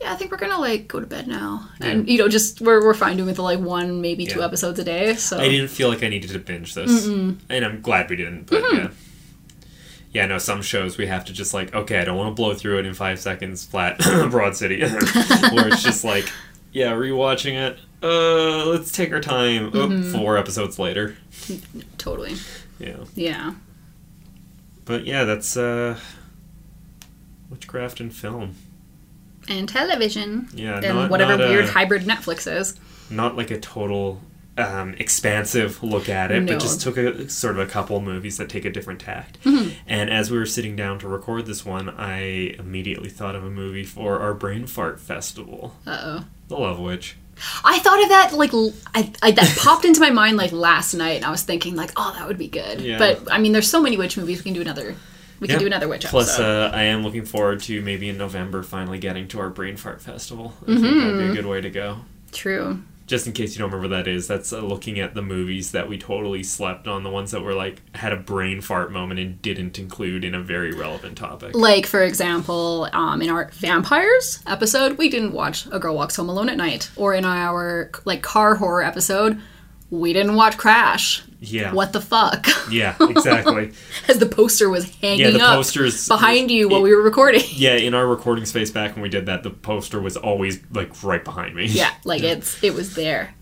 Yeah, 0.00 0.12
I 0.14 0.16
think 0.16 0.32
we're 0.32 0.36
gonna 0.38 0.58
like 0.58 0.88
go 0.88 0.98
to 0.98 1.06
bed 1.06 1.28
now, 1.28 1.68
and 1.80 2.08
you 2.08 2.18
know, 2.18 2.26
just 2.26 2.60
we're, 2.60 2.82
we're 2.84 2.92
fine 2.92 3.16
doing 3.16 3.28
with 3.28 3.38
like 3.38 3.60
one, 3.60 4.00
maybe 4.00 4.26
two 4.26 4.40
Yeah. 4.40 4.46
episodes 4.46 4.80
a 4.80 4.82
day. 4.84 5.14
So 5.14 5.38
I 5.38 5.48
didn't 5.48 5.68
feel 5.68 5.88
like 5.88 6.02
I 6.02 6.08
needed 6.08 6.30
to 6.30 6.40
binge 6.40 6.74
this, 6.74 7.06
and 7.06 7.38
I'm 7.48 7.80
glad 7.82 8.10
we 8.10 8.16
didn't. 8.16 8.46
But 8.50 8.64
Mm-hmm. 8.64 8.76
yeah, 8.78 8.88
yeah. 10.12 10.26
No, 10.26 10.38
some 10.38 10.62
shows 10.62 10.96
we 10.98 11.06
have 11.06 11.24
to 11.26 11.32
just 11.32 11.52
like, 11.54 11.74
okay, 11.74 11.98
I 11.98 12.04
don't 12.04 12.16
want 12.16 12.28
to 12.30 12.34
blow 12.34 12.54
through 12.54 12.78
it 12.78 12.86
in 12.86 12.94
five 12.94 13.18
seconds 13.18 13.64
flat. 13.66 13.98
Broad 14.30 14.56
City, 14.56 14.80
where 14.82 15.68
it's 15.68 15.82
just 15.82 16.04
like, 16.04 16.30
yeah, 16.72 16.92
rewatching 16.92 17.54
it. 17.54 17.78
Uh, 18.02 18.64
let's 18.66 18.90
take 18.92 19.12
our 19.12 19.20
time. 19.20 19.70
Oh, 19.74 19.88
Mm-hmm. 19.88 20.12
four 20.18 20.36
episodes 20.36 20.78
later. 20.78 21.16
totally, 21.98 22.34
Yeah, 22.78 22.96
yeah. 23.14 23.54
but 24.84 25.04
yeah, 25.06 25.24
that's 25.24 25.56
uh, 25.56 25.98
witchcraft 27.50 28.00
and 28.00 28.14
film. 28.14 28.54
and 29.48 29.68
television. 29.68 30.48
Yeah, 30.54 30.80
and 30.82 30.96
not- 30.98 31.10
whatever 31.10 31.36
not, 31.36 31.48
weird 31.48 31.68
hybrid 31.68 32.02
Netflix 32.02 32.50
is. 32.50 32.78
Not 33.10 33.36
like 33.36 33.50
a 33.50 33.60
total 33.60 34.20
um, 34.58 34.94
expansive 34.98 35.82
look 35.82 36.08
at 36.08 36.30
it, 36.30 36.40
No. 36.42 36.52
but 36.52 36.60
just 36.60 36.80
took 36.82 36.96
a 36.96 37.28
sort 37.30 37.58
of 37.58 37.66
a 37.66 37.70
couple 37.70 38.00
movies 38.00 38.36
that 38.36 38.48
take 38.48 38.64
a 38.64 38.70
different 38.70 39.00
tact. 39.00 39.42
Mm-hmm. 39.44 39.70
And 39.86 40.10
as 40.10 40.30
we 40.30 40.36
were 40.38 40.46
sitting 40.46 40.76
down 40.76 40.98
to 41.00 41.08
record 41.08 41.46
this 41.46 41.64
one, 41.64 41.88
I 41.88 42.54
immediately 42.58 43.08
thought 43.08 43.34
of 43.34 43.44
a 43.44 43.50
movie 43.50 43.84
for 43.84 44.20
our 44.20 44.34
Brain 44.34 44.66
Fart 44.66 45.00
Festival, 45.00 45.74
Uh 45.86 46.00
oh. 46.02 46.24
The 46.48 46.56
Love 46.58 46.78
Witch. 46.78 47.16
I 47.64 47.78
thought 47.78 48.02
of 48.02 48.08
that 48.10 48.32
like 48.34 48.52
I, 48.94 49.10
I- 49.22 49.30
that 49.32 49.56
popped 49.58 49.84
into 49.86 50.00
my 50.00 50.10
mind 50.10 50.36
like 50.36 50.52
last 50.52 50.92
night, 50.94 51.16
and 51.16 51.24
I 51.24 51.30
was 51.30 51.42
thinking 51.42 51.74
like, 51.76 51.90
oh, 51.96 52.14
that 52.18 52.28
would 52.28 52.36
be 52.38 52.48
good. 52.48 52.80
Yeah. 52.82 52.98
But 52.98 53.32
I 53.32 53.38
mean, 53.38 53.52
there's 53.52 53.70
so 53.70 53.80
many 53.80 53.96
witch 53.96 54.16
movies. 54.18 54.38
We 54.38 54.44
can 54.44 54.52
do 54.52 54.60
another. 54.60 54.94
We 55.40 55.48
can 55.48 55.58
do 55.58 55.66
another 55.66 55.88
witch 55.88 56.04
Plus, 56.04 56.28
episode. 56.28 56.72
uh, 56.72 56.76
I 56.76 56.82
am 56.84 57.02
looking 57.02 57.24
forward 57.24 57.60
to 57.62 57.82
maybe 57.82 58.08
in 58.08 58.16
November 58.16 58.62
finally 58.62 58.98
getting 59.00 59.26
to 59.28 59.40
our 59.40 59.48
Brain 59.50 59.76
Fart 59.76 60.00
Festival. 60.00 60.52
I 60.62 60.66
think 60.66 60.82
that'd 60.82 60.96
Mm-hmm. 60.98 61.18
be 61.18 61.24
a 61.30 61.34
good 61.34 61.46
way 61.46 61.60
to 61.62 61.70
go. 61.70 61.96
True. 62.30 62.80
Just 63.12 63.26
in 63.26 63.34
case 63.34 63.52
you 63.52 63.58
don't 63.58 63.70
remember 63.70 63.94
what 63.94 64.04
that 64.04 64.10
is, 64.10 64.26
that's 64.26 64.54
uh, 64.54 64.60
looking 64.60 64.98
at 64.98 65.12
the 65.12 65.20
movies 65.20 65.72
that 65.72 65.86
we 65.86 65.98
totally 65.98 66.42
slept 66.42 66.88
on, 66.88 67.02
the 67.02 67.10
ones 67.10 67.30
that 67.32 67.42
were 67.42 67.52
like 67.52 67.82
had 67.94 68.10
a 68.10 68.16
brain 68.16 68.62
fart 68.62 68.90
moment 68.90 69.20
and 69.20 69.42
didn't 69.42 69.78
include 69.78 70.24
in 70.24 70.34
a 70.34 70.40
very 70.40 70.72
relevant 70.72 71.18
topic. 71.18 71.54
Like 71.54 71.84
for 71.84 72.02
example, 72.02 72.88
um, 72.94 73.20
in 73.20 73.28
our 73.28 73.50
vampires 73.52 74.42
episode, 74.46 74.96
we 74.96 75.10
didn't 75.10 75.32
watch 75.32 75.66
A 75.70 75.78
Girl 75.78 75.94
Walks 75.94 76.16
Home 76.16 76.30
Alone 76.30 76.48
at 76.48 76.56
Night, 76.56 76.90
or 76.96 77.12
in 77.12 77.26
our 77.26 77.90
like 78.06 78.22
car 78.22 78.54
horror 78.54 78.82
episode, 78.82 79.38
we 79.90 80.14
didn't 80.14 80.34
watch 80.34 80.56
Crash. 80.56 81.22
Yeah. 81.44 81.72
What 81.74 81.92
the 81.92 82.00
fuck? 82.00 82.46
Yeah, 82.70 82.94
exactly. 83.00 83.72
As 84.08 84.18
the 84.18 84.26
poster 84.26 84.70
was 84.70 84.88
hanging 84.96 85.18
Yeah, 85.20 85.30
the 85.30 85.40
up 85.42 85.56
poster's- 85.56 86.06
behind 86.06 86.50
you 86.52 86.68
while 86.68 86.80
it- 86.80 86.84
we 86.84 86.94
were 86.94 87.02
recording. 87.02 87.42
yeah, 87.50 87.74
in 87.74 87.94
our 87.94 88.06
recording 88.06 88.44
space 88.46 88.70
back 88.70 88.94
when 88.94 89.02
we 89.02 89.08
did 89.08 89.26
that, 89.26 89.42
the 89.42 89.50
poster 89.50 90.00
was 90.00 90.16
always 90.16 90.60
like 90.72 91.02
right 91.02 91.24
behind 91.24 91.54
me. 91.56 91.66
Yeah, 91.66 91.92
like 92.04 92.22
it's 92.22 92.62
it 92.62 92.74
was 92.74 92.94
there, 92.94 93.34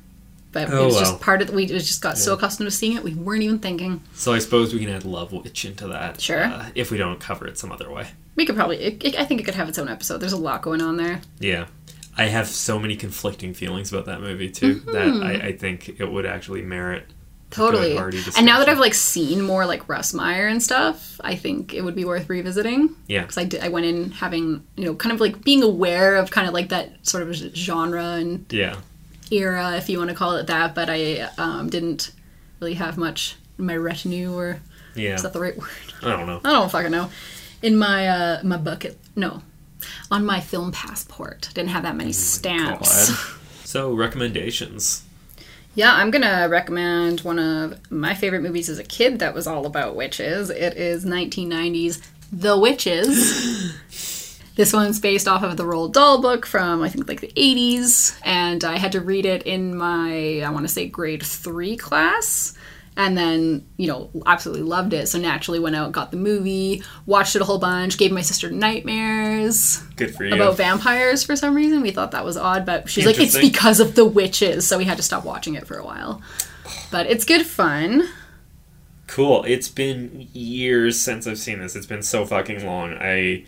but 0.51 0.71
Oh, 0.73 0.83
it 0.83 0.85
was 0.87 0.95
well. 0.95 1.05
just 1.05 1.21
part 1.21 1.43
of. 1.43 1.51
We 1.51 1.67
just 1.67 2.01
got 2.01 2.17
so 2.17 2.33
accustomed 2.33 2.67
to 2.69 2.71
seeing 2.75 2.97
it, 2.97 3.05
we 3.05 3.15
weren't 3.15 3.43
even 3.43 3.59
thinking. 3.59 4.01
So 4.15 4.33
I 4.33 4.39
suppose 4.39 4.73
we 4.73 4.81
can 4.81 4.89
add 4.89 5.05
Love 5.05 5.33
Witch 5.33 5.67
into 5.67 5.87
that. 5.89 6.21
Sure. 6.23 6.45
Uh, 6.45 6.71
if 6.75 6.91
we 6.91 6.97
don't 6.97 7.21
cover 7.21 7.47
it 7.47 7.59
some 7.59 7.71
other 7.71 7.91
way. 7.91 8.07
We 8.35 8.47
could 8.47 8.57
probably. 8.57 8.79
It, 8.79 9.05
it- 9.05 9.19
I 9.21 9.25
think 9.27 9.43
it 9.43 9.45
could 9.45 9.55
have 9.57 9.69
its 9.69 9.79
own 9.79 9.89
episode. 9.89 10.19
There's 10.19 10.33
a 10.33 10.39
lot 10.39 10.63
going 10.63 10.81
on 10.81 10.97
there. 10.97 11.21
Yeah. 11.39 11.67
I 12.17 12.25
have 12.25 12.49
so 12.49 12.79
many 12.79 12.97
conflicting 12.97 13.55
feelings 13.55 13.93
about 13.93 14.07
that 14.07 14.21
movie 14.21 14.51
too 14.51 14.81
that 14.93 15.09
I, 15.23 15.49
I 15.49 15.53
think 15.53 16.01
it 16.01 16.05
would 16.11 16.27
actually 16.27 16.61
merit 16.63 17.05
Totally. 17.51 17.97
And 17.97 18.47
now 18.47 18.61
that. 18.61 18.69
I've 18.69 18.79
like 18.79 18.95
seen 18.95 19.43
more 19.43 19.67
like 19.67 19.89
Russ 19.89 20.15
Meyer 20.15 20.47
and 20.47 20.63
stuff, 20.63 21.21
I 21.25 21.35
think 21.35 21.75
it 21.75 21.83
would 21.83 21.97
be 21.97 22.05
worth 22.05 22.29
revisiting. 22.29 22.95
Yeah. 23.09 23.23
Because 23.23 23.39
I 23.39 23.45
did, 23.45 23.61
I 23.63 23.69
went 23.69 23.87
in 23.87 24.13
having 24.13 24.65
you 24.77 24.85
know 24.85 24.95
kind 24.95 25.13
of 25.13 25.21
like 25.21 25.43
being 25.45 25.63
aware 25.63 26.17
of 26.17 26.31
kind 26.31 26.47
of 26.47 26.55
like 26.55 26.69
that 26.69 27.05
sort 27.07 27.23
of 27.25 27.35
genre 27.35 28.05
and 28.05 28.47
Yeah. 28.53 28.77
era, 29.33 29.77
if 29.77 29.89
you 29.89 29.99
want 29.99 30.11
to 30.11 30.17
call 30.17 30.37
it 30.37 30.47
that, 30.47 30.75
but 30.75 30.89
I 30.89 31.29
um, 31.39 31.69
didn't 31.69 32.13
really 32.61 32.75
have 32.75 32.97
much 32.97 33.37
in 33.59 33.67
my 33.67 33.77
retinue 33.77 34.33
or 34.33 34.61
Yeah. 34.95 35.15
is 35.17 35.23
that 35.23 35.33
the 35.33 35.41
right 35.41 35.57
word? 35.59 35.69
I 36.03 36.11
don't 36.17 36.27
know. 36.27 36.41
I 36.45 36.53
don't 36.53 36.71
fucking 36.71 36.91
know. 36.93 37.11
In 37.63 37.77
my 37.77 38.09
uh 38.09 38.41
my 38.45 38.57
bucket, 38.57 38.97
no, 39.17 39.43
on 40.11 40.25
my 40.25 40.41
film 40.41 40.73
passport, 40.73 41.51
didn't 41.53 41.71
have 41.71 41.83
that 41.83 41.97
many 41.97 42.13
stamps. 42.13 43.11
God. 43.11 43.37
So 43.65 43.93
recommendations. 43.93 45.03
Yeah, 45.81 45.95
I'm 45.95 46.11
gonna 46.11 46.47
recommend 46.51 47.21
one 47.21 47.39
of 47.39 47.91
my 47.91 48.13
favorite 48.13 48.43
movies 48.43 48.69
as 48.69 48.79
a 48.79 48.85
kid 48.85 49.21
that 49.21 49.33
was 49.33 49.47
all 49.47 49.65
about 49.65 49.97
witches. 49.97 50.51
It 50.51 50.77
is 50.77 51.07
1990's 51.07 52.03
The 52.31 52.59
Witches. 52.59 53.73
this 54.57 54.75
one's 54.75 55.01
based 55.01 55.27
off 55.27 55.43
of 55.43 55.57
the 55.57 55.65
Roald 55.65 55.95
Dahl 55.95 56.21
book 56.21 56.45
from 56.45 56.83
I 56.83 56.91
think 56.91 57.09
like 57.09 57.23
the 57.23 57.33
80s, 57.35 58.15
and 58.23 58.63
I 58.63 58.77
had 58.77 58.93
to 58.93 59.01
read 59.01 59.25
it 59.25 59.45
in 59.45 59.75
my 59.75 60.43
I 60.43 60.51
want 60.51 60.67
to 60.67 60.69
say 60.69 60.87
grade 60.87 61.23
three 61.23 61.79
class. 61.79 62.53
And 63.03 63.17
then, 63.17 63.67
you 63.79 63.87
know, 63.87 64.11
absolutely 64.27 64.63
loved 64.63 64.93
it. 64.93 65.09
So 65.09 65.19
naturally 65.19 65.59
went 65.59 65.75
out, 65.75 65.91
got 65.91 66.11
the 66.11 66.19
movie, 66.19 66.83
watched 67.07 67.35
it 67.35 67.41
a 67.41 67.47
whole 67.47 67.59
bunch, 67.59 67.97
gave 67.97 68.13
my 68.13 68.21
sister 68.21 68.51
nightmares 68.51 69.83
Good 69.97 70.15
for 70.15 70.27
you. 70.27 70.35
about 70.35 70.59
vampires 70.59 71.25
for 71.25 71.35
some 71.35 71.55
reason. 71.55 71.81
We 71.81 71.93
thought 71.93 72.11
that 72.11 72.27
was 72.27 72.37
odd, 72.37 72.67
but 72.67 72.91
she's 72.91 73.07
like, 73.07 73.19
it's 73.19 73.39
because 73.39 73.81
of 73.81 73.95
the 73.95 74.05
witches, 74.05 74.69
so 74.69 74.77
we 74.77 74.85
had 74.85 74.99
to 74.99 75.03
stop 75.03 75.25
watching 75.25 75.55
it 75.55 75.67
for 75.67 75.79
a 75.79 75.85
while. 75.85 76.21
But 76.91 77.07
it's 77.07 77.25
good 77.25 77.47
fun. 77.47 78.07
Cool. 79.07 79.45
It's 79.45 79.71
been 79.71 80.29
years 80.35 81.01
since 81.01 81.27
I've 81.27 81.39
seen 81.39 81.59
this. 81.59 81.75
It's 81.75 81.87
been 81.87 82.03
so 82.03 82.27
fucking 82.27 82.67
long. 82.67 82.99
I. 83.01 83.47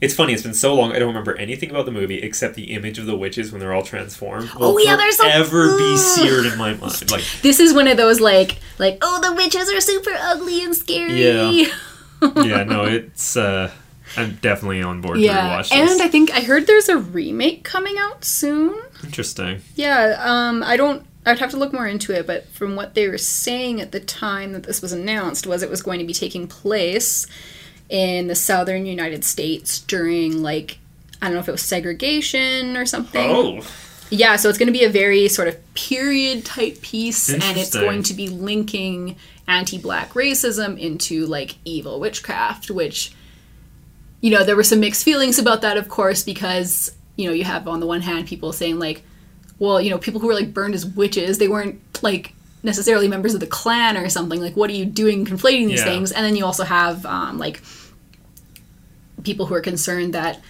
It's 0.00 0.12
funny. 0.14 0.32
It's 0.34 0.42
been 0.42 0.54
so 0.54 0.74
long. 0.74 0.92
I 0.92 0.98
don't 0.98 1.08
remember 1.08 1.34
anything 1.36 1.70
about 1.70 1.86
the 1.86 1.92
movie 1.92 2.20
except 2.22 2.56
the 2.56 2.72
image 2.74 2.98
of 2.98 3.06
the 3.06 3.16
witches 3.16 3.52
when 3.52 3.60
they're 3.60 3.72
all 3.72 3.82
transformed. 3.82 4.50
Will 4.54 4.76
Oh, 4.76 4.78
yeah, 4.78 4.96
there's 4.96 5.16
some- 5.16 5.26
ever 5.30 5.78
be 5.78 5.96
seared 5.96 6.46
in 6.46 6.58
my 6.58 6.74
mind. 6.74 6.82
Like, 7.10 7.24
This 7.42 7.58
is 7.60 7.72
one 7.72 7.88
of 7.88 7.96
those 7.96 8.20
like, 8.20 8.58
like, 8.78 8.98
oh, 9.02 9.20
the 9.22 9.32
witches 9.32 9.70
are 9.70 9.80
super 9.80 10.10
ugly 10.18 10.62
and 10.64 10.74
scary. 10.76 11.22
Yeah. 11.22 11.50
yeah, 12.36 12.64
no, 12.64 12.84
it's. 12.84 13.36
uh 13.36 13.70
I'm 14.16 14.34
definitely 14.42 14.80
on 14.82 15.00
board 15.00 15.16
to 15.16 15.22
Yeah, 15.22 15.58
rewatch 15.58 15.70
this. 15.70 15.90
and 15.92 16.02
I 16.02 16.08
think 16.08 16.30
I 16.32 16.40
heard 16.40 16.66
there's 16.68 16.88
a 16.88 16.96
remake 16.98 17.64
coming 17.64 17.96
out 17.98 18.24
soon. 18.24 18.80
Interesting. 19.02 19.62
Yeah, 19.74 20.16
um, 20.20 20.62
I 20.62 20.76
don't. 20.76 21.04
I'd 21.26 21.38
have 21.38 21.50
to 21.50 21.56
look 21.56 21.72
more 21.72 21.86
into 21.88 22.12
it, 22.12 22.26
but 22.26 22.46
from 22.50 22.76
what 22.76 22.94
they 22.94 23.08
were 23.08 23.18
saying 23.18 23.80
at 23.80 23.90
the 23.92 23.98
time 24.00 24.52
that 24.52 24.64
this 24.64 24.82
was 24.82 24.92
announced, 24.92 25.46
was 25.46 25.62
it 25.62 25.70
was 25.70 25.82
going 25.82 25.98
to 25.98 26.04
be 26.04 26.12
taking 26.12 26.46
place 26.46 27.26
in 27.88 28.28
the 28.28 28.34
southern 28.34 28.86
United 28.86 29.24
States 29.24 29.80
during 29.80 30.42
like 30.42 30.78
I 31.20 31.26
don't 31.26 31.34
know 31.34 31.40
if 31.40 31.48
it 31.48 31.52
was 31.52 31.62
segregation 31.62 32.76
or 32.76 32.84
something. 32.86 33.30
Oh, 33.30 33.62
Yeah, 34.10 34.36
so 34.36 34.48
it's 34.48 34.58
going 34.58 34.66
to 34.66 34.78
be 34.78 34.84
a 34.84 34.90
very 34.90 35.28
sort 35.28 35.48
of 35.48 35.74
period 35.74 36.44
type 36.44 36.82
piece, 36.82 37.30
and 37.32 37.56
it's 37.56 37.74
going 37.74 38.02
to 38.04 38.14
be 38.14 38.28
linking 38.28 39.16
anti-black 39.48 40.10
racism 40.10 40.78
into 40.78 41.26
like 41.26 41.56
evil 41.64 41.98
witchcraft, 42.00 42.70
which 42.70 43.12
you 44.20 44.30
know 44.30 44.44
there 44.44 44.56
were 44.56 44.62
some 44.62 44.80
mixed 44.80 45.04
feelings 45.04 45.38
about 45.38 45.62
that, 45.62 45.76
of 45.76 45.88
course, 45.88 46.22
because 46.22 46.92
you 47.16 47.26
know 47.26 47.32
you 47.32 47.44
have 47.44 47.66
on 47.66 47.80
the 47.80 47.86
one 47.86 48.02
hand 48.02 48.26
people 48.26 48.52
saying 48.52 48.78
like, 48.78 49.02
well, 49.58 49.80
you 49.80 49.90
know, 49.90 49.98
people 49.98 50.20
who 50.20 50.26
were 50.26 50.34
like 50.34 50.52
burned 50.52 50.74
as 50.74 50.84
witches, 50.84 51.38
they 51.38 51.48
weren't 51.48 51.80
like 52.02 52.34
necessarily 52.64 53.06
members 53.06 53.34
of 53.34 53.40
the 53.40 53.46
Klan 53.46 53.96
or 53.96 54.08
something. 54.08 54.40
Like, 54.40 54.56
what 54.56 54.70
are 54.70 54.74
you 54.74 54.84
doing 54.86 55.24
conflating 55.24 55.68
these 55.68 55.80
Yeah. 55.80 55.84
things? 55.84 56.10
And 56.10 56.24
then 56.24 56.34
you 56.34 56.44
also 56.44 56.64
have 56.64 57.06
um, 57.06 57.38
like 57.38 57.62
people 59.22 59.46
who 59.46 59.54
are 59.54 59.60
concerned 59.60 60.14
that 60.14 60.40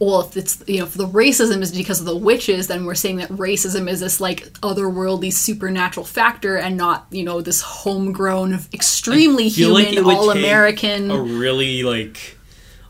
well, 0.00 0.22
if 0.22 0.36
it's 0.36 0.62
you 0.66 0.78
know, 0.78 0.84
if 0.86 0.94
the 0.94 1.06
racism 1.06 1.62
is 1.62 1.70
because 1.74 2.00
of 2.00 2.06
the 2.06 2.16
witches, 2.16 2.66
then 2.66 2.84
we're 2.84 2.96
saying 2.96 3.16
that 3.18 3.28
racism 3.30 3.88
is 3.88 4.00
this 4.00 4.20
like 4.20 4.42
otherworldly 4.54 5.32
supernatural 5.32 6.04
factor 6.04 6.56
and 6.56 6.76
not 6.76 7.06
you 7.10 7.22
know 7.22 7.40
this 7.40 7.62
homegrown, 7.62 8.54
extremely 8.72 9.48
feel 9.50 9.72
like 9.72 9.88
human, 9.88 10.04
all 10.04 10.30
American. 10.30 11.10
a 11.12 11.22
really 11.22 11.84
like 11.84 12.33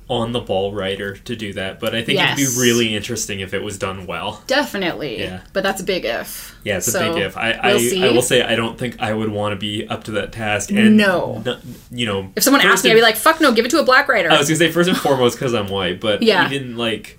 on 0.09 0.33
the 0.33 0.41
ball 0.41 0.73
writer 0.75 1.17
to 1.17 1.35
do 1.35 1.55
that, 1.55 1.81
but 1.81 1.95
I 1.95 2.03
think 2.05 2.19
Yes. 2.19 2.39
it'd 2.39 2.55
be 2.55 2.61
really 2.61 2.95
interesting 2.95 3.41
if 3.41 3.55
it 3.55 3.63
was 3.63 3.79
done 3.79 4.07
well. 4.07 4.43
Definitely, 4.47 5.21
Yeah. 5.21 5.41
but 5.55 5.63
that's 5.63 5.81
a 5.81 5.85
big 5.85 6.05
if. 6.05 6.55
Yeah, 6.63 6.77
it's 6.77 6.95
a 6.95 6.99
big 6.99 7.23
if. 7.23 7.37
I, 7.39 7.53
we'll 7.65 7.77
I, 7.77 7.79
see. 7.79 8.05
I 8.05 8.11
will 8.11 8.21
say 8.23 8.43
I 8.43 8.55
don't 8.55 8.79
think 8.79 8.97
I 9.01 9.15
would 9.15 9.31
want 9.31 9.53
to 9.53 9.57
be 9.57 9.87
up 9.89 10.05
to 10.05 10.11
that 10.13 10.33
task. 10.33 10.71
And 10.71 10.97
No. 10.99 11.43
n- 11.47 11.57
you 11.91 12.05
know, 12.05 12.31
If 12.37 12.43
someone 12.43 12.61
asked 12.61 12.85
me, 12.85 12.91
I'd 12.91 12.95
be 12.95 13.01
like, 13.03 13.17
"Fuck 13.17 13.41
no, 13.41 13.53
give 13.53 13.65
it 13.65 13.71
to 13.71 13.79
a 13.81 13.85
black 13.85 14.07
writer." 14.09 14.31
I 14.31 14.37
was 14.39 14.47
gonna 14.49 14.59
say 14.59 14.71
first 14.71 14.89
and 14.91 14.99
foremost 14.99 15.37
because 15.39 15.55
I'm 15.55 15.69
white, 15.69 16.01
but 16.01 16.23
Yeah. 16.23 16.47
even 16.53 16.77
like 16.77 17.19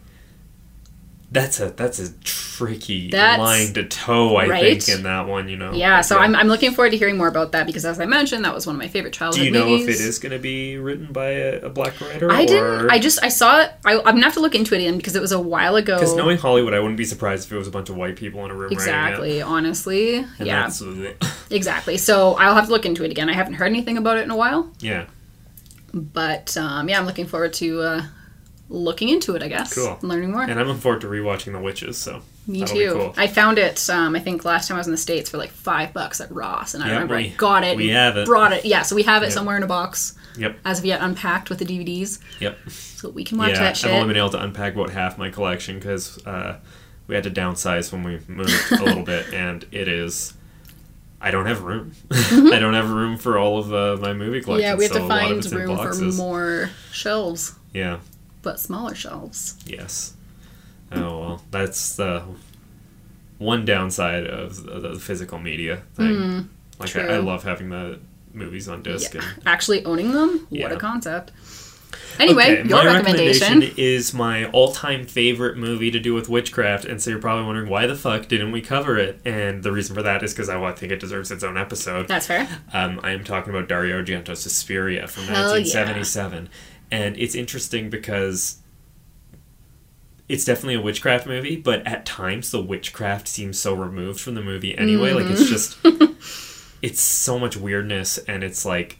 that's 1.31 1.59
a 1.59 1.69
that's 1.71 1.99
a 1.99 2.13
tricky 2.55 3.09
That's- 3.09 3.39
line 3.39 3.73
to 3.73 3.83
toe. 3.83 4.35
I 4.35 4.47
right? 4.47 4.81
think 4.81 4.97
in 4.97 5.03
that 5.03 5.27
one, 5.27 5.49
you 5.49 5.57
know. 5.57 5.73
yeah, 5.73 6.01
so 6.01 6.17
I'm, 6.17 6.35
I'm 6.35 6.47
looking 6.47 6.71
forward 6.71 6.91
to 6.91 6.97
hearing 6.97 7.17
more 7.17 7.27
about 7.27 7.51
that 7.51 7.65
because, 7.65 7.83
as 7.83 7.99
I 7.99 8.05
mentioned, 8.05 8.45
that 8.45 8.53
was 8.53 8.65
one 8.65 8.75
of 8.75 8.81
my 8.81 8.87
favorite 8.87 9.13
childhood 9.13 9.39
Do 9.39 9.45
you 9.45 9.51
know 9.51 9.65
movies. 9.65 9.87
if 9.87 10.01
it 10.01 10.07
is 10.07 10.19
going 10.19 10.31
to 10.31 10.39
be 10.39 10.77
written 10.77 11.11
by 11.11 11.31
a, 11.31 11.61
a 11.63 11.69
black 11.69 11.99
writer? 11.99 12.31
I 12.31 12.43
or... 12.43 12.45
didn't. 12.45 12.89
I 12.91 12.99
just 12.99 13.23
I 13.23 13.29
saw 13.29 13.61
it. 13.61 13.71
I, 13.83 13.97
I'm 13.97 14.03
gonna 14.03 14.23
have 14.23 14.35
to 14.35 14.39
look 14.39 14.55
into 14.55 14.75
it 14.75 14.79
again 14.79 14.97
because 14.97 15.15
it 15.15 15.21
was 15.21 15.31
a 15.31 15.39
while 15.39 15.75
ago. 15.75 15.95
Because 15.95 16.15
knowing 16.15 16.37
Hollywood, 16.37 16.73
I 16.73 16.79
wouldn't 16.79 16.97
be 16.97 17.05
surprised 17.05 17.47
if 17.47 17.51
it 17.51 17.57
was 17.57 17.67
a 17.67 17.71
bunch 17.71 17.89
of 17.89 17.97
white 17.97 18.15
people 18.15 18.45
in 18.45 18.51
a 18.51 18.55
room 18.55 18.71
exactly, 18.71 19.41
honestly, 19.41 20.17
And 20.17 20.27
yeah, 20.39 20.71
exactly. 21.49 21.97
So 21.97 22.35
I'll 22.35 22.55
have 22.55 22.67
to 22.67 22.71
look 22.71 22.85
into 22.85 23.03
it 23.03 23.11
again. 23.11 23.29
I 23.29 23.33
haven't 23.33 23.55
heard 23.55 23.67
anything 23.67 23.97
about 23.97 24.17
it 24.17 24.21
in 24.21 24.31
a 24.31 24.37
while, 24.37 24.71
yeah. 24.79 25.07
but 25.93 26.55
um, 26.55 26.87
yeah, 26.87 26.99
I'm 26.99 27.05
looking 27.05 27.27
forward 27.27 27.53
to 27.53 27.81
uh, 27.81 28.03
looking 28.69 29.09
into 29.09 29.35
it. 29.35 29.43
I 29.43 29.47
guess, 29.47 29.73
Cool. 29.75 29.97
learning 30.01 30.31
more. 30.31 30.41
And 30.43 30.59
I'm 30.59 30.67
looking 30.67 30.81
forward 30.81 31.01
to 31.01 31.07
rewatching 31.07 31.51
The 31.53 31.59
Witches. 31.59 31.97
So 31.97 32.21
Me 32.47 32.63
too. 32.63 32.93
Cool. 32.93 33.13
I 33.17 33.27
found 33.27 33.57
it. 33.59 33.89
Um, 33.89 34.15
I 34.15 34.19
think 34.19 34.43
last 34.45 34.67
time 34.67 34.75
I 34.75 34.79
was 34.79 34.87
in 34.87 34.91
the 34.91 34.97
states 34.97 35.29
for 35.29 35.37
like 35.37 35.51
five 35.51 35.93
bucks 35.93 36.19
at 36.21 36.31
Ross, 36.31 36.73
and 36.73 36.83
I 36.83 36.87
Yeah, 36.87 36.93
remember 36.93 37.15
we- 37.17 37.25
I 37.25 37.33
got 37.37 37.63
it. 37.63 37.77
we 37.77 37.89
have 37.89 38.17
it. 38.17 38.25
Brought 38.25 38.53
it. 38.53 38.65
Yeah, 38.65 38.81
so 38.81 38.95
we 38.95 39.03
have 39.03 39.21
it 39.23 39.27
Yep. 39.27 39.33
somewhere 39.33 39.57
in 39.57 39.63
a 39.63 39.67
box 39.67 40.15
Yep. 40.37 40.57
as 40.65 40.79
of 40.79 40.85
yet 40.85 40.99
unpacked 41.01 41.49
with 41.49 41.59
the 41.59 41.65
DVDs, 41.65 42.19
Yep. 42.39 42.57
so 42.69 43.09
we 43.09 43.23
can 43.23 43.37
watch 43.37 43.51
yeah, 43.51 43.59
that 43.59 43.77
shit. 43.77 43.89
I've 43.91 43.95
only 44.01 44.07
been 44.13 44.17
able 44.17 44.29
to 44.31 44.41
unpack 44.41 44.73
about 44.75 44.89
half 44.89 45.17
my 45.17 45.29
collection 45.29 45.77
because 45.79 46.17
uh, 46.25 46.57
we 47.07 47.15
had 47.15 47.23
to 47.23 47.31
downsize 47.31 47.91
when 47.91 48.03
we 48.03 48.19
moved 48.27 48.51
a 48.71 48.83
little 48.83 49.03
bit, 49.13 49.31
and 49.33 49.65
it 49.71 49.87
is. 49.87 50.33
I 51.21 51.31
don't 51.31 51.45
have 51.45 51.63
room. 51.63 51.93
I 52.11 52.59
don't 52.59 52.73
have 52.73 52.89
room 52.91 53.17
for 53.17 53.37
all 53.39 53.57
of 53.57 53.73
uh, 53.73 53.97
my 54.01 54.13
movie 54.13 54.41
collection. 54.41 54.51
Mm-hmm. 54.53 54.59
yeah, 54.61 54.75
we 54.75 54.83
have 54.83 54.91
so 54.93 54.99
to 54.99 55.05
a 55.05 55.07
lot 55.07 55.31
of 55.31 55.43
find 55.43 55.53
room 55.53 55.77
for 55.77 56.17
more 56.17 56.69
shelves, 56.91 57.53
Yeah. 57.73 57.97
But 58.45 58.59
smaller 58.61 58.95
shelves. 58.95 59.57
Yes. 59.65 60.13
Oh 60.93 61.19
well, 61.19 61.41
that's 61.51 61.97
the 61.97 62.23
one 63.39 63.65
downside 63.65 64.25
of 64.25 64.63
the, 64.63 64.97
physical 64.97 65.39
media 65.39 65.83
thing. 65.95 66.49
like 66.79 66.95
I, 66.95 67.01
I 67.01 67.03
Mm, 67.19 67.25
love 67.25 67.43
having 67.43 67.69
the 67.69 67.99
movies 68.33 68.69
on 68.69 68.81
disc. 68.83 69.13
Yeah. 69.13 69.21
And, 69.35 69.45
Actually 69.47 69.83
owning 69.83 70.13
them? 70.13 70.47
What 70.49 70.71
a 70.71 70.77
concept. 70.77 71.31
Anyway, 72.19 72.59
Okay, 72.59 72.69
your 72.69 72.83
my 72.83 72.93
recommendation. 72.93 73.61
is 73.77 74.13
my 74.13 74.45
all-time 74.51 75.05
favorite 75.05 75.57
movie 75.57 75.91
to 75.91 75.99
do 75.99 76.13
with 76.13 76.29
witchcraft, 76.29 76.85
and 76.85 77.01
so 77.01 77.09
you're 77.09 77.19
probably 77.19 77.45
wondering 77.45 77.69
why 77.69 77.87
the 77.87 77.95
fuck 77.95 78.27
didn't 78.27 78.51
we 78.53 78.61
cover 78.61 78.97
it? 78.97 79.19
And 79.25 79.63
the 79.63 79.71
reason 79.71 79.95
for 79.95 80.01
that 80.03 80.23
is 80.23 80.33
because 80.33 80.47
I 80.49 80.71
think 80.73 80.91
it 80.93 80.99
deserves 80.99 81.31
its 81.31 81.43
own 81.43 81.57
episode. 81.57 82.07
That's 82.07 82.27
fair. 82.27 82.47
Um, 82.73 82.99
I 83.03 83.11
am 83.11 83.23
talking 83.25 83.53
about 83.53 83.67
Dario 83.67 84.01
Argento's 84.01 84.41
Suspiria 84.41 85.07
from 85.07 85.23
Hell 85.23 85.51
1977, 85.51 86.49
and 86.91 87.17
it's 87.17 87.35
interesting 87.35 87.89
because 87.89 88.57
it's 90.27 90.43
definitely 90.45 90.75
a 90.75 90.81
witchcraft 90.81 91.27
movie, 91.27 91.55
but 91.55 91.85
at 91.85 92.05
times 92.05 92.51
the 92.51 92.61
witchcraft 92.61 93.27
seems 93.27 93.59
so 93.59 93.73
removed 93.75 94.19
from 94.19 94.33
the 94.35 94.41
movie 94.41 94.75
anyway. 94.77 95.13
Like 95.13 95.25
Mm-hmm. 95.25 95.33
it's 95.33 95.49
just, 95.49 96.77
it's 96.81 97.01
so 97.01 97.37
much 97.37 97.55
weirdness, 97.55 98.17
and 98.17 98.43
it's 98.43 98.65
like, 98.65 98.97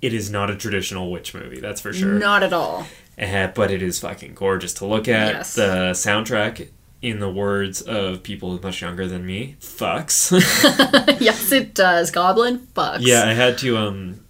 it 0.00 0.12
is 0.14 0.30
not 0.30 0.50
a 0.50 0.56
traditional 0.56 1.10
witch 1.10 1.34
movie. 1.34 1.60
That's 1.60 1.80
for 1.80 1.92
sure. 1.92 2.14
Not 2.18 2.42
at 2.42 2.52
all. 2.52 2.86
Eh, 3.18 3.46
but 3.48 3.70
it 3.70 3.82
is 3.82 3.98
fucking 4.00 4.34
gorgeous 4.34 4.74
to 4.74 4.86
look 4.86 5.06
at. 5.06 5.34
Yes. 5.34 5.54
The 5.54 5.90
soundtrack, 5.92 6.68
in 7.02 7.20
the 7.20 7.30
words 7.30 7.82
of 7.82 8.22
people 8.22 8.58
much 8.62 8.80
younger 8.80 9.06
than 9.06 9.24
me, 9.26 9.56
fucks. 9.60 10.30
yes, 11.20 11.52
it 11.52 11.74
does. 11.74 12.10
Goblin 12.10 12.58
fucks. 12.74 12.98
yeah, 13.02 13.24
I 13.28 13.34
had 13.34 13.58
to 13.58 13.76
um 13.76 14.23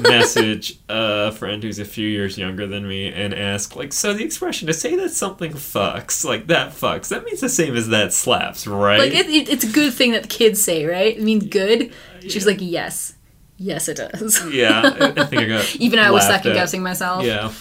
message 0.00 0.78
a 0.88 1.32
friend 1.32 1.62
who's 1.62 1.78
a 1.78 1.84
few 1.84 2.06
years 2.08 2.36
younger 2.38 2.66
than 2.66 2.86
me 2.88 3.12
and 3.12 3.34
ask, 3.34 3.76
like, 3.76 3.92
so 3.92 4.12
the 4.12 4.24
expression 4.24 4.66
to 4.66 4.74
say 4.74 4.96
that 4.96 5.10
something 5.10 5.52
fucks, 5.52 6.24
like 6.24 6.46
that 6.48 6.70
fucks, 6.72 7.08
that 7.08 7.24
means 7.24 7.40
the 7.40 7.48
same 7.48 7.76
as 7.76 7.88
that 7.88 8.12
slaps, 8.12 8.66
right? 8.66 8.98
Like, 8.98 9.12
it, 9.12 9.26
it, 9.26 9.48
it's 9.48 9.64
a 9.64 9.70
good 9.72 9.92
thing 9.94 10.12
that 10.12 10.22
the 10.22 10.28
kids 10.28 10.62
say, 10.62 10.84
right? 10.86 11.16
It 11.16 11.22
means 11.22 11.46
good. 11.46 11.92
She's 12.20 12.46
like, 12.46 12.58
yes. 12.60 13.14
Yes, 13.58 13.88
it 13.88 13.96
does. 13.96 14.44
yeah, 14.52 14.82
I, 14.84 15.06
I 15.22 15.24
think 15.24 15.42
I 15.42 15.44
got. 15.46 15.76
Even 15.80 15.98
I 15.98 16.10
was 16.10 16.26
second 16.26 16.52
guessing 16.52 16.82
myself. 16.82 17.24
Yeah. 17.24 17.52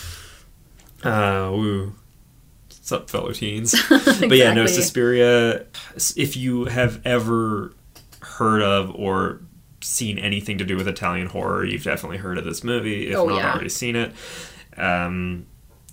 Uh, 1.04 1.52
woo. 1.52 1.94
What's 2.68 2.92
up, 2.92 3.10
fellow 3.10 3.32
teens? 3.32 3.74
But 3.90 4.32
yeah, 4.38 4.54
no, 4.54 4.64
Exactly. 4.64 4.68
Suspiria. 4.68 5.66
If 6.16 6.36
you 6.36 6.66
have 6.66 7.02
ever 7.06 7.74
heard 8.22 8.62
of 8.62 8.94
or 8.96 9.42
seen 9.86 10.18
anything 10.20 10.58
to 10.58 10.66
do 10.66 10.76
with 10.76 10.88
Italian 10.88 11.28
horror, 11.28 11.64
you've 11.66 11.84
definitely 11.84 12.18
heard 12.18 12.38
of 12.38 12.46
this 12.46 12.64
movie. 12.64 13.10
If 13.12 13.16
Oh, 13.18 13.28
not 13.28 13.38
yeah. 13.38 13.52
already 13.54 13.70
seen 13.70 13.96
it, 13.96 14.14
um, 14.78 15.46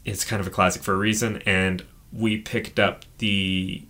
it's 0.04 0.24
kind 0.24 0.40
of 0.40 0.46
a 0.46 0.50
classic 0.50 0.82
for 0.82 0.94
a 0.94 0.96
reason. 0.96 1.42
And 1.46 1.84
we 2.12 2.38
picked 2.38 2.78
up 2.78 3.04
the 3.18 3.84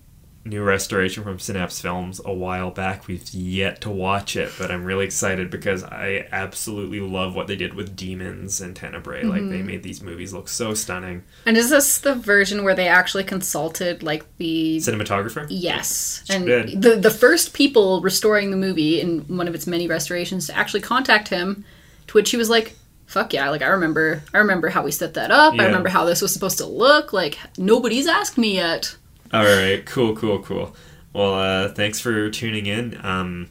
new 0.45 0.62
restoration 0.62 1.22
from 1.22 1.38
Synapse 1.38 1.80
Films 1.80 2.20
a 2.24 2.32
while 2.32 2.70
back. 2.70 3.07
We've 3.07 3.28
yet 3.32 3.80
to 3.82 3.90
watch 3.90 4.34
it, 4.34 4.51
but 4.59 4.70
I'm 4.72 4.84
really 4.84 5.05
excited 5.05 5.51
because 5.51 5.84
I 5.84 6.26
absolutely 6.32 6.99
love 7.01 7.36
what 7.36 7.47
they 7.47 7.55
did 7.55 7.74
with 7.74 7.95
Demons 7.95 8.61
and 8.61 8.74
Tenebrae. 8.74 9.22
Like 9.22 9.43
Mm-hmm. 9.43 9.51
they 9.51 9.62
made 9.62 9.82
these 9.82 10.03
movies 10.03 10.32
look 10.32 10.49
so 10.49 10.74
stunning. 10.74 11.22
And 11.47 11.57
is 11.57 11.70
this 11.70 11.99
the 11.99 12.14
version 12.14 12.64
where 12.64 12.74
they 12.74 12.88
actually 12.88 13.24
consulted, 13.24 14.03
like, 14.03 14.24
the 14.38 14.78
Cinematographer. 14.78 15.47
Yes, 15.49 16.24
and 16.28 16.45
good. 16.45 16.82
the 16.82 16.97
the 16.97 17.11
first 17.11 17.55
people 17.55 18.01
restoring 18.01 18.51
the 18.51 18.57
movie 18.57 19.01
in 19.01 19.20
one 19.36 19.47
of 19.49 19.55
its 19.55 19.66
many 19.66 19.86
restorations 19.86 20.47
to 20.49 20.57
actually 20.57 20.80
contact 20.80 21.28
him, 21.28 21.64
to 22.09 22.14
which 22.14 22.30
he 22.32 22.36
was 22.36 22.51
like, 22.51 22.74
"Fuck 23.07 23.32
yeah!" 23.32 23.49
Like 23.51 23.62
I 23.62 23.68
remember, 23.68 24.22
I 24.34 24.38
remember 24.38 24.68
how 24.70 24.82
we 24.82 24.90
set 24.90 25.14
that 25.14 25.30
up. 25.30 25.55
Yeah. 25.55 25.62
I 25.62 25.66
remember 25.66 25.88
how 25.88 26.05
this 26.05 26.20
was 26.20 26.32
supposed 26.32 26.59
to 26.59 26.66
look. 26.66 27.12
Like 27.12 27.38
nobody's 27.57 28.09
asked 28.09 28.38
me 28.38 28.57
yet. 28.57 28.97
All 29.33 29.45
right, 29.45 29.85
cool, 29.87 30.14
cool, 30.14 30.41
cool. 30.41 30.76
Well, 31.14 31.35
uh, 31.35 31.68
thanks 31.70 32.01
for 32.01 32.28
tuning 32.30 32.66
in. 32.66 32.99
Um, 33.05 33.49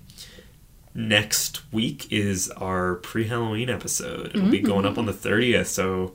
next 0.93 1.71
week 1.73 2.11
is 2.11 2.49
our 2.51 2.95
pre-Halloween 2.95 3.69
episode. 3.69 4.27
It'll 4.35 4.49
be 4.49 4.59
going 4.59 4.85
up 4.85 4.97
on 4.97 5.05
the 5.05 5.13
thirtieth, 5.13 5.67
so 5.67 6.13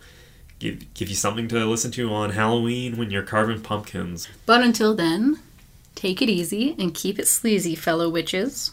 give 0.59 0.93
give 0.95 1.09
you 1.09 1.17
something 1.17 1.49
to 1.49 1.67
listen 1.67 1.91
to 1.93 2.13
on 2.13 2.31
Halloween 2.31 2.97
when 2.97 3.11
you're 3.11 3.23
carving 3.23 3.61
pumpkins. 3.61 4.29
But 4.45 4.63
until 4.63 4.95
then, 4.95 5.41
take 5.95 6.23
it 6.23 6.29
easy 6.29 6.77
and 6.79 6.95
keep 6.95 7.19
it 7.19 7.27
sleazy, 7.27 7.75
fellow 7.75 8.09
witches. 8.09 8.73